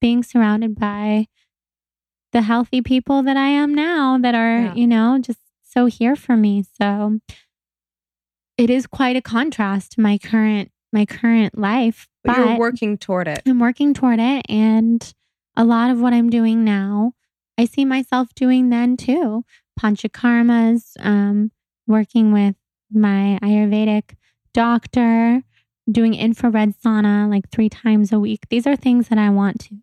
being 0.00 0.22
surrounded 0.22 0.78
by 0.78 1.28
the 2.32 2.42
healthy 2.42 2.82
people 2.82 3.22
that 3.22 3.38
I 3.38 3.48
am 3.48 3.74
now, 3.74 4.18
that 4.18 4.34
are 4.34 4.60
yeah. 4.60 4.74
you 4.74 4.86
know 4.86 5.18
just 5.18 5.40
so 5.64 5.86
here 5.86 6.14
for 6.14 6.36
me. 6.36 6.62
So 6.78 7.20
it 8.60 8.68
is 8.68 8.86
quite 8.86 9.16
a 9.16 9.22
contrast 9.22 9.92
to 9.92 10.02
my 10.02 10.18
current 10.18 10.70
my 10.92 11.06
current 11.06 11.56
life. 11.56 12.08
But, 12.22 12.36
but 12.36 12.46
you're 12.46 12.58
working 12.58 12.98
toward 12.98 13.26
it. 13.26 13.40
I'm 13.46 13.58
working 13.58 13.94
toward 13.94 14.20
it, 14.20 14.44
and 14.48 15.14
a 15.56 15.64
lot 15.64 15.90
of 15.90 16.00
what 16.00 16.12
I'm 16.12 16.28
doing 16.28 16.62
now, 16.62 17.14
I 17.56 17.64
see 17.64 17.86
myself 17.86 18.34
doing 18.34 18.68
then 18.68 18.98
too. 18.98 19.44
Panchakarmas, 19.80 20.92
um, 21.00 21.52
working 21.86 22.32
with 22.32 22.54
my 22.92 23.38
Ayurvedic 23.42 24.16
doctor, 24.52 25.42
doing 25.90 26.14
infrared 26.14 26.74
sauna 26.84 27.30
like 27.30 27.48
three 27.50 27.70
times 27.70 28.12
a 28.12 28.20
week. 28.20 28.48
These 28.50 28.66
are 28.66 28.76
things 28.76 29.08
that 29.08 29.18
I 29.18 29.30
want 29.30 29.60
to 29.60 29.76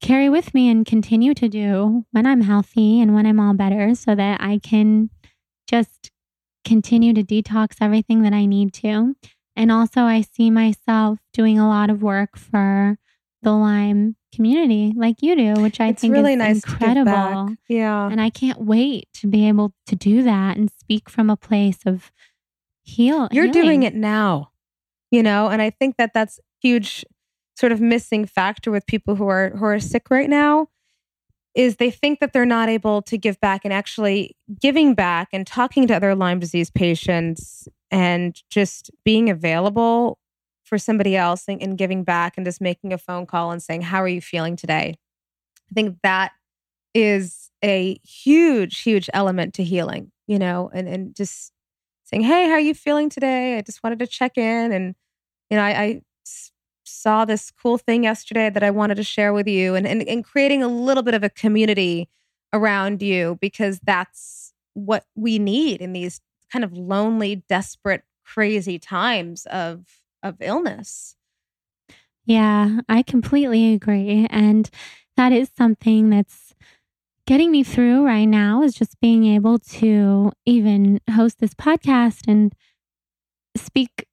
carry 0.00 0.28
with 0.28 0.54
me 0.54 0.68
and 0.68 0.86
continue 0.86 1.34
to 1.34 1.48
do 1.48 2.04
when 2.12 2.26
I'm 2.26 2.42
healthy 2.42 3.00
and 3.00 3.12
when 3.14 3.26
I'm 3.26 3.40
all 3.40 3.54
better 3.54 3.94
so 3.96 4.14
that 4.14 4.40
I 4.40 4.60
can 4.62 5.10
just 5.66 6.12
continue 6.64 7.12
to 7.14 7.22
detox 7.22 7.76
everything 7.80 8.22
that 8.22 8.32
I 8.32 8.46
need 8.46 8.72
to. 8.74 9.14
And 9.56 9.70
also, 9.70 10.02
I 10.02 10.22
see 10.22 10.50
myself 10.50 11.18
doing 11.32 11.58
a 11.58 11.68
lot 11.68 11.90
of 11.90 12.02
work 12.02 12.36
for 12.36 12.98
the 13.42 13.52
Lyme 13.52 14.16
community 14.34 14.92
like 14.96 15.22
you 15.22 15.36
do, 15.36 15.62
which 15.62 15.80
I 15.80 15.88
it's 15.88 16.00
think 16.00 16.12
really 16.12 16.32
is 16.32 16.38
nice 16.38 16.64
incredible. 16.64 17.54
Yeah. 17.68 18.08
And 18.08 18.20
I 18.20 18.30
can't 18.30 18.60
wait 18.60 19.08
to 19.14 19.28
be 19.28 19.46
able 19.46 19.74
to 19.86 19.94
do 19.94 20.22
that 20.22 20.56
and 20.56 20.70
speak 20.70 21.08
from 21.08 21.30
a 21.30 21.36
place 21.36 21.78
of 21.86 22.10
heal. 22.82 23.28
You're 23.30 23.44
healing. 23.44 23.62
doing 23.62 23.82
it 23.84 23.94
now, 23.94 24.50
you 25.10 25.22
know, 25.22 25.48
and 25.48 25.62
I 25.62 25.70
think 25.70 25.96
that 25.98 26.12
that's 26.14 26.40
huge 26.60 27.04
sort 27.56 27.70
of 27.70 27.80
missing 27.80 28.26
factor 28.26 28.70
with 28.70 28.86
people 28.86 29.14
who 29.14 29.28
are 29.28 29.50
who 29.50 29.64
are 29.64 29.78
sick 29.78 30.10
right 30.10 30.28
now 30.28 30.68
is 31.54 31.76
they 31.76 31.90
think 31.90 32.20
that 32.20 32.32
they're 32.32 32.44
not 32.44 32.68
able 32.68 33.00
to 33.02 33.16
give 33.16 33.40
back 33.40 33.60
and 33.64 33.72
actually 33.72 34.36
giving 34.60 34.94
back 34.94 35.28
and 35.32 35.46
talking 35.46 35.86
to 35.86 35.94
other 35.94 36.14
Lyme 36.14 36.40
disease 36.40 36.70
patients 36.70 37.68
and 37.90 38.42
just 38.50 38.90
being 39.04 39.30
available 39.30 40.18
for 40.64 40.78
somebody 40.78 41.16
else 41.16 41.44
and, 41.46 41.62
and 41.62 41.78
giving 41.78 42.02
back 42.02 42.34
and 42.36 42.44
just 42.44 42.60
making 42.60 42.92
a 42.92 42.98
phone 42.98 43.26
call 43.26 43.50
and 43.50 43.62
saying, 43.62 43.82
How 43.82 44.02
are 44.02 44.08
you 44.08 44.20
feeling 44.20 44.56
today? 44.56 44.96
I 45.70 45.74
think 45.74 45.98
that 46.02 46.32
is 46.92 47.50
a 47.62 47.98
huge, 48.02 48.80
huge 48.80 49.08
element 49.12 49.54
to 49.54 49.64
healing, 49.64 50.10
you 50.26 50.38
know, 50.38 50.70
and, 50.72 50.88
and 50.88 51.14
just 51.14 51.52
saying, 52.04 52.22
Hey, 52.22 52.46
how 52.46 52.54
are 52.54 52.60
you 52.60 52.74
feeling 52.74 53.08
today? 53.08 53.58
I 53.58 53.62
just 53.62 53.82
wanted 53.84 54.00
to 54.00 54.06
check 54.06 54.36
in. 54.36 54.72
And, 54.72 54.94
you 55.50 55.56
know, 55.56 55.62
I, 55.62 55.70
I 55.70 56.02
saw 56.84 57.24
this 57.24 57.50
cool 57.50 57.78
thing 57.78 58.04
yesterday 58.04 58.50
that 58.50 58.62
I 58.62 58.70
wanted 58.70 58.96
to 58.96 59.02
share 59.02 59.32
with 59.32 59.48
you 59.48 59.74
and, 59.74 59.86
and, 59.86 60.02
and 60.02 60.24
creating 60.24 60.62
a 60.62 60.68
little 60.68 61.02
bit 61.02 61.14
of 61.14 61.22
a 61.22 61.30
community 61.30 62.08
around 62.52 63.02
you 63.02 63.38
because 63.40 63.80
that's 63.80 64.52
what 64.74 65.04
we 65.14 65.38
need 65.38 65.80
in 65.80 65.92
these 65.92 66.20
kind 66.52 66.64
of 66.64 66.72
lonely, 66.72 67.42
desperate, 67.48 68.02
crazy 68.24 68.78
times 68.78 69.46
of 69.46 69.84
of 70.22 70.36
illness. 70.40 71.16
Yeah, 72.24 72.80
I 72.88 73.02
completely 73.02 73.74
agree. 73.74 74.26
And 74.30 74.70
that 75.16 75.32
is 75.32 75.50
something 75.54 76.08
that's 76.10 76.54
getting 77.26 77.50
me 77.50 77.62
through 77.62 78.04
right 78.04 78.24
now 78.24 78.62
is 78.62 78.74
just 78.74 78.98
being 79.00 79.26
able 79.26 79.58
to 79.58 80.32
even 80.46 81.00
host 81.14 81.38
this 81.40 81.54
podcast 81.54 82.22
and 82.26 82.54
speak 83.56 84.06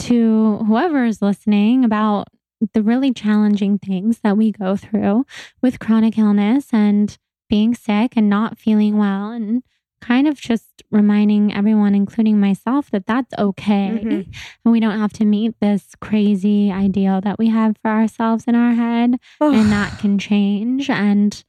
to 0.00 0.58
whoever 0.66 1.04
is 1.04 1.22
listening 1.22 1.84
about 1.84 2.28
the 2.74 2.82
really 2.82 3.12
challenging 3.12 3.78
things 3.78 4.20
that 4.20 4.36
we 4.36 4.50
go 4.50 4.76
through 4.76 5.24
with 5.62 5.78
chronic 5.78 6.18
illness 6.18 6.68
and 6.72 7.16
being 7.48 7.74
sick 7.74 8.14
and 8.16 8.28
not 8.28 8.58
feeling 8.58 8.98
well 8.98 9.30
and 9.30 9.62
kind 10.00 10.28
of 10.28 10.36
just 10.36 10.82
reminding 10.90 11.52
everyone 11.52 11.94
including 11.94 12.38
myself 12.38 12.90
that 12.90 13.06
that's 13.06 13.34
okay. 13.38 14.00
Mm-hmm. 14.00 14.30
and 14.64 14.72
we 14.72 14.80
don't 14.80 14.98
have 14.98 15.12
to 15.14 15.24
meet 15.24 15.54
this 15.60 15.94
crazy 16.00 16.70
ideal 16.70 17.20
that 17.20 17.38
we 17.38 17.48
have 17.48 17.76
for 17.82 17.90
ourselves 17.90 18.44
in 18.46 18.54
our 18.54 18.74
head 18.74 19.16
and 19.40 19.72
that 19.72 19.98
can 19.98 20.18
change. 20.18 20.88
And 20.88 21.42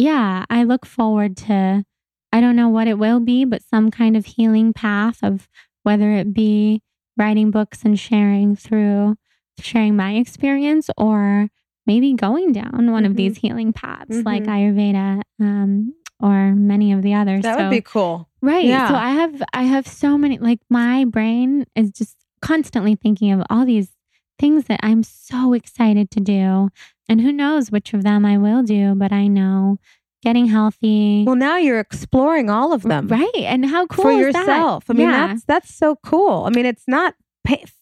yeah 0.00 0.44
i 0.48 0.64
look 0.64 0.86
forward 0.86 1.36
to 1.36 1.84
i 2.32 2.40
don't 2.40 2.56
know 2.56 2.68
what 2.68 2.88
it 2.88 2.98
will 2.98 3.20
be 3.20 3.44
but 3.44 3.62
some 3.62 3.90
kind 3.90 4.16
of 4.16 4.24
healing 4.24 4.72
path 4.72 5.18
of 5.22 5.48
whether 5.82 6.12
it 6.12 6.32
be 6.32 6.82
writing 7.20 7.50
books 7.50 7.82
and 7.84 8.00
sharing 8.00 8.56
through 8.56 9.14
sharing 9.60 9.94
my 9.94 10.14
experience 10.14 10.88
or 10.96 11.48
maybe 11.86 12.14
going 12.14 12.52
down 12.52 12.90
one 12.90 13.02
mm-hmm. 13.02 13.10
of 13.10 13.16
these 13.16 13.36
healing 13.36 13.72
paths 13.72 14.16
mm-hmm. 14.16 14.26
like 14.26 14.44
Ayurveda 14.44 15.20
um, 15.38 15.94
or 16.18 16.54
many 16.54 16.92
of 16.92 17.02
the 17.02 17.12
others. 17.14 17.42
That 17.42 17.58
so, 17.58 17.64
would 17.64 17.70
be 17.70 17.82
cool. 17.82 18.28
Right. 18.40 18.64
Yeah. 18.64 18.88
So 18.88 18.94
I 18.94 19.10
have 19.10 19.42
I 19.52 19.62
have 19.64 19.86
so 19.86 20.16
many 20.16 20.38
like 20.38 20.60
my 20.70 21.04
brain 21.04 21.66
is 21.76 21.90
just 21.90 22.16
constantly 22.40 22.94
thinking 22.94 23.32
of 23.32 23.42
all 23.50 23.66
these 23.66 23.90
things 24.38 24.64
that 24.64 24.80
I'm 24.82 25.02
so 25.02 25.52
excited 25.52 26.10
to 26.12 26.20
do. 26.20 26.70
And 27.06 27.20
who 27.20 27.32
knows 27.32 27.70
which 27.70 27.92
of 27.92 28.02
them 28.02 28.24
I 28.24 28.38
will 28.38 28.62
do, 28.62 28.94
but 28.94 29.12
I 29.12 29.26
know 29.26 29.76
getting 30.22 30.46
healthy. 30.46 31.24
Well, 31.26 31.36
now 31.36 31.56
you're 31.56 31.80
exploring 31.80 32.50
all 32.50 32.72
of 32.72 32.82
them. 32.82 33.08
Right. 33.08 33.30
And 33.36 33.66
how 33.66 33.86
cool 33.86 34.04
for 34.04 34.12
yourself. 34.12 34.86
That? 34.86 34.94
I 34.94 34.96
mean, 34.96 35.08
yeah. 35.08 35.26
that's 35.28 35.44
that's 35.44 35.74
so 35.74 35.96
cool. 36.04 36.44
I 36.44 36.50
mean, 36.50 36.66
it's 36.66 36.84
not 36.86 37.14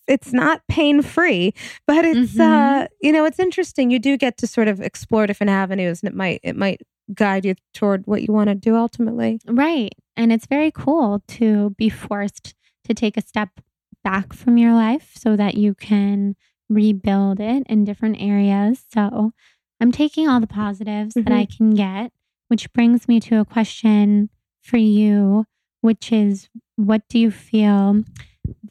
it's 0.07 0.33
not 0.33 0.63
pain 0.69 1.03
free, 1.03 1.53
but 1.87 2.05
it's 2.05 2.35
mm-hmm. 2.35 2.83
uh 2.83 2.87
you 3.01 3.13
know, 3.13 3.25
it's 3.25 3.39
interesting. 3.39 3.91
You 3.91 3.99
do 3.99 4.17
get 4.17 4.39
to 4.39 4.47
sort 4.47 4.69
of 4.69 4.81
explore 4.81 5.27
different 5.27 5.51
avenues 5.51 6.03
and 6.03 6.09
it 6.09 6.17
might 6.17 6.41
it 6.43 6.57
might 6.57 6.81
guide 7.15 7.45
you 7.45 7.55
toward 7.75 8.07
what 8.07 8.23
you 8.23 8.33
want 8.33 8.49
to 8.49 8.55
do 8.55 8.77
ultimately. 8.77 9.41
Right. 9.47 9.93
And 10.17 10.33
it's 10.33 10.47
very 10.47 10.71
cool 10.71 11.23
to 11.29 11.71
be 11.71 11.89
forced 11.89 12.55
to 12.85 12.95
take 12.95 13.17
a 13.17 13.23
step 13.23 13.61
back 14.05 14.33
from 14.33 14.59
your 14.59 14.73
life 14.73 15.13
so 15.17 15.37
that 15.37 15.57
you 15.57 15.75
can 15.75 16.37
rebuild 16.69 17.41
it 17.41 17.65
in 17.67 17.85
different 17.85 18.21
areas. 18.21 18.85
So 18.93 19.33
I'm 19.81 19.93
taking 19.93 20.29
all 20.29 20.41
the 20.41 20.47
positives 20.47 21.15
mm-hmm. 21.15 21.29
that 21.29 21.35
I 21.35 21.47
can 21.47 21.75
get, 21.75 22.13
which 22.49 22.73
brings 22.73 23.09
me 23.09 23.21
to 23.21 23.41
a 23.41 23.45
question 23.45 24.31
for 24.63 24.77
you, 24.77 25.45
which 25.81 26.13
is 26.13 26.49
what 26.77 27.03
do 27.09 27.19
you 27.19 27.31
feel 27.31 28.03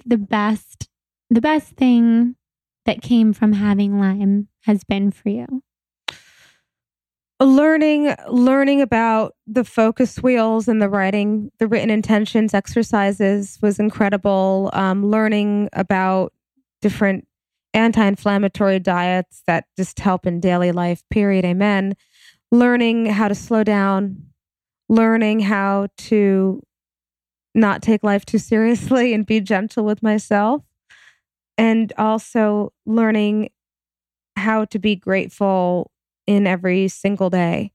the 0.05 0.17
best 0.17 0.89
the 1.29 1.41
best 1.41 1.73
thing 1.73 2.35
that 2.85 3.01
came 3.01 3.33
from 3.33 3.53
having 3.53 3.99
Lyme 3.99 4.47
has 4.61 4.83
been 4.83 5.11
for 5.11 5.29
you? 5.29 5.63
Learning 7.39 8.15
learning 8.29 8.81
about 8.81 9.35
the 9.45 9.63
focus 9.63 10.17
wheels 10.23 10.67
and 10.67 10.81
the 10.81 10.89
writing, 10.89 11.51
the 11.59 11.67
written 11.67 11.91
intentions 11.91 12.53
exercises 12.53 13.59
was 13.61 13.79
incredible. 13.79 14.71
Um, 14.73 15.05
learning 15.05 15.69
about 15.73 16.33
different 16.81 17.27
anti-inflammatory 17.73 18.79
diets 18.79 19.43
that 19.45 19.65
just 19.77 19.99
help 19.99 20.25
in 20.25 20.39
daily 20.39 20.71
life. 20.71 21.03
Period. 21.11 21.45
Amen. 21.45 21.95
Learning 22.51 23.07
how 23.07 23.27
to 23.27 23.35
slow 23.35 23.63
down, 23.63 24.27
learning 24.89 25.41
how 25.41 25.87
to 25.97 26.61
not 27.53 27.81
take 27.81 28.03
life 28.03 28.25
too 28.25 28.37
seriously 28.37 29.13
and 29.13 29.25
be 29.25 29.41
gentle 29.41 29.83
with 29.83 30.01
myself. 30.01 30.63
And 31.57 31.91
also 31.97 32.71
learning 32.85 33.49
how 34.35 34.65
to 34.65 34.77
be 34.77 34.95
grateful 34.95 35.91
in 36.27 36.45
every 36.45 36.87
single 36.87 37.29
day. 37.29 37.71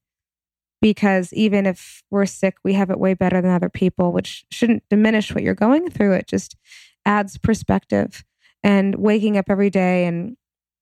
Because 0.81 1.32
even 1.32 1.66
if 1.66 2.03
we're 2.11 2.27
sick, 2.27 2.55
we 2.65 2.74
have 2.74 2.90
it 2.90 2.99
way 2.99 3.15
better 3.15 3.40
than 3.40 3.51
other 3.51 3.69
people, 3.69 4.12
which 4.12 4.44
shouldn't 4.51 4.85
diminish 4.89 5.35
what 5.35 5.43
you're 5.43 5.55
going 5.55 5.90
through. 5.90 6.12
It 6.15 6.27
just 6.28 6.57
adds 7.05 7.39
perspective. 7.39 8.24
And 8.62 8.94
waking 8.94 9.36
up 9.36 9.47
every 9.49 9.70
day 9.70 10.07
and, 10.07 10.36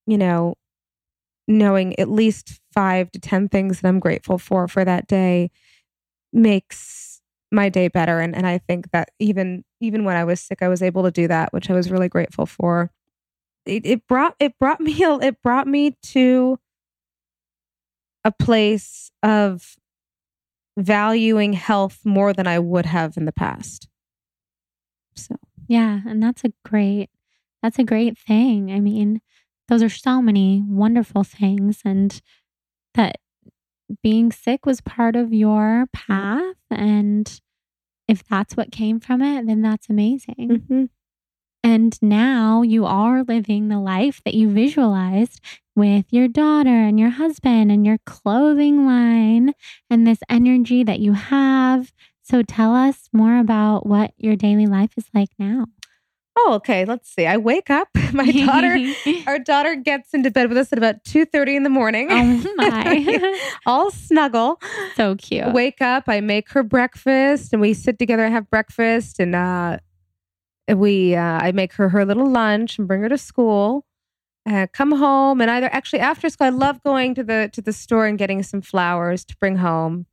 you 0.07 0.19
know, 0.19 0.57
knowing 1.49 1.99
at 1.99 2.11
least 2.11 2.60
five 2.73 3.11
to 3.13 3.19
10 3.19 3.49
things 3.49 3.81
that 3.81 3.89
I'm 3.89 4.01
grateful 4.01 4.39
for 4.39 4.69
for 4.69 4.85
that 4.85 5.07
day 5.07 5.51
makes 6.33 7.21
my 7.53 7.69
day 7.69 7.89
better. 7.89 8.21
And 8.21 8.35
and 8.35 8.47
I 8.47 8.59
think 8.59 8.91
that 8.93 9.11
even 9.19 9.65
even 9.81 10.05
when 10.05 10.17
I 10.17 10.25
was 10.25 10.41
sick 10.41 10.63
I 10.63 10.69
was 10.69 10.83
able 10.83 11.03
to 11.05 11.11
do 11.11 11.29
that 11.29 11.53
which 11.53 11.71
I 11.71 11.75
was 11.75 11.91
really 11.91 12.09
grateful 12.09 12.47
for. 12.47 12.91
It, 13.67 13.85
it 13.85 14.07
brought 14.07 14.35
it 14.39 14.59
brought 14.59 14.81
me 14.81 14.93
it 14.99 15.43
brought 15.43 15.67
me 15.67 15.97
to 16.13 16.59
a 18.25 18.31
place 18.31 19.11
of 19.23 19.77
valuing 20.79 21.55
health 21.55 22.01
more 22.05 22.33
than 22.33 22.47
I 22.47 22.59
would 22.59 22.87
have 22.87 23.17
in 23.17 23.25
the 23.25 23.33
past. 23.33 23.89
So. 25.17 25.37
Yeah 25.69 26.01
and 26.07 26.23
that's 26.23 26.45
a 26.45 26.53
great 26.65 27.11
that's 27.63 27.79
a 27.79 27.85
great 27.85 28.17
thing. 28.19 28.71
I 28.73 28.81
mean 28.81 29.21
those 29.69 29.83
are 29.83 29.89
so 29.89 30.21
many 30.21 30.65
wonderful 30.67 31.25
things 31.25 31.81
and 31.85 32.21
that 33.01 33.17
being 34.03 34.31
sick 34.31 34.67
was 34.67 34.81
part 34.81 35.17
of 35.17 35.33
your 35.33 35.87
path. 35.93 36.57
And 36.71 37.41
if 38.07 38.25
that's 38.25 38.57
what 38.57 38.73
came 38.73 39.01
from 39.01 39.23
it, 39.23 39.47
then 39.47 39.63
that's 39.63 39.89
amazing. 39.89 40.35
Mm-hmm. 40.39 40.85
And 41.63 41.99
now 42.03 42.63
you 42.63 42.87
are 42.87 43.23
living 43.23 43.69
the 43.69 43.79
life 43.79 44.23
that 44.25 44.35
you 44.35 44.49
visualized 44.49 45.41
with 45.77 46.07
your 46.11 46.27
daughter 46.29 46.69
and 46.69 46.99
your 46.99 47.11
husband 47.11 47.71
and 47.71 47.85
your 47.85 47.99
clothing 48.07 48.87
line 48.87 49.53
and 49.91 50.07
this 50.07 50.21
energy 50.29 50.83
that 50.85 51.01
you 51.01 51.13
have. 51.13 51.93
So 52.23 52.43
tell 52.43 52.75
us 52.75 53.09
more 53.13 53.39
about 53.39 53.87
what 53.87 54.13
your 54.17 54.37
daily 54.37 54.67
life 54.67 54.93
is 54.97 55.09
like 55.13 55.31
now 55.39 55.67
oh, 56.37 56.55
okay, 56.55 56.85
let's 56.85 57.11
see. 57.11 57.27
I 57.27 57.37
wake 57.37 57.71
up. 57.71 57.89
My 58.13 58.31
daughter, 58.31 58.77
our 59.27 59.39
daughter 59.39 59.75
gets 59.75 60.15
into 60.15 60.31
bed 60.31 60.49
with 60.49 60.59
us 60.59 60.73
at 60.73 60.79
about 60.79 61.03
2.30 61.05 61.57
in 61.57 61.63
the 61.63 61.71
morning. 61.71 62.09
Oh 62.11 62.55
my. 62.57 63.39
All 63.67 63.91
snuggle. 63.91 64.61
So 64.97 65.17
cute. 65.17 65.53
Wake 65.53 65.81
up. 65.81 66.05
I 66.09 66.21
make 66.21 66.51
her 66.51 66.63
breakfast 66.63 67.53
and 67.53 67.61
we 67.61 67.75
sit 67.75 67.99
together 67.99 68.25
and 68.25 68.35
have 68.35 68.51
breakfast. 68.51 69.21
And 69.21 69.35
uh, 69.35 69.79
we, 70.75 71.15
uh, 71.15 71.39
I 71.41 71.53
make 71.53 71.73
her 71.75 71.89
her 71.89 72.05
little 72.05 72.29
lunch 72.29 72.79
and 72.79 72.89
bring 72.89 73.03
her 73.03 73.09
to 73.09 73.19
school. 73.19 73.85
Uh, 74.49 74.67
come 74.73 74.93
home 74.93 75.41
and 75.41 75.51
either 75.51 75.69
actually 75.73 76.01
after 76.01 76.29
school, 76.31 76.47
I 76.47 76.51
love 76.51 76.83
going 76.83 77.15
to 77.15 77.23
the 77.23 77.51
to 77.53 77.61
the 77.61 77.75
store 77.75 78.07
and 78.07 78.19
getting 78.19 78.43
some 78.43 78.63
flowers 78.63 79.25
to 79.27 79.37
bring 79.37 79.57
home 79.57 80.07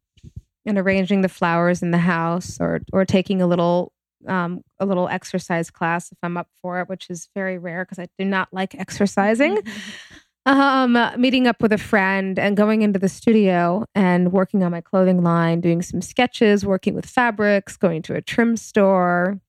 and 0.65 0.77
arranging 0.77 1.21
the 1.21 1.29
flowers 1.29 1.81
in 1.81 1.91
the 1.91 1.97
house 1.97 2.57
or 2.59 2.81
or 2.91 3.05
taking 3.05 3.41
a 3.41 3.47
little 3.47 3.93
um, 4.25 4.63
a 4.79 4.85
little 4.85 5.07
exercise 5.07 5.69
class 5.69 6.11
if 6.11 6.17
I'm 6.23 6.37
up 6.37 6.47
for 6.61 6.81
it, 6.81 6.89
which 6.89 7.09
is 7.09 7.29
very 7.35 7.57
rare 7.57 7.85
because 7.85 7.99
I 7.99 8.07
do 8.17 8.25
not 8.25 8.49
like 8.51 8.75
exercising. 8.75 9.59
um, 10.47 10.97
meeting 11.17 11.45
up 11.45 11.61
with 11.61 11.73
a 11.73 11.77
friend 11.77 12.39
and 12.39 12.55
going 12.55 12.81
into 12.81 12.99
the 12.99 13.09
studio 13.09 13.85
and 13.93 14.31
working 14.31 14.63
on 14.63 14.71
my 14.71 14.81
clothing 14.81 15.21
line, 15.21 15.59
doing 15.59 15.81
some 15.81 16.01
sketches, 16.01 16.65
working 16.65 16.93
with 16.93 17.05
fabrics, 17.05 17.75
going 17.75 18.01
to 18.03 18.15
a 18.15 18.21
trim 18.21 18.55
store. 18.55 19.39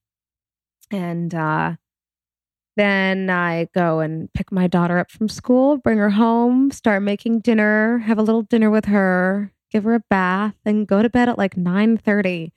And 0.91 1.33
uh, 1.33 1.75
then 2.75 3.29
I 3.29 3.69
go 3.73 3.99
and 3.99 4.31
pick 4.33 4.51
my 4.51 4.67
daughter 4.67 4.99
up 4.99 5.09
from 5.09 5.29
school, 5.29 5.77
bring 5.77 5.97
her 5.97 6.09
home, 6.09 6.69
start 6.71 7.01
making 7.01 7.41
dinner, 7.41 7.99
have 7.99 8.17
a 8.17 8.23
little 8.23 8.41
dinner 8.41 8.69
with 8.69 8.85
her, 8.85 9.53
give 9.71 9.85
her 9.85 9.95
a 9.95 10.03
bath, 10.09 10.55
and 10.65 10.87
go 10.87 11.01
to 11.01 11.09
bed 11.09 11.29
at 11.29 11.37
like 11.37 11.55
9 11.55 11.97
30 11.97 12.51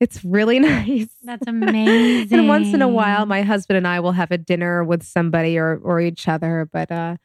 it's 0.00 0.24
really 0.24 0.58
nice. 0.74 1.08
That's 1.22 1.46
amazing. 1.46 2.38
and 2.38 2.48
once 2.48 2.72
in 2.74 2.82
a 2.82 2.88
while, 2.88 3.26
my 3.26 3.42
husband 3.42 3.76
and 3.76 3.86
I 3.86 4.00
will 4.00 4.12
have 4.12 4.30
a 4.30 4.38
dinner 4.38 4.84
with 4.84 5.02
somebody 5.02 5.58
or 5.58 5.76
or 5.82 6.00
each 6.00 6.28
other. 6.28 6.68
But 6.72 6.90
uh, 6.92 7.16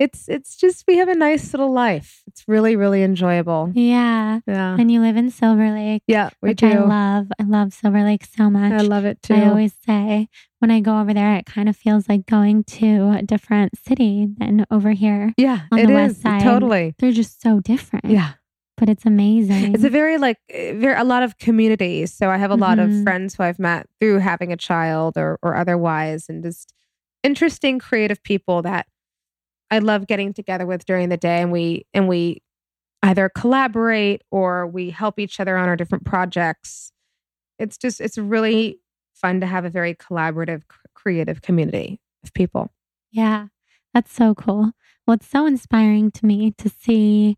it's 0.00 0.28
it's 0.28 0.56
just 0.56 0.84
we 0.88 0.96
have 0.96 1.08
a 1.08 1.14
nice 1.14 1.52
little 1.52 1.72
life. 1.72 2.22
It's 2.26 2.44
really 2.48 2.74
really 2.76 3.02
enjoyable. 3.02 3.70
Yeah. 3.74 4.40
Yeah. 4.46 4.76
And 4.78 4.90
you 4.90 5.00
live 5.00 5.16
in 5.16 5.30
Silver 5.30 5.70
Lake, 5.70 6.02
Yeah, 6.08 6.30
we 6.42 6.50
which 6.50 6.58
do. 6.58 6.66
I 6.68 6.78
love. 6.78 7.28
I 7.38 7.44
love 7.44 7.72
Silver 7.72 8.02
Lake 8.02 8.24
so 8.24 8.50
much. 8.50 8.72
I 8.72 8.78
love 8.82 9.04
it 9.04 9.22
too. 9.22 9.34
I 9.34 9.48
always 9.48 9.72
say 9.86 10.28
when 10.58 10.70
I 10.70 10.80
go 10.80 10.98
over 10.98 11.12
there, 11.14 11.36
it 11.36 11.46
kind 11.46 11.68
of 11.68 11.76
feels 11.76 12.08
like 12.08 12.26
going 12.26 12.64
to 12.64 13.16
a 13.18 13.22
different 13.22 13.78
city 13.78 14.26
than 14.38 14.64
over 14.70 14.92
here. 14.92 15.32
yeah, 15.36 15.60
on 15.70 15.78
it 15.78 15.86
the 15.86 15.92
is 15.92 16.08
west 16.12 16.22
side. 16.22 16.42
totally. 16.42 16.94
They're 16.98 17.12
just 17.12 17.40
so 17.42 17.60
different. 17.60 18.06
Yeah. 18.06 18.32
But 18.76 18.88
it's 18.88 19.06
amazing. 19.06 19.72
It's 19.74 19.84
a 19.84 19.90
very 19.90 20.18
like 20.18 20.38
very 20.50 20.94
a 21.00 21.04
lot 21.04 21.22
of 21.22 21.38
communities. 21.38 22.12
So 22.12 22.28
I 22.30 22.36
have 22.38 22.50
a 22.50 22.56
lot 22.56 22.78
of 22.80 22.90
Mhm. 22.90 23.04
friends 23.04 23.34
who 23.34 23.44
I've 23.44 23.58
met 23.60 23.88
through 24.00 24.18
having 24.18 24.52
a 24.52 24.56
child 24.56 25.16
or 25.16 25.38
or 25.42 25.54
otherwise, 25.54 26.28
and 26.28 26.42
just 26.42 26.74
interesting 27.22 27.78
creative 27.78 28.22
people 28.24 28.62
that 28.62 28.86
I 29.70 29.78
love 29.78 30.06
getting 30.06 30.32
together 30.32 30.66
with 30.66 30.84
during 30.86 31.08
the 31.08 31.16
day, 31.16 31.40
and 31.40 31.52
we 31.52 31.86
and 31.94 32.08
we 32.08 32.42
either 33.02 33.28
collaborate 33.28 34.22
or 34.30 34.66
we 34.66 34.90
help 34.90 35.18
each 35.20 35.38
other 35.40 35.56
on 35.56 35.68
our 35.68 35.76
different 35.76 36.04
projects. 36.04 36.90
It's 37.60 37.78
just 37.78 38.00
it's 38.00 38.18
really 38.18 38.80
fun 39.14 39.40
to 39.40 39.46
have 39.46 39.64
a 39.64 39.70
very 39.70 39.94
collaborative, 39.94 40.62
creative 40.94 41.42
community 41.42 42.00
of 42.24 42.32
people. 42.34 42.72
Yeah, 43.12 43.48
that's 43.94 44.12
so 44.12 44.34
cool. 44.34 44.72
Well, 45.06 45.14
it's 45.16 45.28
so 45.28 45.46
inspiring 45.46 46.10
to 46.12 46.26
me 46.26 46.52
to 46.58 46.68
see 46.68 47.36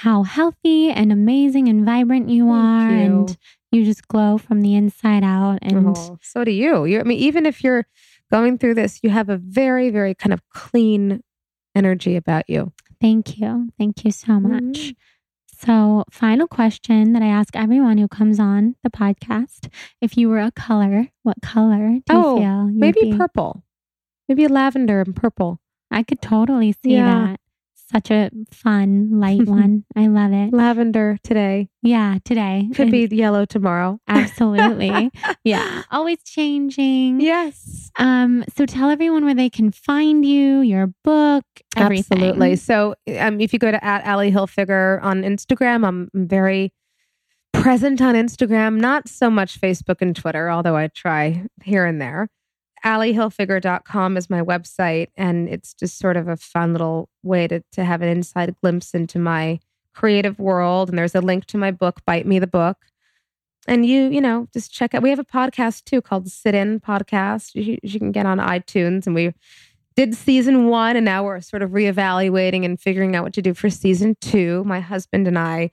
how 0.00 0.22
healthy 0.24 0.90
and 0.90 1.10
amazing 1.10 1.68
and 1.68 1.84
vibrant 1.86 2.28
you 2.28 2.44
Thank 2.48 2.54
are. 2.54 2.90
you. 2.90 2.96
And 2.98 3.36
you 3.72 3.84
just 3.84 4.06
glow 4.08 4.36
from 4.38 4.60
the 4.60 4.74
inside 4.74 5.24
out. 5.24 5.58
And 5.62 5.96
Oh, 5.96 6.18
so 6.22 6.44
do 6.44 6.50
you. 6.50 6.84
You, 6.84 7.00
I 7.00 7.02
mean, 7.02 7.18
even 7.18 7.46
if 7.46 7.64
you're 7.64 7.86
going 8.30 8.58
through 8.58 8.74
this, 8.74 9.00
you 9.02 9.08
have 9.10 9.28
a 9.28 9.36
very, 9.38 9.88
very 9.90 10.14
kind 10.14 10.32
of 10.34 10.40
clean 10.50 11.22
energy 11.74 12.16
about 12.16 12.44
you. 12.48 12.72
thank 13.00 13.38
you. 13.38 13.68
Thank 13.78 14.04
you 14.04 14.10
so 14.10 14.38
much. 14.40 14.62
Mhm. 14.62 14.96
So, 15.58 16.04
final 16.10 16.46
question 16.46 17.12
that 17.14 17.22
I 17.22 17.26
ask 17.28 17.56
everyone 17.56 17.96
who 17.98 18.08
comes 18.08 18.38
on 18.38 18.76
the 18.82 18.90
podcast 18.90 19.72
if 20.02 20.16
you 20.18 20.28
were 20.28 20.38
a 20.40 20.50
color, 20.50 21.08
what 21.22 21.40
color 21.42 21.88
do 21.88 21.94
you 21.94 22.02
Oh, 22.10 22.36
feel? 22.38 22.70
you'd 22.70 22.78
Maybe 22.80 23.00
be? 23.10 23.16
purple. 23.16 23.62
Maybe 24.28 24.46
lavender 24.48 25.00
and 25.00 25.16
purple. 25.16 25.58
I 25.90 26.02
could 26.02 26.20
totally 26.20 26.72
see 26.72 26.92
Yeah. 26.94 27.06
that. 27.28 27.40
Such 27.92 28.10
a 28.10 28.30
fun, 28.50 29.20
light 29.20 29.46
one. 29.46 29.84
I 29.94 30.08
love 30.08 30.32
it. 30.32 30.52
Lavender 30.52 31.18
today. 31.22 31.68
Yeah, 31.82 32.18
today. 32.24 32.68
Could 32.74 32.88
And- 32.92 33.10
be 33.10 33.16
yellow 33.16 33.44
tomorrow. 33.44 34.00
Absolutely. 34.08 35.10
yeah. 35.44 35.82
Always 35.92 36.22
changing. 36.24 37.20
Yes. 37.20 37.90
Um, 37.98 38.44
so 38.56 38.66
tell 38.66 38.90
everyone 38.90 39.24
where 39.24 39.34
they 39.34 39.48
can 39.48 39.70
find 39.70 40.24
you, 40.24 40.60
your 40.60 40.88
book, 41.04 41.44
everything. 41.76 42.18
Absolutely. 42.18 42.56
So 42.56 42.94
um, 43.18 43.40
if 43.40 43.52
you 43.52 43.58
go 43.60 43.70
to 43.70 43.82
at 43.84 44.04
Ally 44.04 44.30
Hilfiger 44.30 45.00
on 45.02 45.22
Instagram, 45.22 45.86
I'm 45.86 46.10
very 46.12 46.72
present 47.52 48.02
on 48.02 48.14
Instagram, 48.14 48.78
not 48.80 49.08
so 49.08 49.30
much 49.30 49.60
Facebook 49.60 49.96
and 50.00 50.14
Twitter, 50.14 50.50
although 50.50 50.76
I 50.76 50.88
try 50.88 51.44
here 51.62 51.86
and 51.86 52.00
there. 52.00 52.28
AllyHilfiger.com 52.84 54.16
is 54.16 54.30
my 54.30 54.42
website, 54.42 55.08
and 55.16 55.48
it's 55.48 55.74
just 55.74 55.98
sort 55.98 56.16
of 56.16 56.28
a 56.28 56.36
fun 56.36 56.72
little 56.72 57.08
way 57.22 57.48
to, 57.48 57.62
to 57.72 57.84
have 57.84 58.02
an 58.02 58.08
inside 58.08 58.54
glimpse 58.60 58.94
into 58.94 59.18
my 59.18 59.60
creative 59.94 60.38
world. 60.38 60.88
And 60.88 60.98
there's 60.98 61.14
a 61.14 61.20
link 61.20 61.46
to 61.46 61.58
my 61.58 61.70
book, 61.70 62.00
Bite 62.06 62.26
Me 62.26 62.38
the 62.38 62.46
Book. 62.46 62.76
And 63.66 63.84
you, 63.84 64.08
you 64.10 64.20
know, 64.20 64.46
just 64.52 64.72
check 64.72 64.94
out. 64.94 65.02
We 65.02 65.10
have 65.10 65.18
a 65.18 65.24
podcast 65.24 65.84
too 65.84 66.00
called 66.00 66.28
Sit 66.28 66.54
In 66.54 66.78
Podcast. 66.78 67.54
You, 67.54 67.78
you 67.82 67.98
can 67.98 68.12
get 68.12 68.26
on 68.26 68.38
iTunes, 68.38 69.06
and 69.06 69.14
we 69.14 69.32
did 69.96 70.14
season 70.14 70.68
one, 70.68 70.94
and 70.94 71.04
now 71.04 71.24
we're 71.24 71.40
sort 71.40 71.62
of 71.62 71.70
reevaluating 71.70 72.64
and 72.64 72.78
figuring 72.78 73.16
out 73.16 73.24
what 73.24 73.32
to 73.34 73.42
do 73.42 73.54
for 73.54 73.70
season 73.70 74.16
two. 74.20 74.62
My 74.64 74.80
husband 74.80 75.26
and 75.26 75.38
I 75.38 75.70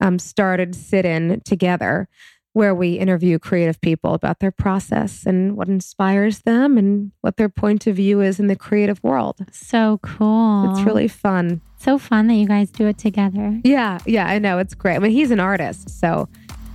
um, 0.00 0.18
started 0.18 0.74
Sit 0.74 1.04
In 1.04 1.40
together, 1.44 2.08
where 2.52 2.74
we 2.74 2.94
interview 2.94 3.38
creative 3.38 3.80
people 3.80 4.12
about 4.14 4.40
their 4.40 4.50
process 4.50 5.24
and 5.24 5.56
what 5.56 5.68
inspires 5.68 6.40
them 6.40 6.76
and 6.76 7.12
what 7.20 7.36
their 7.36 7.48
point 7.48 7.86
of 7.86 7.94
view 7.96 8.20
is 8.20 8.40
in 8.40 8.48
the 8.48 8.56
creative 8.56 9.02
world. 9.04 9.38
So 9.52 10.00
cool. 10.02 10.72
It's 10.72 10.80
really 10.82 11.06
fun. 11.08 11.60
so 11.78 11.96
fun 11.98 12.26
that 12.26 12.34
you 12.34 12.48
guys 12.48 12.70
do 12.70 12.86
it 12.88 12.98
together. 12.98 13.60
Yeah, 13.62 13.98
yeah, 14.04 14.26
I 14.26 14.38
know. 14.38 14.58
It's 14.58 14.74
great. 14.74 14.96
I 14.96 14.98
mean, 14.98 15.12
he's 15.12 15.30
an 15.30 15.38
artist, 15.40 16.00
so 16.00 16.28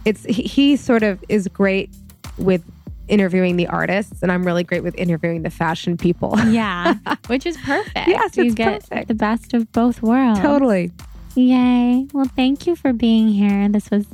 it's 0.06 0.24
he, 0.24 0.44
he 0.44 0.76
sort 0.78 1.04
of 1.04 1.24
is 1.28 1.48
great 1.50 1.90
with 2.38 2.64
interviewing 3.08 3.58
the 3.58 3.68
artists, 3.68 4.24
and 4.24 4.32
I'm 4.32 4.46
really 4.46 4.64
great 4.64 4.82
with 4.82 4.96
interviewing 4.98 5.44
the 5.44 5.50
fashion 5.50 5.98
people. 5.98 6.34
Yeah, 6.48 6.96
which 7.28 7.46
is 7.46 7.58
perfect. 7.58 8.08
Yes, 8.08 8.38
you 8.38 8.54
get 8.54 8.82
perfect. 8.88 9.08
the 9.10 9.14
best 9.14 9.54
of 9.54 9.72
both 9.74 10.02
worlds. 10.02 10.40
totally. 10.40 10.92
Yay. 11.36 12.08
Well, 12.14 12.32
thank 12.34 12.66
you 12.66 12.78
for 12.78 12.94
being 12.94 13.28
here. 13.28 13.68
This 13.68 13.92
was 13.92 14.06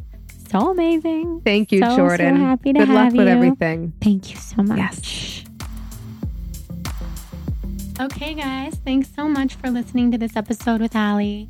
so 0.52 0.72
amazing. 0.72 1.42
Thank 1.46 1.72
you, 1.72 1.80
So, 1.80 1.90
so 1.90 1.96
Jordan. 1.98 2.36
happy 2.38 2.74
to 2.74 2.80
Good 2.80 2.90
luck 2.90 3.14
with 3.14 3.28
you. 3.28 3.34
everything. 3.34 3.94
Thank 4.02 4.32
you 4.32 4.38
so 4.38 4.62
much. 4.64 4.78
Yes. 4.78 5.44
Okay, 8.00 8.34
guys, 8.34 8.76
thanks 8.84 9.10
so 9.16 9.28
much 9.28 9.56
for 9.56 9.70
listening 9.70 10.12
to 10.12 10.18
this 10.18 10.36
episode 10.36 10.82
with 10.82 10.96
Ally. 10.96 11.46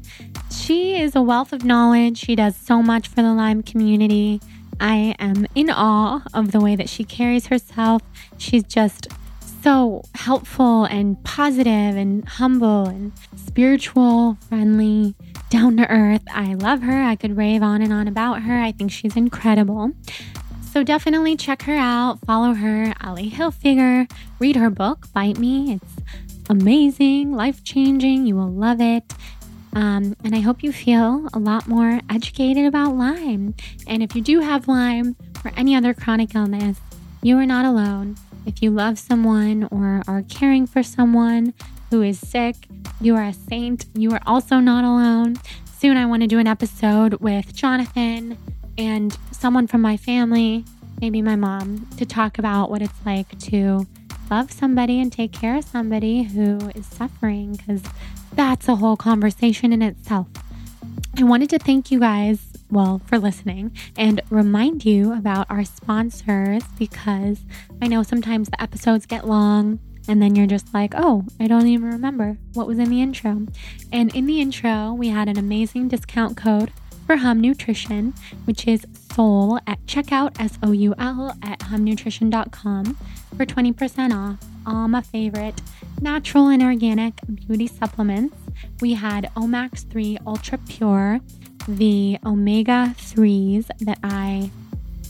She 0.51 0.99
is 0.99 1.15
a 1.15 1.21
wealth 1.21 1.53
of 1.53 1.63
knowledge. 1.63 2.17
She 2.17 2.35
does 2.35 2.55
so 2.57 2.81
much 2.81 3.07
for 3.07 3.21
the 3.21 3.33
Lyme 3.33 3.63
community. 3.63 4.41
I 4.79 5.15
am 5.19 5.45
in 5.55 5.69
awe 5.69 6.21
of 6.33 6.51
the 6.51 6.59
way 6.59 6.75
that 6.75 6.89
she 6.89 7.03
carries 7.05 7.47
herself. 7.47 8.01
She's 8.37 8.63
just 8.63 9.07
so 9.61 10.03
helpful 10.15 10.85
and 10.85 11.21
positive 11.23 11.95
and 11.95 12.27
humble 12.27 12.87
and 12.87 13.11
spiritual, 13.35 14.37
friendly, 14.49 15.15
down 15.49 15.77
to 15.77 15.89
earth. 15.89 16.23
I 16.31 16.53
love 16.53 16.81
her. 16.81 17.03
I 17.03 17.15
could 17.15 17.37
rave 17.37 17.61
on 17.61 17.81
and 17.81 17.93
on 17.93 18.07
about 18.07 18.41
her. 18.43 18.59
I 18.59 18.71
think 18.71 18.91
she's 18.91 19.15
incredible. 19.15 19.91
So 20.71 20.83
definitely 20.83 21.35
check 21.35 21.63
her 21.63 21.75
out, 21.75 22.19
follow 22.25 22.53
her, 22.53 22.93
Ally 23.01 23.27
Hilfiger, 23.27 24.09
read 24.39 24.55
her 24.55 24.69
book, 24.69 25.11
Bite 25.11 25.37
Me. 25.37 25.73
It's 25.73 26.49
amazing, 26.49 27.33
life 27.33 27.61
changing. 27.65 28.25
You 28.25 28.37
will 28.37 28.51
love 28.51 28.79
it. 28.79 29.03
Um, 29.73 30.15
and 30.23 30.33
I 30.33 30.39
hope 30.39 30.63
you 30.63 30.71
feel 30.71 31.27
a 31.33 31.39
lot 31.39 31.67
more 31.67 31.99
educated 32.09 32.65
about 32.65 32.95
Lyme. 32.95 33.53
And 33.85 34.01
if 34.01 34.15
you 34.15 34.21
do 34.21 34.39
have 34.39 34.69
Lyme 34.69 35.17
or 35.43 35.51
any 35.57 35.75
other 35.75 35.93
chronic 35.93 36.35
illness, 36.35 36.79
you 37.21 37.37
are 37.37 37.45
not 37.45 37.65
alone. 37.65 38.15
If 38.45 38.61
you 38.61 38.71
love 38.71 38.97
someone 38.97 39.67
or 39.71 40.01
are 40.07 40.23
caring 40.23 40.65
for 40.65 40.83
someone 40.83 41.53
who 41.89 42.01
is 42.01 42.19
sick, 42.19 42.55
you 42.99 43.15
are 43.15 43.23
a 43.23 43.33
saint. 43.33 43.85
You 43.93 44.11
are 44.11 44.21
also 44.25 44.59
not 44.59 44.83
alone. 44.83 45.35
Soon 45.77 45.97
I 45.97 46.05
want 46.05 46.21
to 46.21 46.27
do 46.27 46.39
an 46.39 46.47
episode 46.47 47.15
with 47.15 47.53
Jonathan 47.53 48.37
and 48.77 49.17
someone 49.31 49.67
from 49.67 49.81
my 49.81 49.97
family, 49.97 50.65
maybe 50.99 51.21
my 51.21 51.35
mom, 51.35 51.87
to 51.97 52.05
talk 52.05 52.39
about 52.39 52.69
what 52.69 52.81
it's 52.81 53.05
like 53.05 53.37
to 53.39 53.87
love 54.29 54.51
somebody 54.51 55.01
and 55.01 55.11
take 55.11 55.31
care 55.31 55.57
of 55.57 55.65
somebody 55.65 56.23
who 56.23 56.57
is 56.75 56.85
suffering 56.85 57.53
because 57.53 57.81
that's 58.33 58.67
a 58.67 58.75
whole 58.75 58.95
conversation 58.95 59.73
in 59.73 59.81
itself. 59.81 60.27
I 61.17 61.23
wanted 61.23 61.49
to 61.49 61.59
thank 61.59 61.91
you 61.91 61.99
guys, 61.99 62.39
well, 62.71 63.01
for 63.05 63.19
listening 63.19 63.75
and 63.97 64.21
remind 64.29 64.85
you 64.85 65.13
about 65.13 65.47
our 65.49 65.63
sponsors 65.63 66.63
because 66.79 67.41
I 67.81 67.87
know 67.87 68.03
sometimes 68.03 68.49
the 68.49 68.61
episodes 68.61 69.05
get 69.05 69.27
long 69.27 69.79
and 70.07 70.21
then 70.21 70.35
you're 70.35 70.47
just 70.47 70.73
like, 70.73 70.93
oh, 70.95 71.25
I 71.39 71.47
don't 71.47 71.67
even 71.67 71.91
remember 71.91 72.37
what 72.53 72.67
was 72.67 72.79
in 72.79 72.89
the 72.89 73.01
intro. 73.01 73.45
And 73.91 74.15
in 74.15 74.25
the 74.25 74.41
intro, 74.41 74.93
we 74.93 75.09
had 75.09 75.27
an 75.27 75.37
amazing 75.37 75.89
discount 75.89 76.37
code 76.37 76.71
for 77.05 77.17
Hum 77.17 77.39
Nutrition, 77.41 78.13
which 78.45 78.67
is 78.67 78.85
SOUL 79.13 79.59
at 79.67 79.85
checkout, 79.85 80.39
S 80.39 80.57
O 80.63 80.71
U 80.71 80.95
L, 80.97 81.37
at 81.43 81.59
humnutrition.com 81.59 82.97
for 83.37 83.45
20% 83.45 84.13
off 84.13 84.39
all 84.65 84.87
my 84.87 85.01
favorite 85.01 85.61
natural 86.01 86.47
and 86.47 86.61
organic 86.61 87.13
beauty 87.33 87.67
supplements. 87.67 88.35
We 88.79 88.93
had 88.93 89.29
Omax 89.35 89.89
3 89.89 90.19
Ultra 90.25 90.57
Pure, 90.59 91.19
the 91.67 92.17
omega 92.25 92.93
3s 92.97 93.67
that 93.79 93.99
I 94.03 94.51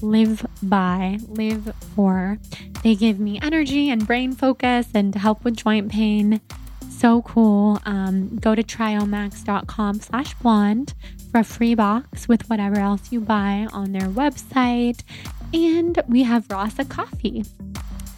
live 0.01 0.45
by, 0.63 1.19
live 1.27 1.73
for. 1.95 2.37
They 2.83 2.95
give 2.95 3.19
me 3.19 3.39
energy 3.41 3.89
and 3.89 4.05
brain 4.05 4.33
focus 4.33 4.87
and 4.93 5.13
help 5.13 5.43
with 5.43 5.55
joint 5.55 5.91
pain. 5.91 6.41
So 6.89 7.21
cool. 7.23 7.79
Um, 7.85 8.37
go 8.37 8.55
to 8.55 8.63
triomax.com 8.63 9.99
slash 10.01 10.33
blonde 10.35 10.93
for 11.31 11.39
a 11.39 11.43
free 11.43 11.75
box 11.75 12.27
with 12.27 12.49
whatever 12.49 12.79
else 12.79 13.11
you 13.11 13.21
buy 13.21 13.67
on 13.71 13.91
their 13.91 14.09
website. 14.09 15.03
And 15.53 16.01
we 16.07 16.23
have 16.23 16.49
Rasa 16.49 16.85
coffee. 16.85 17.43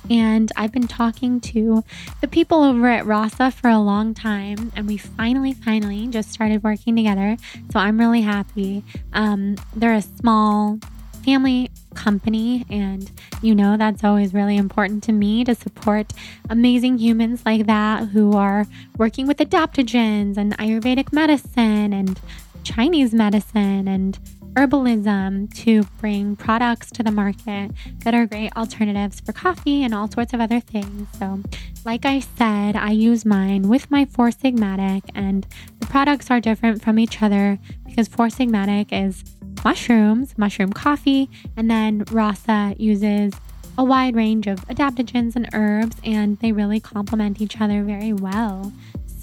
And 0.10 0.52
I've 0.56 0.72
been 0.72 0.88
talking 0.88 1.40
to 1.42 1.84
the 2.22 2.28
people 2.28 2.64
over 2.64 2.90
at 2.90 3.06
Rasa 3.06 3.52
for 3.52 3.70
a 3.70 3.80
long 3.80 4.14
time, 4.14 4.72
and 4.76 4.88
we 4.88 4.98
finally, 4.98 5.54
finally 5.54 6.08
just 6.08 6.32
started 6.32 6.64
working 6.64 6.96
together. 6.96 7.38
So 7.72 7.80
I'm 7.80 8.00
really 8.00 8.22
happy. 8.22 8.84
Um, 9.14 9.56
they're 9.76 9.94
a 9.94 10.02
small 10.02 10.80
family 11.24 11.72
company. 11.94 12.66
And 12.70 13.10
you 13.42 13.56
know, 13.56 13.78
that's 13.78 14.04
always 14.04 14.34
really 14.34 14.58
important 14.58 15.04
to 15.04 15.12
me 15.12 15.44
to 15.46 15.56
support 15.56 16.14
amazing 16.50 16.98
humans 16.98 17.44
like 17.46 17.66
that 17.68 18.10
who 18.10 18.34
are 18.34 18.68
working 18.98 19.28
with 19.28 19.38
adaptogens 19.38 20.38
and 20.38 20.58
Ayurvedic 20.58 21.12
medicine 21.14 21.94
and 21.94 22.20
Chinese 22.64 23.14
medicine 23.14 23.88
and 23.88 24.18
herbalism 24.56 25.54
to 25.64 25.84
bring 26.00 26.36
products 26.36 26.92
to 26.92 27.04
the 27.04 27.12
market 27.12 27.72
that 28.04 28.14
are 28.14 28.26
great 28.26 28.56
alternatives 28.56 29.20
for 29.20 29.34
coffee 29.34 29.84
and 29.84 29.94
all 29.94 30.10
sorts 30.10 30.34
of 30.34 30.40
other 30.40 30.60
things. 30.60 31.08
So, 31.18 31.42
like 31.86 32.06
I 32.06 32.20
said, 32.20 32.76
I 32.76 32.92
use 32.92 33.26
mine 33.26 33.68
with 33.68 33.90
my 33.90 34.06
Four 34.06 34.30
Sigmatic, 34.30 35.04
and 35.16 35.48
the 35.80 35.88
products 35.88 36.30
are 36.30 36.40
different 36.40 36.82
from 36.82 37.00
each 37.00 37.22
other 37.22 37.60
because 37.86 38.08
Four 38.08 38.28
Sigmatic 38.28 38.88
is 38.92 39.24
mushrooms, 39.64 40.38
mushroom 40.38 40.74
coffee, 40.74 41.30
and 41.58 41.70
then 41.70 42.04
Rasa 42.12 42.76
uses 42.78 43.34
a 43.78 43.84
wide 43.84 44.16
range 44.16 44.46
of 44.48 44.60
adaptogens 44.68 45.36
and 45.36 45.50
herbs, 45.54 45.96
and 46.04 46.38
they 46.40 46.52
really 46.52 46.80
complement 46.80 47.42
each 47.42 47.60
other 47.60 47.84
very 47.84 48.14
well. 48.14 48.72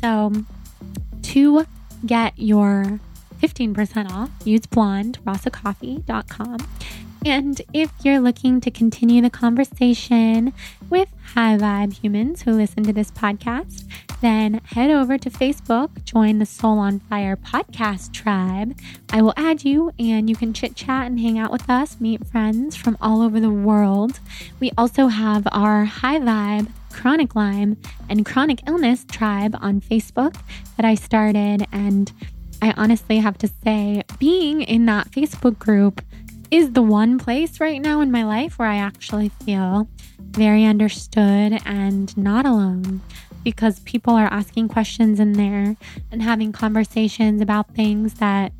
So, 0.01 0.32
to 1.23 1.66
get 2.05 2.32
your 2.36 2.98
15% 3.40 4.10
off. 4.10 4.30
Use 4.44 4.66
blonde, 4.66 5.18
rasakoffee.com. 5.24 6.58
And 7.24 7.60
if 7.74 7.92
you're 8.02 8.20
looking 8.20 8.62
to 8.62 8.70
continue 8.70 9.20
the 9.20 9.28
conversation 9.28 10.54
with 10.88 11.10
high 11.34 11.58
vibe 11.58 11.92
humans 11.92 12.42
who 12.42 12.52
listen 12.52 12.82
to 12.84 12.94
this 12.94 13.10
podcast, 13.10 13.84
then 14.22 14.60
head 14.64 14.90
over 14.90 15.18
to 15.18 15.30
Facebook, 15.30 16.02
join 16.04 16.38
the 16.38 16.46
Soul 16.46 16.78
on 16.78 17.00
Fire 17.00 17.36
podcast 17.36 18.12
tribe. 18.12 18.74
I 19.12 19.20
will 19.20 19.34
add 19.36 19.64
you 19.64 19.92
and 19.98 20.30
you 20.30 20.36
can 20.36 20.54
chit 20.54 20.74
chat 20.74 21.06
and 21.06 21.20
hang 21.20 21.38
out 21.38 21.52
with 21.52 21.68
us, 21.68 22.00
meet 22.00 22.26
friends 22.26 22.74
from 22.74 22.96
all 23.02 23.20
over 23.20 23.38
the 23.38 23.50
world. 23.50 24.20
We 24.58 24.70
also 24.78 25.08
have 25.08 25.46
our 25.52 25.84
high 25.84 26.20
vibe 26.20 26.68
chronic 26.90 27.34
Lyme 27.34 27.76
and 28.08 28.26
chronic 28.26 28.60
illness 28.66 29.04
tribe 29.10 29.56
on 29.60 29.80
Facebook 29.80 30.36
that 30.76 30.84
I 30.84 30.94
started 30.94 31.66
and 31.70 32.12
I 32.62 32.74
honestly 32.76 33.18
have 33.18 33.38
to 33.38 33.50
say, 33.64 34.02
being 34.18 34.62
in 34.62 34.86
that 34.86 35.10
Facebook 35.10 35.58
group 35.58 36.02
is 36.50 36.72
the 36.72 36.82
one 36.82 37.18
place 37.18 37.60
right 37.60 37.80
now 37.80 38.00
in 38.00 38.10
my 38.10 38.24
life 38.24 38.58
where 38.58 38.68
I 38.68 38.76
actually 38.76 39.28
feel 39.44 39.88
very 40.18 40.64
understood 40.64 41.60
and 41.64 42.16
not 42.16 42.44
alone 42.44 43.00
because 43.44 43.80
people 43.80 44.14
are 44.14 44.26
asking 44.32 44.68
questions 44.68 45.18
in 45.20 45.32
there 45.34 45.76
and 46.10 46.22
having 46.22 46.52
conversations 46.52 47.40
about 47.40 47.74
things 47.74 48.14
that 48.14 48.52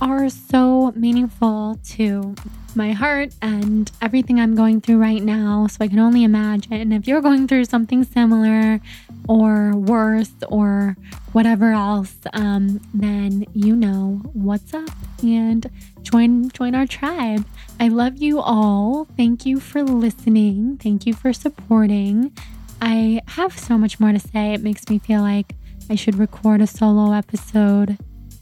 are 0.00 0.28
so 0.28 0.92
meaningful 0.94 1.78
to 1.84 2.34
my 2.74 2.92
heart 2.92 3.34
and 3.42 3.90
everything 4.00 4.38
I'm 4.38 4.54
going 4.54 4.80
through 4.80 4.98
right 4.98 5.22
now. 5.22 5.66
So 5.66 5.78
I 5.80 5.88
can 5.88 5.98
only 5.98 6.22
imagine 6.22 6.92
if 6.92 7.08
you're 7.08 7.20
going 7.20 7.48
through 7.48 7.64
something 7.64 8.04
similar 8.04 8.80
or 9.28 9.76
worse 9.76 10.32
or 10.48 10.96
whatever 11.32 11.72
else, 11.72 12.16
um, 12.32 12.80
then 12.94 13.44
you 13.52 13.74
know 13.74 14.20
what's 14.32 14.72
up 14.72 14.90
and 15.22 15.68
join 16.02 16.50
join 16.50 16.74
our 16.74 16.86
tribe. 16.86 17.44
I 17.80 17.88
love 17.88 18.18
you 18.18 18.40
all. 18.40 19.06
Thank 19.16 19.44
you 19.44 19.60
for 19.60 19.82
listening. 19.82 20.78
Thank 20.78 21.06
you 21.06 21.14
for 21.14 21.32
supporting. 21.32 22.32
I 22.80 23.20
have 23.26 23.58
so 23.58 23.76
much 23.76 23.98
more 23.98 24.12
to 24.12 24.20
say. 24.20 24.54
It 24.54 24.62
makes 24.62 24.88
me 24.88 24.98
feel 24.98 25.20
like 25.20 25.54
I 25.90 25.96
should 25.96 26.16
record 26.16 26.60
a 26.60 26.66
solo 26.66 27.12
episode 27.12 27.98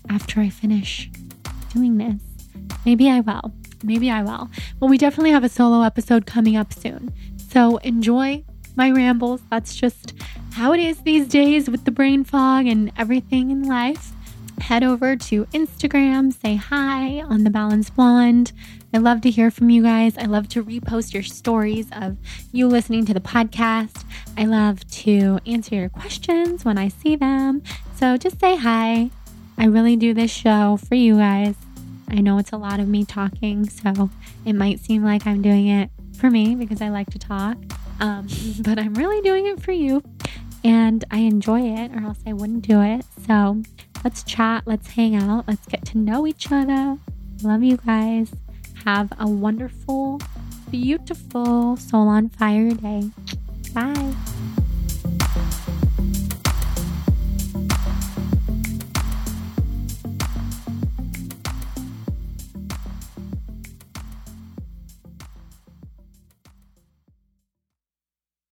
after 0.08 0.40
I 0.40 0.50
finish 0.50 1.10
doing 1.76 1.98
this. 1.98 2.22
Maybe 2.84 3.10
I 3.10 3.20
will. 3.20 3.52
Maybe 3.82 4.10
I 4.10 4.22
will. 4.22 4.50
But 4.80 4.86
we 4.86 4.98
definitely 4.98 5.30
have 5.30 5.44
a 5.44 5.48
solo 5.48 5.82
episode 5.82 6.26
coming 6.26 6.56
up 6.56 6.72
soon. 6.72 7.12
So 7.50 7.76
enjoy 7.78 8.44
my 8.76 8.90
rambles. 8.90 9.42
That's 9.50 9.76
just 9.76 10.14
how 10.52 10.72
it 10.72 10.80
is 10.80 10.98
these 11.02 11.28
days 11.28 11.68
with 11.68 11.84
the 11.84 11.90
brain 11.90 12.24
fog 12.24 12.66
and 12.66 12.90
everything 12.96 13.50
in 13.50 13.62
life. 13.62 14.12
Head 14.60 14.82
over 14.82 15.16
to 15.16 15.44
Instagram, 15.46 16.32
say 16.32 16.56
hi 16.56 17.20
on 17.20 17.44
the 17.44 17.50
Balanced 17.50 17.94
Blonde. 17.94 18.52
I 18.94 18.98
love 18.98 19.20
to 19.22 19.30
hear 19.30 19.50
from 19.50 19.68
you 19.68 19.82
guys. 19.82 20.16
I 20.16 20.24
love 20.24 20.48
to 20.50 20.64
repost 20.64 21.12
your 21.12 21.22
stories 21.22 21.88
of 21.92 22.16
you 22.52 22.66
listening 22.66 23.04
to 23.06 23.14
the 23.14 23.20
podcast. 23.20 24.04
I 24.38 24.46
love 24.46 24.88
to 25.02 25.38
answer 25.44 25.74
your 25.74 25.90
questions 25.90 26.64
when 26.64 26.78
I 26.78 26.88
see 26.88 27.16
them. 27.16 27.62
So 27.96 28.16
just 28.16 28.40
say 28.40 28.56
hi. 28.56 29.10
I 29.58 29.66
really 29.66 29.96
do 29.96 30.14
this 30.14 30.30
show 30.30 30.78
for 30.78 30.94
you 30.94 31.16
guys. 31.16 31.54
I 32.08 32.20
know 32.20 32.38
it's 32.38 32.52
a 32.52 32.56
lot 32.56 32.80
of 32.80 32.88
me 32.88 33.04
talking, 33.04 33.68
so 33.68 34.10
it 34.44 34.54
might 34.54 34.80
seem 34.80 35.04
like 35.04 35.26
I'm 35.26 35.42
doing 35.42 35.68
it 35.68 35.90
for 36.18 36.30
me 36.30 36.54
because 36.54 36.80
I 36.80 36.88
like 36.88 37.10
to 37.10 37.18
talk, 37.18 37.56
um, 38.00 38.26
but 38.60 38.78
I'm 38.78 38.94
really 38.94 39.20
doing 39.22 39.46
it 39.46 39.60
for 39.60 39.72
you. 39.72 40.02
And 40.64 41.04
I 41.10 41.18
enjoy 41.18 41.60
it, 41.62 41.92
or 41.92 42.02
else 42.02 42.18
I 42.26 42.32
wouldn't 42.32 42.66
do 42.66 42.80
it. 42.82 43.04
So 43.26 43.62
let's 44.02 44.22
chat, 44.24 44.64
let's 44.66 44.90
hang 44.90 45.14
out, 45.14 45.46
let's 45.46 45.66
get 45.66 45.84
to 45.86 45.98
know 45.98 46.26
each 46.26 46.50
other. 46.50 46.98
Love 47.42 47.62
you 47.62 47.76
guys. 47.76 48.32
Have 48.84 49.12
a 49.18 49.28
wonderful, 49.28 50.20
beautiful 50.70 51.76
Soul 51.76 52.08
on 52.08 52.28
Fire 52.28 52.70
day. 52.70 53.10
Bye. 53.74 54.14